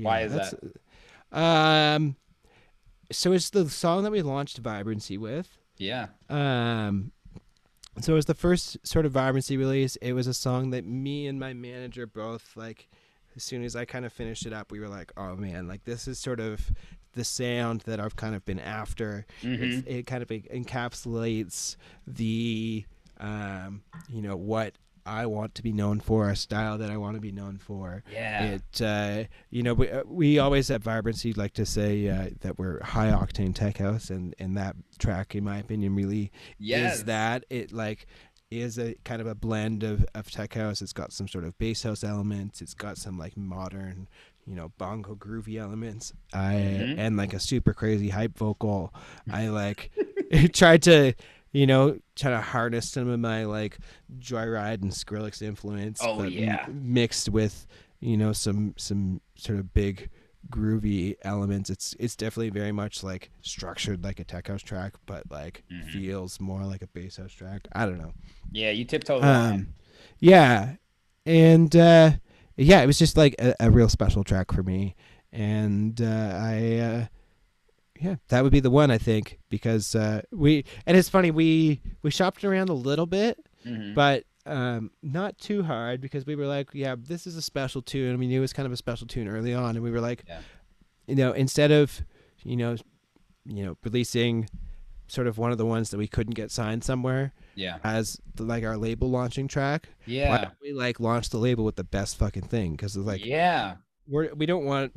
Why 0.00 0.22
is 0.22 0.32
that? 0.32 0.54
Um, 1.32 2.16
so 3.10 3.32
it's 3.32 3.50
the 3.50 3.68
song 3.68 4.02
that 4.04 4.12
we 4.12 4.22
launched 4.22 4.58
Vibrancy 4.58 5.18
with. 5.18 5.58
Yeah. 5.78 6.08
Um, 6.28 7.12
so 8.00 8.12
it 8.12 8.16
was 8.16 8.26
the 8.26 8.34
first 8.34 8.78
sort 8.86 9.04
of 9.06 9.12
vibrancy 9.12 9.56
release. 9.56 9.96
It 9.96 10.12
was 10.14 10.26
a 10.26 10.34
song 10.34 10.70
that 10.70 10.86
me 10.86 11.26
and 11.26 11.38
my 11.38 11.52
manager 11.52 12.06
both 12.06 12.56
like. 12.56 12.88
As 13.34 13.42
soon 13.42 13.64
as 13.64 13.74
I 13.74 13.86
kind 13.86 14.04
of 14.04 14.12
finished 14.12 14.44
it 14.44 14.52
up, 14.52 14.70
we 14.70 14.78
were 14.78 14.90
like, 14.90 15.10
"Oh 15.16 15.36
man, 15.36 15.66
like 15.66 15.84
this 15.84 16.06
is 16.06 16.18
sort 16.18 16.38
of 16.38 16.70
the 17.14 17.24
sound 17.24 17.80
that 17.82 17.98
I've 17.98 18.14
kind 18.14 18.34
of 18.34 18.44
been 18.44 18.60
after. 18.60 19.24
It's, 19.42 19.86
it 19.88 20.06
kind 20.06 20.22
of 20.22 20.28
encapsulates 20.28 21.76
the, 22.06 22.84
um, 23.18 23.82
you 24.08 24.20
know, 24.22 24.36
what 24.36 24.74
I 25.04 25.26
want 25.26 25.54
to 25.56 25.62
be 25.62 25.72
known 25.72 26.00
for, 26.00 26.28
a 26.30 26.36
style 26.36 26.78
that 26.78 26.90
I 26.90 26.96
want 26.96 27.14
to 27.16 27.20
be 27.20 27.32
known 27.32 27.58
for. 27.58 28.02
Yeah. 28.12 28.44
It, 28.58 28.80
uh, 28.82 29.24
you 29.50 29.62
know, 29.62 29.74
we, 29.74 29.90
uh, 29.90 30.02
we 30.06 30.38
always 30.38 30.70
at 30.70 30.82
Vibrancy 30.82 31.32
like 31.32 31.54
to 31.54 31.66
say 31.66 32.08
uh, 32.08 32.30
that 32.40 32.58
we're 32.58 32.82
high 32.82 33.10
octane 33.10 33.54
tech 33.54 33.78
house, 33.78 34.10
and, 34.10 34.34
and 34.38 34.56
that 34.56 34.76
track, 34.98 35.34
in 35.34 35.44
my 35.44 35.58
opinion, 35.58 35.94
really 35.94 36.30
Yes. 36.58 36.98
is 36.98 37.04
that. 37.04 37.44
It 37.50 37.72
like 37.72 38.06
is 38.50 38.78
a 38.78 38.94
kind 39.04 39.20
of 39.22 39.26
a 39.26 39.34
blend 39.34 39.82
of, 39.82 40.04
of 40.14 40.30
tech 40.30 40.54
house. 40.54 40.82
It's 40.82 40.92
got 40.92 41.12
some 41.12 41.26
sort 41.26 41.44
of 41.44 41.56
bass 41.58 41.82
house 41.84 42.04
elements. 42.04 42.60
It's 42.60 42.74
got 42.74 42.98
some 42.98 43.18
like 43.18 43.34
modern, 43.36 44.08
you 44.46 44.54
know, 44.54 44.72
bongo 44.76 45.14
groovy 45.14 45.58
elements. 45.58 46.12
I 46.34 46.54
Mhm. 46.54 46.98
and 46.98 47.16
like 47.16 47.32
a 47.32 47.40
super 47.40 47.72
crazy 47.72 48.10
hype 48.10 48.36
vocal. 48.36 48.92
I 49.30 49.48
like 49.48 49.90
tried 50.52 50.82
to, 50.82 51.14
you 51.52 51.66
know, 51.66 51.98
trying 52.16 52.34
to 52.36 52.40
harness 52.40 52.90
some 52.90 53.08
of 53.08 53.20
my 53.20 53.44
like 53.44 53.78
Joyryde 54.18 54.82
and 54.82 54.90
Skrillex 54.90 55.42
influence. 55.42 56.00
Oh, 56.02 56.16
but 56.16 56.26
m- 56.26 56.32
yeah. 56.32 56.66
mixed 56.70 57.28
with, 57.28 57.66
you 58.00 58.16
know, 58.16 58.32
some 58.32 58.74
some 58.76 59.20
sort 59.36 59.58
of 59.58 59.72
big 59.74 60.10
groovy 60.50 61.14
elements. 61.22 61.70
It's 61.70 61.94
it's 62.00 62.16
definitely 62.16 62.50
very 62.50 62.72
much 62.72 63.02
like 63.04 63.30
structured 63.42 64.02
like 64.02 64.18
a 64.18 64.24
tech 64.24 64.48
house 64.48 64.62
track, 64.62 64.94
but 65.06 65.30
like 65.30 65.62
Mhm. 65.70 65.90
feels 65.92 66.40
more 66.40 66.64
like 66.64 66.82
a 66.82 66.88
bass 66.88 67.16
house 67.16 67.32
track. 67.32 67.68
I 67.72 67.86
don't 67.86 67.98
know. 67.98 68.12
Yeah, 68.50 68.70
you 68.70 68.84
tiptoe 68.84 69.20
the 69.20 69.26
line. 69.26 69.52
Um, 69.54 69.74
yeah, 70.18 70.74
and 71.26 71.74
uh, 71.76 72.12
yeah, 72.56 72.82
it 72.82 72.86
was 72.86 72.98
just 72.98 73.16
like 73.16 73.34
a, 73.38 73.54
a 73.60 73.70
real 73.70 73.88
special 73.88 74.24
track 74.24 74.52
for 74.52 74.62
me, 74.62 74.96
and 75.32 76.00
uh, 76.02 76.38
I, 76.42 76.76
uh, 76.78 77.06
yeah, 78.00 78.16
that 78.28 78.42
would 78.42 78.52
be 78.52 78.60
the 78.60 78.70
one 78.70 78.90
I 78.90 78.98
think 78.98 79.38
because 79.48 79.94
uh, 79.94 80.22
we 80.32 80.64
and 80.86 80.96
it's 80.96 81.08
funny 81.08 81.30
we 81.30 81.80
we 82.02 82.10
shopped 82.10 82.44
around 82.44 82.68
a 82.68 82.74
little 82.74 83.06
bit, 83.06 83.38
Mhm. 83.66 83.94
but 83.94 84.24
um, 84.44 84.90
not 85.02 85.38
too 85.38 85.62
hard 85.62 86.00
because 86.00 86.26
we 86.26 86.34
were 86.34 86.46
like, 86.46 86.70
yeah, 86.72 86.96
this 86.98 87.26
is 87.28 87.36
a 87.36 87.42
special 87.42 87.80
tune. 87.80 88.12
I 88.12 88.16
mean, 88.16 88.32
it 88.32 88.40
was 88.40 88.52
kind 88.52 88.66
of 88.66 88.72
a 88.72 88.76
special 88.76 89.06
tune 89.06 89.28
early 89.28 89.54
on, 89.54 89.76
and 89.76 89.82
we 89.84 89.90
were 89.92 90.00
like, 90.00 90.24
Yeah. 90.26 90.40
you 91.06 91.14
know, 91.14 91.32
instead 91.32 91.70
of 91.70 92.02
you 92.42 92.56
know, 92.56 92.76
you 93.44 93.64
know, 93.64 93.76
releasing 93.84 94.48
sort 95.06 95.26
of 95.28 95.36
one 95.38 95.52
of 95.52 95.58
the 95.58 95.66
ones 95.66 95.90
that 95.90 95.98
we 95.98 96.08
couldn't 96.08 96.34
get 96.34 96.50
signed 96.50 96.82
somewhere 96.82 97.32
Yeah. 97.54 97.78
as 97.84 98.18
the, 98.34 98.44
like 98.44 98.64
our 98.64 98.76
label 98.78 99.10
launching 99.10 99.46
track. 99.46 99.90
Why 100.06 100.12
Yeah. 100.14 100.38
don't 100.38 100.54
we 100.62 100.72
like 100.72 100.98
launch 100.98 101.28
the 101.28 101.38
label 101.38 101.64
with 101.64 101.76
the 101.76 101.84
best 101.84 102.16
fucking 102.16 102.44
thing? 102.44 102.72
Because 102.72 102.96
it's 102.96 103.06
like 103.06 103.24
yeah. 103.24 103.76
we're 104.08 104.32
we 104.34 104.46
don't 104.46 104.64
want 104.64 104.92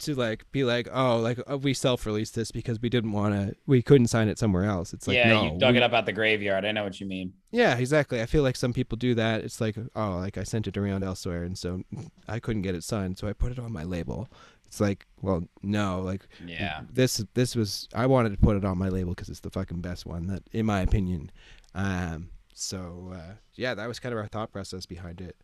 to 0.00 0.14
like 0.14 0.50
be 0.52 0.64
like 0.64 0.88
oh 0.92 1.18
like 1.18 1.38
oh, 1.46 1.56
we 1.56 1.74
self 1.74 2.04
released 2.06 2.34
this 2.34 2.50
because 2.50 2.80
we 2.80 2.88
didn't 2.88 3.12
want 3.12 3.34
to 3.34 3.54
we 3.66 3.82
couldn't 3.82 4.08
sign 4.08 4.28
it 4.28 4.38
somewhere 4.38 4.64
else. 4.64 4.92
It's 4.92 5.06
like 5.06 5.16
yeah, 5.16 5.28
no, 5.32 5.44
you 5.54 5.58
dug 5.58 5.72
we- 5.72 5.78
it 5.78 5.82
up 5.82 5.92
out 5.92 6.06
the 6.06 6.12
graveyard. 6.12 6.64
I 6.64 6.72
know 6.72 6.84
what 6.84 7.00
you 7.00 7.06
mean. 7.06 7.32
Yeah, 7.52 7.76
exactly. 7.76 8.20
I 8.22 8.26
feel 8.26 8.42
like 8.42 8.56
some 8.56 8.72
people 8.72 8.96
do 8.96 9.14
that. 9.14 9.42
It's 9.42 9.60
like 9.60 9.76
oh 9.96 10.16
like 10.18 10.36
I 10.38 10.42
sent 10.44 10.66
it 10.66 10.76
around 10.76 11.04
elsewhere 11.04 11.44
and 11.44 11.56
so 11.56 11.82
I 12.28 12.38
couldn't 12.40 12.62
get 12.62 12.74
it 12.74 12.84
signed, 12.84 13.18
so 13.18 13.28
I 13.28 13.32
put 13.32 13.52
it 13.52 13.58
on 13.58 13.72
my 13.72 13.84
label. 13.84 14.28
It's 14.66 14.80
like 14.80 15.06
well 15.20 15.42
no 15.62 16.00
like 16.00 16.28
Yeah. 16.46 16.82
this 16.92 17.24
this 17.34 17.56
was 17.56 17.88
I 17.94 18.06
wanted 18.06 18.30
to 18.30 18.38
put 18.38 18.56
it 18.56 18.64
on 18.64 18.78
my 18.78 18.88
label 18.88 19.12
because 19.14 19.28
it's 19.28 19.40
the 19.40 19.50
fucking 19.50 19.80
best 19.80 20.06
one 20.06 20.26
that 20.28 20.42
in 20.52 20.66
my 20.66 20.80
opinion. 20.80 21.30
Um, 21.74 22.30
so 22.54 23.12
uh, 23.14 23.34
yeah, 23.54 23.74
that 23.74 23.88
was 23.88 23.98
kind 24.00 24.12
of 24.12 24.18
our 24.18 24.26
thought 24.28 24.52
process 24.52 24.86
behind 24.86 25.20
it. 25.20 25.36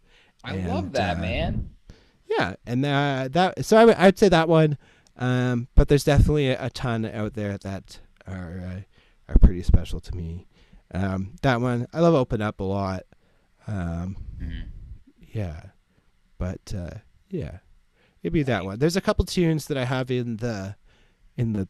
I 0.45 0.57
love 0.57 0.93
that, 0.93 1.17
uh, 1.17 1.21
man. 1.21 1.71
Yeah, 2.29 2.57
and 2.67 2.85
uh, 2.85 3.29
that 3.33 3.65
so 3.65 3.77
I 3.77 3.85
would 3.85 3.95
I'd 3.97 4.19
say 4.19 4.29
that 4.29 4.49
one, 4.49 4.79
um, 5.17 5.69
but 5.75 5.89
there's 5.89 6.05
definitely 6.05 6.49
a, 6.49 6.67
a 6.67 6.71
ton 6.71 7.05
out 7.07 7.35
there 7.35 7.57
that 7.59 8.01
are 8.27 8.61
uh, 8.65 8.81
are 9.33 9.39
pretty 9.39 9.63
special 9.63 10.01
to 10.01 10.15
me. 10.15 10.47
Um, 10.93 11.35
that 11.43 11.61
one 11.61 11.87
I 11.93 12.01
love 12.01 12.15
Open 12.15 12.41
Up 12.43 12.61
a 12.61 12.65
lot. 12.65 13.05
Um, 13.67 14.17
Mhm. 14.41 14.65
yeah, 15.33 15.61
but 16.39 16.73
uh, 16.77 16.99
yeah, 17.31 17.59
it'd 18.23 18.33
that 18.45 18.65
one. 18.65 18.79
There's 18.79 18.97
a 18.97 19.01
couple 19.01 19.25
tunes 19.25 19.67
that 19.67 19.77
I 19.79 19.85
have 19.85 20.11
in 20.11 20.37
the 20.39 20.77
in 21.37 21.53
the 21.53 21.69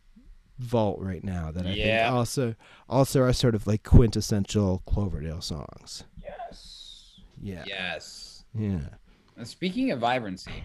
vault 0.58 0.98
right 1.00 1.22
now 1.22 1.50
that 1.50 1.66
I 1.66 1.70
Yeah. 1.72 2.06
think 2.08 2.14
also 2.14 2.54
also 2.88 3.20
are 3.22 3.32
sort 3.34 3.54
of 3.54 3.66
like 3.66 3.82
quintessential 3.82 4.82
Cloverdale 4.86 5.42
songs. 5.42 6.04
Yes. 6.22 7.20
Yeah, 7.40 7.64
Yes. 7.66 8.44
yeah. 8.54 8.88
Now, 9.36 9.44
speaking 9.44 9.90
of 9.90 10.00
vibrancy, 10.00 10.62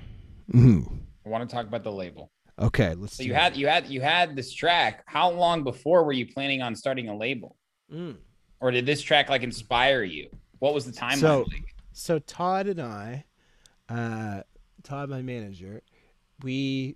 mm-hmm. 0.51 0.95
I 1.25 1.29
want 1.29 1.47
to 1.49 1.53
talk 1.55 1.67
about 1.67 1.83
the 1.83 1.91
label. 1.91 2.31
Okay, 2.59 2.93
let's. 2.95 3.15
So 3.17 3.23
you 3.23 3.33
had 3.33 3.55
you 3.57 3.67
had 3.67 3.87
you 3.87 4.01
had 4.01 4.35
this 4.35 4.53
track. 4.53 5.03
How 5.07 5.29
long 5.31 5.63
before 5.63 6.03
were 6.03 6.11
you 6.13 6.27
planning 6.31 6.61
on 6.61 6.75
starting 6.75 7.09
a 7.09 7.15
label, 7.17 7.55
Mm. 7.91 8.15
or 8.59 8.71
did 8.71 8.85
this 8.85 9.01
track 9.01 9.29
like 9.29 9.43
inspire 9.43 10.03
you? 10.03 10.29
What 10.59 10.73
was 10.73 10.85
the 10.85 10.91
timeline 10.91 11.19
So- 11.19 11.45
like? 11.51 11.75
so 11.91 12.19
Todd 12.19 12.67
and 12.67 12.81
I, 12.81 13.25
uh, 13.89 14.43
Todd, 14.83 15.09
my 15.09 15.21
manager, 15.21 15.81
we 16.43 16.95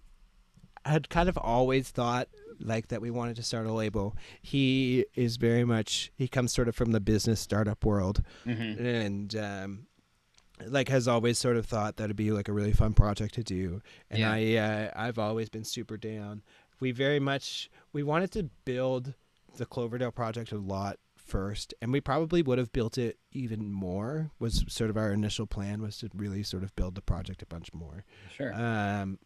had 0.85 1.09
kind 1.09 1.27
of 1.27 1.37
always 1.37 1.89
thought 1.89 2.29
like 2.59 2.87
that 2.89 3.01
we 3.01 3.09
wanted 3.11 3.35
to 3.37 3.43
start 3.43 3.65
a 3.65 3.71
label. 3.73 4.15
He 4.41 5.05
is 5.15 5.35
very 5.37 5.65
much 5.65 6.11
he 6.15 6.27
comes 6.27 6.53
sort 6.53 6.67
of 6.69 6.75
from 6.75 6.91
the 6.91 7.01
business 7.01 7.39
startup 7.41 7.83
world, 7.83 8.21
Mhm. 8.45 8.79
and 8.79 9.35
um, 9.35 9.87
like 10.67 10.89
has 10.89 11.07
always 11.07 11.37
sort 11.37 11.57
of 11.57 11.65
thought 11.65 11.97
that'd 11.97 12.15
be 12.15 12.31
like 12.31 12.47
a 12.47 12.53
really 12.53 12.73
fun 12.73 12.93
project 12.93 13.33
to 13.35 13.43
do. 13.43 13.81
And 14.09 14.19
Yeah. 14.19 14.31
I 14.33 14.55
uh, 14.55 14.91
I've 14.95 15.19
always 15.19 15.49
been 15.49 15.63
super 15.63 15.97
down. 15.97 16.41
We 16.79 16.91
very 16.91 17.19
much 17.19 17.69
we 17.93 18.03
wanted 18.03 18.31
to 18.33 18.49
build 18.65 19.13
the 19.57 19.65
Cloverdale 19.65 20.11
project 20.11 20.51
a 20.51 20.57
lot 20.57 20.97
first 21.15 21.73
and 21.81 21.91
we 21.91 21.99
probably 21.99 22.43
would 22.43 22.59
have 22.59 22.71
built 22.71 22.97
it 22.99 23.17
even 23.31 23.71
more 23.71 24.29
was 24.37 24.63
sort 24.67 24.91
of 24.91 24.97
our 24.97 25.11
initial 25.11 25.47
plan 25.47 25.81
was 25.81 25.97
to 25.97 26.07
really 26.13 26.43
sort 26.43 26.61
of 26.61 26.75
build 26.75 26.93
the 26.93 27.01
project 27.01 27.41
a 27.41 27.47
bunch 27.47 27.73
more 27.73 28.05
Sure. 28.35 28.53
um, 28.53 29.17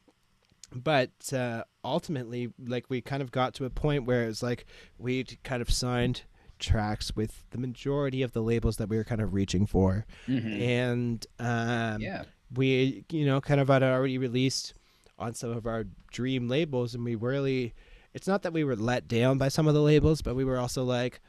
but 0.74 1.34
uh, 1.34 1.64
ultimately, 1.84 2.54
like 2.64 2.86
we 2.90 3.02
kind 3.02 3.24
of 3.24 3.32
got 3.32 3.56
to 3.56 3.66
a 3.66 3.70
point 3.72 4.06
where 4.06 4.28
it's 4.28 4.44
like 4.44 4.66
we'd 5.00 5.40
kind 5.44 5.62
of 5.64 5.70
signed 5.72 6.22
tracks 6.60 7.16
with 7.16 7.44
the 7.52 7.58
majority 7.58 8.22
of 8.22 8.34
the 8.34 8.42
labels 8.42 8.78
that 8.78 8.90
we 8.90 8.98
were 8.98 9.04
kind 9.04 9.22
of 9.22 9.34
reaching 9.34 9.66
for, 9.66 10.06
Mhm. 10.28 10.60
and 10.62 11.28
um, 11.40 12.02
yeah. 12.02 12.24
we 12.54 13.06
you 13.10 13.26
know 13.26 13.42
kind 13.42 13.60
of 13.60 13.68
had 13.70 13.84
already 13.84 14.18
released 14.18 14.74
on 15.18 15.34
some 15.34 15.52
of 15.52 15.66
our 15.66 15.86
dream 16.12 16.48
labels, 16.48 16.94
and 16.96 17.04
we 17.04 17.16
really. 17.16 17.74
It's 18.12 18.28
not 18.28 18.42
that 18.42 18.54
we 18.54 18.64
were 18.64 18.76
let 18.76 19.08
down 19.08 19.38
by 19.38 19.50
some 19.50 19.68
of 19.68 19.76
the 19.76 19.82
labels, 19.84 20.24
but 20.24 20.36
we 20.36 20.44
were 20.44 20.58
also 20.58 20.84
like, 20.84 21.20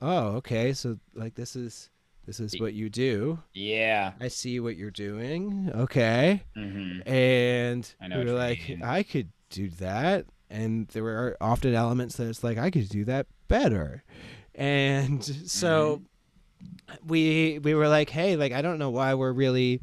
"Oh, 0.00 0.28
okay, 0.36 0.72
so 0.72 0.98
like 1.14 1.34
this 1.34 1.54
is 1.54 1.90
this 2.24 2.40
is 2.40 2.58
what 2.60 2.72
you 2.72 2.88
do. 2.88 3.40
Yeah. 3.52 4.12
I 4.20 4.28
see 4.28 4.58
what 4.58 4.76
you're 4.76 4.90
doing. 4.90 5.70
Okay." 5.74 6.42
hmm 6.54 7.00
and 7.06 7.94
I 8.00 8.08
know 8.08 8.20
we 8.20 8.24
were 8.24 8.32
like, 8.32 8.68
mean. 8.70 8.82
I 8.82 9.02
could 9.02 9.28
do 9.50 9.68
that, 9.80 10.24
and 10.48 10.88
there 10.88 11.02
were 11.02 11.36
often 11.42 11.74
elements 11.74 12.16
that 12.16 12.26
it's 12.28 12.42
like 12.42 12.56
I 12.56 12.70
could 12.70 12.88
do 12.88 13.04
that 13.04 13.26
better, 13.48 14.02
and 14.60 15.24
so 15.24 16.02
Mm-hmm. 16.62 17.08
we 17.08 17.58
we 17.62 17.74
were 17.74 17.88
like, 17.88 18.10
hey, 18.10 18.36
like 18.36 18.52
I 18.52 18.60
don't 18.62 18.78
know 18.78 18.90
why 18.90 19.14
we're 19.14 19.32
really, 19.32 19.80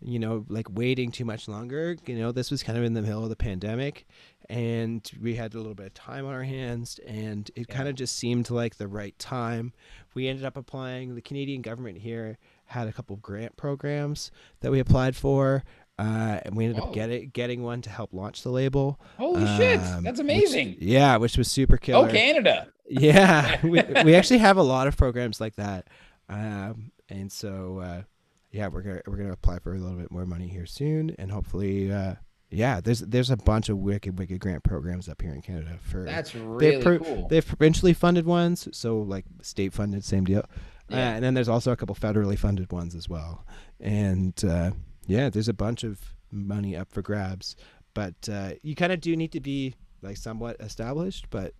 you 0.00 0.18
know, 0.18 0.46
like 0.48 0.66
waiting 0.70 1.10
too 1.10 1.24
much 1.26 1.48
longer. 1.48 1.96
You 2.06 2.16
know, 2.18 2.32
this 2.32 2.50
was 2.50 2.62
kind 2.62 2.78
of 2.78 2.84
in 2.84 2.94
the 2.94 3.02
middle 3.02 3.22
of 3.22 3.28
the 3.28 3.36
pandemic, 3.36 4.06
and 4.48 5.08
we 5.20 5.34
had 5.34 5.52
a 5.52 5.58
little 5.58 5.74
bit 5.74 5.86
of 5.88 5.94
time 5.94 6.24
on 6.26 6.32
our 6.32 6.42
hands, 6.44 6.98
and 7.06 7.50
it 7.54 7.68
kind 7.68 7.88
of 7.88 7.94
just 7.96 8.16
seemed 8.16 8.48
like 8.50 8.76
the 8.76 8.88
right 8.88 9.16
time. 9.18 9.72
We 10.14 10.28
ended 10.28 10.46
up 10.46 10.56
applying. 10.56 11.14
The 11.14 11.20
Canadian 11.20 11.60
government 11.60 11.98
here 11.98 12.38
had 12.66 12.88
a 12.88 12.92
couple 12.92 13.14
of 13.14 13.20
grant 13.22 13.56
programs 13.58 14.30
that 14.60 14.72
we 14.72 14.80
applied 14.80 15.16
for. 15.16 15.62
Uh, 15.96 16.40
and 16.44 16.56
we 16.56 16.64
ended 16.64 16.80
Whoa. 16.80 16.88
up 16.88 16.92
getting 16.94 17.28
getting 17.28 17.62
one 17.62 17.80
to 17.82 17.90
help 17.90 18.12
launch 18.12 18.42
the 18.42 18.50
label. 18.50 18.98
Holy 19.16 19.46
shit, 19.56 19.78
Um, 19.78 20.02
that's 20.02 20.18
which- 20.18 20.24
amazing. 20.24 20.76
yeah, 20.80 21.18
which 21.18 21.36
was 21.38 21.48
super 21.48 21.76
killer. 21.76 22.08
Oh, 22.08 22.10
Canada. 22.10 22.66
Yeah, 22.88 23.60
we, 23.62 23.82
we 24.04 24.14
actually 24.14 24.38
have 24.38 24.56
a 24.56 24.62
lot 24.62 24.86
of 24.86 24.96
programs 24.96 25.40
like 25.40 25.56
that, 25.56 25.88
um, 26.28 26.92
and 27.08 27.30
so 27.30 27.78
uh, 27.78 28.02
yeah, 28.50 28.68
we're 28.68 28.82
gonna 28.82 29.00
we're 29.06 29.16
gonna 29.16 29.32
apply 29.32 29.58
for 29.58 29.74
a 29.74 29.78
little 29.78 29.98
bit 29.98 30.10
more 30.10 30.26
money 30.26 30.48
here 30.48 30.66
soon, 30.66 31.14
and 31.18 31.30
hopefully, 31.32 31.90
uh, 31.90 32.14
yeah, 32.50 32.80
there's 32.80 33.00
there's 33.00 33.30
a 33.30 33.36
bunch 33.36 33.68
of 33.68 33.78
wicked 33.78 34.18
wicked 34.18 34.38
grant 34.38 34.62
programs 34.62 35.08
up 35.08 35.22
here 35.22 35.32
in 35.32 35.42
Canada 35.42 35.78
for 35.80 36.04
That's 36.04 36.32
they've 36.32 36.44
really 36.44 36.82
pro- 36.82 36.98
cool. 36.98 37.28
They've 37.28 37.46
provincially 37.46 37.94
funded 37.94 38.26
ones, 38.26 38.68
so 38.72 38.98
like 38.98 39.24
state 39.42 39.72
funded, 39.72 40.04
same 40.04 40.24
deal. 40.24 40.44
Uh, 40.92 40.96
and 40.96 41.24
then 41.24 41.32
there's 41.32 41.48
also 41.48 41.72
a 41.72 41.76
couple 41.76 41.94
federally 41.94 42.38
funded 42.38 42.70
ones 42.70 42.94
as 42.94 43.08
well. 43.08 43.46
And 43.80 44.34
uh, 44.44 44.72
yeah, 45.06 45.30
there's 45.30 45.48
a 45.48 45.54
bunch 45.54 45.82
of 45.82 46.14
money 46.30 46.76
up 46.76 46.92
for 46.92 47.00
grabs. 47.00 47.56
but 47.94 48.28
uh, 48.30 48.50
you 48.62 48.74
kind 48.74 48.92
of 48.92 49.00
do 49.00 49.16
need 49.16 49.32
to 49.32 49.40
be 49.40 49.74
like 50.02 50.18
somewhat 50.18 50.56
established. 50.60 51.30
But 51.30 51.54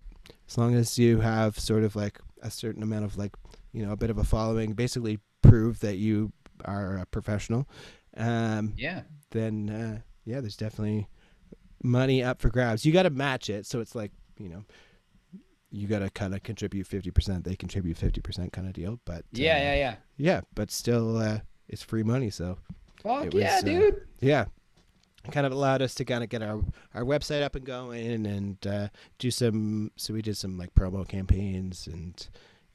as 0.47 0.57
long 0.57 0.75
as 0.75 0.97
you 0.99 1.19
have 1.21 1.57
sort 1.59 1.83
of 1.83 1.95
like 1.95 2.19
a 2.41 2.51
certain 2.51 2.83
amount 2.83 3.05
of 3.05 3.17
like 3.17 3.33
you 3.73 3.85
know 3.85 3.91
a 3.91 3.97
bit 3.97 4.09
of 4.09 4.17
a 4.17 4.23
following, 4.23 4.73
basically 4.73 5.19
prove 5.41 5.79
that 5.81 5.97
you 5.97 6.31
are 6.63 6.97
a 6.97 7.05
professional. 7.05 7.67
Um, 8.17 8.73
Yeah. 8.77 9.01
then 9.31 9.69
uh, 9.69 9.99
yeah, 10.25 10.39
there's 10.41 10.55
definitely 10.57 11.07
money 11.83 12.23
up 12.23 12.41
for 12.41 12.49
grabs. 12.49 12.85
You 12.85 12.91
got 12.93 13.03
to 13.03 13.09
match 13.09 13.49
it, 13.49 13.65
so 13.65 13.79
it's 13.81 13.95
like 13.95 14.11
you 14.39 14.49
know, 14.49 14.63
you 15.71 15.87
got 15.87 15.99
to 15.99 16.09
kind 16.09 16.33
of 16.33 16.43
contribute 16.43 16.87
fifty 16.87 17.11
percent. 17.11 17.43
They 17.43 17.55
contribute 17.55 17.97
fifty 17.97 18.21
percent, 18.21 18.53
kind 18.53 18.67
of 18.67 18.73
deal. 18.73 18.99
But 19.05 19.25
Yeah, 19.31 19.55
uh, 19.55 19.59
yeah, 19.59 19.75
yeah. 19.75 19.95
yeah. 20.17 20.41
But 20.55 20.71
still, 20.71 21.17
uh, 21.17 21.39
it's 21.67 21.83
free 21.83 22.03
money, 22.03 22.29
so 22.29 22.57
Fuck 23.03 23.25
was, 23.25 23.33
yeah, 23.35 23.57
uh, 23.57 23.61
dude. 23.65 24.01
yeah. 24.21 24.45
Kind 25.31 25.45
of 25.45 25.51
allowed 25.51 25.81
us 25.81 25.93
to 25.95 26.05
kind 26.05 26.23
of 26.23 26.29
get 26.29 26.41
our 26.41 26.61
our 26.93 27.03
website 27.03 27.41
up 27.41 27.55
and 27.55 27.65
going 27.65 28.25
and 28.25 28.67
uh, 28.67 28.87
do 29.19 29.31
some. 29.31 29.91
So 29.95 30.13
we 30.13 30.21
did 30.21 30.37
some 30.37 30.57
like 30.57 30.73
promo 30.73 31.07
campaigns 31.07 31.87
and 31.87 32.27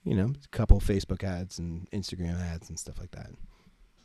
you 0.05 0.15
know 0.15 0.33
a 0.45 0.49
couple 0.49 0.81
Facebook 0.81 1.23
ads 1.25 1.59
and 1.59 1.89
Instagram 1.91 2.41
ads 2.53 2.69
and 2.69 2.79
stuff 2.79 2.99
like 2.99 3.11
that. 3.13 3.31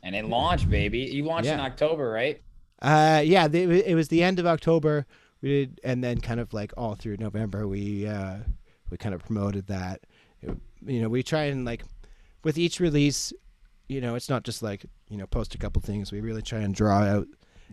And 0.02 0.14
it 0.14 0.26
launched, 0.26 0.68
baby. 0.70 1.00
You 1.00 1.24
launched 1.24 1.48
in 1.54 1.60
October, 1.60 2.08
right? 2.10 2.40
Uh, 2.82 3.22
yeah, 3.24 3.48
the, 3.48 3.62
it 3.90 3.94
was 3.94 4.08
the 4.08 4.22
end 4.22 4.38
of 4.38 4.46
October. 4.46 5.06
We 5.42 5.48
did, 5.48 5.80
and 5.82 6.04
then 6.04 6.20
kind 6.20 6.38
of 6.40 6.52
like 6.52 6.72
all 6.76 6.94
through 6.94 7.16
November, 7.16 7.66
we 7.66 8.06
uh, 8.06 8.36
we 8.90 8.96
kind 8.96 9.14
of 9.14 9.24
promoted 9.24 9.66
that. 9.68 10.02
It- 10.42 10.56
you 10.84 11.00
know, 11.00 11.08
we 11.08 11.22
try 11.22 11.44
and 11.44 11.64
like 11.64 11.82
with 12.44 12.58
each 12.58 12.78
release, 12.78 13.32
you 13.88 14.00
know, 14.00 14.14
it's 14.14 14.28
not 14.28 14.44
just 14.44 14.62
like 14.62 14.84
you 15.08 15.16
know 15.16 15.26
post 15.26 15.54
a 15.54 15.58
couple 15.58 15.80
things. 15.82 16.12
We 16.12 16.20
really 16.20 16.42
try 16.42 16.60
and 16.60 16.72
draw 16.74 16.98
out 16.98 17.26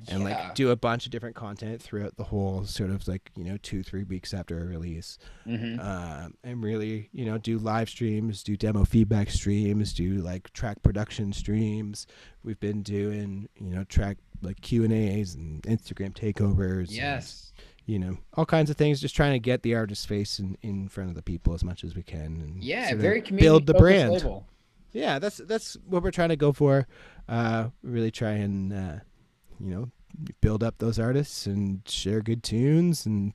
and 0.07 0.23
Yeah. 0.23 0.25
like 0.47 0.55
do 0.55 0.71
a 0.71 0.75
bunch 0.75 1.05
of 1.05 1.11
different 1.11 1.35
content 1.35 1.81
throughout 1.81 2.17
the 2.17 2.23
whole 2.23 2.65
sort 2.65 2.89
of 2.89 3.07
like 3.07 3.31
you 3.35 3.43
know 3.43 3.57
two 3.61 3.83
three 3.83 4.03
weeks 4.03 4.33
after 4.33 4.59
a 4.61 4.65
release 4.65 5.17
Mm-hmm. 5.47 5.79
um, 5.79 6.33
and 6.43 6.63
really 6.63 7.09
you 7.13 7.25
know 7.25 7.37
do 7.37 7.57
live 7.59 7.89
streams 7.89 8.43
do 8.43 8.55
demo 8.57 8.85
feedback 8.85 9.29
streams 9.29 9.93
do 9.93 10.15
like 10.15 10.51
track 10.53 10.81
production 10.83 11.31
streams 11.33 12.07
we've 12.43 12.59
been 12.59 12.81
doing 12.81 13.47
you 13.59 13.69
know 13.69 13.83
track 13.83 14.17
like 14.41 14.59
q 14.61 14.83
and 14.83 14.93
a's 14.93 15.35
and 15.35 15.61
instagram 15.63 16.13
takeovers 16.13 16.87
and, 16.87 16.91
Yes. 16.91 17.53
you 17.85 17.99
know 17.99 18.17
all 18.33 18.45
kinds 18.45 18.69
of 18.69 18.77
things 18.77 18.99
just 18.99 19.15
trying 19.15 19.33
to 19.33 19.39
get 19.39 19.61
the 19.63 19.75
artist's 19.75 20.05
face 20.05 20.39
in, 20.39 20.57
in 20.61 20.87
front 20.87 21.09
of 21.09 21.15
the 21.15 21.21
people 21.23 21.53
as 21.53 21.63
much 21.63 21.83
as 21.83 21.95
we 21.95 22.03
can 22.03 22.41
and 22.41 22.63
Yeah, 22.63 22.95
very 22.95 23.21
community 23.21 23.45
build 23.45 23.65
the 23.67 23.73
brand 23.75 24.11
label. 24.13 24.45
yeah 24.91 25.19
that's 25.19 25.37
that's 25.37 25.77
what 25.87 26.03
we're 26.03 26.11
trying 26.11 26.29
to 26.29 26.35
go 26.35 26.51
for 26.51 26.87
uh 27.29 27.69
really 27.83 28.11
try 28.11 28.31
and 28.31 28.73
uh 28.73 28.95
you 29.63 29.69
know 29.73 29.89
build 30.41 30.63
up 30.63 30.75
those 30.77 30.99
artists 30.99 31.47
and 31.47 31.81
share 31.87 32.21
good 32.21 32.43
tunes 32.43 33.05
and 33.05 33.33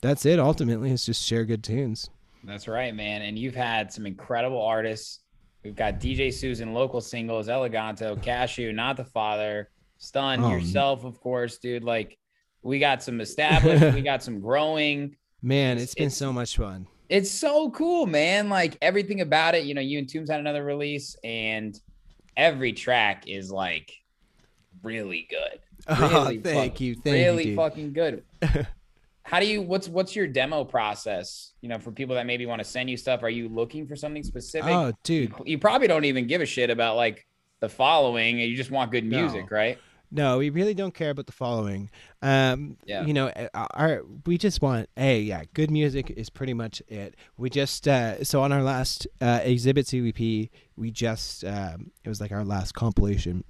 that's 0.00 0.26
it 0.26 0.40
ultimately 0.40 0.90
it's 0.90 1.06
just 1.06 1.24
share 1.24 1.44
good 1.44 1.62
tunes 1.62 2.10
That's 2.44 2.66
right, 2.68 2.94
man. 2.94 3.22
And 3.22 3.38
you've 3.38 3.54
had 3.56 3.92
some 3.92 4.06
incredible 4.06 4.62
artists. 4.62 5.20
We've 5.64 5.74
got 5.74 5.98
DJ 6.00 6.32
Susan, 6.32 6.72
local 6.72 7.00
singles, 7.00 7.48
Eleganto, 7.48 8.20
Cashew, 8.22 8.72
Not 8.72 8.96
the 8.96 9.04
Father, 9.04 9.70
Stun, 9.98 10.42
Oh, 10.42 10.50
yourself, 10.52 11.04
of 11.04 11.20
course, 11.20 11.58
dude. 11.58 11.82
Like, 11.82 12.16
we 12.62 12.78
got 12.78 13.02
some 13.02 13.20
established, 13.20 13.92
we 13.94 14.02
got 14.02 14.22
some 14.22 14.40
growing. 14.40 15.16
man 15.42 15.72
It's- 15.76 15.84
it's 15.84 15.94
been 15.94 16.04
it's- 16.04 16.16
so 16.16 16.32
much 16.32 16.56
fun 16.56 16.86
It's 17.08 17.30
so 17.30 17.70
cool, 17.70 18.06
man. 18.06 18.48
Like 18.48 18.78
everything 18.80 19.20
about 19.20 19.54
it. 19.56 19.64
You 19.64 19.74
know, 19.74 19.80
you 19.82 19.98
and 19.98 20.08
Tombs 20.08 20.30
had 20.30 20.38
another 20.40 20.64
release, 20.64 21.16
and 21.24 21.78
every 22.36 22.72
track 22.72 23.24
is 23.28 23.50
like 23.50 23.92
really 24.82 25.26
good. 25.28 25.60
oh 25.88 26.24
thank 26.42 26.44
fuck- 26.72 26.80
you 26.80 26.94
thank 26.94 27.04
really 27.14 27.48
you 27.50 27.56
fucking 27.56 27.92
good. 27.92 28.24
How 29.22 29.40
do 29.40 29.46
you 29.46 29.60
what's 29.60 29.88
what's 29.88 30.16
your 30.16 30.26
demo 30.26 30.64
process? 30.64 31.52
You 31.60 31.68
know, 31.68 31.78
for 31.78 31.90
people 31.92 32.14
that 32.14 32.24
maybe 32.26 32.46
want 32.46 32.60
to 32.60 32.64
send 32.64 32.88
you 32.88 32.96
stuff, 32.96 33.22
are 33.22 33.28
you 33.30 33.48
looking 33.48 33.86
for 33.86 33.94
something 33.94 34.22
specific? 34.22 34.70
oh 34.70 34.92
dude 35.04 35.30
you, 35.40 35.44
you 35.52 35.58
probably 35.58 35.86
don't 35.88 36.04
even 36.06 36.26
give 36.26 36.40
a 36.40 36.46
shit 36.46 36.70
about 36.70 36.96
like 36.96 37.26
the 37.60 37.68
following, 37.68 38.38
you 38.38 38.56
just 38.56 38.70
want 38.70 38.90
good 38.90 39.04
No. 39.04 39.20
music, 39.20 39.50
right? 39.50 39.78
No, 40.10 40.38
we 40.38 40.48
really 40.48 40.72
don't 40.72 40.94
care 40.94 41.10
about 41.10 41.26
the 41.26 41.32
following. 41.32 41.90
Um, 42.22 42.78
Yeah. 42.86 43.04
You 43.04 43.12
know, 43.12 43.30
our 43.74 44.02
we 44.24 44.38
just 44.38 44.62
want 44.62 44.88
a 44.96 45.20
yeah, 45.20 45.42
good 45.52 45.70
music 45.70 46.08
is 46.10 46.30
pretty 46.30 46.54
much 46.54 46.80
it. 46.88 47.14
We 47.36 47.50
just 47.50 47.86
uh, 47.86 48.24
so 48.24 48.40
on 48.40 48.50
our 48.50 48.62
last 48.62 49.06
uh, 49.20 49.40
exhibit 49.42 49.84
CVP, 49.84 50.48
we 50.76 50.90
just 50.90 51.44
um, 51.44 51.90
it 52.02 52.08
was 52.08 52.20
like 52.22 52.32
our 52.32 52.44
last 52.44 52.72
compilation. 52.72 53.44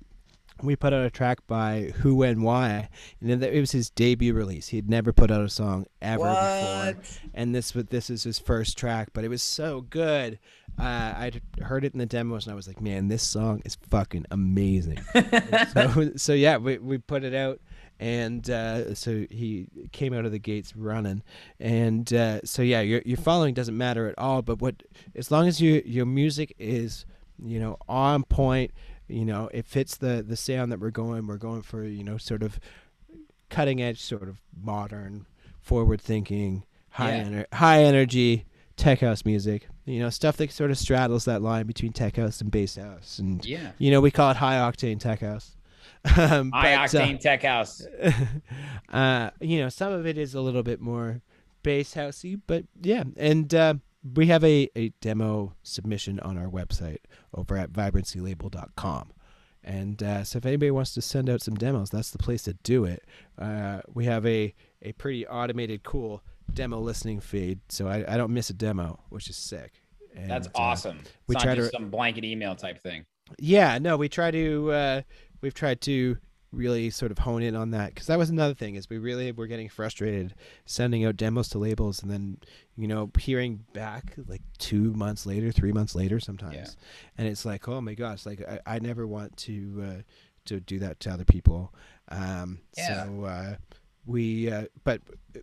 We 0.62 0.76
put 0.76 0.92
out 0.92 1.04
a 1.04 1.10
track 1.10 1.46
by 1.46 1.92
Who 1.98 2.22
and 2.22 2.42
Why, 2.42 2.88
and 3.20 3.42
it 3.42 3.60
was 3.60 3.72
his 3.72 3.90
debut 3.90 4.34
release. 4.34 4.68
He 4.68 4.76
had 4.76 4.90
never 4.90 5.12
put 5.12 5.30
out 5.30 5.44
a 5.44 5.48
song 5.48 5.86
ever 6.02 6.24
before, 6.24 7.02
and 7.34 7.54
this 7.54 7.74
was 7.74 7.84
this 7.86 8.10
is 8.10 8.24
his 8.24 8.38
first 8.38 8.76
track. 8.76 9.10
But 9.12 9.24
it 9.24 9.28
was 9.28 9.42
so 9.42 9.82
good. 9.82 10.38
Uh, 10.78 11.14
I'd 11.16 11.42
heard 11.62 11.84
it 11.84 11.92
in 11.92 11.98
the 11.98 12.06
demos, 12.06 12.46
and 12.46 12.52
I 12.52 12.56
was 12.56 12.66
like, 12.66 12.80
"Man, 12.80 13.08
this 13.08 13.22
song 13.22 13.62
is 13.64 13.76
fucking 13.88 14.26
amazing." 14.30 14.98
so 15.72 16.12
so 16.16 16.32
yeah, 16.32 16.56
we 16.56 16.78
we 16.78 16.98
put 16.98 17.24
it 17.24 17.34
out, 17.34 17.60
and 18.00 18.48
uh, 18.48 18.94
so 18.94 19.26
he 19.30 19.66
came 19.92 20.14
out 20.14 20.24
of 20.24 20.32
the 20.32 20.38
gates 20.38 20.76
running, 20.76 21.22
and 21.58 22.12
uh, 22.12 22.40
so 22.44 22.62
yeah, 22.62 22.80
your 22.80 23.02
your 23.04 23.16
following 23.16 23.54
doesn't 23.54 23.76
matter 23.76 24.08
at 24.08 24.18
all. 24.18 24.42
But 24.42 24.60
what 24.60 24.82
as 25.16 25.30
long 25.30 25.48
as 25.48 25.60
your 25.60 25.80
your 25.80 26.06
music 26.06 26.54
is 26.58 27.06
you 27.44 27.58
know 27.58 27.76
on 27.88 28.22
point, 28.24 28.72
you 29.08 29.24
know 29.24 29.48
it 29.52 29.66
fits 29.66 29.96
the 29.96 30.24
the 30.26 30.36
sound 30.36 30.70
that 30.72 30.80
we're 30.80 30.90
going. 30.90 31.26
We're 31.26 31.36
going 31.36 31.62
for 31.62 31.84
you 31.84 32.04
know 32.04 32.16
sort 32.18 32.42
of 32.42 32.58
cutting 33.50 33.80
edge, 33.82 34.00
sort 34.00 34.24
of 34.28 34.40
modern, 34.60 35.26
forward 35.60 36.00
thinking, 36.00 36.64
high 36.90 37.16
Yeah. 37.16 37.24
ener- 37.24 37.54
high 37.54 37.82
energy 37.82 38.44
tech 38.76 39.00
house 39.00 39.24
music. 39.24 39.68
You 39.86 40.00
know 40.00 40.10
stuff 40.10 40.36
that 40.36 40.52
sort 40.52 40.70
of 40.70 40.78
straddles 40.78 41.24
that 41.24 41.42
line 41.42 41.66
between 41.66 41.92
tech 41.92 42.16
house 42.16 42.40
and 42.40 42.50
bass 42.50 42.76
house 42.76 43.18
and 43.18 43.44
Yeah. 43.44 43.72
you 43.78 43.90
know, 43.90 44.00
we 44.00 44.10
call 44.10 44.30
it 44.30 44.36
high 44.36 44.56
octane 44.56 45.00
tech 45.00 45.20
house. 45.20 45.56
um, 46.16 46.52
High 46.52 46.76
but, 46.76 46.94
uh, 46.94 47.00
octane 47.00 47.18
tech 47.20 47.42
house. 47.42 47.84
uh, 48.92 49.30
you 49.40 49.58
know, 49.58 49.68
some 49.68 49.92
of 49.92 50.06
it 50.06 50.16
is 50.18 50.34
a 50.34 50.40
little 50.40 50.62
bit 50.62 50.80
more 50.80 51.22
bass 51.62 51.94
housey, 51.94 52.40
but 52.46 52.64
yeah. 52.80 53.04
And 53.16 53.52
uh, 53.54 53.74
we 54.14 54.26
have 54.26 54.44
a, 54.44 54.68
a 54.76 54.90
demo 55.00 55.54
submission 55.62 56.20
on 56.20 56.38
our 56.38 56.48
website 56.48 56.98
over 57.34 57.56
at 57.56 57.72
vibrancylabel.com. 57.72 59.12
And 59.64 60.02
uh, 60.02 60.24
so 60.24 60.38
if 60.38 60.46
anybody 60.46 60.70
wants 60.70 60.94
to 60.94 61.02
send 61.02 61.28
out 61.28 61.42
some 61.42 61.54
demos, 61.54 61.90
that's 61.90 62.10
the 62.10 62.18
place 62.18 62.44
to 62.44 62.54
do 62.62 62.84
it. 62.84 63.04
Uh, 63.38 63.80
we 63.92 64.04
have 64.06 64.24
a, 64.24 64.54
a 64.82 64.92
pretty 64.92 65.26
automated, 65.26 65.82
cool 65.82 66.22
demo 66.54 66.78
listening 66.78 67.20
feed, 67.20 67.60
so 67.68 67.88
I, 67.88 68.14
I 68.14 68.16
don't 68.16 68.32
miss 68.32 68.48
a 68.50 68.54
demo, 68.54 69.00
which 69.10 69.28
is 69.28 69.36
sick. 69.36 69.82
And, 70.16 70.30
That's 70.30 70.46
uh, 70.48 70.52
awesome. 70.54 70.98
It's 71.00 71.10
we 71.26 71.34
not 71.34 71.42
try 71.42 71.54
to- 71.56 71.68
some 71.68 71.90
blanket 71.90 72.24
email 72.24 72.54
type 72.54 72.80
thing. 72.82 73.04
yeah, 73.38 73.78
no, 73.78 73.96
we 73.96 74.08
try 74.08 74.30
to 74.30 74.72
uh, 74.72 75.02
we've 75.42 75.54
tried 75.54 75.80
to 75.82 76.16
really 76.50 76.88
sort 76.90 77.10
of 77.10 77.18
hone 77.18 77.42
in 77.42 77.54
on 77.54 77.70
that 77.72 77.94
because 77.94 78.06
that 78.06 78.18
was 78.18 78.30
another 78.30 78.54
thing 78.54 78.74
is 78.74 78.88
we 78.88 78.96
really 78.98 79.30
were 79.32 79.46
getting 79.46 79.68
frustrated 79.68 80.34
sending 80.64 81.04
out 81.04 81.16
demos 81.16 81.48
to 81.50 81.58
labels 81.58 82.02
and 82.02 82.10
then 82.10 82.38
you 82.76 82.88
know 82.88 83.10
hearing 83.18 83.64
back 83.74 84.14
like 84.26 84.42
two 84.58 84.92
months 84.94 85.26
later, 85.26 85.52
three 85.52 85.72
months 85.72 85.94
later 85.94 86.18
sometimes, 86.20 86.76
and 87.18 87.28
it's 87.28 87.44
like 87.44 87.68
oh 87.68 87.80
my 87.80 87.94
gosh, 87.94 88.24
like 88.24 88.42
I, 88.48 88.76
I 88.76 88.78
never 88.78 89.06
want 89.06 89.36
to 89.38 89.84
uh, 89.86 90.02
to 90.46 90.60
do 90.60 90.78
that 90.78 91.00
to 91.00 91.10
other 91.10 91.24
people. 91.24 91.74
Um, 92.10 92.60
Yeah. 92.76 93.04
So 93.04 93.24
uh, 93.24 93.56
we, 94.06 94.50
uh, 94.50 94.64
but 94.84 95.02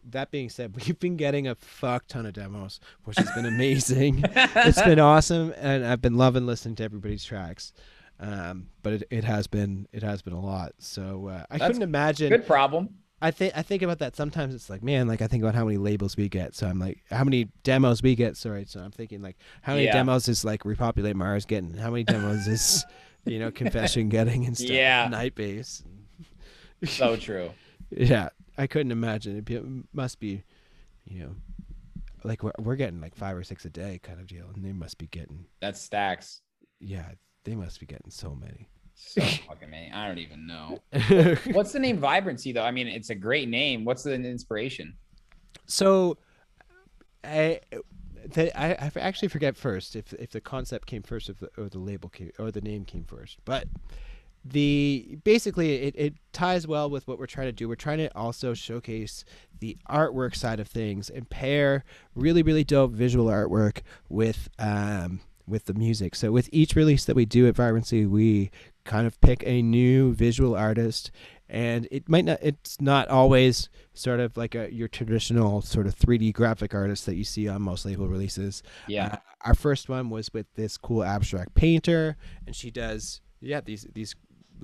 that 0.09 0.31
being 0.31 0.49
said, 0.49 0.75
we've 0.87 0.99
been 0.99 1.17
getting 1.17 1.47
a 1.47 1.55
fuck 1.55 2.07
ton 2.07 2.25
of 2.25 2.33
demos, 2.33 2.79
which 3.03 3.17
has 3.17 3.31
been 3.31 3.45
amazing 3.55 4.23
it's 4.35 4.81
been 4.81 4.99
awesome, 4.99 5.53
and 5.57 5.85
I've 5.85 6.01
been 6.01 6.17
loving 6.17 6.45
listening 6.45 6.75
to 6.75 6.83
everybody's 6.83 7.23
tracks. 7.23 7.71
Um, 8.19 8.67
but 8.81 8.93
it, 8.93 9.03
it 9.11 9.23
has 9.25 9.47
been 9.47 9.87
it 9.91 10.03
has 10.03 10.21
been 10.21 10.33
a 10.33 10.39
lot. 10.39 10.73
So 10.79 11.27
uh, 11.27 11.43
I 11.49 11.57
That's 11.57 11.67
couldn't 11.67 11.81
imagine. 11.83 12.29
Good 12.29 12.47
problem. 12.47 12.89
I 13.21 13.31
think 13.31 13.53
I 13.55 13.61
think 13.61 13.81
about 13.81 13.99
that 13.99 14.15
sometimes. 14.15 14.53
It's 14.53 14.69
like 14.69 14.83
man, 14.83 15.07
like 15.07 15.21
I 15.21 15.27
think 15.27 15.43
about 15.43 15.55
how 15.55 15.65
many 15.65 15.77
labels 15.77 16.15
we 16.17 16.29
get. 16.29 16.53
So 16.55 16.67
I'm 16.67 16.79
like, 16.79 17.03
how 17.09 17.23
many 17.23 17.49
demos 17.63 18.01
we 18.03 18.15
get. 18.15 18.37
Sorry, 18.37 18.65
so 18.65 18.79
I'm 18.79 18.91
thinking 18.91 19.21
like, 19.21 19.37
how 19.61 19.73
many 19.73 19.85
Yeah. 19.85 19.93
demos 19.93 20.27
is 20.27 20.45
like 20.45 20.63
Repopulate 20.65 21.15
Mars 21.15 21.45
getting? 21.45 21.73
How 21.75 21.89
many 21.91 22.03
demos 22.03 22.47
is 22.47 22.85
you 23.25 23.39
know 23.39 23.51
Confession 23.51 24.09
getting 24.09 24.45
and 24.45 24.57
stuff? 24.57 24.69
Yeah. 24.69 25.07
Night 25.09 25.35
Bass. 25.35 25.83
So 26.85 27.15
true. 27.15 27.51
Yeah, 27.91 28.29
I 28.57 28.65
couldn't 28.65 28.91
imagine. 28.91 29.37
It 29.37 29.45
be- 29.45 29.61
must 29.93 30.19
be, 30.19 30.43
you 31.05 31.19
know, 31.19 31.35
like 32.23 32.41
we're 32.41 32.51
we're 32.57 32.75
getting 32.75 32.99
like 32.99 33.15
five 33.15 33.37
or 33.37 33.43
six 33.43 33.63
a 33.63 33.69
day 33.69 33.99
kind 34.01 34.19
of 34.19 34.25
deal, 34.27 34.47
and 34.53 34.65
they 34.65 34.71
must 34.73 34.97
be 34.97 35.05
getting 35.07 35.45
That's 35.61 35.79
stacks. 35.79 36.41
yeah, 36.79 37.11
they 37.45 37.55
must 37.55 37.79
be 37.79 37.85
getting 37.85 38.11
so 38.11 38.35
many. 38.35 38.67
So 38.95 39.21
fucking 39.21 39.69
many. 39.69 39.91
I 39.91 40.07
don't 40.07 40.17
even 40.17 40.47
know. 40.47 40.79
What's 41.53 41.71
the 41.71 41.79
name 41.79 41.97
Vibrancy 41.97 42.51
though? 42.51 42.63
I 42.63 42.71
mean, 42.71 42.87
it's 42.87 43.09
a 43.09 43.15
great 43.15 43.49
name. 43.49 43.85
What's 43.85 44.03
the 44.03 44.13
inspiration? 44.13 44.95
so, 45.65 46.17
I, 47.23 47.59
the, 48.33 48.57
I 48.59 48.71
I 48.71 48.91
actually 48.99 49.29
forget 49.29 49.55
first 49.55 49.95
if 49.95 50.13
if 50.13 50.31
the 50.31 50.41
concept 50.41 50.87
came 50.87 51.03
first, 51.03 51.29
if 51.29 51.39
the, 51.39 51.49
or 51.57 51.69
the 51.69 51.79
label 51.79 52.09
came 52.09 52.31
or 52.39 52.51
the 52.51 52.61
name 52.61 52.85
came 52.85 53.03
first. 53.03 53.37
But 53.45 53.67
the 54.43 55.17
basically 55.23 55.73
it, 55.75 55.95
it 55.97 56.13
ties 56.31 56.67
well 56.67 56.89
with 56.89 57.07
what 57.07 57.17
we're 57.17 57.25
trying 57.25 57.47
to 57.47 57.51
do. 57.51 57.67
We're 57.67 57.75
trying 57.75 57.97
to 57.97 58.15
also 58.15 58.53
showcase 58.53 59.25
the 59.59 59.77
artwork 59.89 60.35
side 60.35 60.59
of 60.59 60.67
things 60.67 61.09
and 61.09 61.29
pair 61.29 61.83
really 62.13 62.43
really 62.43 62.63
dope 62.63 62.91
visual 62.91 63.25
artwork 63.25 63.81
with 64.07 64.49
um 64.59 65.21
with 65.47 65.65
the 65.65 65.73
music. 65.73 66.15
So 66.15 66.31
with 66.31 66.49
each 66.51 66.75
release 66.75 67.05
that 67.05 67.15
we 67.15 67.25
do 67.25 67.47
at 67.47 67.55
Vibrancy, 67.55 68.05
we 68.05 68.51
kind 68.83 69.07
of 69.07 69.19
pick 69.21 69.43
a 69.45 69.61
new 69.61 70.13
visual 70.13 70.55
artist 70.55 71.11
and 71.47 71.87
it 71.91 72.09
might 72.09 72.25
not 72.25 72.39
it's 72.41 72.79
not 72.81 73.07
always 73.07 73.69
sort 73.93 74.19
of 74.19 74.35
like 74.35 74.55
a 74.55 74.71
your 74.73 74.87
traditional 74.87 75.61
sort 75.61 75.85
of 75.85 75.95
3D 75.95 76.33
graphic 76.33 76.73
artist 76.73 77.05
that 77.05 77.15
you 77.15 77.23
see 77.23 77.47
on 77.47 77.61
most 77.61 77.85
label 77.85 78.07
releases. 78.07 78.63
Yeah. 78.87 79.07
Uh, 79.07 79.17
our 79.41 79.53
first 79.53 79.89
one 79.89 80.09
was 80.09 80.31
with 80.33 80.47
this 80.55 80.77
cool 80.77 81.03
abstract 81.03 81.53
painter 81.53 82.17
and 82.47 82.55
she 82.55 82.71
does 82.71 83.21
yeah 83.41 83.61
these 83.61 83.85
these 83.93 84.15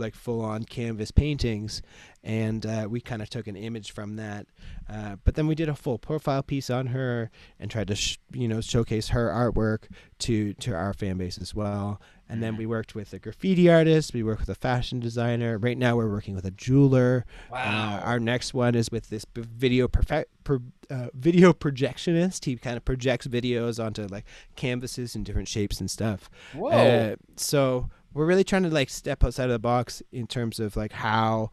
like 0.01 0.15
full 0.15 0.41
on 0.41 0.63
canvas 0.63 1.11
paintings 1.11 1.81
and 2.23 2.65
uh, 2.65 2.87
we 2.89 2.99
kind 2.99 3.21
of 3.21 3.29
took 3.29 3.47
an 3.47 3.55
image 3.55 3.91
from 3.91 4.15
that 4.15 4.45
uh, 4.91 5.15
but 5.23 5.35
then 5.35 5.47
we 5.47 5.55
did 5.55 5.69
a 5.69 5.75
full 5.75 5.97
profile 5.97 6.43
piece 6.43 6.69
on 6.69 6.87
her 6.87 7.29
and 7.59 7.71
tried 7.71 7.87
to 7.87 7.95
sh- 7.95 8.17
you 8.33 8.47
know 8.47 8.59
showcase 8.59 9.09
her 9.09 9.29
artwork 9.29 9.83
to 10.19 10.53
to 10.55 10.73
our 10.73 10.93
fan 10.93 11.17
base 11.17 11.37
as 11.37 11.55
well. 11.55 12.01
And 12.27 12.41
then 12.41 12.55
we 12.55 12.65
worked 12.65 12.95
with 12.95 13.11
a 13.11 13.19
graffiti 13.19 13.69
artist 13.69 14.13
we 14.13 14.23
worked 14.23 14.41
with 14.41 14.49
a 14.49 14.55
fashion 14.55 14.99
designer. 14.99 15.57
Right 15.57 15.77
now 15.77 15.97
we're 15.97 16.09
working 16.09 16.35
with 16.35 16.45
a 16.45 16.51
jeweler. 16.51 17.25
Wow. 17.51 17.59
uh, 17.59 18.05
our 18.05 18.19
next 18.19 18.53
one 18.53 18.75
is 18.75 18.89
with 18.91 19.09
this 19.09 19.25
video 19.35 19.87
perfect 19.87 20.31
pro, 20.43 20.59
uh, 20.89 21.07
video 21.13 21.53
projectionist. 21.53 22.45
He 22.45 22.55
kind 22.55 22.77
of 22.77 22.85
projects 22.85 23.27
videos 23.27 23.83
onto 23.83 24.07
like 24.07 24.25
canvases 24.55 25.15
in 25.15 25.23
different 25.23 25.47
shapes 25.47 25.79
and 25.79 25.89
stuff. 25.89 26.29
Whoa. 26.53 26.69
uh, 26.69 27.15
so 27.35 27.89
we're 28.13 28.25
really 28.25 28.43
trying 28.43 28.63
to 28.63 28.69
like 28.69 28.89
step 28.89 29.23
outside 29.23 29.45
of 29.45 29.51
the 29.51 29.59
box 29.59 30.01
in 30.11 30.27
terms 30.27 30.59
of 30.59 30.75
like 30.75 30.91
how 30.91 31.51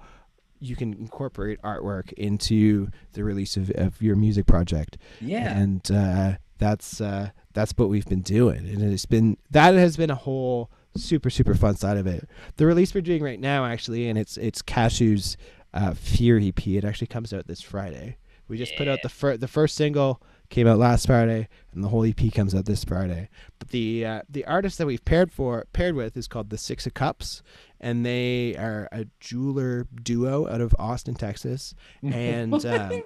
you 0.60 0.74
can 0.74 0.92
incorporate 0.94 1.60
artwork 1.62 2.12
into 2.14 2.88
the 3.12 3.22
release 3.22 3.56
of, 3.56 3.70
of 3.70 4.00
your 4.02 4.16
music 4.16 4.46
project. 4.46 4.98
yeah. 5.20 5.56
And 5.56 5.88
uh, 5.90 6.32
that's 6.58 7.00
uh, 7.00 7.30
that's 7.52 7.72
what 7.76 7.88
we've 7.88 8.06
been 8.06 8.22
doing, 8.22 8.68
and 8.68 8.82
it's 8.82 9.06
been 9.06 9.36
that 9.50 9.74
has 9.74 9.96
been 9.96 10.10
a 10.10 10.16
whole 10.16 10.70
super 10.96 11.30
super 11.30 11.54
fun 11.54 11.76
side 11.76 11.96
of 11.96 12.06
it. 12.06 12.28
The 12.56 12.66
release 12.66 12.94
we're 12.94 13.00
doing 13.00 13.22
right 13.22 13.40
now, 13.40 13.64
actually, 13.64 14.08
and 14.08 14.18
it's 14.18 14.36
it's 14.36 14.60
Cashew's 14.60 15.36
uh, 15.72 15.94
Fear 15.94 16.40
EP. 16.40 16.66
It 16.66 16.84
actually 16.84 17.06
comes 17.06 17.32
out 17.32 17.46
this 17.46 17.62
Friday. 17.62 18.16
We 18.48 18.58
just 18.58 18.76
put 18.76 18.88
out 18.88 19.00
the 19.02 19.08
first 19.08 19.40
the 19.40 19.48
first 19.48 19.76
single 19.76 20.22
came 20.50 20.66
out 20.66 20.78
last 20.78 21.06
Friday, 21.06 21.48
and 21.72 21.84
the 21.84 21.88
whole 21.88 22.04
EP 22.04 22.32
comes 22.32 22.54
out 22.54 22.64
this 22.64 22.84
Friday. 22.84 23.28
But 23.58 23.68
the 23.68 24.04
uh, 24.04 24.22
the 24.28 24.44
artist 24.46 24.78
that 24.78 24.86
we've 24.86 25.04
paired 25.04 25.32
for 25.32 25.66
paired 25.72 25.94
with 25.94 26.16
is 26.16 26.28
called 26.28 26.50
the 26.50 26.58
Six 26.58 26.86
of 26.86 26.94
Cups, 26.94 27.42
and 27.80 28.04
they 28.04 28.56
are 28.56 28.88
a 28.92 29.06
jeweler 29.20 29.86
duo 30.02 30.48
out 30.48 30.60
of 30.60 30.74
Austin, 30.78 31.14
Texas, 31.14 31.74
and 32.02 32.64
um, 32.64 33.02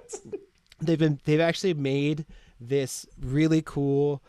they've 0.80 0.98
been 0.98 1.20
they've 1.24 1.40
actually 1.40 1.74
made 1.74 2.26
this 2.60 3.06
really 3.20 3.62
cool. 3.62 4.22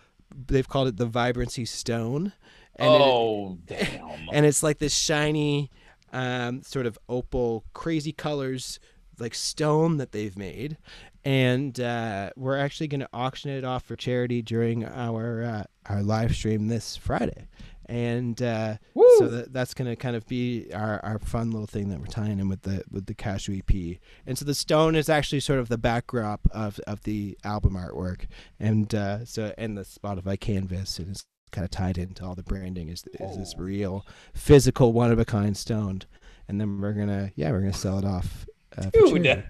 They've 0.48 0.68
called 0.68 0.88
it 0.88 0.98
the 0.98 1.06
Vibrancy 1.06 1.66
Stone, 1.66 2.34
and 2.78 2.94
it- 2.94 3.02
oh 3.02 3.58
damn. 3.68 4.30
and 4.32 4.46
it's 4.46 4.64
like 4.64 4.80
this 4.80 4.96
shiny 4.96 5.70
um, 6.12 6.64
sort 6.64 6.86
of 6.88 6.98
opal 7.10 7.64
crazy 7.74 8.12
colors 8.12 8.80
like 9.20 9.36
stone 9.36 9.98
that 9.98 10.12
they've 10.12 10.38
made. 10.38 10.78
And 11.26 11.80
uh, 11.80 12.32
we're 12.36 12.58
actually 12.58 12.88
going 12.88 13.02
to 13.02 13.10
auction 13.14 13.52
it 13.52 13.64
off 13.64 13.84
for 13.84 13.96
charity 13.96 14.42
during 14.42 14.86
our 14.86 15.44
uh, 15.44 15.64
our 15.86 16.04
live 16.04 16.36
stream 16.36 16.68
this 16.68 16.98
friday. 16.98 17.48
And 17.88 18.42
uh, 18.42 18.78
so 19.20 19.28
that, 19.28 19.54
that's 19.54 19.74
going 19.74 19.90
to 19.90 19.96
kind 19.98 20.16
of 20.16 20.26
be 20.26 20.70
our, 20.74 21.04
our 21.04 21.20
fun 21.20 21.52
little 21.52 21.68
thing 21.68 21.90
that 21.90 22.00
we're 22.00 22.06
tying 22.06 22.40
in 22.40 22.48
with 22.48 22.62
the 22.62 22.84
with 22.90 23.06
the 23.08 23.14
cashew 23.14 23.60
ep 23.60 24.00
and 24.26 24.38
so 24.38 24.46
the 24.46 24.56
stone 24.56 24.96
is 24.96 25.10
actually 25.10 25.42
sort 25.42 25.60
of 25.60 25.68
the 25.68 25.78
backdrop 25.78 26.42
of, 26.52 26.80
of 26.88 27.04
the 27.04 27.38
album 27.44 27.74
artwork. 27.74 28.26
And 28.60 28.94
uh, 28.96 29.26
so 29.26 29.54
and 29.58 29.78
the 29.78 29.84
spotify 29.84 30.40
canvas 30.40 30.98
and 31.00 31.10
it's 31.10 31.26
kind 31.52 31.64
of 31.64 31.72
tied 31.72 31.98
into 31.98 32.26
all 32.26 32.36
the 32.36 32.44
branding 32.44 32.90
is, 32.90 33.04
is 33.20 33.38
this 33.38 33.56
real 33.58 34.06
physical 34.34 34.92
one 34.92 35.12
of 35.12 35.20
a 35.20 35.26
kind 35.26 35.56
stoned 35.56 36.08
and 36.48 36.60
then 36.60 36.82
we're 36.82 36.94
gonna 36.94 37.32
yeah 37.36 37.52
we're 37.52 37.60
gonna 37.60 37.72
sell 37.72 38.00
it 38.00 38.06
off 38.06 38.48
uh, 38.78 38.90
for 38.92 39.18
Dude. 39.20 39.44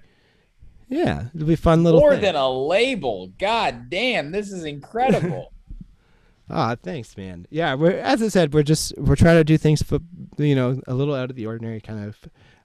yeah 0.88 1.24
it'll 1.34 1.46
be 1.46 1.54
a 1.54 1.56
fun 1.56 1.82
little 1.84 2.00
More 2.00 2.12
thing. 2.12 2.22
than 2.22 2.34
a 2.36 2.48
label. 2.50 3.28
God 3.38 3.88
damn, 3.90 4.30
this 4.32 4.50
is 4.52 4.64
incredible. 4.64 5.50
Ah, 6.50 6.76
thanks, 6.80 7.16
man. 7.16 7.46
Yeah, 7.48 7.72
we're 7.74 7.92
as 7.98 8.22
I 8.22 8.28
said, 8.28 8.52
we're 8.52 8.62
just 8.64 8.92
we're 8.98 9.16
trying 9.16 9.36
to 9.36 9.44
do 9.44 9.56
things 9.56 9.82
for 9.82 9.98
you 10.36 10.54
know 10.54 10.78
a 10.86 10.92
little 10.92 11.14
out 11.14 11.30
of 11.30 11.36
the 11.36 11.46
ordinary, 11.46 11.80
kind 11.80 12.04
of, 12.04 12.18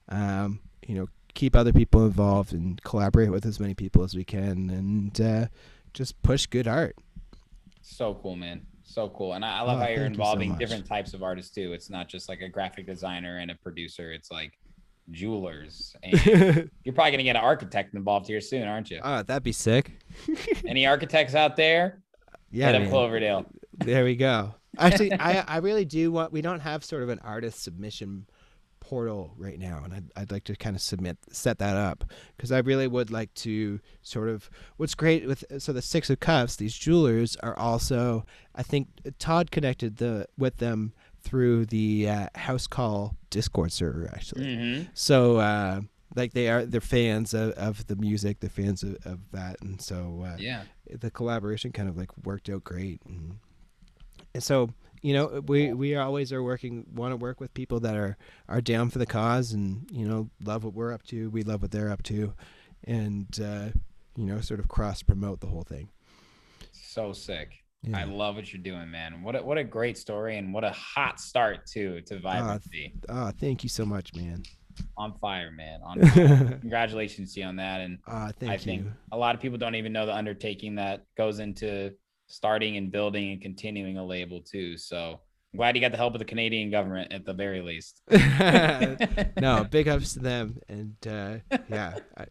um, 0.10 0.60
you 0.86 0.96
know, 0.96 1.08
keep 1.34 1.56
other 1.56 1.72
people 1.72 2.06
involved 2.06 2.52
and 2.52 2.84
collaborate 2.84 3.32
with 3.32 3.46
as 3.46 3.58
many 3.58 3.74
people 3.74 4.04
as 4.04 4.14
we 4.16 4.26
can, 4.26 4.70
and 4.70 5.22
uh, 5.22 5.48
just 5.94 6.22
push 6.24 6.46
good 6.46 6.68
art. 6.68 6.98
so 7.82 8.16
cool, 8.16 8.36
man. 8.36 8.66
So 8.84 9.08
cool. 9.08 9.32
And 9.32 9.46
I, 9.46 9.60
I 9.60 9.62
love 9.62 9.78
Oh, 9.78 9.82
how 9.84 9.88
you're 9.88 10.00
thank 10.00 10.00
you 10.00 10.04
so 10.04 10.12
involving 10.24 10.58
different 10.58 10.86
types 10.86 11.14
of 11.14 11.24
artists 11.24 11.56
too. 11.56 11.72
It's 11.72 11.90
not 11.90 12.10
just 12.10 12.28
like 12.28 12.42
a 12.42 12.50
graphic 12.50 12.86
designer 12.86 13.38
and 13.38 13.50
a 13.50 13.56
producer. 13.56 14.12
It's 14.12 14.30
like 14.30 14.60
jewelers. 15.12 15.96
And 16.04 16.14
you're 16.84 16.94
probably 16.94 17.12
gonna 17.12 17.24
get 17.24 17.36
an 17.36 17.44
architect 17.44 17.94
involved 17.94 18.28
here 18.28 18.42
soon, 18.42 18.68
aren't 18.68 18.90
you? 18.90 19.00
Oh, 19.04 19.24
that'd 19.24 19.44
be 19.44 19.52
sick. 19.52 19.92
Any 20.66 20.86
architects 20.88 21.36
out 21.36 21.56
there? 21.56 22.02
Yeah, 22.52 22.72
Hit 22.72 22.84
up. 22.84 22.90
Cloverdale. 22.90 23.46
There 23.74 24.04
we 24.04 24.16
go. 24.16 24.56
Actually, 24.78 25.14
I 25.14 25.42
I 25.48 25.58
really 25.58 25.86
do 25.86 26.12
want. 26.12 26.32
We 26.32 26.42
don't 26.42 26.60
have 26.60 26.84
sort 26.84 27.04
of 27.04 27.10
an 27.10 27.20
artist 27.20 27.64
submission 27.64 28.28
portal 28.80 29.34
right 29.38 29.60
now, 29.60 29.82
and 29.84 29.94
I'd, 29.94 30.12
I'd 30.16 30.32
like 30.32 30.46
to 30.46 30.56
kind 30.56 30.76
of 30.76 30.82
submit 30.82 31.18
set 31.32 31.60
that 31.60 31.76
up 31.76 32.06
because 32.36 32.52
I 32.52 32.60
really 32.60 32.88
would 32.88 33.12
like 33.12 33.34
to 33.36 33.80
sort 34.02 34.30
of. 34.30 34.50
What's 34.78 34.96
great 34.96 35.28
with 35.28 35.44
so 35.60 35.74
the 35.74 35.82
six 35.82 36.10
of 36.10 36.20
cups, 36.20 36.56
these 36.56 36.76
jewelers 36.76 37.36
are 37.38 37.58
also. 37.58 38.26
I 38.56 38.64
think 38.64 38.88
Todd 39.20 39.52
connected 39.52 39.98
the 39.98 40.28
with 40.38 40.58
them 40.58 40.94
through 41.22 41.66
the 41.68 42.10
uh, 42.10 42.28
house 42.36 42.68
call 42.68 43.16
Discord 43.30 43.72
server 43.72 44.10
actually. 44.14 44.56
hmm 44.56 44.82
So. 44.94 45.38
Uh, 45.38 45.82
like 46.16 46.34
they 46.34 46.50
are, 46.50 46.66
they're 46.66 46.82
fans 46.82 47.36
of, 47.36 47.52
of 47.52 47.86
the 47.86 47.96
music. 47.96 48.40
They're 48.40 48.50
fans 48.50 48.82
of, 48.82 48.98
of 49.06 49.20
that, 49.32 49.58
and 49.62 49.80
so 49.80 50.24
uh, 50.26 50.38
Yeah. 50.40 50.64
the 50.90 51.12
collaboration 51.12 51.72
kind 51.72 51.88
of 51.88 51.98
like 51.98 52.10
worked 52.26 52.50
out 52.50 52.64
great 52.64 53.00
and, 53.06 53.36
and 54.34 54.44
so 54.44 54.72
you 55.04 55.14
know 55.14 55.40
we 55.46 55.72
we 55.72 55.96
always 55.96 56.34
are 56.34 56.42
working 56.42 56.88
want 56.96 57.12
to 57.12 57.16
work 57.16 57.40
with 57.40 57.54
people 57.54 57.80
that 57.82 57.96
are 57.96 58.18
are 58.48 58.60
down 58.60 58.90
for 58.90 58.98
the 58.98 59.06
cause 59.06 59.54
and 59.54 59.88
you 59.92 60.08
know 60.08 60.32
love 60.44 60.64
what 60.64 60.74
we're 60.74 60.92
up 60.92 61.04
to 61.04 61.30
we 61.30 61.44
love 61.44 61.62
what 61.62 61.70
they're 61.70 61.92
up 61.92 62.02
to 62.04 62.34
and 62.86 63.40
uh 63.40 63.70
you 64.18 64.26
know 64.26 64.42
sort 64.42 64.60
of 64.60 64.68
cross 64.68 65.04
promote 65.04 65.42
the 65.42 65.48
whole 65.48 65.64
thing 65.64 65.90
So 66.72 67.14
sick. 67.14 67.64
Yeah. 67.82 68.00
I 68.00 68.04
love 68.04 68.36
what 68.36 68.52
you're 68.52 68.62
doing, 68.62 68.92
man. 68.92 69.24
What 69.24 69.36
a, 69.36 69.44
what 69.44 69.58
a 69.58 69.64
great 69.64 69.98
story 69.98 70.38
and 70.38 70.54
what 70.54 70.64
a 70.64 70.72
hot 70.72 71.20
start 71.20 71.66
too 71.66 72.02
to 72.08 72.20
vibrancy. 72.20 72.94
oh 73.08 73.32
thank 73.40 73.64
you 73.64 73.70
so 73.70 73.86
much 73.86 74.14
man 74.16 74.44
on 74.98 75.14
fire, 75.20 75.52
man. 75.52 75.80
On 75.84 76.02
fire. 76.10 76.58
Congratulations 76.62 77.34
to 77.34 77.42
you 77.42 77.46
on 77.46 77.56
that. 77.58 77.82
And 77.82 78.00
ah 78.08 78.32
thank 78.40 78.52
I 78.52 78.54
you 78.56 78.60
think 78.60 78.88
a 79.12 79.18
lot 79.18 79.36
of 79.36 79.42
people 79.42 79.58
don't 79.58 79.76
even 79.76 79.94
know 79.94 80.06
the 80.06 80.16
undertaking 80.16 80.76
that 80.76 81.06
goes 81.18 81.40
into 81.40 81.92
starting 82.28 82.78
and 82.78 82.92
building 82.92 83.32
and 83.32 83.42
continuing 83.42 83.98
a 83.98 84.06
label 84.06 84.42
too. 84.42 84.78
So 84.78 85.20
I'm 85.54 85.58
glad 85.58 85.76
you 85.76 85.82
got 85.82 85.92
the 85.92 85.98
help 85.98 86.14
of 86.14 86.20
the 86.20 86.26
Canadian 86.26 86.70
government 86.70 87.12
at 87.12 87.26
the 87.26 87.34
very 87.34 87.62
least. 87.62 88.02
no, 88.12 89.66
big 89.70 89.88
ups 89.88 90.14
to 90.14 90.20
them, 90.20 90.60
and 90.70 90.96
uh, 91.08 91.38
yeah, 91.70 91.96
I, 92.16 92.26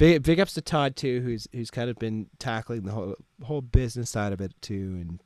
big 0.00 0.22
big 0.22 0.40
ups 0.40 0.54
to 0.54 0.62
Todd 0.62 0.96
too, 0.96 1.20
who's 1.20 1.46
who's 1.52 1.70
kind 1.70 1.90
of 1.90 1.96
been 1.96 2.26
tackling 2.38 2.82
the 2.82 2.90
whole 2.92 3.14
whole 3.42 3.60
business 3.60 4.10
side 4.10 4.32
of 4.32 4.40
it 4.40 4.52
too, 4.60 4.74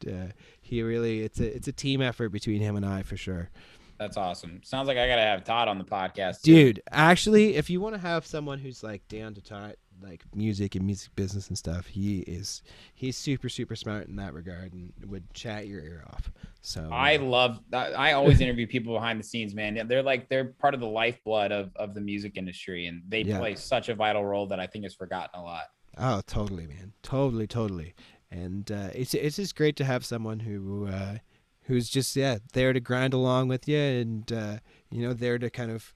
and 0.05 0.15
uh, 0.15 0.33
he 0.61 0.83
really 0.83 1.21
it's 1.23 1.41
a 1.41 1.57
it's 1.57 1.69
a 1.69 1.73
team 1.73 2.03
effort 2.03 2.31
between 2.31 2.61
him 2.61 2.77
and 2.77 2.85
I 2.85 3.03
for 3.03 3.17
sure, 3.17 3.51
That's 3.99 4.17
awesome. 4.17 4.61
Sounds 4.65 4.89
like 4.89 4.99
I 4.99 5.07
gotta 5.07 5.23
have 5.23 5.45
Todd 5.45 5.69
on 5.69 5.79
the 5.79 5.85
podcast. 5.85 6.43
too. 6.43 6.53
dude. 6.53 6.83
Actually, 6.91 7.55
if 7.57 7.71
you 7.71 7.81
want 7.81 7.95
to 7.95 8.01
have 8.01 8.27
someone 8.27 8.59
who's 8.59 8.83
like 8.83 9.07
down 9.09 9.35
to 9.35 9.41
talk 9.41 9.75
like 10.03 10.23
music 10.35 10.75
and 10.75 10.85
music 10.85 11.15
business 11.16 11.49
and 11.49 11.57
stuff, 11.59 11.87
he 11.87 12.21
is 12.21 12.62
he's 12.95 13.16
super 13.16 13.49
super 13.49 13.77
smart 13.77 14.07
in 14.09 14.16
that 14.16 14.35
regard 14.35 14.73
and 14.73 14.93
would 15.07 15.33
chat 15.35 15.66
your 15.66 15.81
ear 15.81 16.05
off. 16.12 16.31
So 16.62 16.89
I 16.93 17.16
uh, 17.16 17.23
love. 17.23 17.61
I 17.73 18.12
always 18.12 18.41
interview 18.41 18.66
people 18.66 18.95
behind 18.95 19.19
the 19.21 19.25
scenes, 19.25 19.55
man. 19.55 19.87
They're 19.87 20.03
like 20.03 20.29
they're 20.29 20.47
part 20.47 20.75
of 20.75 20.81
the 20.81 20.87
lifeblood 20.89 21.53
of, 21.53 21.71
of 21.77 21.95
the 21.95 22.01
music 22.01 22.37
industry 22.37 22.87
and 22.87 23.03
they 23.09 23.23
Yeah. 23.23 23.39
play 23.39 23.55
such 23.55 23.89
a 23.89 23.95
vital 23.95 24.25
role 24.25 24.47
that 24.49 24.61
I 24.61 24.66
think 24.66 24.85
is 24.85 24.95
forgotten 24.95 25.41
a 25.41 25.43
lot. 25.43 25.65
Oh, 25.97 26.23
totally, 26.27 26.66
man. 26.66 26.93
Totally, 27.03 27.47
totally. 27.47 27.95
And 28.31 28.71
uh, 28.71 28.89
it's 28.95 29.15
it's 29.15 29.37
just 29.37 29.55
great 29.57 29.77
to 29.77 29.85
have 29.85 30.05
someone 30.05 30.41
who 30.41 30.87
uh, 30.89 31.19
who's 31.62 31.89
just 31.89 32.16
yeah 32.16 32.39
there 32.53 32.73
to 32.73 32.81
grind 32.81 33.15
along 33.15 33.49
with 33.49 33.69
you, 33.69 33.79
and 33.79 34.33
uh, 34.33 34.59
you 34.91 35.03
know 35.07 35.12
there 35.12 35.39
to 35.39 35.51
kind 35.51 35.71
of 35.71 35.95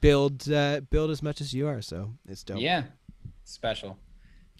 build 0.00 0.50
uh, 0.50 0.82
build 0.88 1.10
as 1.10 1.22
much 1.22 1.40
as 1.40 1.52
you 1.52 1.66
are. 1.66 1.82
So 1.82 2.12
it's 2.28 2.44
dope. 2.44 2.60
Yeah, 2.60 2.84
special. 3.44 3.98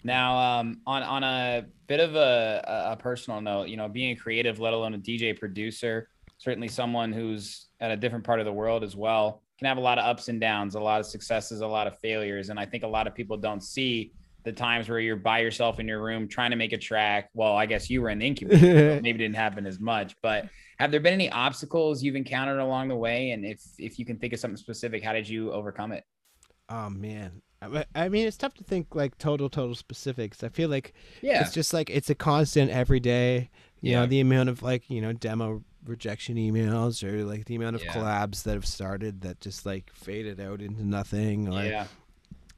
Now, 0.03 0.59
um, 0.59 0.81
on 0.87 1.03
on 1.03 1.23
a 1.23 1.65
bit 1.87 1.99
of 1.99 2.15
a, 2.15 2.63
a 2.67 2.91
a 2.93 2.97
personal 2.97 3.41
note, 3.41 3.67
you 3.67 3.77
know, 3.77 3.87
being 3.87 4.11
a 4.11 4.15
creative, 4.15 4.59
let 4.59 4.73
alone 4.73 4.93
a 4.93 4.97
DJ 4.97 5.37
producer, 5.37 6.09
certainly 6.37 6.67
someone 6.67 7.13
who's 7.13 7.67
at 7.79 7.91
a 7.91 7.97
different 7.97 8.25
part 8.25 8.39
of 8.39 8.45
the 8.45 8.53
world 8.53 8.83
as 8.83 8.95
well 8.95 9.43
can 9.59 9.67
have 9.67 9.77
a 9.77 9.81
lot 9.81 9.99
of 9.99 10.05
ups 10.05 10.27
and 10.27 10.41
downs, 10.41 10.73
a 10.73 10.79
lot 10.79 10.99
of 10.99 11.05
successes, 11.05 11.61
a 11.61 11.67
lot 11.67 11.85
of 11.85 11.97
failures. 11.99 12.49
And 12.49 12.59
I 12.59 12.65
think 12.65 12.83
a 12.83 12.87
lot 12.87 13.05
of 13.05 13.13
people 13.13 13.37
don't 13.37 13.61
see 13.61 14.11
the 14.43 14.51
times 14.51 14.89
where 14.89 14.99
you're 14.99 15.15
by 15.15 15.37
yourself 15.37 15.79
in 15.79 15.87
your 15.87 16.01
room 16.01 16.27
trying 16.27 16.49
to 16.49 16.57
make 16.57 16.73
a 16.73 16.77
track. 16.79 17.29
Well, 17.35 17.53
I 17.53 17.67
guess 17.67 17.87
you 17.87 18.01
were 18.01 18.09
in 18.09 18.17
the 18.17 18.25
incubator, 18.25 18.95
so 18.97 19.01
maybe 19.03 19.19
didn't 19.19 19.35
happen 19.35 19.67
as 19.67 19.79
much. 19.79 20.15
But 20.23 20.47
have 20.79 20.89
there 20.89 20.99
been 20.99 21.13
any 21.13 21.29
obstacles 21.29 22.01
you've 22.01 22.15
encountered 22.15 22.57
along 22.57 22.87
the 22.87 22.95
way? 22.95 23.31
And 23.31 23.45
if 23.45 23.61
if 23.77 23.99
you 23.99 24.05
can 24.05 24.17
think 24.17 24.33
of 24.33 24.39
something 24.39 24.57
specific, 24.57 25.03
how 25.03 25.13
did 25.13 25.29
you 25.29 25.51
overcome 25.51 25.91
it? 25.91 26.03
Oh 26.69 26.89
man. 26.89 27.43
I- 27.95 28.09
mean, 28.09 28.27
it's 28.27 28.37
tough 28.37 28.53
to 28.55 28.63
think 28.63 28.95
like 28.95 29.17
total, 29.17 29.49
total 29.49 29.75
specifics. 29.75 30.43
I 30.43 30.49
feel 30.49 30.69
like 30.69 30.93
Yeah. 31.21 31.41
it's 31.41 31.53
just 31.53 31.73
like 31.73 31.89
it's 31.89 32.09
a 32.09 32.15
constant 32.15 32.71
every 32.71 32.99
day. 32.99 33.49
You 33.81 33.91
Yeah. 33.91 33.99
know, 34.01 34.05
the 34.07 34.19
amount 34.19 34.49
of 34.49 34.63
like 34.63 34.89
you 34.89 35.01
know 35.01 35.13
demo 35.13 35.63
rejection 35.85 36.37
emails 36.37 37.03
or 37.03 37.23
like 37.23 37.45
the 37.45 37.55
amount 37.55 37.75
of 37.75 37.83
Yeah. 37.83 37.93
collabs 37.93 38.43
that 38.43 38.53
have 38.53 38.65
started 38.65 39.21
that 39.21 39.39
just 39.39 39.65
like 39.65 39.91
faded 39.93 40.39
out 40.39 40.61
into 40.61 40.83
nothing. 40.85 41.47
Or 41.53 41.63
yeah. 41.63 41.87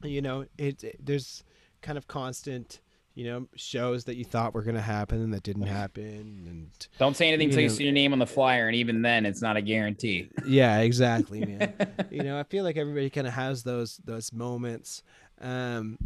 you 0.02 0.20
know, 0.22 0.46
it, 0.58 0.82
it 0.84 0.96
there's 1.04 1.44
kind 1.82 1.98
of 1.98 2.06
constant. 2.06 2.80
You 3.14 3.24
know, 3.26 3.48
shows 3.54 4.04
that 4.04 4.16
you 4.16 4.24
thought 4.24 4.54
were 4.54 4.62
gonna 4.62 4.80
happen 4.80 5.20
and 5.22 5.32
that 5.34 5.42
didn't 5.44 5.62
happen, 5.80 6.46
and 6.48 6.88
Don't 6.98 7.16
say 7.16 7.28
anything 7.28 7.48
you 7.48 7.52
until 7.52 7.62
you 7.62 7.68
know- 7.68 7.74
see 7.74 7.84
your 7.84 7.92
name 7.92 8.12
on 8.12 8.18
the 8.18 8.26
flyer, 8.26 8.66
and 8.66 8.74
even 8.76 9.02
then, 9.02 9.24
it's 9.24 9.40
not 9.40 9.56
a 9.56 9.62
guarantee. 9.62 10.28
yeah, 10.46 10.80
exactly, 10.80 11.44
man. 11.44 11.74
you 12.10 12.22
know, 12.22 12.38
I 12.38 12.42
feel 12.42 12.64
like 12.64 12.76
everybody 12.76 13.10
kind 13.10 13.26
of 13.26 13.32
has 13.34 13.62
those 13.62 13.98
those 14.04 14.32
moments, 14.32 15.02
um, 15.40 15.98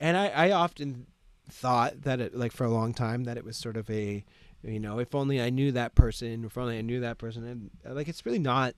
and 0.00 0.16
I 0.16 0.28
I 0.28 0.50
often 0.52 1.06
thought 1.50 2.02
that 2.02 2.20
it 2.20 2.34
like 2.34 2.52
for 2.52 2.64
a 2.64 2.70
long 2.70 2.92
time 2.94 3.24
that 3.24 3.36
it 3.36 3.44
was 3.44 3.56
sort 3.56 3.76
of 3.76 3.88
a, 3.90 4.24
you 4.62 4.78
know, 4.80 4.98
if 4.98 5.14
only 5.14 5.40
I 5.40 5.50
knew 5.50 5.72
that 5.72 5.94
person, 5.94 6.44
if 6.44 6.56
only 6.58 6.78
I 6.78 6.82
knew 6.82 7.00
that 7.00 7.18
person, 7.18 7.44
and 7.46 7.70
uh, 7.88 7.94
like 7.94 8.08
it's 8.08 8.24
really 8.26 8.38
not. 8.38 8.74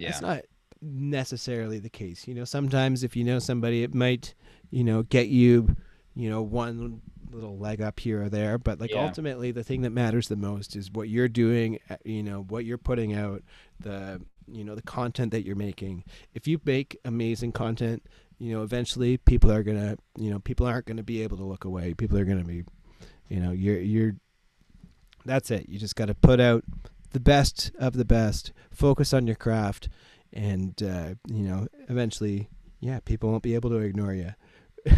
It's 0.00 0.20
not 0.22 0.42
necessarily 0.80 1.78
the 1.78 1.88
case. 1.88 2.26
You 2.28 2.34
know, 2.34 2.44
sometimes 2.44 3.02
if 3.02 3.16
you 3.16 3.24
know 3.24 3.38
somebody, 3.38 3.82
it 3.82 3.94
might, 3.94 4.34
you 4.70 4.84
know, 4.84 5.02
get 5.02 5.28
you, 5.28 5.76
you 6.14 6.30
know, 6.30 6.42
one 6.42 7.00
little 7.30 7.58
leg 7.58 7.80
up 7.80 8.00
here 8.00 8.22
or 8.22 8.28
there. 8.28 8.58
But 8.58 8.80
like 8.80 8.90
Yeah. 8.90 9.02
ultimately, 9.04 9.50
the 9.52 9.64
thing 9.64 9.82
that 9.82 9.90
matters 9.90 10.28
the 10.28 10.36
most 10.36 10.74
is 10.76 10.90
what 10.92 11.08
you're 11.08 11.28
doing. 11.28 11.78
uh, 11.90 11.96
You 12.04 12.22
know, 12.22 12.42
what 12.42 12.64
you're 12.64 12.78
putting 12.78 13.12
out, 13.14 13.42
the 13.80 14.20
you 14.50 14.64
know 14.64 14.74
the 14.74 14.82
content 14.82 15.30
that 15.32 15.44
you're 15.44 15.56
making. 15.56 16.04
If 16.34 16.48
you 16.48 16.60
make 16.64 16.98
amazing 17.04 17.52
content, 17.52 18.02
you 18.38 18.52
know, 18.52 18.62
eventually 18.62 19.18
people 19.18 19.50
are 19.52 19.62
gonna, 19.62 19.96
you 20.16 20.30
know, 20.30 20.38
people 20.38 20.66
aren't 20.66 20.86
gonna 20.86 21.02
be 21.02 21.22
able 21.22 21.36
to 21.36 21.44
look 21.44 21.64
away. 21.64 21.92
People 21.94 22.16
are 22.18 22.24
gonna 22.24 22.44
be, 22.44 22.64
you 23.28 23.40
know, 23.40 23.50
you're 23.52 23.78
you're. 23.80 24.12
That's 25.24 25.50
it. 25.50 25.68
You 25.68 25.78
just 25.78 25.96
got 25.96 26.06
to 26.06 26.14
put 26.14 26.40
out 26.40 26.64
the 27.12 27.20
best 27.20 27.70
of 27.78 27.94
the 27.94 28.04
best. 28.04 28.52
Focus 28.70 29.12
on 29.12 29.26
your 29.26 29.36
craft, 29.36 29.88
and 30.32 30.80
uh, 30.82 31.14
you 31.26 31.42
know, 31.42 31.66
eventually, 31.88 32.48
yeah, 32.80 33.00
people 33.00 33.30
won't 33.30 33.42
be 33.42 33.54
able 33.54 33.68
to 33.70 33.76
ignore 33.78 34.14
you. 34.14 34.32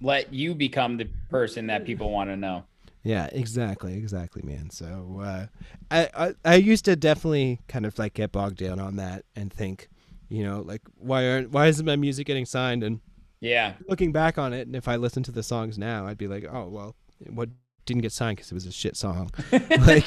Let 0.00 0.32
you 0.32 0.54
become 0.54 0.96
the 0.96 1.08
person 1.30 1.66
that 1.68 1.84
people 1.84 2.10
want 2.10 2.30
to 2.30 2.36
know. 2.36 2.64
Yeah, 3.02 3.28
exactly, 3.32 3.94
exactly, 3.94 4.42
man. 4.42 4.70
So 4.70 5.20
uh, 5.22 5.46
I, 5.90 6.08
I 6.14 6.34
I 6.44 6.54
used 6.56 6.86
to 6.86 6.96
definitely 6.96 7.60
kind 7.68 7.84
of 7.84 7.98
like 7.98 8.14
get 8.14 8.32
bogged 8.32 8.56
down 8.56 8.80
on 8.80 8.96
that 8.96 9.24
and 9.36 9.52
think, 9.52 9.88
you 10.28 10.42
know, 10.42 10.60
like 10.62 10.80
why 10.96 11.28
aren't 11.28 11.50
why 11.50 11.66
isn't 11.66 11.84
my 11.84 11.96
music 11.96 12.26
getting 12.26 12.46
signed? 12.46 12.82
And 12.82 13.00
Yeah. 13.40 13.74
looking 13.88 14.10
back 14.10 14.38
on 14.38 14.52
it, 14.54 14.66
and 14.66 14.74
if 14.74 14.88
I 14.88 14.96
listen 14.96 15.22
to 15.24 15.32
the 15.32 15.42
songs 15.42 15.76
now, 15.78 16.06
I'd 16.06 16.18
be 16.18 16.28
like, 16.28 16.46
oh 16.50 16.68
well, 16.68 16.96
what 17.28 17.50
didn't 17.84 18.02
get 18.02 18.12
signed 18.12 18.36
because 18.38 18.50
it 18.50 18.54
was 18.54 18.66
a 18.66 18.72
shit 18.72 18.96
song. 18.96 19.30
like 19.80 20.06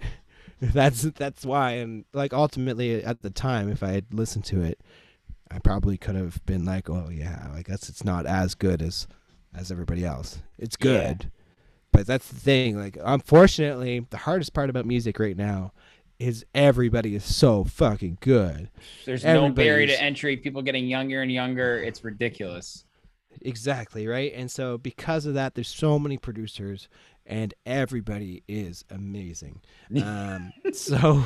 that's 0.60 1.02
that's 1.02 1.44
why. 1.44 1.72
And 1.72 2.04
like 2.12 2.32
ultimately, 2.32 3.02
at 3.04 3.22
the 3.22 3.30
time, 3.30 3.68
if 3.70 3.82
I 3.82 3.92
had 3.92 4.12
listened 4.12 4.44
to 4.46 4.60
it, 4.62 4.80
I 5.50 5.58
probably 5.58 5.96
could 5.96 6.14
have 6.16 6.44
been 6.46 6.64
like, 6.64 6.88
oh 6.90 7.08
yeah, 7.10 7.48
I 7.54 7.62
guess 7.62 7.88
it's 7.88 8.04
not 8.04 8.26
as 8.26 8.54
good 8.54 8.82
as 8.82 9.06
as 9.54 9.70
everybody 9.70 10.04
else. 10.04 10.42
It's 10.58 10.76
Yeah. 10.80 10.84
good, 11.14 11.30
but 11.92 12.06
that's 12.06 12.28
the 12.28 12.36
thing. 12.40 12.76
Like 12.76 12.98
unfortunately, 13.02 14.06
the 14.10 14.16
hardest 14.18 14.52
part 14.52 14.70
about 14.70 14.86
music 14.86 15.18
right 15.18 15.36
now 15.36 15.72
is 16.18 16.44
everybody 16.54 17.14
is 17.14 17.24
so 17.24 17.64
fucking 17.64 18.18
good. 18.20 18.70
There's 19.04 19.24
no 19.24 19.48
barrier 19.50 19.86
to 19.88 20.00
entry. 20.02 20.36
People 20.36 20.62
getting 20.62 20.86
younger 20.86 21.22
and 21.22 21.30
younger. 21.30 21.82
It's 21.82 22.02
ridiculous. 22.04 22.84
Exactly, 23.42 24.06
right? 24.06 24.32
And 24.34 24.48
so 24.50 24.78
because 24.78 25.26
of 25.26 25.34
that, 25.34 25.54
there's 25.54 25.68
so 25.68 25.98
many 25.98 26.16
producers 26.16 26.88
and 27.26 27.52
everybody 27.66 28.42
is 28.48 28.84
amazing. 28.90 29.60
Um, 30.02 30.52
so 30.72 31.24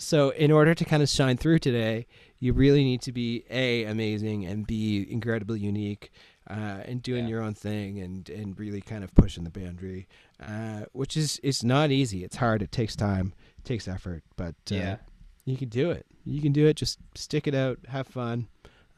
so 0.00 0.30
in 0.30 0.50
order 0.50 0.74
to 0.74 0.84
kind 0.84 1.02
of 1.02 1.08
shine 1.08 1.36
through 1.36 1.58
today, 1.60 2.06
you 2.38 2.52
really 2.52 2.82
need 2.84 3.02
to 3.02 3.12
be 3.12 3.44
A 3.50 3.84
amazing 3.84 4.44
and 4.46 4.66
B 4.66 5.06
incredibly 5.08 5.60
unique. 5.60 6.10
Uh, 6.48 6.82
and 6.86 7.00
doing 7.00 7.24
Yeah. 7.24 7.30
your 7.30 7.42
own 7.42 7.54
thing 7.54 8.00
and, 8.00 8.28
and 8.28 8.58
really 8.58 8.80
kind 8.80 9.04
of 9.04 9.14
pushing 9.14 9.44
the 9.44 9.50
boundary, 9.50 10.08
uh, 10.44 10.80
which 10.92 11.16
is 11.16 11.38
it's 11.44 11.62
not 11.62 11.92
easy. 11.92 12.24
It's 12.24 12.36
hard. 12.36 12.60
It 12.60 12.72
takes 12.72 12.96
time. 12.96 13.34
It 13.58 13.64
takes 13.64 13.86
effort. 13.86 14.24
But 14.36 14.56
uh, 14.72 14.74
Yeah. 14.74 14.96
you 15.44 15.56
can 15.56 15.68
do 15.68 15.92
it. 15.92 16.06
You 16.24 16.42
can 16.42 16.50
do 16.50 16.66
it. 16.66 16.74
Just 16.74 16.98
stick 17.14 17.46
it 17.46 17.54
out. 17.54 17.78
Have 17.86 18.08
fun. 18.08 18.48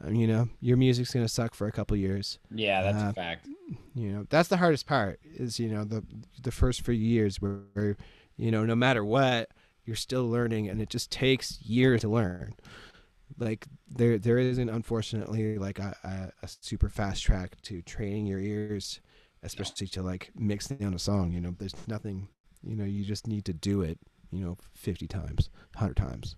Um, 0.03 0.15
you 0.15 0.25
know, 0.25 0.49
your 0.61 0.77
music's 0.77 1.13
gonna 1.13 1.27
suck 1.27 1.53
for 1.53 1.67
a 1.67 1.71
couple 1.71 1.95
years. 1.95 2.39
Yeah, 2.49 2.81
that's 2.81 3.03
Uh, 3.03 3.09
a 3.09 3.13
fact. 3.13 3.47
You 3.93 4.11
know, 4.11 4.25
that's 4.31 4.49
the 4.49 4.57
hardest 4.57 4.87
part. 4.87 5.19
Is 5.35 5.59
you 5.59 5.67
know 5.69 5.83
the 5.83 6.03
the 6.41 6.51
first 6.51 6.81
few 6.81 6.95
years 6.95 7.39
where, 7.39 7.59
where 7.73 7.97
you 8.35 8.49
know 8.49 8.65
no 8.65 8.75
matter 8.75 9.05
what 9.05 9.51
you're 9.85 9.95
still 9.95 10.29
learning, 10.29 10.69
and 10.69 10.81
it 10.81 10.89
just 10.89 11.11
takes 11.11 11.61
years 11.61 12.01
to 12.01 12.09
learn. 12.09 12.55
Like 13.37 13.67
there 13.89 14.17
there 14.17 14.37
isn't 14.37 14.69
unfortunately 14.69 15.57
like 15.57 15.79
a, 15.79 16.31
a, 16.41 16.47
super 16.47 16.89
fast 16.89 17.23
track 17.23 17.59
to 17.63 17.81
training 17.81 18.27
your 18.27 18.39
ears, 18.39 19.01
especially 19.41 19.87
to 19.87 20.03
like 20.03 20.31
mix 20.35 20.67
down 20.67 20.93
a 20.93 20.99
song. 20.99 21.31
You 21.31 21.41
know, 21.41 21.55
there's 21.57 21.75
nothing. 21.87 22.27
You 22.61 22.75
know, 22.75 22.85
you 22.85 23.03
just 23.03 23.27
need 23.27 23.45
to 23.45 23.53
do 23.53 23.81
it. 23.81 23.97
You 24.31 24.45
know, 24.45 24.57
fifty 24.73 25.07
times, 25.07 25.49
hundred 25.75 25.97
times. 25.97 26.35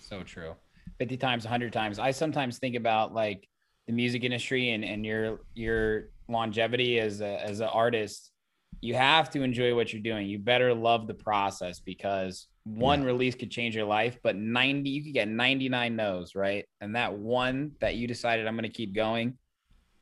So 0.00 0.22
true. 0.22 0.54
50 0.98 1.16
times, 1.18 1.44
100 1.44 1.72
times. 1.72 1.98
I 1.98 2.10
sometimes 2.10 2.58
think 2.58 2.74
about 2.74 3.14
like 3.14 3.46
the 3.86 3.92
music 3.92 4.24
industry 4.24 4.70
and, 4.70 4.84
and 4.84 5.04
your 5.04 5.40
your 5.54 6.08
longevity 6.28 6.98
as 6.98 7.20
a, 7.20 7.42
as 7.44 7.60
an 7.60 7.68
artist. 7.68 8.32
You 8.80 8.94
have 8.94 9.30
to 9.30 9.42
enjoy 9.42 9.74
what 9.74 9.92
you're 9.92 10.02
doing. 10.02 10.26
You 10.26 10.38
better 10.38 10.74
love 10.74 11.06
the 11.06 11.14
process 11.14 11.80
because 11.80 12.46
one 12.74 13.02
release 13.04 13.34
could 13.34 13.50
change 13.50 13.74
your 13.74 13.84
life, 13.86 14.18
but 14.22 14.36
90 14.36 14.90
you 14.90 15.02
could 15.04 15.14
get 15.14 15.28
99 15.28 15.96
no's, 15.96 16.34
right? 16.34 16.64
And 16.80 16.94
that 16.96 17.12
one 17.14 17.72
that 17.80 17.96
you 17.96 18.06
decided 18.06 18.46
I'm 18.46 18.54
going 18.54 18.64
to 18.64 18.68
keep 18.68 18.94
going, 18.94 19.38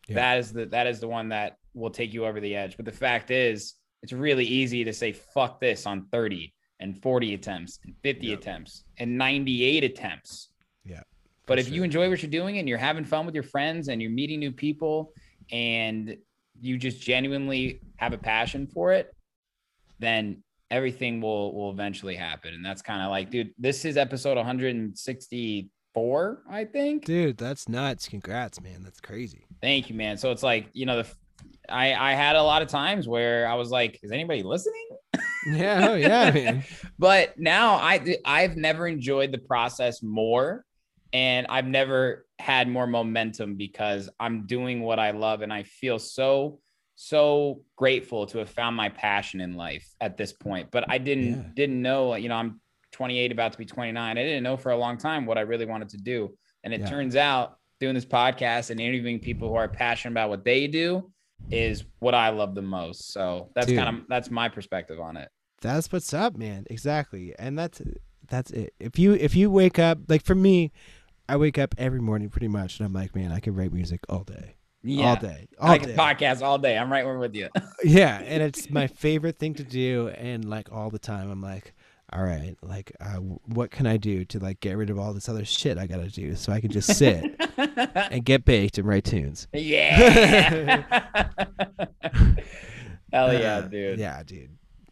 Yeah. 0.08 0.16
that 0.16 0.38
is 0.38 0.52
the 0.52 0.66
that 0.66 0.86
is 0.86 1.00
the 1.00 1.08
one 1.08 1.28
that 1.30 1.56
will 1.74 1.90
take 1.90 2.12
you 2.12 2.26
over 2.26 2.40
the 2.40 2.56
edge. 2.56 2.76
But 2.76 2.84
the 2.86 2.92
fact 2.92 3.30
is, 3.30 3.74
it's 4.02 4.12
really 4.12 4.44
easy 4.44 4.84
to 4.84 4.92
say 4.92 5.12
fuck 5.12 5.60
this 5.60 5.86
on 5.86 6.06
30 6.10 6.52
and 6.80 7.00
40 7.02 7.34
attempts 7.34 7.78
and 7.84 7.94
50 8.02 8.26
Yep. 8.28 8.38
attempts 8.38 8.84
and 8.98 9.16
98 9.16 9.84
attempts. 9.84 10.50
Yeah, 10.84 11.02
But 11.46 11.58
if 11.58 11.70
you 11.70 11.82
enjoy 11.82 12.08
what 12.08 12.22
you're 12.22 12.30
doing 12.30 12.58
and 12.58 12.68
you're 12.68 12.78
having 12.78 13.04
fun 13.04 13.26
with 13.26 13.34
your 13.34 13.44
friends 13.44 13.88
and 13.88 14.00
you're 14.00 14.10
meeting 14.10 14.38
new 14.40 14.52
people 14.52 15.12
and 15.50 16.16
you 16.60 16.78
just 16.78 17.00
genuinely 17.00 17.80
have 17.96 18.12
a 18.12 18.18
passion 18.18 18.66
for 18.66 18.92
it, 18.92 19.14
then 19.98 20.42
everything 20.70 21.20
will 21.20 21.54
will 21.54 21.70
eventually 21.70 22.14
happen. 22.14 22.54
And 22.54 22.64
that's 22.64 22.82
kind 22.82 23.02
of 23.02 23.10
like, 23.10 23.30
dude, 23.30 23.52
this 23.58 23.84
is 23.84 23.96
episode 23.96 24.36
164, 24.36 26.42
I 26.50 26.64
think. 26.64 27.04
Dude, 27.04 27.36
that's 27.36 27.68
nuts. 27.68 28.08
Congrats, 28.08 28.60
man. 28.60 28.82
That's 28.82 29.00
crazy. 29.00 29.46
Thank 29.62 29.88
you, 29.88 29.94
man. 29.94 30.16
So 30.16 30.30
it's 30.30 30.42
like, 30.42 30.68
you 30.72 30.86
know, 30.86 31.02
the 31.02 31.08
I 31.68 31.94
I 31.94 32.14
had 32.14 32.36
a 32.36 32.42
lot 32.42 32.62
of 32.62 32.68
times 32.68 33.08
where 33.08 33.48
I 33.48 33.54
was 33.54 33.70
like, 33.70 34.00
is 34.02 34.12
anybody 34.12 34.42
listening? 34.42 34.88
Yeah, 35.48 35.90
oh 35.90 35.94
yeah, 35.94 36.30
man. 36.34 36.64
but 36.98 37.38
now 37.38 37.76
I 37.76 38.16
I've 38.24 38.56
never 38.56 38.88
enjoyed 38.88 39.30
the 39.30 39.38
process 39.38 40.02
more 40.02 40.64
and 41.12 41.46
I've 41.48 41.68
never 41.68 42.26
had 42.40 42.68
more 42.68 42.88
momentum 42.88 43.54
because 43.54 44.08
I'm 44.18 44.46
doing 44.46 44.80
what 44.80 44.98
I 44.98 45.12
love 45.12 45.42
and 45.42 45.52
I 45.52 45.62
feel 45.62 46.00
so 46.00 46.58
so 46.96 47.60
grateful 47.76 48.26
to 48.26 48.38
have 48.38 48.48
found 48.50 48.74
my 48.74 48.88
passion 48.88 49.40
in 49.40 49.54
life 49.54 49.86
at 50.00 50.16
this 50.16 50.32
point. 50.32 50.70
But 50.70 50.84
I 50.90 50.98
didn't 50.98 51.24
Yeah. 51.34 51.42
didn't 51.54 51.80
know, 51.82 52.14
you 52.16 52.28
know, 52.28 52.34
I'm 52.36 52.60
28 52.90 53.30
about 53.32 53.52
to 53.52 53.58
be 53.58 53.66
29. 53.66 54.18
I 54.18 54.22
didn't 54.22 54.42
know 54.42 54.56
for 54.56 54.72
a 54.72 54.76
long 54.76 54.96
time 54.96 55.26
what 55.26 55.36
I 55.38 55.42
really 55.42 55.66
wanted 55.66 55.90
to 55.90 55.98
do. 55.98 56.36
And 56.64 56.72
it 56.72 56.80
Yeah. 56.80 56.86
turns 56.88 57.14
out 57.14 57.58
doing 57.78 57.94
this 57.94 58.06
podcast 58.06 58.70
and 58.70 58.80
interviewing 58.80 59.20
people 59.20 59.48
who 59.50 59.54
are 59.54 59.68
passionate 59.68 60.12
about 60.14 60.30
what 60.30 60.44
they 60.44 60.66
do 60.66 61.12
is 61.50 61.84
what 61.98 62.14
I 62.14 62.30
love 62.30 62.54
the 62.54 62.62
most. 62.62 63.12
So 63.12 63.50
that's 63.54 63.70
kind 63.70 63.88
of 63.98 64.04
that's 64.08 64.30
my 64.30 64.48
perspective 64.48 64.98
on 64.98 65.18
it. 65.18 65.28
That's 65.60 65.92
what's 65.92 66.12
up, 66.14 66.36
man. 66.36 66.64
Exactly. 66.70 67.34
And 67.38 67.58
that's 67.58 67.82
that's 68.26 68.50
it. 68.50 68.72
If 68.80 68.98
you 68.98 69.12
if 69.12 69.36
you 69.36 69.50
wake 69.50 69.78
up 69.78 69.98
like 70.08 70.24
for 70.24 70.34
me, 70.34 70.72
I 71.28 71.36
wake 71.36 71.58
up 71.58 71.74
every 71.76 72.00
morning 72.00 72.30
pretty 72.30 72.48
much 72.48 72.78
and 72.80 72.86
I'm 72.86 72.92
like, 72.94 73.14
man, 73.14 73.32
I 73.32 73.40
can 73.40 73.54
write 73.54 73.72
music 73.72 74.00
all 74.08 74.24
day. 74.24 74.54
Yeah. 74.82 75.10
All 75.10 75.16
day. 75.16 75.48
All 75.58 75.70
I 75.70 75.78
day. 75.78 75.84
can 75.86 75.96
podcast 75.96 76.42
all 76.42 76.58
day. 76.58 76.78
I'm 76.78 76.90
right 76.92 77.04
with 77.04 77.34
you. 77.34 77.48
yeah, 77.84 78.20
and 78.20 78.42
it's 78.42 78.70
my 78.70 78.86
favorite 78.86 79.38
thing 79.38 79.54
to 79.54 79.64
do 79.64 80.08
and 80.08 80.44
like 80.44 80.70
all 80.70 80.90
the 80.90 80.98
time 80.98 81.30
I'm 81.30 81.40
like 81.42 81.74
all 82.12 82.22
right, 82.22 82.56
like, 82.62 82.92
uh, 83.00 83.16
what 83.16 83.72
can 83.72 83.84
I 83.86 83.96
do 83.96 84.24
to 84.26 84.38
like 84.38 84.60
get 84.60 84.76
rid 84.76 84.90
of 84.90 84.98
all 84.98 85.12
this 85.12 85.28
other 85.28 85.44
shit 85.44 85.76
I 85.76 85.88
gotta 85.88 86.08
do 86.08 86.36
so 86.36 86.52
I 86.52 86.60
can 86.60 86.70
just 86.70 86.96
sit 86.96 87.34
and 87.56 88.24
get 88.24 88.44
baked 88.44 88.78
and 88.78 88.86
write 88.86 89.04
tunes? 89.04 89.48
Yeah. 89.56 90.84
Hell 93.12 93.32
yeah, 93.32 93.56
Uh, 93.56 93.60
dude. 93.62 93.98
Yeah, 93.98 94.22
dude. 94.24 94.50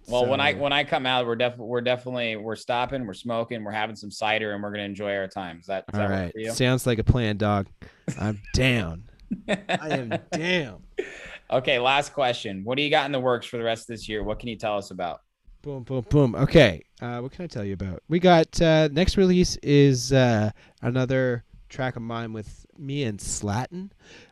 Well, 0.08 0.26
when 0.26 0.40
I 0.40 0.54
when 0.54 0.72
I 0.72 0.84
come 0.84 1.06
out, 1.06 1.26
we're 1.26 1.36
definitely 1.36 1.66
we're 1.66 1.80
definitely 1.80 2.36
we're 2.36 2.56
stopping, 2.56 3.06
we're 3.06 3.14
smoking, 3.14 3.64
we're 3.64 3.72
having 3.72 3.96
some 3.96 4.10
cider, 4.10 4.52
and 4.52 4.62
we're 4.62 4.70
gonna 4.70 4.82
enjoy 4.84 5.14
our 5.16 5.28
time. 5.28 5.58
Is 5.60 5.66
that, 5.66 5.84
is 5.92 5.98
all 5.98 6.08
that 6.08 6.32
right, 6.34 6.52
sounds 6.52 6.86
like 6.86 6.98
a 6.98 7.04
plan, 7.04 7.36
dog. 7.36 7.68
I'm 8.20 8.40
down. 8.54 9.04
I 9.48 9.88
am 9.90 10.12
damn. 10.32 10.78
Okay, 11.50 11.78
last 11.78 12.14
question. 12.14 12.62
What 12.64 12.76
do 12.78 12.82
you 12.82 12.88
got 12.90 13.04
in 13.04 13.12
the 13.12 13.20
works 13.20 13.46
for 13.46 13.58
the 13.58 13.62
rest 13.64 13.82
of 13.82 13.88
this 13.94 14.08
year? 14.08 14.24
What 14.24 14.38
can 14.38 14.48
you 14.48 14.56
tell 14.56 14.78
us 14.78 14.90
about? 14.90 15.20
Boom, 15.60 15.82
boom, 15.82 16.04
boom. 16.08 16.34
Okay, 16.34 16.82
uh, 17.02 17.18
what 17.20 17.32
can 17.32 17.44
I 17.44 17.46
tell 17.46 17.62
you 17.64 17.74
about? 17.74 18.02
We 18.08 18.18
got 18.18 18.60
uh, 18.62 18.88
next 18.90 19.18
release 19.18 19.56
is 19.62 20.10
uh, 20.12 20.50
another 20.80 21.44
track 21.68 21.96
of 21.96 22.02
mine 22.02 22.32
with 22.32 22.64
me 22.78 23.04
and 23.04 23.20
Slatin. 23.20 23.90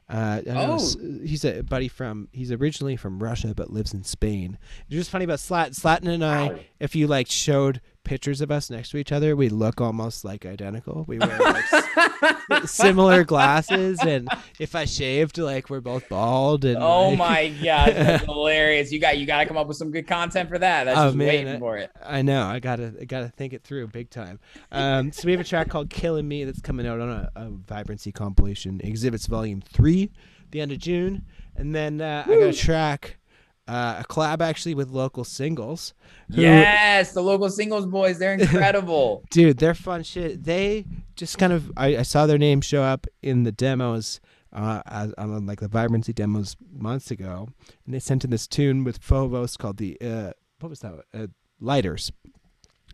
Uh, 0.08 0.40
Oh. 0.46 0.78
He's 1.22 1.44
a 1.44 1.60
buddy 1.62 1.88
from. 1.88 2.28
He's 2.32 2.50
originally 2.50 2.96
from 2.96 3.22
Russia 3.22 3.52
but 3.54 3.70
lives 3.70 3.92
in 3.92 4.04
Spain. 4.04 4.58
It's 4.86 4.94
just 4.96 5.10
funny 5.10 5.24
about 5.26 5.38
Slatin. 5.38 5.74
Slatin 5.74 6.08
and 6.08 6.24
I, 6.24 6.48
Wow. 6.48 6.58
if 6.80 6.94
you 6.96 7.06
like 7.06 7.28
showed 7.30 7.80
pictures 8.04 8.40
of 8.40 8.50
us 8.50 8.68
next 8.70 8.90
to 8.90 8.96
each 8.96 9.12
other, 9.12 9.34
we 9.36 9.48
look 9.48 9.80
almost 9.80 10.24
like 10.24 10.44
identical. 10.44 11.04
We 11.06 11.18
wear 11.18 11.38
like 11.38 11.64
similar 12.66 13.24
glasses, 13.24 13.98
and 14.04 14.28
if 14.58 14.74
I 14.74 14.84
shaved, 14.84 15.38
like 15.38 15.70
we're 15.70 15.80
both 15.80 16.08
bald. 16.08 16.64
And 16.64 16.78
Oh 16.82 17.10
like- 17.10 17.18
my 17.18 17.48
god, 17.62 17.88
that's 17.94 18.24
hilarious! 18.26 18.92
You 18.92 18.98
got 18.98 19.18
you 19.18 19.26
got 19.26 19.38
to 19.40 19.46
come 19.46 19.56
up 19.56 19.66
with 19.66 19.76
some 19.76 19.90
good 19.90 20.06
content 20.06 20.48
for 20.48 20.58
that. 20.58 20.84
That's 20.84 20.98
Oh, 20.98 21.06
just 21.06 21.16
man, 21.16 21.28
waiting 21.28 21.48
I- 21.48 21.58
for 21.58 21.76
it. 21.78 21.90
I 22.04 22.22
know. 22.22 22.44
I 22.44 22.58
gotta, 22.60 22.94
I 23.00 23.04
gotta 23.04 23.28
think 23.28 23.52
it 23.52 23.62
through 23.64 23.86
big 23.88 24.10
time. 24.10 24.40
Um, 24.70 25.12
so 25.12 25.26
we 25.26 25.32
have 25.32 25.40
a 25.40 25.44
track 25.44 25.68
called 25.68 25.90
"Killing 25.90 26.26
Me" 26.28 26.44
that's 26.44 26.60
coming 26.60 26.86
out 26.86 27.00
on 27.00 27.08
a, 27.10 27.30
a 27.36 27.50
Vibrancy 27.50 28.12
compilation, 28.12 28.80
Exhibits 28.82 29.26
Volume 29.26 29.60
Three, 29.60 30.10
the 30.50 30.60
end 30.60 30.72
of 30.72 30.78
June, 30.78 31.24
and 31.56 31.74
then 31.74 32.00
uh, 32.00 32.24
I 32.26 32.30
got 32.30 32.42
a 32.42 32.52
track, 32.52 33.18
uh, 33.68 33.96
a 34.00 34.04
collab 34.12 34.40
actually 34.40 34.74
with 34.74 34.90
local 34.90 35.24
singles. 35.24 35.94
who- 36.34 36.42
Yes, 36.42 37.12
the 37.12 37.22
local 37.22 37.48
singles 37.48 37.86
boys, 37.86 38.18
they're 38.18 38.34
incredible. 38.38 39.24
dude, 39.30 39.58
they're 39.58 39.74
fun 39.74 40.02
shit. 40.02 40.44
They 40.44 40.84
just 41.16 41.38
kind 41.38 41.52
of, 41.52 41.70
I, 41.76 41.98
I 41.98 42.02
saw 42.02 42.26
their 42.26 42.38
name 42.38 42.60
show 42.60 42.82
up 42.82 43.06
in 43.22 43.44
the 43.44 43.52
demos. 43.52 44.20
Uh, 44.54 44.82
as, 44.84 45.14
on 45.14 45.46
like 45.46 45.60
the 45.60 45.66
vibrancy 45.68 46.12
demos 46.12 46.56
months 46.70 47.10
ago, 47.10 47.48
and 47.86 47.94
they 47.94 47.98
sent 47.98 48.22
in 48.22 48.28
this 48.30 48.46
tune 48.46 48.84
with 48.84 48.98
Phobos 48.98 49.56
called 49.56 49.78
the 49.78 49.96
uh, 50.02 50.32
what 50.60 50.68
was 50.68 50.80
that? 50.80 50.92
Uh, 51.14 51.28
Lighters, 51.58 52.12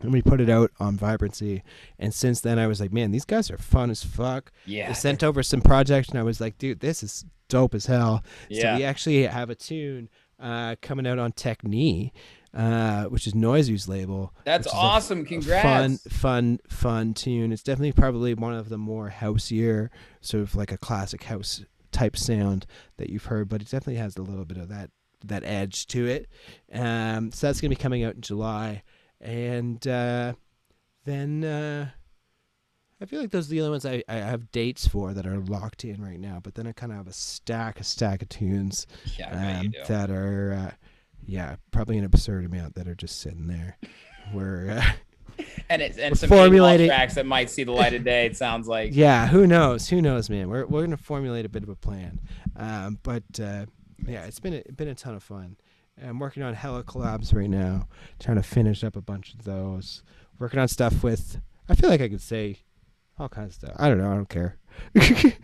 and 0.01 0.13
we 0.13 0.21
put 0.21 0.39
it 0.39 0.49
out 0.49 0.71
on 0.79 0.95
Vibrancy. 0.95 1.61
And 1.97 2.13
since 2.13 2.39
then, 2.39 2.57
I 2.59 2.67
was 2.67 2.79
like, 2.79 2.93
man, 2.93 3.11
these 3.11 3.25
guys 3.25 3.51
are 3.51 3.57
fun 3.57 3.89
as 3.89 4.01
fuck. 4.01 4.53
yeah, 4.65 4.87
They 4.87 4.93
sent 4.93 5.21
over 5.21 5.43
some 5.43 5.59
projects, 5.59 6.07
and 6.07 6.17
I 6.17 6.23
was 6.23 6.39
like, 6.39 6.57
dude, 6.57 6.79
this 6.79 7.03
is 7.03 7.25
dope 7.49 7.75
as 7.75 7.87
hell. 7.87 8.23
yeah. 8.47 8.61
So 8.73 8.77
we 8.77 8.83
actually 8.85 9.23
have 9.23 9.49
a 9.49 9.55
tune 9.55 10.07
uh, 10.39 10.75
coming 10.81 11.07
out 11.07 11.19
on 11.19 11.31
Techni, 11.31 12.11
uh, 12.53 13.05
which 13.05 13.27
is 13.27 13.33
Noizu's 13.33 13.87
label. 13.87 14.33
That's 14.45 14.67
a 14.67 14.71
awesome. 14.71 15.21
a 15.21 15.25
Congrats. 15.25 15.63
Fun, 15.63 15.97
fun, 16.09 16.59
fun 16.67 17.13
tune. 17.13 17.51
It's 17.51 17.63
definitely 17.63 17.91
probably 17.91 18.33
one 18.33 18.53
of 18.53 18.69
the 18.69 18.77
more 18.77 19.09
houseier, 19.09 19.89
sort 20.21 20.43
of 20.43 20.55
like 20.55 20.71
a 20.71 20.77
classic 20.77 21.23
house 21.23 21.63
type 21.91 22.17
sound 22.17 22.65
that 22.97 23.09
you've 23.09 23.25
heard, 23.25 23.49
but 23.49 23.61
it 23.61 23.65
definitely 23.65 23.95
has 23.95 24.17
a 24.17 24.21
little 24.21 24.45
bit 24.45 24.57
of 24.57 24.69
that 24.69 24.91
that 25.25 25.43
edge 25.43 25.85
to 25.87 26.05
it. 26.05 26.27
Um, 26.71 27.31
so 27.31 27.47
that's 27.47 27.59
gonna 27.59 27.69
be 27.69 27.75
coming 27.75 28.03
out 28.03 28.15
in 28.15 28.21
July, 28.21 28.83
and 29.19 29.85
uh, 29.87 30.33
then 31.05 31.43
uh, 31.43 31.89
I 33.01 33.05
feel 33.05 33.21
like 33.21 33.31
those 33.31 33.47
are 33.47 33.51
the 33.51 33.61
only 33.61 33.71
ones 33.71 33.85
I, 33.85 34.03
I 34.09 34.15
have 34.15 34.51
dates 34.51 34.87
for 34.87 35.13
that 35.13 35.25
are 35.25 35.39
locked 35.39 35.85
in 35.85 36.01
right 36.01 36.19
now. 36.19 36.39
But 36.43 36.55
then 36.55 36.67
I 36.67 36.73
kind 36.73 36.91
of 36.91 36.97
have 36.97 37.07
a 37.07 37.13
stack, 37.13 37.79
a 37.79 37.83
stack 37.83 38.21
of 38.21 38.29
tunes 38.29 38.87
yeah, 39.17 39.29
I 39.29 39.31
bet 39.31 39.63
you 39.63 39.79
um, 39.79 39.85
that 39.87 40.11
are, 40.11 40.53
uh, 40.53 40.71
yeah, 41.25 41.55
probably 41.71 41.97
an 41.97 42.03
absurd 42.03 42.45
amount 42.45 42.75
that 42.75 42.87
are 42.87 42.95
just 42.95 43.21
sitting 43.21 43.47
there. 43.47 43.77
Where, 44.33 44.69
uh, 44.69 45.43
and 45.69 45.81
it's 45.81 45.97
and 45.97 46.17
some 46.17 46.29
formulating 46.29 46.87
tracks 46.87 47.15
that 47.15 47.25
might 47.25 47.49
see 47.49 47.63
the 47.63 47.71
light 47.71 47.93
of 47.93 48.03
day. 48.03 48.25
It 48.25 48.37
sounds 48.37 48.67
like. 48.67 48.91
yeah, 48.93 49.27
who 49.27 49.47
knows? 49.47 49.89
Who 49.89 50.01
knows, 50.01 50.29
man? 50.29 50.49
We're 50.49 50.67
we're 50.67 50.81
gonna 50.81 50.97
formulate 50.97 51.45
a 51.45 51.49
bit 51.49 51.63
of 51.63 51.69
a 51.69 51.75
plan. 51.75 52.19
Um, 52.55 52.99
but 53.01 53.23
uh, 53.41 53.65
yeah, 54.05 54.25
it's 54.25 54.39
been 54.39 54.53
a, 54.53 54.57
it's 54.57 54.75
been 54.75 54.87
a 54.87 54.93
ton 54.93 55.15
of 55.15 55.23
fun. 55.23 55.55
I'm 55.99 56.19
working 56.19 56.43
on 56.43 56.53
hella 56.53 56.83
collabs 56.83 57.33
right 57.33 57.49
now, 57.49 57.87
trying 58.19 58.37
to 58.37 58.43
finish 58.43 58.83
up 58.83 58.95
a 58.95 59.01
bunch 59.01 59.33
of 59.33 59.45
those. 59.45 60.03
Working 60.37 60.59
on 60.59 60.67
stuff 60.67 61.01
with. 61.01 61.41
I 61.67 61.75
feel 61.75 61.89
like 61.89 62.01
I 62.01 62.09
could 62.09 62.21
say 62.21 62.57
all 63.19 63.29
kinds 63.29 63.49
of 63.49 63.53
stuff. 63.55 63.75
I 63.77 63.89
don't 63.89 63.97
know. 63.97 64.11
I 64.11 64.15
don't 64.15 64.29
care. 64.29 64.55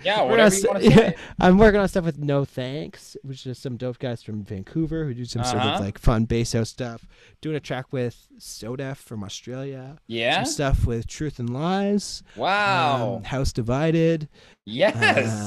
Yeah, 0.03 0.21
whatever 0.21 0.55
you 0.55 0.63
want 0.69 0.83
to 0.83 0.91
say. 0.95 1.15
I'm 1.39 1.57
working 1.57 1.79
on 1.79 1.87
stuff 1.89 2.05
with 2.05 2.17
No 2.19 2.45
Thanks, 2.45 3.17
which 3.23 3.45
is 3.45 3.57
some 3.59 3.75
dope 3.75 3.99
guys 3.99 4.23
from 4.23 4.43
Vancouver 4.43 5.03
who 5.03 5.13
do 5.13 5.25
some 5.25 5.43
sort 5.43 5.57
Uh-huh. 5.57 5.75
of 5.75 5.79
like 5.81 5.97
fun 5.97 6.23
bass 6.25 6.53
house 6.53 6.69
stuff. 6.69 7.05
Doing 7.41 7.55
a 7.57 7.59
track 7.59 7.87
with 7.91 8.27
Sodef 8.39 8.97
from 8.97 9.23
Australia. 9.23 9.97
Yeah. 10.07 10.43
Some 10.43 10.53
stuff 10.53 10.85
with 10.85 11.07
Truth 11.07 11.39
and 11.39 11.49
Lies. 11.49 12.23
Wow. 12.37 13.15
um, 13.17 13.23
House 13.23 13.51
Divided. 13.51 14.29
yes. 14.65 14.95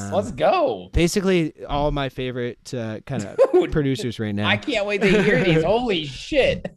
um, 0.08 0.12
Let's 0.12 0.32
go. 0.32 0.90
Basically, 0.92 1.54
all 1.64 1.90
my 1.90 2.08
favorite 2.10 2.74
uh, 2.74 3.00
kind 3.06 3.24
of 3.24 3.38
producers 3.70 4.18
right 4.20 4.34
now. 4.34 4.48
I 4.48 4.56
can't 4.58 4.84
wait 4.86 5.00
to 5.02 5.22
hear 5.22 5.42
these. 5.44 5.62
Holy 5.64 6.04
shit. 6.04 6.76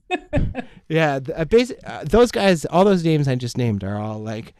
Yeah, 0.87 1.19
th- 1.19 1.37
uh, 1.37 1.45
basi- 1.45 1.79
uh, 1.85 2.03
those 2.05 2.31
guys, 2.31 2.65
all 2.65 2.85
those 2.85 3.03
names 3.03 3.27
I 3.27 3.35
just 3.35 3.57
named 3.57 3.83
are 3.83 3.97
all 3.99 4.19
like 4.19 4.53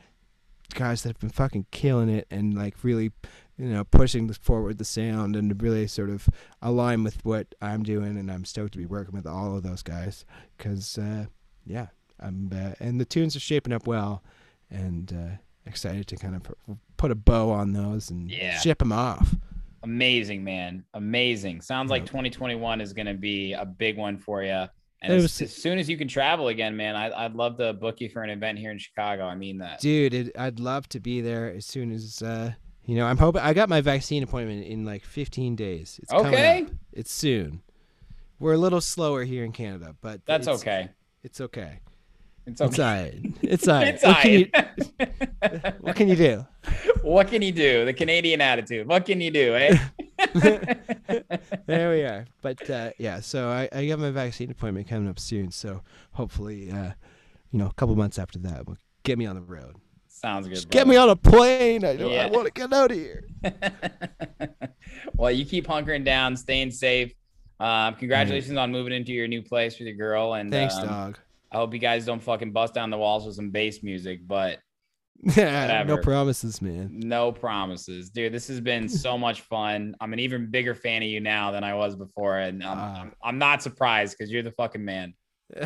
guys 0.74 1.04
that 1.04 1.10
have 1.10 1.20
been 1.20 1.30
fucking 1.30 1.66
killing 1.72 2.10
it 2.10 2.28
and 2.32 2.54
like 2.54 2.76
really, 2.84 3.12
you 3.58 3.66
know, 3.70 3.84
pushing 3.84 4.28
the, 4.28 4.34
forward 4.34 4.78
the 4.78 4.86
sound 4.86 5.36
and 5.36 5.62
really 5.62 5.88
sort 5.88 6.10
of 6.10 6.30
align 6.62 7.04
with 7.04 7.24
what 7.26 7.54
I'm 7.62 7.84
doing. 7.84 8.18
And 8.18 8.32
I'm 8.32 8.46
stoked 8.46 8.74
to 8.74 8.78
be 8.78 8.86
working 8.86 9.14
with 9.16 9.28
all 9.28 9.56
of 9.56 9.64
those 9.64 9.84
guys 9.84 10.26
because, 10.58 10.98
uh, 10.98 11.26
yeah, 11.66 11.88
I'm 12.20 12.50
uh, 12.54 12.74
and 12.80 13.00
the 13.00 13.06
tunes 13.06 13.36
are 13.36 13.40
shaping 13.40 13.74
up 13.74 13.88
well, 13.88 14.24
and 14.70 15.12
uh, 15.14 15.36
excited 15.66 16.08
to 16.08 16.16
kind 16.16 16.36
of 16.36 16.78
put 16.98 17.12
a 17.12 17.16
bow 17.16 17.50
on 17.52 17.74
those 17.74 18.10
and 18.10 18.30
Yeah. 18.32 18.60
ship 18.60 18.80
them 18.80 18.92
off. 18.92 19.36
Amazing, 19.84 20.44
man. 20.44 20.84
Amazing. 20.94 21.62
Sounds 21.62 21.90
like 21.90 22.06
2021 22.06 22.82
is 22.82 22.94
going 22.94 23.08
to 23.08 23.16
be 23.16 23.54
a 23.54 23.66
big 23.66 23.98
one 23.98 24.18
for 24.18 24.44
you. 24.44 24.66
And 25.02 25.14
as, 25.14 25.24
was- 25.24 25.42
as 25.42 25.56
soon 25.56 25.80
as 25.80 25.90
you 25.90 25.98
can 25.98 26.08
travel 26.08 26.50
again, 26.50 26.78
man, 26.78 26.96
I, 26.96 27.26
I'd 27.26 27.34
love 27.34 27.58
to 27.58 27.74
book 27.74 28.02
you 28.02 28.10
for 28.10 28.22
an 28.24 28.30
event 28.30 28.60
here 28.60 28.72
in 28.72 28.78
Chicago. 28.78 29.26
I 29.26 29.36
mean 29.36 29.58
that. 29.60 29.80
Dude, 29.80 30.14
it, 30.14 30.32
I'd 30.38 30.60
love 30.60 30.88
to 30.90 31.00
be 31.00 31.22
there 31.22 31.52
as 31.52 31.66
soon 31.66 31.92
as 31.92 32.22
uh, 32.22 32.54
you 32.86 32.96
know. 32.96 33.06
I'm 33.06 33.18
hoping 33.18 33.42
I 33.42 33.54
got 33.54 33.68
my 33.70 33.82
vaccine 33.82 34.22
appointment 34.22 34.66
in 34.66 34.86
like 34.86 35.04
15 35.04 35.56
days. 35.56 36.00
It's 36.04 36.14
Okay. 36.14 36.68
It's 36.94 37.12
soon. 37.12 37.62
We're 38.40 38.54
a 38.54 38.58
little 38.58 38.82
slower 38.82 39.24
here 39.24 39.44
in 39.44 39.52
Canada, 39.52 39.96
but 40.02 40.26
That's 40.26 40.48
it's, 40.48 40.62
okay. 40.62 40.90
It's 41.24 41.42
okay. 41.42 41.80
It's 42.46 42.62
It's 42.62 42.80
alright. 42.80 43.34
It's 43.42 43.68
alright. 43.68 43.94
It's 44.02 44.04
what, 44.04 44.18
can 44.22 44.32
you, 44.32 45.76
what 45.82 45.96
can 45.96 46.08
you 46.08 46.16
do? 46.16 46.46
what 47.02 47.28
can 47.28 47.42
you 47.42 47.52
do? 47.52 47.86
The 47.86 47.94
Canadian 47.94 48.42
attitude. 48.42 48.88
What 48.88 49.06
can 49.06 49.22
you 49.22 49.32
do, 49.32 49.56
eh? 49.56 49.78
There 51.66 51.92
we 51.92 52.02
are. 52.04 52.26
But 52.42 52.70
uh, 52.70 52.92
yeah, 52.98 53.20
so 53.20 53.50
I, 53.50 53.70
I 53.72 53.88
got 53.88 54.00
my 54.00 54.12
vaccine 54.12 54.50
appointment 54.52 54.88
coming 54.88 55.10
up 55.10 55.20
soon. 55.20 55.52
So 55.52 55.82
hopefully, 56.14 56.72
uh, 56.72 56.92
you 57.52 57.60
know, 57.60 57.68
a 57.68 57.74
couple 57.74 57.96
months 57.96 58.18
after 58.20 58.40
that, 58.40 58.68
will 58.68 58.78
get 59.04 59.18
me 59.18 59.26
on 59.26 59.36
the 59.36 59.42
road. 59.42 59.76
Sounds 60.08 60.48
good. 60.48 60.56
Just 60.56 60.70
get 60.70 60.88
me 60.88 60.96
on 60.96 61.10
a 61.10 61.16
plane. 61.16 61.84
I, 61.84 61.92
Yeah. 61.94 62.26
I 62.26 62.30
want 62.30 62.46
to 62.46 62.52
get 62.52 62.72
out 62.72 62.92
of 62.92 62.98
here. 62.98 63.26
well, 65.16 65.32
you 65.32 65.46
keep 65.46 65.68
hunkering 65.68 66.06
down, 66.06 66.36
staying 66.38 66.72
safe. 66.72 67.14
Um, 67.60 67.96
congratulations 67.96 68.58
on 68.58 68.72
moving 68.72 68.94
into 68.94 69.12
your 69.12 69.28
new 69.28 69.42
place 69.42 69.78
with 69.80 69.88
your 69.88 69.98
girl. 69.98 70.34
And 70.34 70.52
Thanks, 70.52 70.76
um, 70.76 70.88
dog. 70.88 71.20
I 71.52 71.58
hope 71.58 71.74
you 71.74 71.80
guys 71.80 72.06
don't 72.06 72.22
fucking 72.24 72.52
bust 72.52 72.74
down 72.74 72.90
the 72.90 72.98
walls 72.98 73.26
with 73.26 73.36
some 73.36 73.50
bass 73.50 73.84
music, 73.84 74.22
but 74.26 74.60
Yeah, 75.36 75.84
no 75.88 75.98
promises, 75.98 76.62
man. 76.62 76.90
no 76.94 77.32
promises, 77.32 78.10
dude. 78.10 78.34
This 78.34 78.48
has 78.48 78.62
been 78.62 78.88
so 78.90 79.18
much 79.26 79.42
fun. 79.42 79.96
I'm 80.00 80.14
an 80.14 80.20
even 80.20 80.50
bigger 80.50 80.74
fan 80.74 81.04
of 81.04 81.10
you 81.10 81.20
now 81.20 81.52
than 81.52 81.64
I 81.64 81.74
was 81.74 81.96
before, 81.96 82.38
and 82.38 82.64
I'm, 82.64 82.78
Ah. 82.78 83.02
I'm, 83.02 83.12
I'm 83.24 83.38
not 83.38 83.62
surprised 83.62 84.16
because 84.18 84.32
you're 84.32 84.44
the 84.44 84.52
fucking 84.52 84.84
man. 84.84 85.14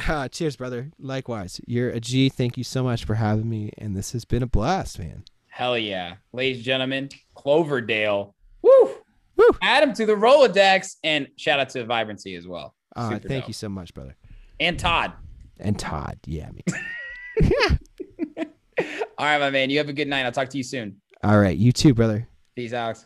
Ah, 0.07 0.27
cheers, 0.27 0.55
brother. 0.55 0.89
Likewise. 0.97 1.61
You're 1.67 1.91
a 1.91 1.99
G. 1.99 2.27
Thank 2.29 2.57
you 2.57 2.63
so 2.63 2.83
much 2.83 3.05
for 3.05 3.13
having 3.13 3.47
me. 3.47 3.69
And 3.77 3.95
this 3.95 4.13
has 4.13 4.25
been 4.25 4.41
a 4.41 4.47
blast, 4.47 4.97
man. 4.97 5.23
Hell 5.47 5.77
yeah, 5.77 6.15
ladies 6.33 6.57
and 6.57 6.65
gentlemen, 6.65 7.09
Cloverdale. 7.35 8.35
Woo! 8.63 8.89
Woo! 9.37 9.45
Add 9.61 9.83
him 9.83 9.93
to 9.93 10.05
the 10.07 10.13
Rolodex, 10.15 10.95
and 11.03 11.27
shout 11.37 11.59
out 11.59 11.69
to 11.69 11.85
Vibrancy 11.85 12.35
as 12.35 12.47
well. 12.47 12.73
Uh, 12.95 13.11
thank 13.11 13.27
dope. 13.27 13.47
you 13.47 13.53
so 13.53 13.69
much, 13.69 13.93
brother. 13.93 14.15
And 14.59 14.79
Todd. 14.79 15.13
And 15.59 15.77
Todd. 15.79 16.19
Yeah, 16.25 16.49
man. 16.51 17.79
All 19.17 19.25
right, 19.25 19.39
my 19.39 19.49
man. 19.49 19.69
You 19.69 19.77
have 19.77 19.89
a 19.89 19.93
good 19.93 20.07
night. 20.07 20.25
I'll 20.25 20.31
talk 20.31 20.49
to 20.49 20.57
you 20.57 20.63
soon. 20.63 21.01
All 21.23 21.39
right. 21.39 21.57
You 21.57 21.71
too, 21.71 21.93
brother. 21.93 22.27
Peace, 22.55 22.73
Alex. 22.73 23.05